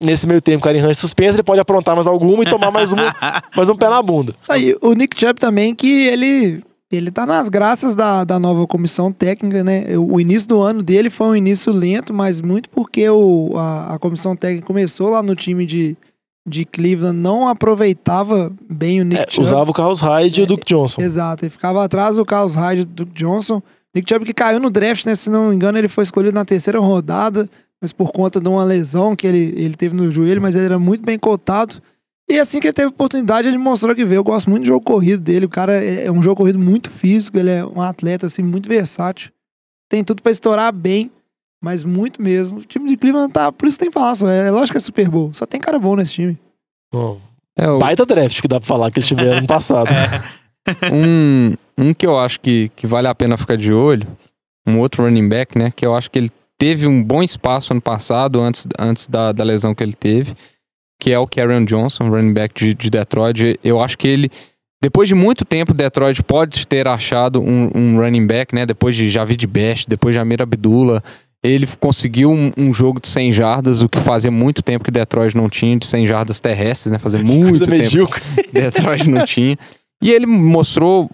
nesse 0.02 0.26
meio 0.26 0.42
tempo 0.42 0.60
o 0.60 0.64
Karim 0.64 0.82
Hunt 0.82 0.94
suspenso, 0.94 1.36
ele 1.36 1.44
pode 1.44 1.60
aprontar 1.60 1.94
mais 1.94 2.08
alguma 2.08 2.42
e 2.42 2.50
tomar 2.50 2.72
mais, 2.72 2.90
uma, 2.90 3.14
mais 3.54 3.68
um 3.68 3.76
pé 3.76 3.90
na 3.90 4.02
bunda. 4.02 4.34
Aí, 4.48 4.74
o 4.82 4.94
Nick 4.94 5.20
Chubb 5.20 5.38
também, 5.38 5.76
que 5.76 6.08
ele, 6.08 6.64
ele 6.90 7.12
tá 7.12 7.26
nas 7.26 7.50
graças 7.50 7.94
da, 7.94 8.24
da 8.24 8.40
nova 8.40 8.66
comissão 8.66 9.12
técnica, 9.12 9.62
né? 9.62 9.98
O, 9.98 10.14
o 10.14 10.22
início 10.22 10.48
do 10.48 10.62
ano 10.62 10.82
dele 10.82 11.10
foi 11.10 11.28
um 11.28 11.36
início 11.36 11.70
lento, 11.74 12.14
mas 12.14 12.40
muito 12.40 12.70
porque 12.70 13.10
o, 13.10 13.58
a, 13.58 13.96
a 13.96 14.00
comissão 14.00 14.38
técnica 14.38 14.66
começou 14.66 15.10
lá 15.10 15.22
no 15.22 15.36
time 15.36 15.66
de, 15.66 15.98
de 16.46 16.66
Cleveland, 16.66 17.18
não 17.18 17.48
aproveitava 17.48 18.52
bem 18.70 19.02
o 19.02 19.06
Nick 19.06 19.22
É, 19.22 19.26
Chubb. 19.30 19.48
usava 19.48 19.72
o 19.72 19.74
Carlos 19.74 20.00
Hyde 20.02 20.42
e 20.42 20.44
o 20.44 20.48
Duke 20.48 20.66
Johnson. 20.66 21.02
Exato, 21.02 21.46
ele 21.46 21.50
ficava 21.50 21.84
atrás 21.84 22.16
do 22.18 22.26
Carlos 22.26 22.54
Hyde 22.56 22.82
e 22.82 22.86
do 22.86 23.06
Duke 23.06 23.14
Johnson. 23.14 23.62
Nick 23.96 24.10
Chubb 24.10 24.26
que 24.26 24.34
caiu 24.34 24.60
no 24.60 24.70
draft, 24.70 25.06
né? 25.06 25.16
Se 25.16 25.30
não 25.30 25.50
me 25.50 25.56
engano, 25.56 25.78
ele 25.78 25.88
foi 25.88 26.04
escolhido 26.04 26.34
na 26.34 26.44
terceira 26.44 26.80
rodada, 26.80 27.50
mas 27.82 27.92
por 27.94 28.12
conta 28.12 28.42
de 28.42 28.48
uma 28.50 28.64
lesão 28.64 29.16
que 29.16 29.26
ele, 29.28 29.54
ele 29.56 29.76
teve 29.76 29.96
no 29.96 30.10
joelho, 30.12 30.42
mas 30.42 30.54
ele 30.56 30.66
era 30.66 30.80
muito 30.80 31.06
bem 31.06 31.18
cotado. 31.18 31.76
E 32.30 32.40
assim 32.40 32.60
que 32.60 32.68
ele 32.68 32.74
teve 32.74 32.88
oportunidade, 32.88 33.48
ele 33.48 33.58
mostrou 33.58 33.94
que 33.94 34.04
veio. 34.06 34.20
Eu 34.20 34.24
gosto 34.24 34.50
muito 34.50 34.64
do 34.64 34.68
jogo 34.68 34.84
corrido 34.86 35.22
dele. 35.22 35.46
O 35.46 35.50
cara 35.50 35.74
é 35.84 36.06
é 36.06 36.12
um 36.12 36.22
jogo 36.24 36.38
corrido 36.38 36.58
muito 36.60 36.90
físico, 36.90 37.38
ele 37.38 37.50
é 37.52 37.66
um 37.66 37.82
atleta 37.82 38.26
assim 38.26 38.42
muito 38.42 38.68
versátil. 38.68 39.30
Tem 39.90 40.04
tudo 40.04 40.24
pra 40.24 40.32
estourar 40.32 40.74
bem, 40.74 41.12
mas 41.64 41.84
muito 41.84 42.22
mesmo. 42.22 42.58
O 42.60 42.62
time 42.66 42.90
de 42.90 42.98
Cleveland 42.98 43.32
tá, 43.32 43.52
por 43.52 43.68
isso 43.68 43.78
que 43.78 43.86
tem 43.86 43.92
falar, 43.92 44.14
só 44.16 44.28
é 44.30 44.52
lógico 44.52 44.74
que 44.74 44.78
é 44.78 44.82
Super 44.82 45.10
Bowl. 45.10 45.32
Só 45.34 45.46
tem 45.46 45.62
cara 45.62 45.80
bom 45.80 45.96
nesse 45.96 46.14
time. 46.14 46.38
Bom, 46.94 47.20
É, 47.58 47.70
o- 47.70 47.80
baita 47.80 48.06
draft 48.06 48.42
que 48.42 48.48
dá 48.48 48.60
pra 48.60 48.68
falar 48.68 48.92
que 48.92 49.00
eles 49.00 49.08
tiveram 49.08 49.40
no 49.42 49.48
passado. 49.48 49.88
um, 50.92 51.54
um 51.78 51.94
que 51.94 52.06
eu 52.06 52.20
acho 52.20 52.40
que, 52.40 52.70
que 52.76 52.86
vale 52.88 53.08
a 53.08 53.16
pena 53.16 53.38
ficar 53.38 53.56
de 53.58 53.74
olho, 53.74 54.08
um 54.68 54.80
outro 54.80 55.04
running 55.04 55.28
back, 55.28 55.58
né? 55.58 55.72
Que 55.76 55.86
eu 55.86 55.96
acho 55.96 56.10
que 56.12 56.20
ele 56.20 56.30
teve 56.58 56.88
um 56.88 57.04
bom 57.04 57.22
espaço 57.24 57.74
ano 57.74 57.82
passado, 57.82 58.40
antes, 58.42 58.68
antes 58.80 59.08
da, 59.08 59.32
da 59.32 59.44
lesão 59.44 59.74
que 59.76 59.84
ele 59.84 59.94
teve, 59.94 60.34
que 61.00 61.12
é 61.12 61.20
o 61.20 61.28
Karen 61.28 61.66
Johnson, 61.66 62.10
running 62.10 62.34
back 62.34 62.54
de, 62.54 62.74
de 62.74 62.90
Detroit. 62.90 63.60
Eu 63.64 63.82
acho 63.82 63.98
que 63.98 64.08
ele, 64.08 64.30
depois 64.82 65.08
de 65.10 65.16
muito 65.16 65.44
tempo, 65.44 65.74
Detroit 65.74 66.22
pode 66.24 66.66
ter 66.68 66.88
achado 66.88 67.42
um, 67.42 67.70
um 67.76 67.98
running 67.98 68.26
back, 68.28 68.54
né? 68.56 68.66
Depois 68.66 68.96
de 68.96 69.10
Javid 69.10 69.46
Best, 69.48 69.88
depois 69.90 70.14
de 70.16 70.20
Amir 70.20 70.42
Abdullah. 70.42 71.02
Ele 71.44 71.68
conseguiu 71.80 72.32
um, 72.32 72.52
um 72.58 72.74
jogo 72.74 73.02
de 73.02 73.08
100 73.10 73.34
jardas, 73.34 73.82
o 73.82 73.90
que 73.90 74.00
fazia 74.00 74.32
muito 74.32 74.62
tempo 74.62 74.84
que 74.86 74.92
Detroit 74.92 75.36
não 75.36 75.50
tinha, 75.50 75.78
de 75.78 75.86
100 75.86 76.08
jardas 76.08 76.40
terrestres, 76.40 76.92
né? 76.92 76.98
Fazia 76.98 77.20
muito 77.24 77.60
tempo. 77.66 77.72
medíocre. 77.72 78.24
Detroit 78.54 79.10
não 79.10 79.26
tinha. 79.26 79.58
E 80.02 80.10
ele 80.12 80.26
mostrou. 80.26 81.10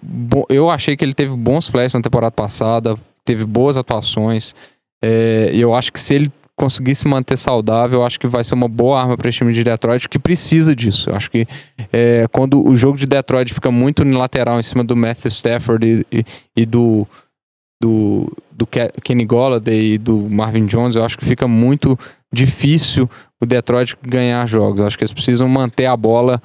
Eu 0.48 0.70
achei 0.70 0.96
que 0.96 1.04
ele 1.04 1.14
teve 1.14 1.34
bons 1.36 1.68
flashes 1.68 1.94
na 1.94 2.00
temporada 2.02 2.30
passada, 2.32 2.96
teve 3.24 3.44
boas 3.44 3.76
atuações. 3.76 4.54
É, 5.02 5.50
E 5.52 5.60
eu 5.60 5.74
acho 5.74 5.92
que 5.92 5.98
se 6.00 6.14
ele 6.14 6.32
conseguir 6.56 6.94
se 6.94 7.08
manter 7.08 7.38
saudável, 7.38 8.00
eu 8.00 8.04
acho 8.06 8.20
que 8.20 8.26
vai 8.26 8.44
ser 8.44 8.52
uma 8.54 8.68
boa 8.68 9.00
arma 9.00 9.16
para 9.16 9.30
esse 9.30 9.38
time 9.38 9.50
de 9.52 9.64
Detroit 9.64 10.06
que 10.08 10.18
precisa 10.18 10.76
disso. 10.76 11.08
Eu 11.08 11.16
acho 11.16 11.30
que 11.30 11.46
é, 11.92 12.26
quando 12.30 12.62
o 12.68 12.76
jogo 12.76 12.98
de 12.98 13.06
Detroit 13.06 13.54
fica 13.54 13.70
muito 13.70 14.00
unilateral 14.00 14.60
em 14.60 14.62
cima 14.62 14.84
do 14.84 14.94
Matthew 14.94 15.30
Stafford 15.30 16.04
e, 16.12 16.18
e- 16.18 16.24
e 16.58 16.66
do, 16.66 17.06
do, 17.80 18.30
do 18.52 18.66
Ke- 18.66 18.92
Kenny 19.02 19.24
Golladay 19.24 19.94
e 19.94 19.98
do 19.98 20.28
Marvin 20.28 20.66
Jones, 20.66 20.96
eu 20.96 21.04
acho 21.04 21.16
que 21.16 21.24
fica 21.24 21.48
muito 21.48 21.98
difícil 22.32 23.08
o 23.40 23.46
Detroit 23.46 23.96
ganhar 24.02 24.46
jogos. 24.46 24.80
Eu 24.80 24.86
acho 24.86 24.98
que 24.98 25.04
eles 25.04 25.12
precisam 25.12 25.48
manter 25.48 25.86
a 25.86 25.96
bola 25.96 26.40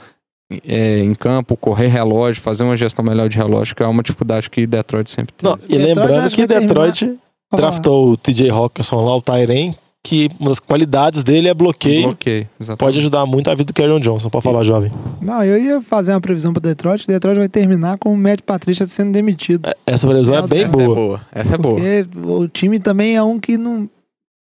é, 0.68 1.00
em 1.00 1.14
campo, 1.14 1.58
correr 1.58 1.88
relógio, 1.88 2.42
fazer 2.42 2.64
uma 2.64 2.78
gestão 2.78 3.04
melhor 3.04 3.28
de 3.28 3.38
relógio, 3.38 3.76
que 3.76 3.84
é 3.84 3.88
uma 3.88 4.02
dificuldade 4.02 4.50
que 4.50 4.66
Detroit 4.66 5.10
sempre 5.10 5.34
tem. 5.36 5.50
E 5.68 5.78
lembrando 5.78 6.30
que 6.30 6.48
Detroit 6.48 7.18
Ó, 7.52 7.58
draftou 7.58 8.12
o 8.12 8.18
TJ 8.18 8.50
Hawkinson 8.50 9.02
lá, 9.02 9.16
o 9.16 9.22
Tyren, 9.22 9.76
que 10.06 10.30
uma 10.40 10.50
das 10.50 10.60
qualidades 10.60 11.24
dele 11.24 11.48
é 11.50 11.54
bloqueio. 11.54 12.04
Bloqueio, 12.04 12.48
exatamente. 12.60 12.80
Pode 12.80 13.00
ajudar 13.00 13.26
muito 13.26 13.50
a 13.50 13.56
vida 13.56 13.66
do 13.66 13.74
Kerryon 13.74 14.00
Johnson, 14.00 14.30
pode 14.30 14.44
falar, 14.44 14.64
jovem. 14.64 14.92
Não, 15.20 15.44
eu 15.44 15.58
ia 15.58 15.82
fazer 15.82 16.12
uma 16.12 16.22
previsão 16.22 16.54
pra 16.54 16.62
Detroit. 16.62 17.08
Detroit 17.08 17.38
vai 17.40 17.50
terminar 17.50 17.98
com 17.98 18.14
o 18.14 18.18
Matt 18.18 18.42
Patricia 18.46 18.86
sendo 18.86 19.12
demitido. 19.12 19.68
Essa 19.88 20.08
previsão 20.08 20.36
é 20.36 20.38
Essa- 20.38 20.48
bem 20.48 20.64
Essa 20.64 20.80
é 20.82 20.86
boa. 20.86 20.96
boa. 20.96 21.22
Essa 21.34 21.56
é 21.56 21.58
boa. 21.58 21.76
Porque 21.76 22.06
o 22.24 22.48
time 22.48 22.80
também 22.80 23.16
é 23.16 23.24
um 23.24 23.40
que 23.40 23.58
não. 23.58 23.90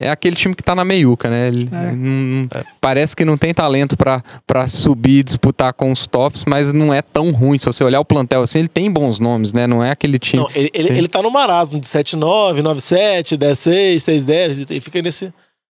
É 0.00 0.10
aquele 0.10 0.34
time 0.34 0.52
que 0.52 0.64
tá 0.64 0.74
na 0.74 0.84
meiuca, 0.84 1.30
né? 1.30 1.46
Ele 1.46 1.68
É. 1.70 1.92
não- 1.92 2.08
não- 2.42 2.48
Parece 2.80 3.14
que 3.14 3.24
não 3.24 3.36
tem 3.36 3.54
talento 3.54 3.96
pra, 3.96 4.20
pra 4.44 4.66
subir 4.66 5.18
e 5.20 5.22
disputar 5.22 5.72
com 5.72 5.92
os 5.92 6.08
tops, 6.08 6.44
mas 6.44 6.72
não 6.72 6.92
é 6.92 7.00
tão 7.00 7.30
ruim. 7.30 7.56
Se 7.56 7.66
você 7.66 7.84
olhar 7.84 8.00
o 8.00 8.04
plantel 8.04 8.42
assim, 8.42 8.58
ele 8.58 8.66
tem 8.68 8.90
bons 8.90 9.20
nomes, 9.20 9.52
né? 9.52 9.64
Não 9.68 9.80
é 9.80 9.92
aquele 9.92 10.18
time. 10.18 10.42
Não, 10.42 10.50
ele, 10.56 10.68
ele, 10.74 10.88
ele 10.88 11.06
tá 11.08 11.22
no 11.22 11.30
marasmo 11.30 11.78
de 11.78 11.86
7-9, 11.86 12.62
9-7, 12.62 13.36
10-6, 13.36 14.02
6-10, 14.02 14.66
e 14.70 14.80
fica 14.80 15.00
nesse, 15.00 15.32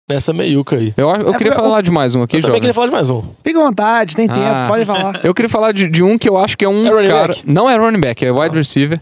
nessa 0.09 0.33
meiuca 0.33 0.77
aí. 0.77 0.93
Eu, 0.97 1.09
eu 1.11 1.33
É, 1.35 1.37
queria 1.39 1.53
foi- 1.53 1.63
falar 1.63 1.81
de 1.81 1.91
mais 1.91 2.15
um 2.15 2.23
aqui, 2.23 2.37
Eu 2.37 2.43
também 2.43 2.61
queria 2.61 2.75
falar 2.75 2.87
de 2.89 2.93
mais 2.93 3.11
um. 3.11 3.23
Fica 3.43 3.59
à 3.59 3.63
vontade, 3.65 4.15
tem 4.17 4.27
tempo, 4.29 4.41
Ah. 4.41 4.67
pode 4.69 4.85
falar. 4.85 5.21
Eu 5.25 5.35
queria 5.35 5.49
falar 5.49 5.73
de, 5.73 5.89
de 5.89 6.03
um 6.03 6.19
que 6.19 6.29
eu 6.29 6.37
acho 6.37 6.57
que 6.59 6.65
é 6.65 6.69
um 6.69 6.87
É 6.99 7.09
cara. 7.09 7.29
back? 7.29 7.43
Não 7.51 7.69
é 7.69 7.77
running 7.77 8.01
back, 8.01 8.25
é 8.25 8.31
wide 8.31 8.57
receiver. 8.57 9.01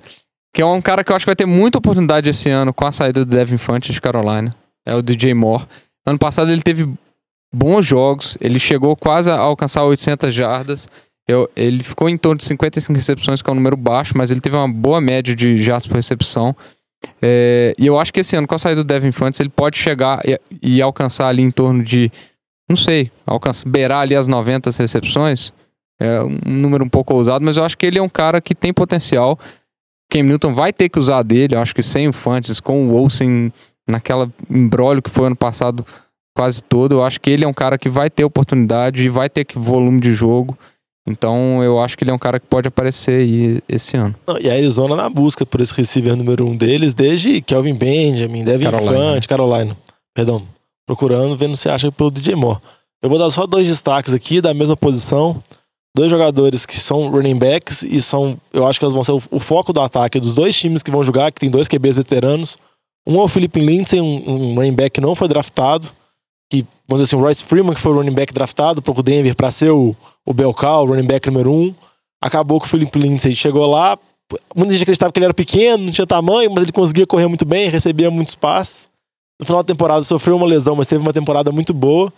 Que 0.55 0.61
é 0.61 0.67
um 0.67 0.81
cara 0.83 1.03
que 1.03 1.11
eu 1.11 1.17
acho 1.17 1.25
que 1.25 1.29
vai 1.31 1.35
ter 1.37 1.47
muita 1.47 1.79
oportunidade 1.79 2.29
esse 2.29 2.51
ano 2.51 2.75
com 2.75 2.85
a 2.87 2.93
saída 2.93 3.25
do 3.25 3.31
Devin 3.37 3.57
Fante 3.57 3.91
de 3.91 4.01
Carolina. 4.01 4.51
É 4.87 4.95
o 4.95 5.01
DJ 5.01 5.33
Moore. 5.33 5.65
Ano 6.07 6.19
passado 6.19 6.51
ele 6.53 6.61
teve 6.61 6.87
bons 7.55 7.87
jogos, 7.87 8.37
ele 8.41 8.59
chegou 8.59 8.95
quase 8.95 9.31
a 9.31 9.39
alcançar 9.39 9.83
800 9.85 10.35
jardas. 10.35 10.89
Eu- 11.27 11.49
ele 11.57 11.83
ficou 11.83 12.07
em 12.09 12.17
torno 12.19 12.37
de 12.39 12.45
55 12.45 12.93
recepções, 12.93 13.41
que 13.41 13.49
é 13.49 13.53
um 13.53 13.57
número 13.57 13.77
baixo, 13.79 14.13
mas 14.17 14.31
ele 14.31 14.41
teve 14.41 14.55
uma 14.57 14.69
boa 14.71 15.01
média 15.01 15.35
de 15.35 15.57
jardas 15.63 15.87
por 15.87 15.95
recepção. 15.95 16.55
É, 17.21 17.75
e 17.79 17.87
eu 17.87 17.99
acho 17.99 18.13
que 18.13 18.21
esse 18.21 18.37
ano, 18.37 18.47
com 18.47 18.55
a 18.55 18.59
saída 18.59 18.83
do 18.83 18.87
Devin 18.87 19.13
Funches, 19.13 19.41
ele 19.41 19.49
pode 19.49 19.79
chegar 19.79 20.21
e, 20.25 20.39
e 20.61 20.83
alcançar 20.83 21.29
ali 21.29 21.43
em 21.43 21.51
torno 21.51 21.83
de, 21.83 22.11
não 22.69 22.77
sei, 22.77 23.11
alcançar, 23.27 23.69
beirar 23.69 24.01
ali 24.01 24.17
as 24.17 24.27
90 24.27 24.71
recepções. 24.71 25.53
É 26.01 26.21
um 26.23 26.39
número 26.45 26.85
um 26.85 26.89
pouco 26.89 27.15
ousado, 27.15 27.45
mas 27.45 27.57
eu 27.57 27.65
acho 27.65 27.79
que 27.79 27.87
ele 27.87 27.99
é 27.99 28.03
um 28.03 28.09
cara 28.09 28.41
que 28.41 28.55
tem 28.55 28.73
potencial. 28.73 29.39
Cam 30.11 30.25
Newton 30.25 30.53
vai 30.53 30.73
ter 30.73 30.89
que 30.89 30.99
usar 30.99 31.23
dele, 31.23 31.55
eu 31.55 31.61
acho 31.61 31.75
que 31.75 31.83
sem 31.83 32.09
o 32.09 32.13
Funches, 32.13 32.61
com 32.61 32.89
o 32.89 32.95
Olsen, 32.95 33.53
naquela 33.89 34.31
embrólio 34.51 35.03
que 35.03 35.11
foi 35.11 35.27
ano 35.27 35.37
passado 35.37 35.87
quase 36.35 36.63
todo. 36.63 36.97
Eu 36.97 37.05
acho 37.05 37.21
que 37.21 37.31
ele 37.31 37.45
é 37.45 37.49
um 37.49 37.53
cara 37.53 37.79
que 37.79 37.89
vai 37.89 38.11
ter 38.11 38.25
oportunidade 38.25 39.05
e 39.05 39.09
vai 39.09 39.29
ter 39.29 39.47
volume 39.55 40.01
de 40.01 40.15
jogo. 40.15 40.59
Então 41.07 41.63
eu 41.63 41.81
acho 41.81 41.99
que 41.99 42.05
ele 42.05 42.11
é 42.11 42.15
um 42.15 42.19
cara 42.19 42.39
que 42.39 42.47
pode 42.47 42.69
aparecer 42.69 43.21
aí 43.21 43.61
esse 43.69 43.97
ano. 43.97 44.15
Não, 44.27 44.39
e 44.39 44.49
a 44.49 44.55
Arizona 44.55 44.95
na 44.95 45.09
busca 45.09 45.45
por 45.45 45.61
esse 45.61 45.75
receiver 45.75 46.17
número 46.17 46.47
um 46.47 46.57
deles, 46.57 46.95
desde 46.95 47.41
Kelvin 47.43 47.75
Benjamin, 47.75 48.45
Devin 48.45 48.65
Carolina. 48.65 48.99
Fant, 48.99 49.27
Carolina. 49.27 49.77
Perdão. 50.15 50.43
Procurando, 50.87 51.37
vendo 51.37 51.57
se 51.57 51.69
acha 51.69 51.91
pelo 51.91 52.11
DJ 52.11 52.37
Moore. 52.37 52.61
Eu 53.03 53.09
vou 53.09 53.19
dar 53.19 53.31
só 53.31 53.47
dois 53.47 53.67
destaques 53.67 54.15
aqui 54.15 54.41
da 54.41 54.55
mesma 54.55 54.77
posição. 54.77 55.43
Dois 55.95 56.11
jogadores 56.11 56.65
que 56.65 56.79
são 56.79 57.11
running 57.11 57.37
backs 57.37 57.83
e 57.83 58.01
são, 58.01 58.39
eu 58.53 58.67
acho 58.67 58.79
que 58.79 58.85
eles 58.85 58.95
vão 58.95 59.05
ser 59.05 59.13
o, 59.13 59.23
o 59.31 59.39
foco 59.39 59.73
do 59.73 59.81
ataque 59.81 60.19
dos 60.19 60.37
dois 60.37 60.55
times 60.57 60.83
que 60.83 60.91
vão 60.91 61.03
jogar, 61.03 61.31
que 61.33 61.41
tem 61.41 61.51
dois 61.51 61.69
QBs 61.69 61.97
veteranos. 61.97 62.57
Um 63.07 63.21
é 63.21 63.25
o 63.25 63.29
Philip 63.29 63.61
Lindsay, 63.61 64.01
um, 64.01 64.31
um 64.31 64.55
running 64.55 64.73
back 64.73 64.91
que 64.91 65.01
não 65.01 65.15
foi 65.15 65.29
draftado. 65.29 65.89
Que, 66.53 66.67
vamos 66.87 67.01
dizer 67.01 67.05
assim, 67.05 67.17
o 67.17 67.25
Royce 67.25 67.43
Freeman, 67.43 67.73
que 67.73 67.81
foi 67.81 67.93
o 67.93 67.95
running 67.95 68.13
back 68.13 68.31
draftado 68.31 68.83
para 68.83 68.93
o 68.93 69.03
Denver 69.03 69.35
para 69.35 69.51
ser 69.51 69.71
o, 69.71 69.97
o 70.23 70.35
Belcal, 70.35 70.85
o 70.85 70.87
running 70.87 71.07
back 71.07 71.31
número 71.31 71.51
um. 71.51 71.75
Acabou 72.23 72.61
que 72.61 72.67
o 72.67 72.69
Philip 72.69 72.99
Lindsay 72.99 73.35
chegou 73.35 73.65
lá. 73.65 73.99
Muita 74.55 74.75
gente 74.75 74.83
acreditava 74.83 75.11
que 75.11 75.19
ele 75.19 75.25
era 75.25 75.33
pequeno, 75.33 75.87
não 75.87 75.91
tinha 75.91 76.07
tamanho, 76.07 76.51
mas 76.51 76.65
ele 76.65 76.73
conseguia 76.73 77.07
correr 77.07 77.27
muito 77.27 77.47
bem, 77.47 77.71
recebia 77.71 78.11
muitos 78.11 78.35
passes. 78.35 78.87
No 79.41 79.47
final 79.47 79.63
da 79.63 79.67
temporada 79.67 80.05
sofreu 80.05 80.37
uma 80.37 80.45
lesão, 80.45 80.77
mas 80.77 80.87
teve 80.87 81.01
uma 81.01 81.13
temporada 81.15 81.51
muito 81.51 81.73
boa. 81.73 82.13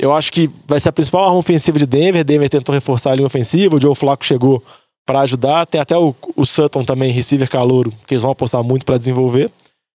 Eu 0.00 0.12
acho 0.12 0.32
que 0.32 0.50
vai 0.66 0.80
ser 0.80 0.88
a 0.88 0.92
principal 0.92 1.22
arma 1.22 1.38
ofensiva 1.38 1.78
de 1.78 1.86
Denver. 1.86 2.24
Denver 2.24 2.50
tentou 2.50 2.74
reforçar 2.74 3.12
a 3.12 3.14
linha 3.14 3.26
ofensiva, 3.26 3.76
o 3.76 3.80
Joe 3.80 3.94
Flacco 3.94 4.24
chegou 4.24 4.60
para 5.06 5.20
ajudar. 5.20 5.64
Tem 5.64 5.80
até 5.80 5.96
o, 5.96 6.12
o 6.34 6.44
Sutton 6.44 6.82
também, 6.82 7.12
receiver 7.12 7.48
calouro, 7.48 7.92
que 8.04 8.14
eles 8.14 8.22
vão 8.22 8.32
apostar 8.32 8.64
muito 8.64 8.84
para 8.84 8.98
desenvolver. 8.98 9.48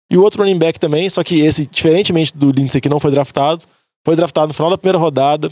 E 0.10 0.18
o 0.18 0.24
outro 0.24 0.42
running 0.42 0.58
back 0.58 0.80
também, 0.80 1.10
só 1.10 1.24
que 1.24 1.42
esse, 1.42 1.66
diferentemente 1.66 2.36
do 2.36 2.52
Lindsay 2.52 2.80
que 2.80 2.90
não 2.90 3.02
foi 3.02 3.12
draftado, 3.12 3.66
foi 4.06 4.16
draftado 4.16 4.48
no 4.48 4.54
final 4.54 4.70
da 4.70 4.78
primeira 4.78 4.98
rodada 4.98 5.52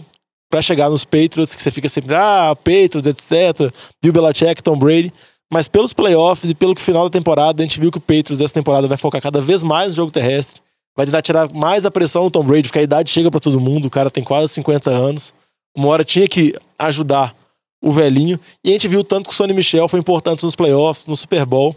para 0.49 0.61
chegar 0.61 0.89
nos 0.89 1.03
Patriots, 1.03 1.53
que 1.53 1.61
você 1.61 1.69
fica 1.69 1.87
sempre, 1.87 2.15
ah, 2.15 2.55
Patriots, 2.55 3.05
etc. 3.05 3.71
Bill 4.01 4.11
Belichick, 4.11 4.63
Tom 4.63 4.77
Brady. 4.77 5.13
Mas 5.51 5.67
pelos 5.67 5.93
playoffs 5.93 6.49
e 6.49 6.55
pelo 6.55 6.77
final 6.77 7.03
da 7.03 7.09
temporada, 7.09 7.61
a 7.61 7.65
gente 7.65 7.79
viu 7.79 7.91
que 7.91 7.97
o 7.97 8.01
Patriots 8.01 8.37
dessa 8.37 8.53
temporada 8.53 8.87
vai 8.87 8.97
focar 8.97 9.21
cada 9.21 9.41
vez 9.41 9.63
mais 9.63 9.89
no 9.89 9.95
jogo 9.95 10.11
terrestre. 10.11 10.61
Vai 10.95 11.05
tentar 11.05 11.21
tirar 11.21 11.53
mais 11.53 11.85
a 11.85 11.91
pressão 11.91 12.25
do 12.25 12.31
Tom 12.31 12.43
Brady, 12.43 12.63
porque 12.63 12.79
a 12.79 12.83
idade 12.83 13.09
chega 13.09 13.31
para 13.31 13.39
todo 13.39 13.59
mundo, 13.59 13.85
o 13.85 13.89
cara 13.89 14.11
tem 14.11 14.23
quase 14.23 14.53
50 14.53 14.89
anos. 14.89 15.33
Uma 15.75 15.87
hora 15.87 16.03
tinha 16.03 16.27
que 16.27 16.53
ajudar 16.77 17.35
o 17.81 17.91
velhinho. 17.91 18.39
E 18.63 18.69
a 18.69 18.73
gente 18.73 18.87
viu 18.87 19.03
tanto 19.03 19.27
que 19.27 19.33
o 19.33 19.35
Sonny 19.35 19.53
Michel 19.53 19.87
foi 19.87 19.99
importante 19.99 20.43
nos 20.43 20.55
playoffs, 20.55 21.07
no 21.07 21.15
Super 21.15 21.45
Bowl. 21.45 21.75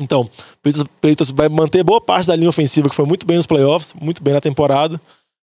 Então, 0.00 0.22
o 0.22 0.88
Patriots 1.02 1.30
vai 1.30 1.48
manter 1.48 1.84
boa 1.84 2.00
parte 2.00 2.26
da 2.26 2.34
linha 2.34 2.48
ofensiva, 2.48 2.88
que 2.88 2.94
foi 2.94 3.04
muito 3.04 3.26
bem 3.26 3.36
nos 3.36 3.46
playoffs, 3.46 3.92
muito 4.00 4.22
bem 4.22 4.32
na 4.32 4.40
temporada. 4.40 5.00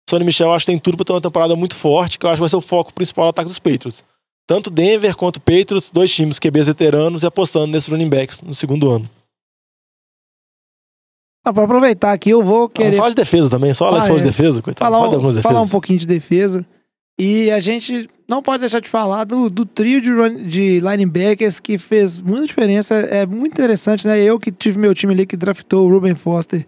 Sonny 0.09 0.23
Michel 0.25 0.51
acho 0.53 0.65
que 0.65 0.71
tem 0.71 0.79
tudo 0.79 0.95
para 0.97 1.05
ter 1.05 1.13
uma 1.13 1.21
temporada 1.21 1.55
muito 1.55 1.75
forte, 1.75 2.17
que 2.17 2.25
eu 2.25 2.29
acho 2.29 2.37
que 2.37 2.41
vai 2.41 2.49
ser 2.49 2.55
o 2.55 2.61
foco 2.61 2.93
principal 2.93 3.25
do 3.25 3.29
ataque 3.29 3.49
dos 3.49 3.59
Patriots. 3.59 4.03
Tanto 4.47 4.69
Denver 4.69 5.15
quanto 5.15 5.39
Patriots, 5.41 5.91
dois 5.91 6.09
times 6.09 6.39
QBs 6.39 6.67
veteranos 6.67 7.23
e 7.23 7.25
apostando 7.25 7.67
nesses 7.67 7.89
running 7.89 8.07
backs 8.09 8.41
no 8.41 8.53
segundo 8.53 8.89
ano. 8.89 9.09
Ah, 11.45 11.53
pra 11.53 11.63
aproveitar 11.63 12.11
aqui, 12.11 12.29
eu 12.29 12.43
vou 12.43 12.67
querer 12.67 12.95
falar 12.97 13.09
de 13.09 13.15
defesa 13.15 13.49
também, 13.49 13.73
só 13.73 13.87
Ah, 13.89 14.01
falou 14.01 14.17
de 14.17 14.23
é. 14.23 14.27
defesa, 14.27 14.61
coitado. 14.61 14.89
falar 14.91 15.01
um, 15.09 15.13
algumas 15.13 15.41
falar 15.41 15.61
um 15.61 15.67
pouquinho 15.67 15.99
de 15.99 16.05
defesa. 16.07 16.65
E 17.19 17.49
a 17.51 17.59
gente 17.59 18.07
não 18.27 18.43
pode 18.43 18.59
deixar 18.61 18.79
de 18.79 18.87
falar 18.89 19.23
do, 19.23 19.49
do 19.49 19.65
trio 19.65 19.99
de, 19.99 20.11
run- 20.11 20.47
de 20.47 20.79
linebackers 20.81 21.59
que 21.59 21.77
fez 21.77 22.19
muita 22.19 22.45
diferença. 22.45 22.93
É 22.95 23.25
muito 23.25 23.53
interessante, 23.53 24.05
né? 24.05 24.21
Eu 24.21 24.37
que 24.39 24.51
tive 24.51 24.77
meu 24.77 24.93
time 24.93 25.13
ali 25.13 25.25
que 25.25 25.35
draftou 25.35 25.87
o 25.87 25.89
Ruben 25.91 26.13
Foster, 26.15 26.65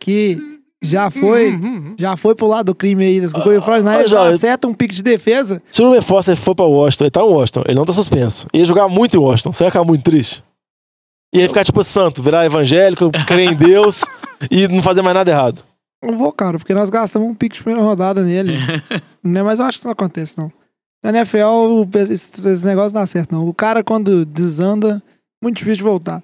que 0.00 0.51
já 0.82 1.08
foi, 1.10 1.58
já 1.96 2.16
foi 2.16 2.34
pro 2.34 2.48
lado 2.48 2.66
do 2.66 2.74
crime 2.74 3.04
aí. 3.04 3.20
Das, 3.20 3.32
o 3.32 3.62
Freud 3.62 3.88
ah, 3.88 4.06
já 4.06 4.26
acerta 4.26 4.66
um 4.66 4.74
pique 4.74 4.94
de 4.94 5.02
defesa. 5.02 5.62
Se 5.70 5.80
o 5.80 5.86
Ruben 5.86 6.02
Foster 6.02 6.36
for 6.36 6.54
pra 6.54 6.64
Washington, 6.64 7.04
ele 7.04 7.10
tá 7.10 7.20
em 7.20 7.24
Washington, 7.24 7.62
ele 7.66 7.74
não 7.74 7.84
tá 7.84 7.92
suspenso. 7.92 8.46
Ia 8.52 8.64
jogar 8.64 8.88
muito 8.88 9.16
em 9.16 9.20
Washington, 9.20 9.52
você 9.52 9.64
ia 9.64 9.70
ficar 9.70 9.84
muito 9.84 10.02
triste. 10.02 10.42
Ia 11.34 11.48
ficar 11.48 11.64
tipo 11.64 11.82
santo, 11.82 12.22
virar 12.22 12.44
evangélico, 12.44 13.10
crer 13.26 13.52
em 13.52 13.54
Deus 13.54 14.02
e 14.50 14.68
não 14.68 14.82
fazer 14.82 15.00
mais 15.00 15.14
nada 15.14 15.30
errado. 15.30 15.62
Não 16.02 16.18
vou, 16.18 16.32
cara, 16.32 16.58
porque 16.58 16.74
nós 16.74 16.90
gastamos 16.90 17.28
um 17.28 17.34
pique 17.34 17.56
de 17.56 17.62
primeira 17.62 17.86
rodada 17.86 18.22
nele. 18.22 18.54
né? 19.22 19.42
Mas 19.42 19.60
eu 19.60 19.64
acho 19.64 19.78
que 19.78 19.82
isso 19.82 19.88
não 19.88 19.92
acontece, 19.92 20.34
não. 20.36 20.52
Na 21.02 21.10
NFL, 21.10 21.88
esse, 22.10 22.30
esse 22.48 22.66
negócio 22.66 22.94
não 22.94 23.02
dá 23.02 23.06
certo, 23.06 23.32
não. 23.32 23.48
O 23.48 23.54
cara, 23.54 23.82
quando 23.84 24.26
desanda, 24.26 25.02
muito 25.42 25.58
difícil 25.58 25.76
de 25.76 25.82
voltar. 25.84 26.22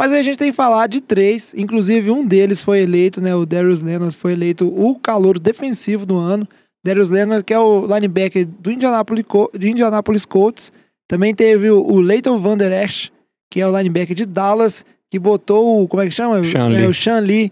Mas 0.00 0.12
aí 0.12 0.20
a 0.20 0.22
gente 0.22 0.38
tem 0.38 0.50
que 0.50 0.56
falar 0.56 0.86
de 0.86 1.00
três. 1.00 1.52
Inclusive, 1.54 2.10
um 2.10 2.26
deles 2.26 2.62
foi 2.62 2.80
eleito, 2.80 3.20
né? 3.20 3.34
O 3.34 3.44
Darius 3.44 3.82
Leonard 3.82 4.16
foi 4.16 4.32
eleito 4.32 4.66
o 4.66 4.98
calor 4.98 5.38
defensivo 5.38 6.06
do 6.06 6.16
ano. 6.16 6.48
Darius 6.82 7.10
Leonard, 7.10 7.44
que 7.44 7.52
é 7.52 7.58
o 7.58 7.86
linebacker 7.86 8.46
do 8.46 8.70
Indianapolis, 8.72 9.24
Indianapolis 9.60 10.24
Colts. 10.24 10.72
Também 11.06 11.34
teve 11.34 11.70
o, 11.70 11.82
o 11.84 12.00
Leighton 12.00 12.38
Van 12.38 12.56
Der 12.56 12.72
Esch, 12.84 13.10
que 13.52 13.60
é 13.60 13.66
o 13.66 13.76
linebacker 13.76 14.16
de 14.16 14.24
Dallas, 14.24 14.84
que 15.10 15.18
botou 15.18 15.82
o. 15.82 15.86
Como 15.88 16.02
é 16.02 16.06
que 16.06 16.12
chama? 16.12 16.42
Sean 16.44 16.68
É, 16.84 16.88
o 16.88 16.94
Sean 16.94 17.18
Lee 17.18 17.50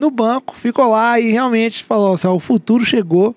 no 0.00 0.10
banco, 0.12 0.54
ficou 0.54 0.88
lá 0.88 1.18
e 1.18 1.32
realmente 1.32 1.82
falou: 1.82 2.14
assim, 2.14 2.28
ó, 2.28 2.34
o 2.34 2.38
futuro 2.38 2.84
chegou. 2.84 3.34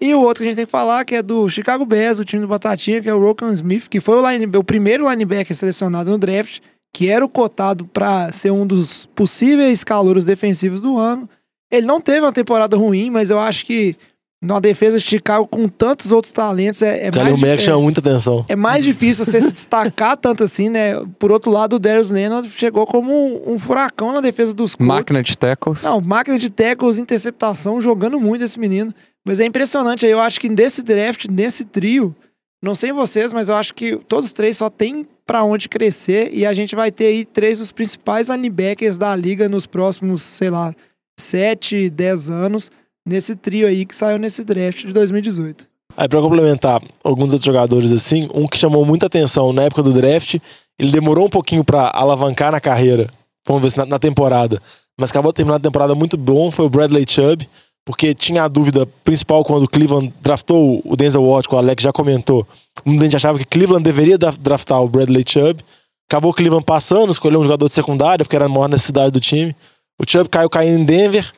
E 0.00 0.14
o 0.14 0.20
outro 0.22 0.38
que 0.42 0.44
a 0.44 0.46
gente 0.46 0.56
tem 0.56 0.64
que 0.64 0.70
falar, 0.72 1.04
que 1.04 1.16
é 1.16 1.22
do 1.22 1.48
Chicago 1.50 1.84
Bears, 1.84 2.18
o 2.20 2.24
time 2.24 2.40
do 2.40 2.48
Batatinha, 2.48 3.02
que 3.02 3.08
é 3.10 3.12
o 3.14 3.18
Rokan 3.20 3.52
Smith, 3.52 3.88
que 3.88 4.00
foi 4.00 4.14
o, 4.22 4.30
line- 4.30 4.56
o 4.56 4.62
primeiro 4.64 5.10
linebacker 5.10 5.54
selecionado 5.56 6.08
no 6.10 6.16
draft, 6.16 6.60
que 6.92 7.08
era 7.08 7.24
o 7.24 7.28
cotado 7.28 7.86
para 7.86 8.30
ser 8.32 8.50
um 8.50 8.66
dos 8.66 9.06
possíveis 9.14 9.84
calouros 9.84 10.24
defensivos 10.24 10.80
do 10.80 10.98
ano. 10.98 11.28
Ele 11.70 11.86
não 11.86 12.00
teve 12.00 12.20
uma 12.20 12.32
temporada 12.32 12.76
ruim, 12.76 13.10
mas 13.10 13.30
eu 13.30 13.38
acho 13.38 13.66
que 13.66 13.94
numa 14.42 14.60
defesa 14.60 14.98
de 14.98 15.04
Chicago 15.04 15.46
com 15.46 15.68
tantos 15.68 16.12
outros 16.12 16.32
talentos 16.32 16.80
é, 16.80 17.06
é 17.06 17.10
mais, 17.10 17.38
Mack 17.38 17.54
é, 17.54 17.60
chama 17.60 17.82
muita 17.82 18.00
atenção. 18.00 18.44
é 18.48 18.54
mais 18.54 18.84
difícil 18.84 19.24
você 19.24 19.40
se 19.40 19.50
destacar 19.50 20.16
tanto 20.18 20.44
assim, 20.44 20.68
né? 20.68 20.94
Por 21.18 21.32
outro 21.32 21.50
lado, 21.50 21.76
o 21.76 21.78
Darius 21.78 22.10
Leonard 22.10 22.48
chegou 22.56 22.86
como 22.86 23.12
um, 23.12 23.54
um 23.54 23.58
furacão 23.58 24.12
na 24.12 24.20
defesa 24.20 24.54
dos 24.54 24.74
Colts. 24.74 24.86
Máquina 24.86 25.22
de 25.22 25.36
tackles. 25.36 25.82
Não, 25.82 26.00
máquina 26.00 26.38
de 26.38 26.50
tackles, 26.50 26.98
interceptação, 26.98 27.80
jogando 27.80 28.20
muito 28.20 28.44
esse 28.44 28.58
menino. 28.58 28.94
Mas 29.26 29.40
é 29.40 29.44
impressionante. 29.44 30.06
aí 30.06 30.12
Eu 30.12 30.20
acho 30.20 30.40
que 30.40 30.48
nesse 30.48 30.82
draft, 30.82 31.26
nesse 31.26 31.64
trio, 31.64 32.14
não 32.62 32.74
sei 32.74 32.92
vocês, 32.92 33.32
mas 33.32 33.48
eu 33.48 33.54
acho 33.54 33.74
que 33.74 33.96
todos 33.96 34.26
os 34.26 34.32
três 34.32 34.56
só 34.56 34.68
tem 34.68 35.06
pra 35.26 35.44
onde 35.44 35.68
crescer. 35.68 36.30
E 36.32 36.44
a 36.44 36.52
gente 36.52 36.74
vai 36.74 36.90
ter 36.90 37.06
aí 37.06 37.24
três 37.24 37.58
dos 37.58 37.70
principais 37.70 38.28
linebackers 38.28 38.96
da 38.96 39.14
liga 39.14 39.48
nos 39.48 39.66
próximos, 39.66 40.22
sei 40.22 40.50
lá, 40.50 40.74
7, 41.18 41.90
10 41.90 42.30
anos. 42.30 42.70
Nesse 43.06 43.36
trio 43.36 43.66
aí 43.66 43.86
que 43.86 43.96
saiu 43.96 44.18
nesse 44.18 44.44
draft 44.44 44.84
de 44.84 44.92
2018. 44.92 45.66
Aí, 45.96 46.08
pra 46.08 46.20
complementar 46.20 46.80
alguns 47.02 47.32
outros 47.32 47.44
jogadores 47.44 47.90
assim, 47.90 48.28
um 48.32 48.46
que 48.46 48.56
chamou 48.56 48.84
muita 48.84 49.06
atenção 49.06 49.52
na 49.52 49.62
época 49.62 49.82
do 49.82 49.92
draft, 49.92 50.36
ele 50.78 50.92
demorou 50.92 51.26
um 51.26 51.30
pouquinho 51.30 51.64
pra 51.64 51.90
alavancar 51.92 52.52
na 52.52 52.60
carreira, 52.60 53.10
vamos 53.44 53.60
ver 53.60 53.70
se 53.70 53.78
na, 53.78 53.84
na 53.84 53.98
temporada, 53.98 54.62
mas 54.96 55.10
acabou 55.10 55.32
terminando 55.32 55.58
a 55.58 55.68
temporada 55.68 55.96
muito 55.96 56.16
bom, 56.16 56.52
foi 56.52 56.66
o 56.66 56.70
Bradley 56.70 57.04
Chubb, 57.08 57.48
porque 57.88 58.12
tinha 58.12 58.42
a 58.44 58.48
dúvida 58.48 58.86
principal 59.02 59.42
quando 59.42 59.62
o 59.62 59.66
Cleveland 59.68 60.12
draftou 60.20 60.82
o 60.84 60.94
Denzel 60.94 61.24
Watt, 61.24 61.48
que 61.48 61.54
o 61.54 61.56
Alex 61.58 61.82
já 61.82 61.90
comentou. 61.90 62.46
Muita 62.84 63.04
gente 63.04 63.16
achava 63.16 63.38
que 63.38 63.46
Cleveland 63.46 63.82
deveria 63.82 64.18
dra- 64.18 64.34
draftar 64.38 64.82
o 64.82 64.88
Bradley 64.90 65.24
Chubb. 65.26 65.64
Acabou 66.06 66.30
o 66.30 66.34
Cleveland 66.34 66.66
passando, 66.66 67.10
escolheu 67.10 67.40
um 67.40 67.44
jogador 67.44 67.66
de 67.66 67.72
secundária, 67.72 68.26
porque 68.26 68.36
era 68.36 68.44
a 68.44 68.48
maior 68.48 68.68
necessidade 68.68 69.10
do 69.10 69.18
time. 69.20 69.56
O 69.98 70.04
Chubb 70.06 70.28
caiu 70.28 70.50
caindo 70.50 70.78
em 70.78 70.84
Denver. 70.84 71.32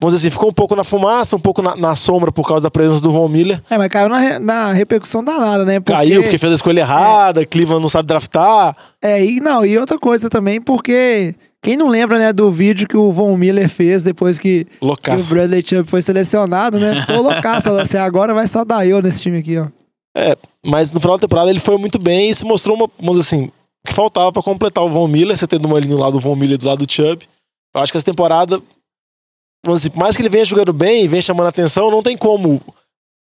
Vamos 0.00 0.14
dizer 0.16 0.28
assim, 0.28 0.32
ficou 0.32 0.48
um 0.48 0.54
pouco 0.54 0.74
na 0.74 0.84
fumaça, 0.84 1.36
um 1.36 1.38
pouco 1.38 1.60
na, 1.60 1.76
na 1.76 1.94
sombra 1.94 2.32
por 2.32 2.48
causa 2.48 2.62
da 2.62 2.70
presença 2.70 3.02
do 3.02 3.10
Von 3.10 3.28
Miller. 3.28 3.62
É, 3.68 3.76
mas 3.76 3.88
caiu 3.88 4.08
na, 4.08 4.38
na 4.38 4.72
repercussão 4.72 5.22
danada, 5.22 5.66
né? 5.66 5.80
Porque, 5.80 5.92
Caiu 5.92 6.22
porque 6.22 6.38
fez 6.38 6.50
a 6.50 6.54
escolha 6.56 6.80
errada, 6.80 7.44
Cleveland 7.44 7.82
não 7.82 7.90
sabe 7.90 8.08
draftar. 8.08 8.74
É, 9.02 9.22
e 9.22 9.38
não, 9.38 9.66
e 9.66 9.76
outra 9.76 9.98
coisa 9.98 10.30
também, 10.30 10.62
porque 10.62 11.34
quem 11.62 11.76
não 11.76 11.88
lembra, 11.88 12.18
né, 12.18 12.32
do 12.32 12.50
vídeo 12.50 12.88
que 12.88 12.96
o 12.96 13.12
Von 13.12 13.36
Miller 13.36 13.68
fez 13.68 14.02
depois 14.02 14.38
que, 14.38 14.66
que 15.18 15.22
o. 15.22 15.24
Bradley 15.26 15.62
Chubb 15.64 15.88
foi 15.88 16.00
selecionado, 16.02 16.78
né? 16.78 17.00
Ficou 17.02 17.20
loucaço. 17.22 17.68
assim, 17.70 17.96
agora 17.98 18.32
vai 18.32 18.46
só 18.46 18.64
dar 18.64 18.86
eu 18.86 19.02
nesse 19.02 19.20
time 19.22 19.38
aqui, 19.38 19.58
ó. 19.58 19.66
Mas 20.64 20.92
no 20.92 21.00
final 21.00 21.16
da 21.16 21.20
temporada 21.20 21.50
ele 21.50 21.60
foi 21.60 21.76
muito 21.76 21.98
bem 21.98 22.30
e 22.30 22.34
se 22.34 22.44
mostrou 22.44 22.76
uma, 22.76 22.88
vamos 22.98 23.20
assim, 23.20 23.50
que 23.86 23.92
faltava 23.92 24.32
pra 24.32 24.42
completar 24.42 24.84
o 24.84 24.88
Von 24.88 25.06
Miller, 25.08 25.36
você 25.36 25.46
tendo 25.46 25.66
uma 25.66 25.78
linha 25.78 25.94
do 25.94 26.00
lado 26.00 26.12
do 26.14 26.20
Von 26.20 26.34
Miller 26.36 26.54
e 26.54 26.58
do 26.58 26.66
lado 26.66 26.84
do 26.84 26.90
Chubb. 26.92 27.24
Eu 27.74 27.80
acho 27.80 27.92
que 27.92 27.96
essa 27.98 28.04
temporada, 28.04 28.60
vamos 29.64 29.80
dizer, 29.80 29.90
por 29.90 29.98
mais 30.00 30.16
que 30.16 30.22
ele 30.22 30.28
venha 30.28 30.44
jogando 30.44 30.72
bem 30.72 31.04
e 31.04 31.08
venha 31.08 31.22
chamando 31.22 31.46
atenção, 31.46 31.90
não 31.90 32.02
tem 32.02 32.16
como 32.16 32.60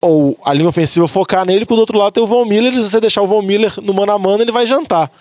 ou 0.03 0.35
a 0.43 0.51
linha 0.51 0.67
ofensiva 0.67 1.07
focar 1.07 1.45
nele, 1.45 1.59
porque 1.59 1.75
do 1.75 1.79
outro 1.81 1.97
lado 1.97 2.11
tem 2.13 2.23
o 2.23 2.27
Von 2.27 2.43
Miller, 2.45 2.73
e 2.73 2.77
se 2.81 2.89
você 2.89 2.99
deixar 2.99 3.21
o 3.21 3.27
Von 3.27 3.41
Miller 3.43 3.71
no 3.83 3.93
mano 3.93 4.11
a 4.11 4.17
mano, 4.17 4.41
ele 4.41 4.51
vai 4.51 4.65
jantar. 4.65 5.11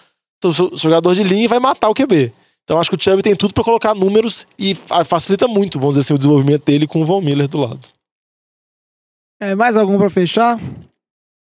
Seu- 0.42 0.70
o 0.72 0.76
jogador 0.76 1.14
de 1.14 1.22
linha 1.22 1.46
vai 1.48 1.60
matar 1.60 1.90
o 1.90 1.94
QB. 1.94 2.32
Então 2.70 2.78
acho 2.78 2.88
que 2.88 2.94
o 2.94 3.02
Chubb 3.02 3.20
tem 3.20 3.34
tudo 3.34 3.52
pra 3.52 3.64
colocar 3.64 3.96
números 3.96 4.46
e 4.56 4.76
fa- 4.76 5.04
facilita 5.04 5.48
muito, 5.48 5.76
vamos 5.80 5.96
dizer 5.96 6.04
assim, 6.06 6.14
o 6.14 6.16
desenvolvimento 6.16 6.64
dele 6.64 6.86
com 6.86 7.02
o 7.02 7.04
Von 7.04 7.20
Miller 7.20 7.48
do 7.48 7.58
lado. 7.58 7.80
É, 9.42 9.56
mais 9.56 9.76
algum 9.76 9.98
pra 9.98 10.08
fechar? 10.08 10.56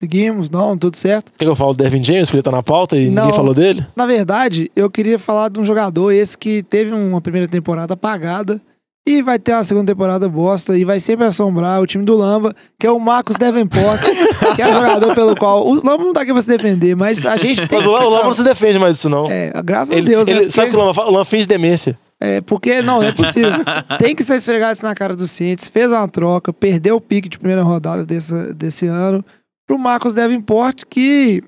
Seguimos, 0.01 0.49
não, 0.49 0.75
tudo 0.75 0.97
certo. 0.97 1.31
Quer 1.37 1.45
que 1.45 1.51
eu 1.51 1.55
falo 1.55 1.73
do 1.75 1.83
Devin 1.83 2.03
James, 2.03 2.23
porque 2.23 2.37
ele 2.37 2.41
tá 2.43 2.49
na 2.49 2.63
pauta 2.63 2.97
e 2.97 3.11
Não. 3.11 3.21
ninguém 3.25 3.35
falou 3.37 3.53
dele? 3.53 3.85
Na 3.95 4.07
verdade, 4.07 4.71
eu 4.75 4.89
queria 4.89 5.19
falar 5.19 5.49
de 5.49 5.59
um 5.59 5.63
jogador 5.63 6.09
esse 6.11 6.35
que 6.35 6.63
teve 6.63 6.91
uma 6.91 7.21
primeira 7.21 7.47
temporada 7.47 7.93
apagada 7.93 8.59
E 9.07 9.23
vai 9.23 9.39
ter 9.39 9.53
uma 9.53 9.63
segunda 9.63 9.91
temporada 9.91 10.29
bosta 10.29 10.77
e 10.77 10.85
vai 10.85 10.99
sempre 10.99 11.25
assombrar 11.25 11.81
o 11.81 11.87
time 11.87 12.05
do 12.05 12.13
Lamba, 12.13 12.53
que 12.79 12.85
é 12.85 12.91
o 12.91 12.99
Marcos 12.99 13.35
Davenport, 13.35 13.99
que 14.55 14.61
é 14.61 14.71
jogador 14.71 15.15
pelo 15.15 15.35
qual. 15.35 15.65
O 15.67 15.73
Lamba 15.73 16.03
não 16.03 16.13
tá 16.13 16.21
aqui 16.21 16.31
pra 16.31 16.41
se 16.41 16.47
defender, 16.47 16.95
mas 16.95 17.25
a 17.25 17.35
gente 17.35 17.67
tem 17.67 17.79
Mas 17.79 17.87
o 17.87 17.89
o 17.89 17.93
Lama 17.93 18.23
não 18.25 18.31
se 18.31 18.43
defende 18.43 18.77
mais 18.77 18.95
disso, 18.97 19.09
não. 19.09 19.29
É, 19.29 19.51
graças 19.65 19.91
Ele, 19.91 20.01
a 20.01 20.09
Deus, 20.09 20.27
ele- 20.27 20.45
né? 20.45 20.49
Sabe 20.51 20.67
o 20.67 20.69
que 20.71 20.75
o 20.75 20.79
Lama 20.79 20.93
fala? 20.93 21.09
O 21.09 21.13
Lama 21.13 21.25
finge 21.25 21.47
demência. 21.47 21.97
É, 22.19 22.39
porque 22.41 22.83
não, 22.83 23.01
não 23.01 23.07
é 23.07 23.11
possível. 23.11 23.51
Tem 23.97 24.15
que 24.15 24.23
ser 24.23 24.35
esfregado 24.35 24.73
isso 24.73 24.85
na 24.85 24.93
cara 24.93 25.15
do 25.15 25.27
Cientes. 25.27 25.67
Fez 25.67 25.91
uma 25.91 26.07
troca, 26.07 26.53
perdeu 26.53 26.97
o 26.97 27.01
pique 27.01 27.27
de 27.27 27.39
primeira 27.39 27.63
rodada 27.63 28.05
desse, 28.05 28.53
desse 28.53 28.85
ano 28.85 29.25
pro 29.67 29.79
Marcos 29.79 30.13
Davenport, 30.13 30.83
que 30.87 31.41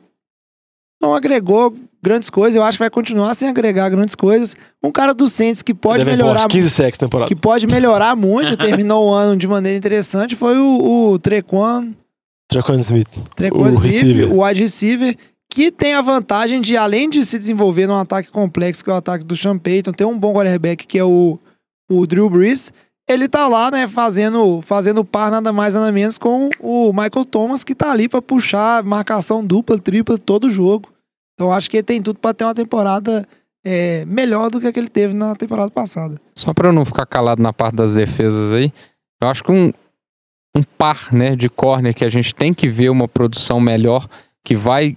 não 0.99 1.13
agregou 1.13 1.71
grandes 2.03 2.29
coisas. 2.29 2.55
Eu 2.55 2.63
acho 2.63 2.77
que 2.77 2.83
vai 2.83 2.89
continuar 2.89 3.33
sem 3.33 3.47
agregar 3.47 3.89
grandes 3.89 4.13
coisas. 4.13 4.55
Um 4.83 4.91
cara 4.91 5.13
do 5.13 5.29
Cientes 5.29 5.61
que 5.61 5.73
pode 5.73 6.03
Davenport, 6.03 6.27
melhorar 6.27 6.47
15 6.49 6.69
sacks 6.69 6.97
temporada. 6.97 7.29
que 7.29 7.35
pode 7.35 7.65
melhorar 7.65 8.15
muito, 8.15 8.57
terminou 8.57 9.09
o 9.09 9.13
ano 9.13 9.37
de 9.37 9.47
maneira 9.47 9.77
interessante, 9.77 10.35
foi 10.35 10.57
o, 10.57 11.11
o 11.13 11.19
Trequan, 11.19 11.93
Jaquan 12.51 12.75
Smith. 12.75 13.07
Trequan 13.35 13.57
O 13.57 13.67
Smith, 13.69 13.81
receiver. 13.83 14.31
o 14.31 14.45
wide 14.45 14.61
receiver, 14.61 15.17
que 15.49 15.71
tem 15.71 15.93
a 15.93 16.01
vantagem 16.01 16.61
de, 16.61 16.75
além 16.77 17.09
de 17.09 17.25
se 17.25 17.39
desenvolver 17.39 17.87
num 17.87 17.97
ataque 17.97 18.29
complexo, 18.29 18.83
que 18.83 18.89
é 18.89 18.93
o 18.93 18.97
ataque 18.97 19.23
do 19.23 19.35
Sean 19.35 19.57
Payton, 19.57 19.91
ter 19.91 20.05
um 20.05 20.19
bom 20.19 20.33
quarterback, 20.33 20.85
que 20.85 20.99
é 20.99 21.03
o, 21.03 21.39
o 21.89 22.05
Drew 22.05 22.29
Brees, 22.29 22.71
ele 23.09 23.27
tá 23.27 23.47
lá, 23.47 23.71
né, 23.71 23.87
fazendo, 23.87 24.61
fazendo 24.61 25.03
par 25.03 25.31
nada 25.31 25.51
mais 25.51 25.73
nada 25.73 25.91
menos 25.91 26.17
com 26.17 26.49
o 26.59 26.91
Michael 26.93 27.25
Thomas, 27.25 27.63
que 27.63 27.75
tá 27.75 27.91
ali 27.91 28.07
pra 28.07 28.21
puxar 28.21 28.83
marcação 28.83 29.45
dupla, 29.45 29.79
tripla 29.79 30.17
todo 30.17 30.49
jogo. 30.49 30.92
Então 31.43 31.51
acho 31.51 31.69
que 31.69 31.75
ele 31.77 31.83
tem 31.83 32.01
tudo 32.01 32.19
pra 32.19 32.33
ter 32.33 32.45
uma 32.45 32.55
temporada 32.55 33.27
é, 33.65 34.05
melhor 34.05 34.49
do 34.49 34.61
que 34.61 34.67
a 34.67 34.71
que 34.71 34.79
ele 34.79 34.87
teve 34.87 35.13
na 35.13 35.35
temporada 35.35 35.69
passada. 35.69 36.15
Só 36.33 36.53
pra 36.53 36.69
eu 36.69 36.73
não 36.73 36.85
ficar 36.85 37.05
calado 37.05 37.43
na 37.43 37.51
parte 37.51 37.75
das 37.75 37.93
defesas 37.93 38.53
aí, 38.53 38.71
eu 39.21 39.27
acho 39.27 39.43
que 39.43 39.51
um, 39.51 39.69
um 40.55 40.63
par 40.77 41.11
né, 41.11 41.35
de 41.35 41.49
corner 41.49 41.93
que 41.93 42.05
a 42.05 42.09
gente 42.09 42.33
tem 42.33 42.53
que 42.53 42.69
ver 42.69 42.89
uma 42.89 43.09
produção 43.09 43.59
melhor, 43.59 44.07
que 44.41 44.55
vai 44.55 44.95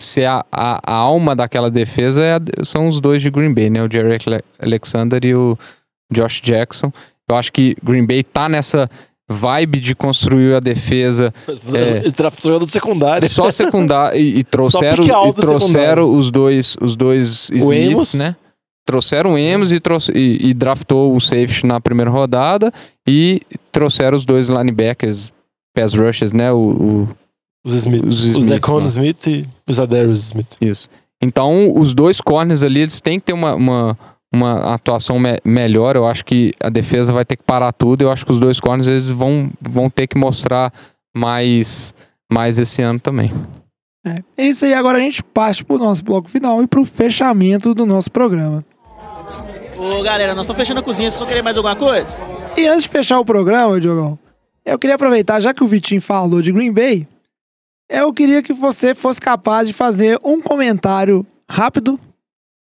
ser 0.00 0.26
a, 0.26 0.44
a, 0.52 0.80
a 0.92 0.94
alma 0.94 1.34
daquela 1.34 1.68
defesa, 1.68 2.22
é 2.22 2.34
a- 2.36 2.64
são 2.64 2.86
os 2.88 3.00
dois 3.00 3.20
de 3.20 3.28
Green 3.30 3.52
Bay, 3.52 3.68
né? 3.68 3.82
O 3.82 3.90
Jerry 3.90 4.18
Ale- 4.26 4.44
Alexander 4.60 5.24
e 5.24 5.34
o 5.34 5.58
Josh 6.12 6.40
Jackson. 6.40 6.92
Eu 7.28 7.36
acho 7.36 7.52
que 7.52 7.76
Green 7.82 8.06
Bay 8.06 8.22
tá 8.22 8.48
nessa 8.48 8.88
vibe 9.32 9.80
de 9.80 9.94
construir 9.94 10.54
a 10.54 10.60
defesa 10.60 11.32
É. 11.74 12.08
Draftou 12.10 12.50
jogador 12.52 12.66
de 12.66 12.72
secundária. 12.72 13.28
só 13.28 13.50
secundário 13.50 14.18
e, 14.20 14.38
e 14.38 14.44
trouxeram, 14.44 15.04
e 15.04 15.32
trouxeram 15.32 16.14
os 16.16 16.30
dois 16.30 16.76
os 16.80 16.94
dois 16.94 17.48
Smiths, 17.52 17.92
Amos. 17.94 18.14
né? 18.14 18.36
Trouxeram 18.86 19.34
o 19.34 19.38
Emos 19.38 19.70
e, 19.72 19.78
trouxe- 19.80 20.12
e, 20.12 20.48
e 20.50 20.54
draftou 20.54 21.14
o 21.14 21.20
safety 21.20 21.64
na 21.66 21.80
primeira 21.80 22.10
rodada 22.10 22.72
e 23.08 23.40
trouxeram 23.70 24.16
os 24.16 24.24
dois 24.24 24.48
linebackers, 24.48 25.32
pass 25.74 25.92
rushers, 25.94 26.32
né? 26.32 26.50
O, 26.52 26.56
o- 26.58 27.08
Os 27.64 27.74
Smith. 27.74 28.04
Os 28.04 28.14
Os 28.14 28.24
Smiths 28.26 28.44
Zecon 28.46 28.78
lá. 28.78 28.84
Smith 28.84 29.26
e 29.28 29.46
os 29.68 29.78
Adarius 29.78 30.18
Smith. 30.24 30.56
isso. 30.60 30.88
Então, 31.22 31.72
os 31.78 31.94
dois 31.94 32.20
corners 32.20 32.64
ali, 32.64 32.80
eles 32.80 33.00
têm 33.00 33.20
que 33.20 33.26
ter 33.26 33.32
uma, 33.32 33.54
uma, 33.54 33.96
uma 34.32 34.74
atuação 34.74 35.18
me- 35.18 35.38
melhor. 35.44 35.96
Eu 35.96 36.06
acho 36.06 36.24
que 36.24 36.50
a 36.62 36.68
defesa 36.68 37.12
vai 37.12 37.24
ter 37.24 37.36
que 37.36 37.42
parar 37.42 37.72
tudo. 37.72 38.02
Eu 38.02 38.10
acho 38.10 38.24
que 38.24 38.32
os 38.32 38.38
dois 38.38 38.58
corners, 38.60 38.86
eles 38.86 39.06
vão, 39.08 39.50
vão 39.60 39.90
ter 39.90 40.06
que 40.06 40.16
mostrar 40.18 40.72
mais, 41.16 41.94
mais 42.32 42.58
esse 42.58 42.80
ano 42.82 42.98
também. 42.98 43.30
É, 44.06 44.22
é 44.36 44.46
isso 44.48 44.64
aí, 44.64 44.74
agora 44.74 44.98
a 44.98 45.00
gente 45.00 45.22
parte 45.22 45.64
pro 45.64 45.78
nosso 45.78 46.02
bloco 46.02 46.28
final 46.28 46.62
e 46.62 46.66
pro 46.66 46.84
fechamento 46.84 47.72
do 47.74 47.86
nosso 47.86 48.10
programa. 48.10 48.64
Ô 49.76 50.02
galera, 50.02 50.34
nós 50.34 50.44
estamos 50.44 50.58
fechando 50.60 50.80
a 50.80 50.82
cozinha, 50.82 51.08
vocês 51.10 51.18
vão 51.20 51.28
querer 51.28 51.42
mais 51.42 51.56
alguma 51.56 51.76
coisa? 51.76 52.06
E 52.56 52.66
antes 52.66 52.82
de 52.82 52.88
fechar 52.88 53.18
o 53.20 53.24
programa, 53.24 53.80
Diogão, 53.80 54.18
eu 54.64 54.78
queria 54.78 54.96
aproveitar, 54.96 55.40
já 55.40 55.54
que 55.54 55.62
o 55.62 55.66
Vitinho 55.66 56.00
falou 56.00 56.42
de 56.42 56.52
Green 56.52 56.72
Bay, 56.72 57.06
eu 57.88 58.12
queria 58.12 58.42
que 58.42 58.52
você 58.52 58.94
fosse 58.94 59.20
capaz 59.20 59.68
de 59.68 59.74
fazer 59.74 60.18
um 60.24 60.40
comentário 60.40 61.24
rápido, 61.48 61.98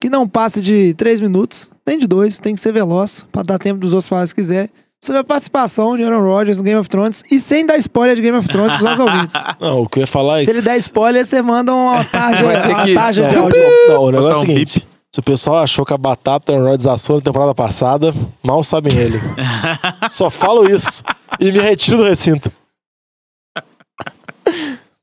que 0.00 0.08
não 0.08 0.26
passe 0.28 0.60
de 0.60 0.94
três 0.94 1.20
minutos, 1.20 1.70
nem 1.86 1.98
de 1.98 2.06
dois, 2.06 2.38
tem 2.38 2.54
que 2.54 2.60
ser 2.60 2.72
veloz, 2.72 3.24
pra 3.30 3.42
dar 3.42 3.58
tempo 3.58 3.78
dos 3.80 3.92
outros 3.92 4.08
falarem 4.08 4.28
se 4.28 4.34
quiser, 4.34 4.70
sobre 5.02 5.20
a 5.20 5.24
participação 5.24 5.96
de 5.96 6.04
Aaron 6.04 6.22
Rodgers 6.22 6.58
no 6.58 6.64
Game 6.64 6.78
of 6.78 6.88
Thrones 6.88 7.22
e 7.30 7.38
sem 7.40 7.64
dar 7.64 7.76
spoiler 7.78 8.14
de 8.16 8.22
Game 8.22 8.36
of 8.36 8.46
Thrones 8.48 8.72
pros 8.72 8.84
nossos 8.84 9.00
ouvintes. 9.00 9.34
Não, 9.60 9.80
o 9.82 9.88
que 9.88 9.98
eu 9.98 10.02
ia 10.02 10.06
falar 10.06 10.40
é 10.42 10.44
Se 10.44 10.50
ele 10.50 10.62
der 10.62 10.76
spoiler, 10.78 11.24
você 11.24 11.40
manda 11.42 11.72
uma 11.74 12.04
ter 12.04 12.44
uma 12.68 12.84
que- 12.84 12.94
tarja 12.94 13.28
de 13.28 13.36
Não, 13.36 13.48
não, 13.88 14.02
o 14.04 14.10
negócio 14.10 14.34
é 14.34 14.36
o 14.36 14.40
seguinte. 14.46 14.86
Se 15.12 15.18
o 15.18 15.22
pessoal 15.22 15.58
achou 15.58 15.84
que 15.84 15.92
a 15.92 15.98
batata 15.98 16.52
Aaron 16.52 16.64
Rodgers 16.64 16.86
assou 16.86 17.16
na 17.16 17.22
temporada 17.22 17.54
passada, 17.54 18.14
mal 18.46 18.62
sabem 18.62 18.96
ele. 18.96 19.18
Só 20.10 20.30
falo 20.30 20.68
isso. 20.70 21.02
E 21.40 21.50
me 21.50 21.58
retiro 21.58 21.96
do 21.96 22.04
recinto. 22.04 22.50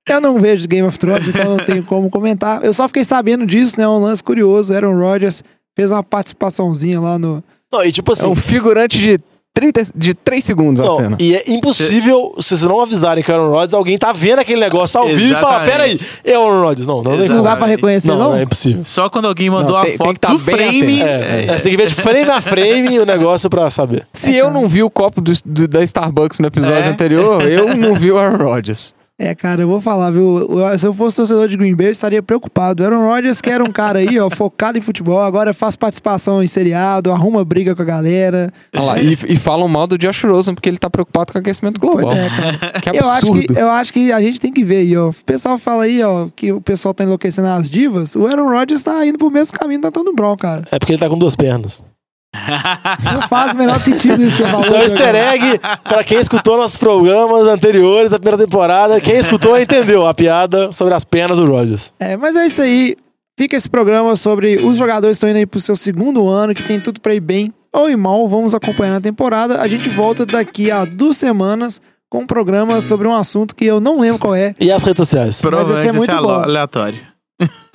Eu 0.08 0.22
não 0.22 0.40
vejo 0.40 0.68
Game 0.68 0.88
of 0.88 0.98
Thrones, 0.98 1.28
então 1.28 1.58
não 1.58 1.66
tenho 1.66 1.84
como 1.84 2.10
comentar. 2.10 2.64
Eu 2.64 2.74
só 2.74 2.88
fiquei 2.88 3.04
sabendo 3.04 3.46
disso, 3.46 3.76
né? 3.78 3.88
Um 3.88 4.00
lance 4.04 4.24
curioso. 4.24 4.74
Aaron 4.74 4.98
Rodgers 4.98 5.44
fez 5.78 5.92
uma 5.92 6.04
participaçãozinha 6.04 7.00
lá 7.00 7.18
no. 7.20 7.44
Não, 7.72 7.84
e 7.84 7.92
tipo 7.92 8.12
assim. 8.14 8.26
É 8.26 8.28
um 8.30 8.36
figurante 8.36 8.98
de, 9.00 9.18
30, 9.54 9.82
de 9.96 10.14
3 10.14 10.44
segundos 10.44 10.80
a 10.82 10.86
Não, 10.86 10.96
cena. 10.98 11.18
e 11.20 11.36
é 11.36 11.44
impossível, 11.48 12.34
se 12.40 12.50
vocês 12.50 12.62
não 12.62 12.80
avisarem 12.80 13.24
que 13.24 13.32
é 13.32 13.34
Aaron 13.34 13.50
Rodgers, 13.50 13.74
alguém 13.74 13.98
tá 13.98 14.12
vendo 14.14 14.40
aquele 14.40 14.62
negócio 14.62 15.00
ao 15.00 15.08
vivo 15.08 15.20
e 15.20 15.42
fala, 15.42 15.62
peraí, 15.66 16.00
é 16.24 16.36
Aaron 16.36 16.62
Rodgers. 16.62 16.88
Não, 16.88 17.02
não, 17.04 17.18
tem 17.18 17.28
Não 17.28 17.38
como. 17.38 17.44
dá 17.44 17.56
pra 17.58 17.66
reconhecer, 17.66 18.08
Não, 18.08 18.18
não? 18.20 18.36
é 18.38 18.44
impossível. 18.44 18.86
Só 18.86 19.10
quando 19.10 19.28
alguém 19.28 19.50
mandou 19.50 19.72
Não, 19.74 19.78
a 19.82 19.82
tem- 19.82 19.90
tem 19.92 19.98
foto 19.98 20.14
que 20.14 20.20
tá 20.20 20.28
do 20.34 20.40
bem 20.40 20.56
frame. 20.56 21.02
atento. 21.02 21.08
É, 21.10 21.46
é, 21.46 21.58
você 21.58 21.64
tem 21.64 21.72
que 21.72 21.78
ver 21.78 21.88
tipo, 21.90 22.02
frame 22.04 22.30
a 22.32 22.40
frame 22.42 23.00
o 23.00 23.06
negócio 23.06 23.50
pra 23.50 23.70
saber. 23.70 24.08
Se 24.14 24.34
eu 24.36 24.50
não 24.52 24.68
vi 24.68 24.84
o 24.84 24.90
copo 24.90 25.20
do- 25.20 25.34
do- 25.44 25.68
da 25.68 25.82
Starbucks 25.84 26.38
no 26.40 26.48
episódio 26.48 26.76
É. 26.78 26.88
anterior, 26.90 27.42
eu 27.42 27.76
não 27.76 27.94
vi 27.96 28.12
o 28.12 28.18
Aaron 28.20 28.38
Rodgers. 28.44 28.94
É, 29.20 29.34
cara, 29.34 29.64
eu 29.64 29.68
vou 29.68 29.82
falar, 29.82 30.12
viu? 30.12 30.48
Se 30.78 30.86
eu 30.86 30.94
fosse 30.94 31.16
torcedor 31.16 31.48
de 31.48 31.58
Green 31.58 31.76
Bay, 31.76 31.88
eu 31.88 31.92
estaria 31.92 32.22
preocupado. 32.22 32.84
Aaron 32.84 33.04
Rodgers, 33.04 33.42
que 33.42 33.50
era 33.50 33.64
um 33.64 33.72
cara 33.72 33.98
aí, 33.98 34.20
ó, 34.20 34.30
focado 34.34 34.78
em 34.78 34.82
futebol, 34.82 35.20
agora 35.24 35.56
faz 35.56 35.76
participação 35.76 36.44
em 36.44 36.46
seriado, 36.46 37.12
arruma 37.12 37.44
briga 37.44 37.76
com 37.76 37.82
a 37.82 37.86
galera. 37.86 38.54
Olha 38.76 38.84
lá, 38.84 39.00
e, 39.02 39.14
e 39.28 39.36
falam 39.36 39.68
mal 39.68 39.88
do 39.88 39.98
Josh 39.98 40.24
Rosen 40.24 40.54
porque 40.54 40.70
ele 40.70 40.78
tá 40.78 40.88
preocupado 40.88 41.32
com 41.34 41.40
o 41.40 41.42
aquecimento 41.42 41.82
global. 41.82 42.06
Pois 42.06 42.18
é, 42.18 42.30
cara. 42.30 42.58
Que 42.80 42.90
Eu 42.90 43.10
acho, 43.10 43.28
absurdo. 43.28 43.54
que, 43.54 43.60
eu 43.60 43.70
acho 43.72 43.94
que 43.94 44.12
a 44.12 44.22
gente 44.22 44.40
tem 44.40 44.54
que 44.54 44.64
ver 44.64 44.78
aí, 44.78 44.96
ó. 44.96 45.10
O 45.10 45.14
pessoal 45.26 45.58
fala 45.58 45.86
aí, 45.86 46.04
ó, 46.04 46.28
que 46.36 46.52
o 46.52 46.62
pessoal 46.62 46.94
tá 46.94 47.04
enlouquecendo 47.04 47.48
as 47.48 47.68
divas. 47.70 48.16
O 48.16 48.28
Aaron 48.28 48.50
Rodgers 48.50 48.84
tá 48.84 49.04
indo 49.04 49.18
pro 49.18 49.32
mesmo 49.32 49.58
caminho 49.58 49.82
do 49.82 49.88
Antônio 49.88 50.14
Brown, 50.14 50.36
cara. 50.38 50.64
É 50.72 50.78
porque 50.78 50.94
ele 50.94 51.00
tá 51.00 51.10
com 51.10 51.18
duas 51.18 51.36
pernas. 51.36 51.82
Não 53.14 53.22
faz 53.28 53.52
o 53.52 53.56
menor 53.56 53.80
sentido 53.80 54.22
isso 54.24 54.38
que 54.38 54.44
você 54.44 54.50
falou. 54.50 54.64
Só 54.64 54.74
um 54.74 54.82
easter 54.82 55.16
egg 55.16 55.60
pra 55.84 56.04
quem 56.04 56.20
escutou 56.20 56.58
nossos 56.58 56.78
programas 56.78 57.48
anteriores 57.48 58.12
da 58.12 58.20
primeira 58.20 58.44
temporada. 58.46 59.00
Quem 59.02 59.18
escutou 59.18 59.60
entendeu 59.60 60.08
a 60.08 60.14
piada 60.14 60.72
sobre 60.72 60.94
as 60.94 61.04
pernas 61.04 61.40
do 61.40 61.46
Rodgers. 61.46 61.94
É, 62.00 62.16
mas 62.18 62.36
é 62.36 62.46
isso 62.46 62.62
aí. 62.62 62.96
Fica 63.38 63.56
esse 63.56 63.70
programa 63.70 64.16
sobre 64.16 64.58
os 64.58 64.78
jogadores 64.78 65.16
que 65.16 65.18
estão 65.18 65.30
indo 65.30 65.38
aí 65.38 65.46
pro 65.46 65.60
seu 65.60 65.76
segundo 65.76 66.28
ano, 66.28 66.56
que 66.56 66.64
tem 66.64 66.80
tudo 66.80 67.00
pra 67.00 67.14
ir 67.14 67.20
bem 67.20 67.54
ou 67.72 67.90
ir 67.90 67.96
mal. 67.96 68.28
Vamos 68.28 68.54
acompanhar 68.54 68.94
na 68.94 69.02
temporada. 69.02 69.62
A 69.62 69.68
gente 69.68 69.90
volta 69.90 70.26
daqui 70.26 70.72
a 70.72 70.86
duas 70.86 71.18
semanas 71.18 71.80
com 72.10 72.20
um 72.20 72.28
programa 72.28 72.82
sobre 72.82 73.08
um 73.08 73.16
assunto 73.16 73.56
que 73.56 73.66
eu 73.66 73.80
não 73.80 74.00
lembro 74.00 74.20
qual 74.20 74.36
é. 74.36 74.56
E 74.60 74.72
as 74.72 74.82
redes 74.82 75.06
sociais? 75.06 75.42
Provavelmente 75.42 75.86
Mas 75.86 75.96
esse 76.04 76.12
é 76.12 76.16
muito 76.16 76.30
aleatório. 76.30 77.00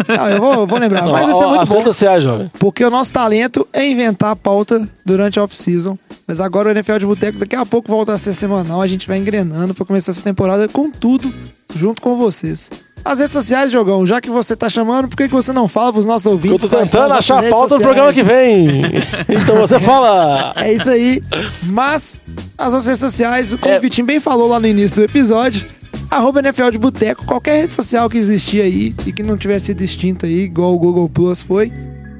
Não, 0.09 0.29
eu 0.29 0.39
vou, 0.41 0.53
eu 0.55 0.67
vou 0.67 0.79
lembrar. 0.79 1.03
Não, 1.03 1.13
mas 1.13 1.27
ser 1.27 1.33
ó, 1.35 1.49
muito 1.49 1.67
bom. 1.69 1.75
redes 1.75 1.85
sociais, 1.85 2.23
jovem. 2.25 2.51
Porque 2.59 2.85
o 2.85 2.91
nosso 2.91 3.13
talento 3.13 3.67
é 3.73 3.89
inventar 3.89 4.33
a 4.33 4.37
pauta 4.37 4.89
durante 5.07 5.39
a 5.39 5.45
off-season. 5.45 5.97
Mas 6.27 6.41
agora 6.41 6.69
o 6.69 6.73
NFL 6.73 6.99
de 6.99 7.07
Boteco 7.07 7.39
daqui 7.39 7.55
a 7.55 7.65
pouco 7.65 7.89
volta 7.91 8.13
a 8.13 8.19
ser 8.19 8.35
semanal. 8.35 8.81
A 8.83 8.87
gente 8.87 9.07
vai 9.07 9.19
engrenando 9.19 9.75
pra 9.75 9.85
começar 9.85 10.11
essa 10.13 10.23
temporada 10.23 10.69
com 10.69 10.91
tudo 10.91 11.33
junto 11.75 12.03
com 12.03 12.17
vocês. 12.17 12.69
As 13.05 13.19
redes 13.19 13.33
sociais, 13.33 13.71
Jogão, 13.73 14.07
já 14.07 14.21
que 14.21 14.31
você 14.31 14.55
tá 14.55 14.69
chamando, 14.69 15.09
por 15.09 15.17
que, 15.17 15.27
que 15.27 15.35
você 15.35 15.53
não 15.53 15.67
fala 15.67 15.93
pros 15.93 16.05
nossos 16.05 16.27
Eu 16.27 16.33
ouvintes? 16.33 16.61
tô 16.61 16.69
quais 16.69 16.89
são 16.89 17.01
tentando 17.01 17.19
achar 17.19 17.45
a 17.45 17.49
pauta 17.51 17.77
do 17.77 17.83
programa 17.83 18.13
que 18.13 18.23
vem. 18.23 18.83
Então 19.29 19.57
você 19.57 19.79
fala. 19.81 20.53
É 20.57 20.73
isso 20.73 20.89
aí. 20.89 21.21
Mas 21.65 22.17
as 22.57 22.73
nossas 22.73 22.87
redes 22.87 23.01
sociais, 23.01 23.53
como 23.61 23.73
É. 23.75 23.79
o 23.79 23.81
Vitinho 23.81 24.07
bem 24.07 24.21
falou 24.21 24.49
lá 24.49 24.61
no 24.61 24.67
início 24.69 24.97
do 24.99 25.03
episódio, 25.03 25.67
arroba 26.13 26.41
NFL 26.41 26.71
de 26.71 26.79
Boteco, 26.79 27.25
qualquer 27.25 27.63
rede 27.63 27.73
social 27.73 28.09
que 28.11 28.19
existia 28.19 28.65
aí 28.65 28.95
e 29.07 29.13
que 29.13 29.23
não 29.23 29.39
tivesse 29.39 29.67
sido 29.67 29.83
extinta 29.83 30.27
aí, 30.27 30.43
igual 30.43 30.75
o 30.75 30.79
Google 30.79 31.09
Plus 31.09 31.43
foi. 31.43 31.73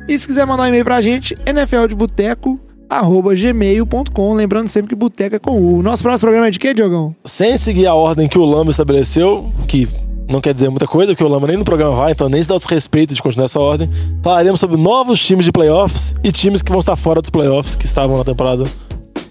E 0.09 0.19
se 0.19 0.27
quiser 0.27 0.47
mandar 0.47 0.65
um 0.65 0.67
e-mail 0.67 0.85
pra 0.85 1.03
gente, 1.03 1.37
nfldeboteco, 1.47 2.59
arroba 2.89 3.35
gmail.com. 3.35 4.35
Lembrando 4.35 4.69
sempre 4.69 4.89
que 4.89 4.95
boteco 4.95 5.37
é 5.37 5.39
com 5.39 5.61
U. 5.61 5.83
Nosso 5.83 6.03
próximo 6.03 6.27
programa 6.27 6.49
é 6.49 6.51
de 6.51 6.59
quê, 6.59 6.73
Diogão? 6.73 7.15
Sem 7.25 7.57
seguir 7.59 7.87
a 7.87 7.95
ordem 7.95 8.29
que 8.29 8.39
o 8.39 8.45
Lamba 8.47 8.71
estabeleceu, 8.71 9.53
que 9.69 9.87
não 10.31 10.41
quer 10.41 10.55
dizer 10.55 10.71
muita 10.71 10.87
coisa, 10.87 11.13
porque 11.13 11.25
o 11.25 11.29
Lamba 11.29 11.47
nem 11.47 11.59
no 11.59 11.65
programa 11.65 11.95
vai, 11.95 12.13
então 12.13 12.31
nem 12.31 12.43
se 12.43 12.49
dá 12.49 12.55
os 12.55 12.65
respeitos 12.65 13.15
de 13.15 13.23
continuar 13.23 13.45
essa 13.45 13.61
ordem. 13.61 13.91
Falaremos 14.23 14.59
sobre 14.59 14.79
novos 14.79 15.23
times 15.23 15.45
de 15.45 15.53
playoffs 15.53 16.15
e 16.25 16.33
times 16.33 16.63
que 16.63 16.71
vão 16.71 16.81
estar 16.81 16.97
fora 16.97 17.21
dos 17.21 17.29
playoffs, 17.29 17.77
que 17.77 17.85
estavam 17.85 18.17
na 18.17 18.25
temporada 18.25 18.65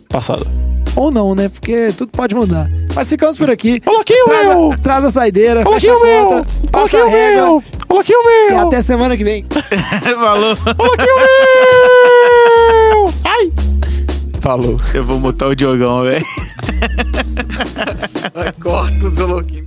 passada. 0.07 0.70
Ou 0.95 1.09
não, 1.11 1.33
né? 1.33 1.49
Porque 1.49 1.91
tudo 1.97 2.11
pode 2.11 2.35
mudar. 2.35 2.69
Mas 2.93 3.09
ficamos 3.09 3.37
por 3.37 3.49
aqui. 3.49 3.81
Aqui 3.99 4.13
o 4.13 4.25
Traz 4.25 4.47
meu! 4.47 4.71
a, 4.73 4.77
traz 4.77 5.05
a 5.05 5.11
saideira, 5.11 5.61
aqui 5.61 5.73
fecha 5.73 5.91
a 5.91 5.97
o 5.97 6.03
meu! 6.03 6.23
conta, 6.25 6.35
Olha 6.35 6.45
passa 6.71 6.85
aqui 6.85 6.97
a 6.97 7.05
o 7.05 7.09
regra 7.09 7.41
meu! 7.41 7.63
Aqui 7.99 8.13
o 8.15 8.21
e 8.21 8.51
meu! 8.51 8.59
até 8.67 8.81
semana 8.81 9.15
que 9.17 9.23
vem. 9.23 9.45
Falou. 10.19 10.51
Aqui 10.51 11.11
o 11.11 11.17
meu! 13.05 13.13
Ai! 13.23 13.51
Falou. 14.41 14.77
Eu 14.93 15.03
vou 15.03 15.19
mutar 15.19 15.47
o 15.49 15.55
Diogão, 15.55 16.03
velho. 16.03 16.25
Corta 18.61 19.05
o 19.05 19.09
Zoloquim. 19.09 19.63